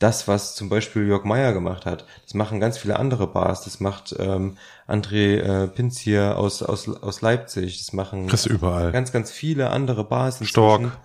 das, 0.00 0.26
was 0.26 0.54
zum 0.54 0.70
Beispiel 0.70 1.06
Jörg 1.06 1.24
Meyer 1.24 1.52
gemacht 1.52 1.84
hat, 1.84 2.06
das 2.24 2.32
machen 2.32 2.58
ganz 2.58 2.78
viele 2.78 2.98
andere 2.98 3.26
Bars. 3.26 3.62
Das 3.64 3.80
macht 3.80 4.16
ähm, 4.18 4.56
André 4.88 5.36
äh, 5.36 5.68
Pinz 5.68 5.98
hier 5.98 6.38
aus, 6.38 6.62
aus, 6.62 6.88
aus 6.88 7.20
Leipzig. 7.20 7.78
Das 7.78 7.92
machen 7.92 8.26
Das 8.26 8.46
überall. 8.46 8.92
ganz, 8.92 9.12
ganz 9.12 9.30
viele 9.30 9.70
andere 9.70 10.04
Bars. 10.04 10.40
Stork. 10.42 10.80
inzwischen. 10.80 11.00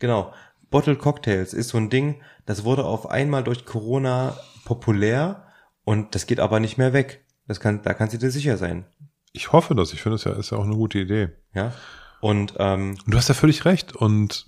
Genau. 0.00 0.32
Bottled 0.68 0.98
Cocktails 0.98 1.54
ist 1.54 1.68
so 1.68 1.78
ein 1.78 1.90
Ding, 1.90 2.22
das 2.44 2.64
wurde 2.64 2.84
auf 2.84 3.08
einmal 3.08 3.42
durch 3.44 3.66
Corona 3.66 4.36
populär 4.64 5.46
und 5.84 6.14
das 6.14 6.26
geht 6.26 6.40
aber 6.40 6.60
nicht 6.60 6.76
mehr 6.76 6.92
weg. 6.92 7.24
Das 7.46 7.60
kann, 7.60 7.82
da 7.82 7.94
kannst 7.94 8.14
du 8.14 8.18
dir 8.18 8.30
sicher 8.30 8.56
sein. 8.56 8.84
Ich 9.32 9.52
hoffe 9.52 9.74
das. 9.74 9.92
Ich 9.92 10.02
finde, 10.02 10.16
es 10.16 10.24
ja, 10.24 10.32
ist 10.32 10.50
ja 10.50 10.58
auch 10.58 10.64
eine 10.64 10.74
gute 10.74 10.98
Idee. 10.98 11.30
Ja. 11.54 11.72
Und 12.20 12.54
ähm, 12.58 12.96
Und 13.04 13.14
du 13.14 13.16
hast 13.16 13.28
ja 13.28 13.34
völlig 13.34 13.64
recht. 13.64 13.94
Und 13.94 14.46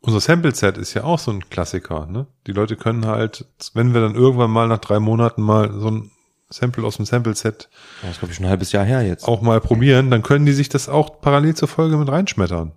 unser 0.00 0.20
Sample-Set 0.20 0.78
ist 0.78 0.94
ja 0.94 1.04
auch 1.04 1.18
so 1.18 1.30
ein 1.30 1.48
Klassiker. 1.48 2.06
Ne? 2.06 2.26
Die 2.46 2.52
Leute 2.52 2.76
können 2.76 3.06
halt, 3.06 3.46
wenn 3.74 3.94
wir 3.94 4.00
dann 4.00 4.14
irgendwann 4.14 4.50
mal 4.50 4.68
nach 4.68 4.78
drei 4.78 4.98
Monaten 4.98 5.42
mal 5.42 5.72
so 5.72 5.90
ein 5.90 6.10
Sample 6.50 6.84
aus 6.84 6.96
dem 6.96 7.06
Sample-Set 7.06 7.68
das 8.02 8.10
ist, 8.10 8.18
glaube 8.18 8.32
ich, 8.32 8.36
schon 8.36 8.46
ein 8.46 8.50
halbes 8.50 8.72
Jahr 8.72 8.84
her 8.84 9.02
jetzt. 9.02 9.26
auch 9.26 9.40
mal 9.40 9.60
probieren, 9.60 10.10
dann 10.10 10.22
können 10.22 10.44
die 10.44 10.52
sich 10.52 10.68
das 10.68 10.88
auch 10.88 11.20
parallel 11.20 11.54
zur 11.54 11.68
Folge 11.68 11.96
mit 11.96 12.10
reinschmettern. 12.10 12.72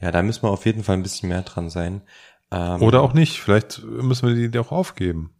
Ja, 0.00 0.10
da 0.10 0.22
müssen 0.22 0.42
wir 0.42 0.50
auf 0.50 0.66
jeden 0.66 0.82
Fall 0.82 0.96
ein 0.96 1.02
bisschen 1.02 1.28
mehr 1.28 1.42
dran 1.42 1.70
sein. 1.70 2.02
Ähm, 2.50 2.82
Oder 2.82 3.02
auch 3.02 3.14
nicht. 3.14 3.40
Vielleicht 3.40 3.82
müssen 3.84 4.28
wir 4.28 4.48
die 4.48 4.58
auch 4.58 4.72
aufgeben. 4.72 5.32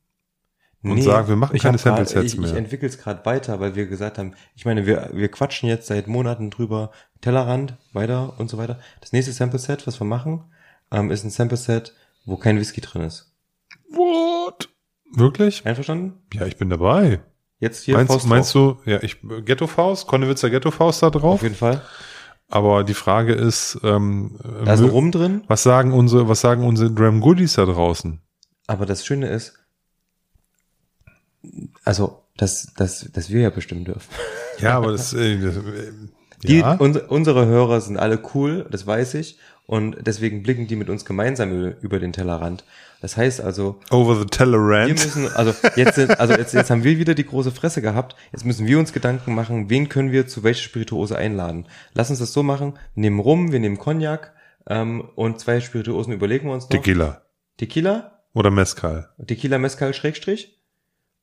Und 0.83 1.03
sagen, 1.03 1.29
wir 1.29 1.37
machen 1.37 1.59
keine 1.59 1.79
Sample-Sets 1.79 2.35
ich, 2.35 2.39
mehr. 2.39 2.51
Ich 2.51 2.57
entwickle 2.57 2.89
es 2.89 2.99
gerade 2.99 3.25
weiter, 3.25 3.61
weil 3.61 3.75
wir 3.77 3.87
gesagt 3.87 4.19
haben, 4.19 4.35
ich 4.57 4.65
meine, 4.65 4.87
wir, 4.87 5.11
wir 5.13 5.29
quatschen 5.29 5.69
jetzt 5.69 5.87
seit 5.87 6.09
Monaten 6.09 6.51
drüber, 6.51 6.91
Tellerrand, 7.21 7.77
weiter 7.93 8.35
und 8.39 8.51
so 8.51 8.59
weiter. 8.59 8.81
Das 9.01 9.13
nächste 9.13 9.33
Sample-Set, 9.33 9.87
was 9.87 10.01
wir 10.01 10.07
machen, 10.07 10.45
ähm, 10.91 11.11
ist 11.11 11.25
ein 11.25 11.31
Sample-Set, 11.31 11.95
wo 12.25 12.37
kein 12.37 12.59
Whisky 12.59 12.81
drin 12.81 13.03
ist. 13.03 13.33
What? 13.91 14.71
Wirklich? 15.13 15.65
Einverstanden? 15.67 16.15
Ja, 16.33 16.47
ich 16.47 16.57
bin 16.57 16.71
dabei. 16.71 17.21
Jetzt 17.61 17.85
hier 17.85 17.95
meinst 17.95 18.13
Faust 18.13 18.27
meinst 18.27 18.55
drauf. 18.55 18.79
du, 18.85 18.91
ja, 18.91 19.03
ich 19.03 19.19
Ghetto 19.45 19.69
Faust, 19.69 20.09
Konnewitzer 20.09 20.51
Ghetto 20.51 20.73
Faust 20.73 21.03
da 21.03 21.11
drauf? 21.11 21.35
Auf 21.35 21.43
jeden 21.43 21.55
Fall. 21.55 21.81
Aber 22.49 22.83
die 22.83 22.95
Frage 22.95 23.35
ist, 23.35 23.79
ähm, 23.85 24.37
Da 24.65 24.75
ist 24.75 24.83
Rum 24.83 25.13
drin, 25.13 25.45
was 25.47 25.63
sagen 25.63 25.93
unsere, 25.93 26.29
was 26.29 26.41
sagen 26.41 26.65
unsere 26.65 26.91
Dram 26.91 27.21
Goodies 27.21 27.55
da 27.55 27.65
draußen? 27.65 28.21
aber 28.67 28.87
das 28.87 29.05
Schöne 29.05 29.29
ist, 29.29 29.59
also, 31.85 32.23
dass, 32.37 32.73
dass, 32.75 33.11
dass 33.13 33.31
wir 33.31 33.43
ja 33.43 33.51
bestimmen 33.51 33.85
dürfen. 33.85 34.09
Ja, 34.59 34.77
aber 34.77 34.93
das, 34.93 35.13
äh, 35.13 35.39
das 35.39 35.57
äh, 35.57 35.93
Die, 36.45 36.59
ja. 36.59 36.75
uns, 36.75 36.99
unsere 36.99 37.47
Hörer 37.47 37.81
sind 37.81 37.97
alle 37.97 38.21
cool, 38.35 38.67
das 38.71 38.87
weiß 38.87 39.15
ich. 39.15 39.39
Und 39.67 39.97
deswegen 40.01 40.43
blicken 40.43 40.67
die 40.67 40.75
mit 40.75 40.91
uns 40.91 41.05
gemeinsam 41.05 41.73
über, 41.81 42.01
den 42.01 42.13
Tellerrand. 42.13 42.65
Das 43.01 43.17
heißt 43.17 43.41
also, 43.41 43.81
over 43.91 44.17
the 44.17 44.23
wir 44.23 44.27
Tellerrand. 44.27 44.91
müssen, 44.91 45.29
also 45.29 45.55
jetzt 45.77 45.95
sind, 45.95 46.19
also 46.19 46.35
jetzt, 46.35 46.53
jetzt 46.53 46.71
haben 46.71 46.83
wir 46.83 46.99
wieder 46.99 47.15
die 47.15 47.25
große 47.25 47.53
Fresse 47.53 47.81
gehabt. 47.81 48.17
Jetzt 48.33 48.45
müssen 48.45 48.67
wir 48.67 48.79
uns 48.79 48.93
Gedanken 48.93 49.35
machen, 49.35 49.71
wen 49.71 49.89
können 49.89 50.11
wir 50.11 50.27
zu 50.27 50.43
welcher 50.43 50.65
Spirituose 50.65 51.17
einladen. 51.17 51.67
Lass 51.95 52.11
uns 52.11 52.19
das 52.19 52.33
so 52.33 52.43
machen. 52.43 52.75
Wir 52.95 53.03
nehmen 53.03 53.21
Rum, 53.21 53.53
wir 53.53 53.61
nehmen 53.61 53.79
Cognac 53.79 54.33
ähm, 54.67 55.09
und 55.15 55.39
zwei 55.39 55.61
Spirituosen 55.61 56.13
überlegen 56.13 56.49
wir 56.49 56.55
uns 56.55 56.65
noch. 56.65 56.71
Tequila. 56.71 57.23
Tequila, 57.57 58.21
Oder 58.35 58.51
Mezcal. 58.51 59.11
Tequila 59.27 59.59
Mezcal 59.59 59.95
Schrägstrich. 59.95 60.61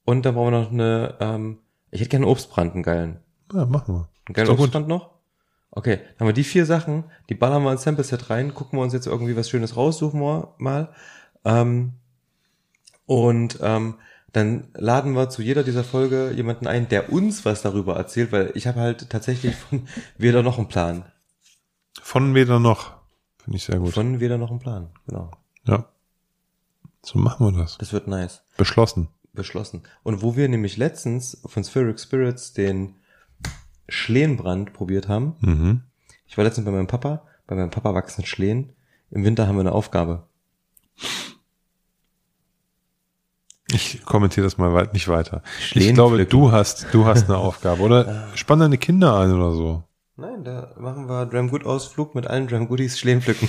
Und 0.10 0.26
dann 0.26 0.34
brauchen 0.34 0.54
wir 0.54 0.60
noch 0.62 0.72
eine, 0.72 1.18
ähm, 1.20 1.60
ich 1.92 2.00
hätte 2.02 2.10
gerne 2.10 2.26
einen 2.26 2.32
Obstbrand, 2.32 2.74
einen 2.74 2.82
geilen. 2.82 3.20
Ja, 3.54 3.68
machen 3.68 3.94
wir. 3.94 4.10
Einen 4.26 4.34
geilen 4.34 4.48
doch 4.48 4.56
gut. 4.56 4.64
Obstbrand 4.64 4.88
noch? 4.88 5.12
Okay, 5.70 5.98
dann 5.98 6.22
haben 6.22 6.28
wir 6.30 6.34
die 6.34 6.44
vier 6.44 6.66
Sachen, 6.66 7.04
die 7.30 7.36
ballern 7.36 7.62
wir 7.62 7.72
ins 7.72 7.84
Sample-Set 7.84 8.32
rein, 8.32 8.56
gucken 8.56 8.80
wir 8.80 8.84
uns 8.84 8.92
jetzt 8.94 9.06
irgendwie 9.06 9.36
was 9.36 9.52
Schönes 9.52 9.78
raus, 9.78 10.00
suchen 10.00 10.20
wir 10.20 10.56
mal. 10.58 10.90
Ähm, 11.46 11.94
und 13.06 13.60
ähm, 13.62 14.00
dann 14.34 14.70
laden 14.74 15.14
wir 15.14 15.30
zu 15.30 15.44
jeder 15.44 15.62
dieser 15.62 15.84
Folge 15.84 16.32
jemanden 16.32 16.66
ein, 16.66 16.90
der 16.90 17.14
uns 17.14 17.46
was 17.46 17.62
darüber 17.62 17.96
erzählt, 17.96 18.32
weil 18.32 18.50
ich 18.56 18.66
habe 18.66 18.80
halt 18.80 19.12
tatsächlich 19.12 19.56
von 19.56 19.88
weder 20.18 20.42
noch 20.42 20.58
einen 20.58 20.70
Plan. 20.70 21.06
Von 22.02 22.34
weder 22.34 22.60
noch. 22.60 22.94
Finde 23.44 23.58
ich 23.58 23.64
sehr 23.66 23.78
gut. 23.78 23.94
Von 23.94 24.20
weder 24.20 24.40
noch 24.40 24.50
einen 24.50 24.60
Plan, 24.60 24.90
genau. 25.06 25.30
ja. 25.66 25.86
So 27.04 27.20
machen 27.20 27.46
wir 27.46 27.60
das. 27.60 27.78
Das 27.78 27.94
wird 27.94 28.08
nice. 28.08 28.42
Beschlossen. 28.58 29.10
Beschlossen. 29.34 29.84
Und 30.04 30.22
wo 30.22 30.36
wir 30.36 30.48
nämlich 30.50 30.78
letztens 30.78 31.42
von 31.46 31.64
Spheric 31.64 32.00
Spirits 32.00 32.54
den 32.54 32.96
Schlehenbrand 33.88 34.74
probiert 34.74 35.08
haben, 35.08 35.36
Mhm. 35.42 35.82
Ich 36.28 36.38
war 36.38 36.44
letztens 36.44 36.66
bei 36.66 36.72
meinem 36.72 36.86
Papa, 36.86 37.24
bei 37.48 37.56
meinem 37.56 37.72
Papa 37.72 37.96
wachsen 37.96 38.24
Schlehen. 38.24 38.74
Im 39.10 39.24
Winter 39.24 39.48
haben 39.48 39.56
wir 39.56 39.62
eine 39.62 39.72
Aufgabe. 39.72 40.28
Ich 43.72 44.04
kommentiere 44.06 44.46
das 44.46 44.58
mal 44.58 44.74
weit, 44.74 44.94
nicht 44.94 45.08
weiter. 45.08 45.42
Ich 45.74 45.94
glaube, 45.94 46.16
pflücken. 46.16 46.32
du 46.32 46.52
hast, 46.52 46.88
du 46.92 47.06
hast 47.06 47.26
eine 47.30 47.38
Aufgabe. 47.38 47.82
Oder 47.82 48.28
spann 48.36 48.60
deine 48.60 48.78
Kinder 48.78 49.18
ein 49.20 49.32
oder 49.32 49.52
so. 49.54 49.84
Nein, 50.16 50.44
da 50.44 50.74
machen 50.78 51.08
wir 51.08 51.26
Dram 51.26 51.50
Good 51.50 51.66
Ausflug 51.66 52.14
mit 52.14 52.28
allen 52.28 52.48
Dram 52.48 52.68
Goodies 52.68 53.00
Schlehen 53.00 53.22
pflücken. 53.22 53.48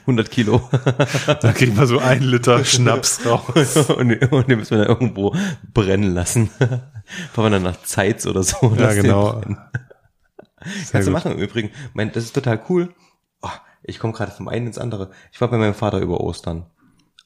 100 0.00 0.30
Kilo. 0.30 0.68
Da 1.40 1.52
kriegen 1.52 1.76
wir 1.76 1.86
so 1.86 1.98
ein 1.98 2.22
Liter 2.22 2.64
Schnaps 2.64 3.24
raus. 3.26 3.76
und, 3.90 4.32
und 4.32 4.48
den 4.48 4.58
müssen 4.58 4.70
wir 4.72 4.84
dann 4.84 4.88
irgendwo 4.88 5.34
brennen 5.72 6.14
lassen. 6.14 6.48
Fahren 7.32 7.44
wir 7.44 7.50
dann 7.50 7.62
nach 7.62 7.82
Zeitz 7.82 8.26
oder 8.26 8.42
so. 8.42 8.74
Ja, 8.78 8.92
genau. 8.94 9.40
Kannst 10.90 11.08
du 11.08 11.12
machen 11.12 11.32
im 11.32 11.38
Übrigen. 11.38 11.70
Mein, 11.92 12.12
das 12.12 12.24
ist 12.24 12.34
total 12.34 12.62
cool. 12.68 12.94
Oh, 13.42 13.48
ich 13.82 13.98
komme 13.98 14.12
gerade 14.12 14.32
vom 14.32 14.48
einen 14.48 14.68
ins 14.68 14.78
andere. 14.78 15.10
Ich 15.32 15.40
war 15.40 15.48
bei 15.48 15.58
meinem 15.58 15.74
Vater 15.74 15.98
über 15.98 16.20
Ostern. 16.20 16.66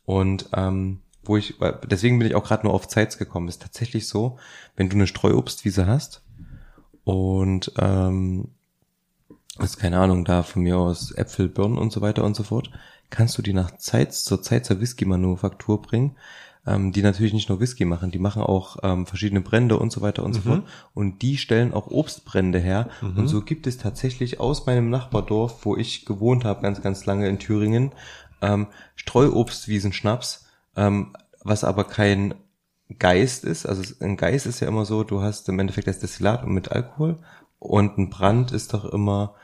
Und 0.04 0.48
ähm, 0.54 1.00
wo 1.22 1.36
ich, 1.36 1.56
deswegen 1.84 2.18
bin 2.18 2.26
ich 2.26 2.34
auch 2.34 2.44
gerade 2.44 2.66
nur 2.66 2.74
auf 2.74 2.88
Zeitz 2.88 3.18
gekommen. 3.18 3.48
Ist 3.48 3.62
tatsächlich 3.62 4.08
so, 4.08 4.38
wenn 4.76 4.88
du 4.88 4.96
eine 4.96 5.06
Streuobstwiese 5.06 5.86
hast 5.86 6.22
und 7.04 7.72
ähm, 7.78 8.48
ist 9.64 9.78
keine 9.78 9.98
Ahnung, 9.98 10.24
da 10.24 10.42
von 10.42 10.62
mir 10.62 10.78
aus 10.78 11.12
Äpfel, 11.12 11.48
Birnen 11.48 11.78
und 11.78 11.92
so 11.92 12.00
weiter 12.00 12.24
und 12.24 12.36
so 12.36 12.42
fort, 12.42 12.70
kannst 13.10 13.38
du 13.38 13.42
die 13.42 13.52
nach 13.52 13.76
Zeitz 13.78 14.24
zur 14.24 14.42
Zeitzer 14.42 14.80
Whisky-Manufaktur 14.80 15.82
bringen, 15.82 16.16
ähm, 16.66 16.92
die 16.92 17.02
natürlich 17.02 17.32
nicht 17.32 17.48
nur 17.48 17.60
Whisky 17.60 17.84
machen, 17.84 18.10
die 18.10 18.18
machen 18.18 18.42
auch 18.42 18.76
ähm, 18.82 19.06
verschiedene 19.06 19.40
Brände 19.40 19.78
und 19.78 19.90
so 19.90 20.02
weiter 20.02 20.22
und 20.22 20.34
so 20.34 20.40
fort. 20.42 20.62
Und 20.94 21.22
die 21.22 21.38
stellen 21.38 21.72
auch 21.72 21.86
Obstbrände 21.88 22.58
her. 22.58 22.88
Und 23.16 23.28
so 23.28 23.40
gibt 23.42 23.66
es 23.66 23.78
tatsächlich 23.78 24.40
aus 24.40 24.66
meinem 24.66 24.90
Nachbardorf, 24.90 25.64
wo 25.64 25.76
ich 25.76 26.04
gewohnt 26.04 26.44
habe, 26.44 26.62
ganz, 26.62 26.82
ganz 26.82 27.06
lange 27.06 27.28
in 27.28 27.38
Thüringen, 27.38 27.92
ähm, 28.42 28.66
Streuobstwiesenschnaps, 28.96 30.46
ähm, 30.76 31.14
was 31.42 31.64
aber 31.64 31.84
kein 31.84 32.34
Geist 32.98 33.44
ist. 33.44 33.66
Also 33.66 33.94
ein 34.00 34.16
Geist 34.16 34.46
ist 34.46 34.60
ja 34.60 34.68
immer 34.68 34.84
so, 34.84 35.04
du 35.04 35.22
hast 35.22 35.48
im 35.48 35.58
Endeffekt 35.58 35.88
das 35.88 35.98
Destillat 35.98 36.46
mit 36.46 36.70
Alkohol 36.72 37.18
und 37.58 37.98
ein 37.98 38.10
Brand 38.10 38.52
ist 38.52 38.74
doch 38.74 38.84
immer 38.84 39.34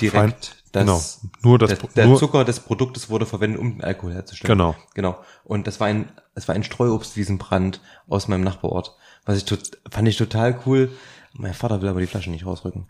direkt 0.00 0.56
das, 0.72 1.20
Genau. 1.22 1.30
Nur 1.50 1.58
das- 1.58 1.70
der, 1.78 1.88
der 1.96 2.06
nur- 2.06 2.18
Zucker 2.18 2.44
des 2.44 2.60
Produktes 2.60 3.08
wurde 3.08 3.24
verwendet, 3.26 3.60
um 3.60 3.72
den 3.72 3.84
Alkohol 3.84 4.12
herzustellen. 4.14 4.56
Genau. 4.58 4.76
Genau. 4.94 5.18
Und 5.44 5.66
das 5.66 5.80
war 5.80 5.86
ein, 5.86 6.10
es 6.34 6.48
war 6.48 6.54
ein 6.54 6.64
Streuobstwiesenbrand 6.64 7.80
aus 8.08 8.28
meinem 8.28 8.42
Nachbarort. 8.44 8.94
Was 9.24 9.38
ich 9.38 9.44
tot, 9.44 9.78
fand 9.90 10.06
ich 10.08 10.16
total 10.16 10.58
cool. 10.66 10.90
Mein 11.32 11.54
Vater 11.54 11.80
will 11.82 11.88
aber 11.88 12.00
die 12.00 12.06
Flasche 12.06 12.30
nicht 12.30 12.46
rausrücken. 12.46 12.86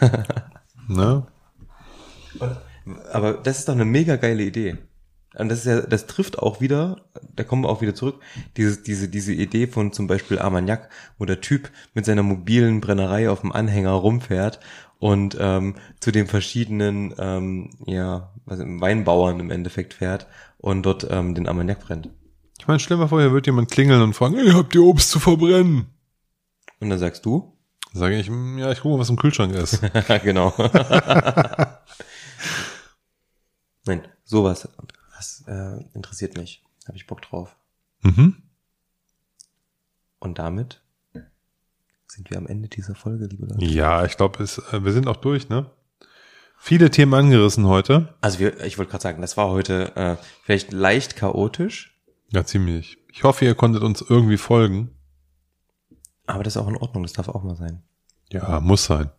Ne? 0.88 1.24
Aber 3.12 3.34
das 3.34 3.60
ist 3.60 3.68
doch 3.68 3.74
eine 3.74 3.84
mega 3.84 4.16
geile 4.16 4.42
Idee. 4.42 4.78
Und 5.36 5.48
das 5.48 5.60
ist 5.60 5.64
ja, 5.66 5.80
das 5.82 6.06
trifft 6.06 6.38
auch 6.40 6.60
wieder, 6.60 6.96
da 7.36 7.44
kommen 7.44 7.62
wir 7.62 7.68
auch 7.68 7.80
wieder 7.82 7.94
zurück, 7.94 8.20
diese, 8.56 8.82
diese, 8.82 9.08
diese 9.08 9.32
Idee 9.32 9.68
von 9.68 9.92
zum 9.92 10.08
Beispiel 10.08 10.40
Armagnac, 10.40 10.88
wo 11.18 11.24
der 11.24 11.40
Typ 11.40 11.70
mit 11.94 12.04
seiner 12.04 12.24
mobilen 12.24 12.80
Brennerei 12.80 13.30
auf 13.30 13.42
dem 13.42 13.52
Anhänger 13.52 13.92
rumfährt 13.92 14.58
und 14.98 15.36
ähm, 15.38 15.76
zu 16.00 16.10
den 16.10 16.26
verschiedenen 16.26 17.14
ähm, 17.18 17.70
ja, 17.86 18.32
was, 18.44 18.58
Weinbauern 18.60 19.38
im 19.38 19.50
Endeffekt 19.50 19.94
fährt 19.94 20.26
und 20.58 20.82
dort 20.82 21.06
ähm, 21.08 21.34
den 21.36 21.46
Armagnac 21.46 21.80
brennt. 21.80 22.08
Ich 22.58 22.66
meine, 22.66 22.80
stell 22.80 22.96
dir 22.96 23.02
mal 23.04 23.08
vor, 23.08 23.20
hier 23.20 23.32
wird 23.32 23.46
jemand 23.46 23.70
klingeln 23.70 24.02
und 24.02 24.14
fragen, 24.14 24.34
hey, 24.34 24.50
habt 24.50 24.74
ihr 24.74 24.82
Obst 24.82 25.10
zu 25.10 25.20
verbrennen? 25.20 25.86
Und 26.80 26.90
dann 26.90 26.98
sagst 26.98 27.24
du, 27.24 27.56
Dann 27.92 28.00
sage 28.00 28.18
ich, 28.18 28.26
"Hm, 28.26 28.58
ja, 28.58 28.70
ich 28.72 28.80
gucke 28.80 28.94
mal, 28.94 29.00
was 29.00 29.10
im 29.10 29.16
Kühlschrank 29.16 29.54
ist. 29.54 29.80
genau. 30.24 30.52
Nein, 33.86 34.06
sowas. 34.24 34.68
Das 35.20 35.44
äh, 35.46 35.84
interessiert 35.92 36.38
mich. 36.38 36.64
Habe 36.88 36.96
ich 36.96 37.06
Bock 37.06 37.20
drauf. 37.20 37.54
mhm. 38.00 38.36
Und 40.18 40.38
damit 40.38 40.82
sind 42.06 42.30
wir 42.30 42.38
am 42.38 42.46
Ende 42.46 42.68
dieser 42.68 42.94
Folge, 42.94 43.26
liebe 43.26 43.44
Leute. 43.46 43.62
Ja, 43.64 44.06
ich 44.06 44.16
glaube, 44.16 44.42
äh, 44.42 44.84
wir 44.84 44.92
sind 44.92 45.06
auch 45.08 45.16
durch, 45.16 45.50
ne? 45.50 45.70
Viele 46.58 46.90
Themen 46.90 47.12
angerissen 47.12 47.66
heute. 47.66 48.14
Also 48.22 48.38
wir, 48.38 48.60
ich 48.64 48.78
wollte 48.78 48.92
gerade 48.92 49.02
sagen, 49.02 49.20
das 49.20 49.36
war 49.36 49.50
heute 49.50 49.94
äh, 49.94 50.16
vielleicht 50.42 50.72
leicht 50.72 51.16
chaotisch, 51.16 51.98
Ja, 52.30 52.44
ziemlich. 52.46 52.96
Ich 53.12 53.22
hoffe, 53.22 53.44
ihr 53.44 53.54
konntet 53.54 53.82
uns 53.82 54.00
irgendwie 54.00 54.38
folgen. 54.38 54.90
Aber 56.26 56.44
das 56.44 56.56
ist 56.56 56.62
auch 56.62 56.68
in 56.68 56.76
Ordnung, 56.76 57.02
das 57.02 57.12
darf 57.12 57.28
auch 57.28 57.42
mal 57.42 57.56
sein. 57.56 57.82
Ja, 58.30 58.60
muss 58.60 58.84
sein. 58.86 59.10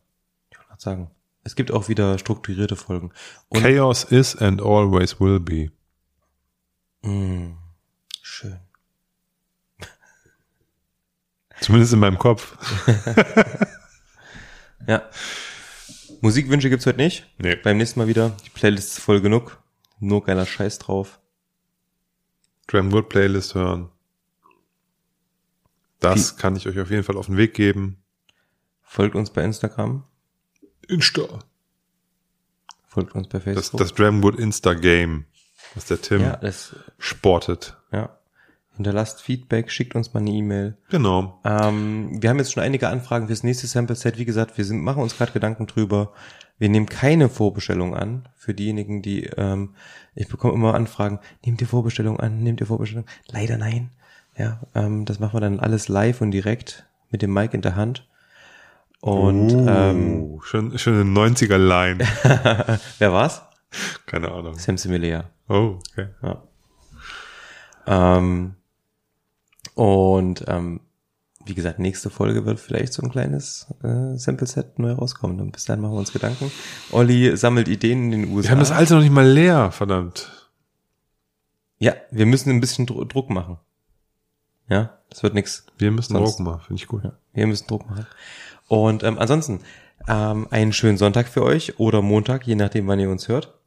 Ich 0.49 0.57
wollte 0.57 0.68
gerade 0.69 0.82
sagen. 0.82 1.11
Es 1.44 1.56
gibt 1.56 1.72
auch 1.72 1.90
wieder 1.90 2.18
strukturierte 2.18 2.76
Folgen. 2.76 3.11
Und, 3.49 3.61
Chaos 3.61 4.03
is 4.03 4.36
and 4.36 4.61
always 4.64 5.19
will 5.19 5.40
be. 5.40 5.72
Mh, 7.03 7.56
schön. 8.22 8.60
Zumindest 11.60 11.94
in 11.94 11.99
meinem 11.99 12.18
Kopf. 12.18 12.57
Ja. 14.88 15.07
Musikwünsche 16.22 16.72
gibt's 16.72 16.88
heute 16.88 16.98
nicht. 16.98 17.28
Nee. 17.38 17.56
Beim 17.56 17.78
nächsten 17.78 17.99
Mal 17.99 18.07
wieder. 18.07 18.36
Die 18.44 18.49
Playlist 18.49 18.98
ist 18.98 18.99
voll 19.03 19.22
genug. 19.22 19.61
Nur 19.99 20.23
geiler 20.23 20.48
Scheiß 20.48 20.80
drauf. 20.80 21.19
Dramwood 22.65 23.07
Playlist 23.07 23.53
hören. 23.53 23.90
Das 25.99 26.36
kann 26.36 26.56
ich 26.56 26.68
euch 26.68 26.80
auf 26.80 26.90
jeden 26.90 27.03
Fall 27.03 27.15
auf 27.15 27.28
den 27.28 27.38
Weg 27.38 27.53
geben. 27.53 28.02
Folgt 28.82 29.14
uns 29.15 29.30
bei 29.30 29.44
Instagram. 29.44 30.03
Insta. 30.88 31.28
Folgt 32.88 33.14
uns 33.14 33.28
bei 33.30 33.38
Das, 33.38 33.44
Facebook. 33.44 33.80
das 33.82 33.94
Dramwood 33.94 34.40
Insta 34.40 34.73
Game, 34.73 35.26
was 35.76 35.85
der 35.85 36.02
Tim 36.02 36.22
ja, 36.22 36.38
das, 36.38 36.76
sportet. 36.98 37.77
ja. 37.91 38.10
Hinterlasst 38.76 39.22
Feedback, 39.22 39.69
schickt 39.69 39.95
uns 39.95 40.14
mal 40.14 40.22
eine 40.22 40.31
E-Mail. 40.31 40.77
Genau. 40.89 41.39
Ähm, 41.43 42.22
wir 42.22 42.30
haben 42.30 42.38
jetzt 42.38 42.53
schon 42.53 42.64
einige 42.64 42.88
Anfragen 42.88 43.27
fürs 43.27 43.43
nächste 43.43 43.68
Sample-Set. 43.68 44.18
Wie 44.18 44.26
gesagt, 44.26 44.57
wir 44.57 44.64
sind, 44.64 44.81
machen 44.81 45.03
uns 45.03 45.18
gerade 45.18 45.34
Gedanken 45.34 45.68
drüber. 45.68 46.14
Wir 46.57 46.69
nehmen 46.69 46.85
keine 46.85 47.27
Vorbestellung 47.27 47.95
an. 47.95 48.30
Für 48.35 48.53
diejenigen, 48.53 49.02
die, 49.02 49.26
ähm, 49.26 49.76
ich 50.15 50.30
bekomme 50.30 50.53
immer 50.53 50.73
Anfragen, 50.73 51.19
nehmt 51.45 51.60
ihr 51.60 51.68
Vorbestellung 51.68 52.19
an, 52.19 52.41
nehmt 52.41 52.61
ihr 52.61 52.68
Vorbestellung? 52.68 53.06
Leider 53.27 53.57
nein. 53.57 53.89
Ja, 54.38 54.61
ähm, 54.73 55.06
das 55.06 55.19
machen 55.19 55.34
wir 55.34 55.41
dann 55.41 55.60
alles 55.60 55.89
live 55.89 56.22
und 56.22 56.31
direkt 56.31 56.85
mit 57.10 57.22
dem 57.22 57.34
Mic 57.34 57.53
in 57.53 57.61
der 57.61 57.76
Hand. 57.76 58.07
Und 59.02 59.52
uh, 59.52 59.68
ähm, 59.68 60.39
schön, 60.43 60.77
schöne 60.77 61.03
90er 61.03 61.57
Line. 61.57 62.07
wer 62.99 63.11
war's? 63.11 63.41
Keine 64.06 64.31
Ahnung. 64.31 64.57
Sam 64.57 64.77
Similea. 64.77 65.30
Oh, 65.48 65.80
okay. 65.91 66.07
Ja. 66.22 66.43
Ähm, 67.88 68.56
und 69.76 70.43
ähm, 70.48 70.81
wie 71.45 71.56
gesagt, 71.56 71.80
nächste 71.80 72.10
Folge 72.10 72.45
wird 72.45 72.60
vielleicht 72.60 72.93
so 72.93 73.02
ein 73.02 73.10
kleines 73.11 73.68
äh, 73.84 74.15
Sample-Set 74.15 74.77
neu 74.77 74.91
rauskommen. 74.93 75.39
Und 75.41 75.52
bis 75.52 75.65
dahin 75.65 75.81
machen 75.81 75.93
wir 75.93 75.99
uns 75.99 76.14
Gedanken. 76.14 76.52
Olli 76.91 77.35
sammelt 77.35 77.68
Ideen 77.68 78.11
in 78.11 78.23
den 78.23 78.31
USA. 78.31 78.49
Wir 78.49 78.52
haben 78.52 78.60
das 78.60 78.72
alte 78.72 78.93
noch 78.93 79.02
nicht 79.02 79.11
mal 79.11 79.27
leer, 79.27 79.72
verdammt. 79.72 80.52
ja, 81.80 81.93
wir 82.11 82.26
müssen 82.27 82.52
ein 82.52 82.61
bisschen 82.61 82.85
Dru 82.85 83.03
Druck 83.06 83.30
machen. 83.30 83.57
Ja, 84.69 84.99
das 85.10 85.23
wird 85.23 85.34
nix. 85.34 85.65
Wir 85.77 85.91
müssen 85.91 86.14
Sonst- 86.14 86.38
Druck 86.38 86.45
machen, 86.45 86.61
finde 86.68 86.81
ich 86.81 86.88
gut. 86.88 87.03
Ja, 87.03 87.14
wir 87.34 87.48
müssen 87.48 87.68
Druck 87.68 87.89
machen. 87.89 88.06
Und 88.68 89.03
ähm, 89.03 89.18
ansonsten 89.18 89.61
ähm, 90.07 90.48
einen 90.52 90.73
schönen 90.73 90.98
Sonntag 90.98 91.27
für 91.27 91.43
euch 91.43 91.80
oder 91.80 92.02
Montag, 92.02 92.45
je 92.45 92.56
nachdem, 92.56 92.88
wann 92.88 92.99
ihr 92.99 93.10
uns 93.10 93.27
hört. 93.27 93.57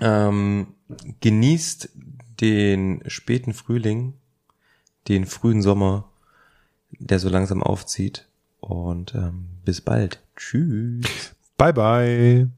Ähm, 0.00 0.74
genießt 1.20 1.90
den 2.40 3.02
späten 3.06 3.54
Frühling, 3.54 4.14
den 5.08 5.26
frühen 5.26 5.62
Sommer, 5.62 6.10
der 6.90 7.18
so 7.18 7.28
langsam 7.28 7.62
aufzieht. 7.62 8.28
Und 8.60 9.14
ähm, 9.14 9.48
bis 9.64 9.80
bald. 9.80 10.22
Tschüss. 10.36 11.34
Bye, 11.56 11.72
bye. 11.72 12.48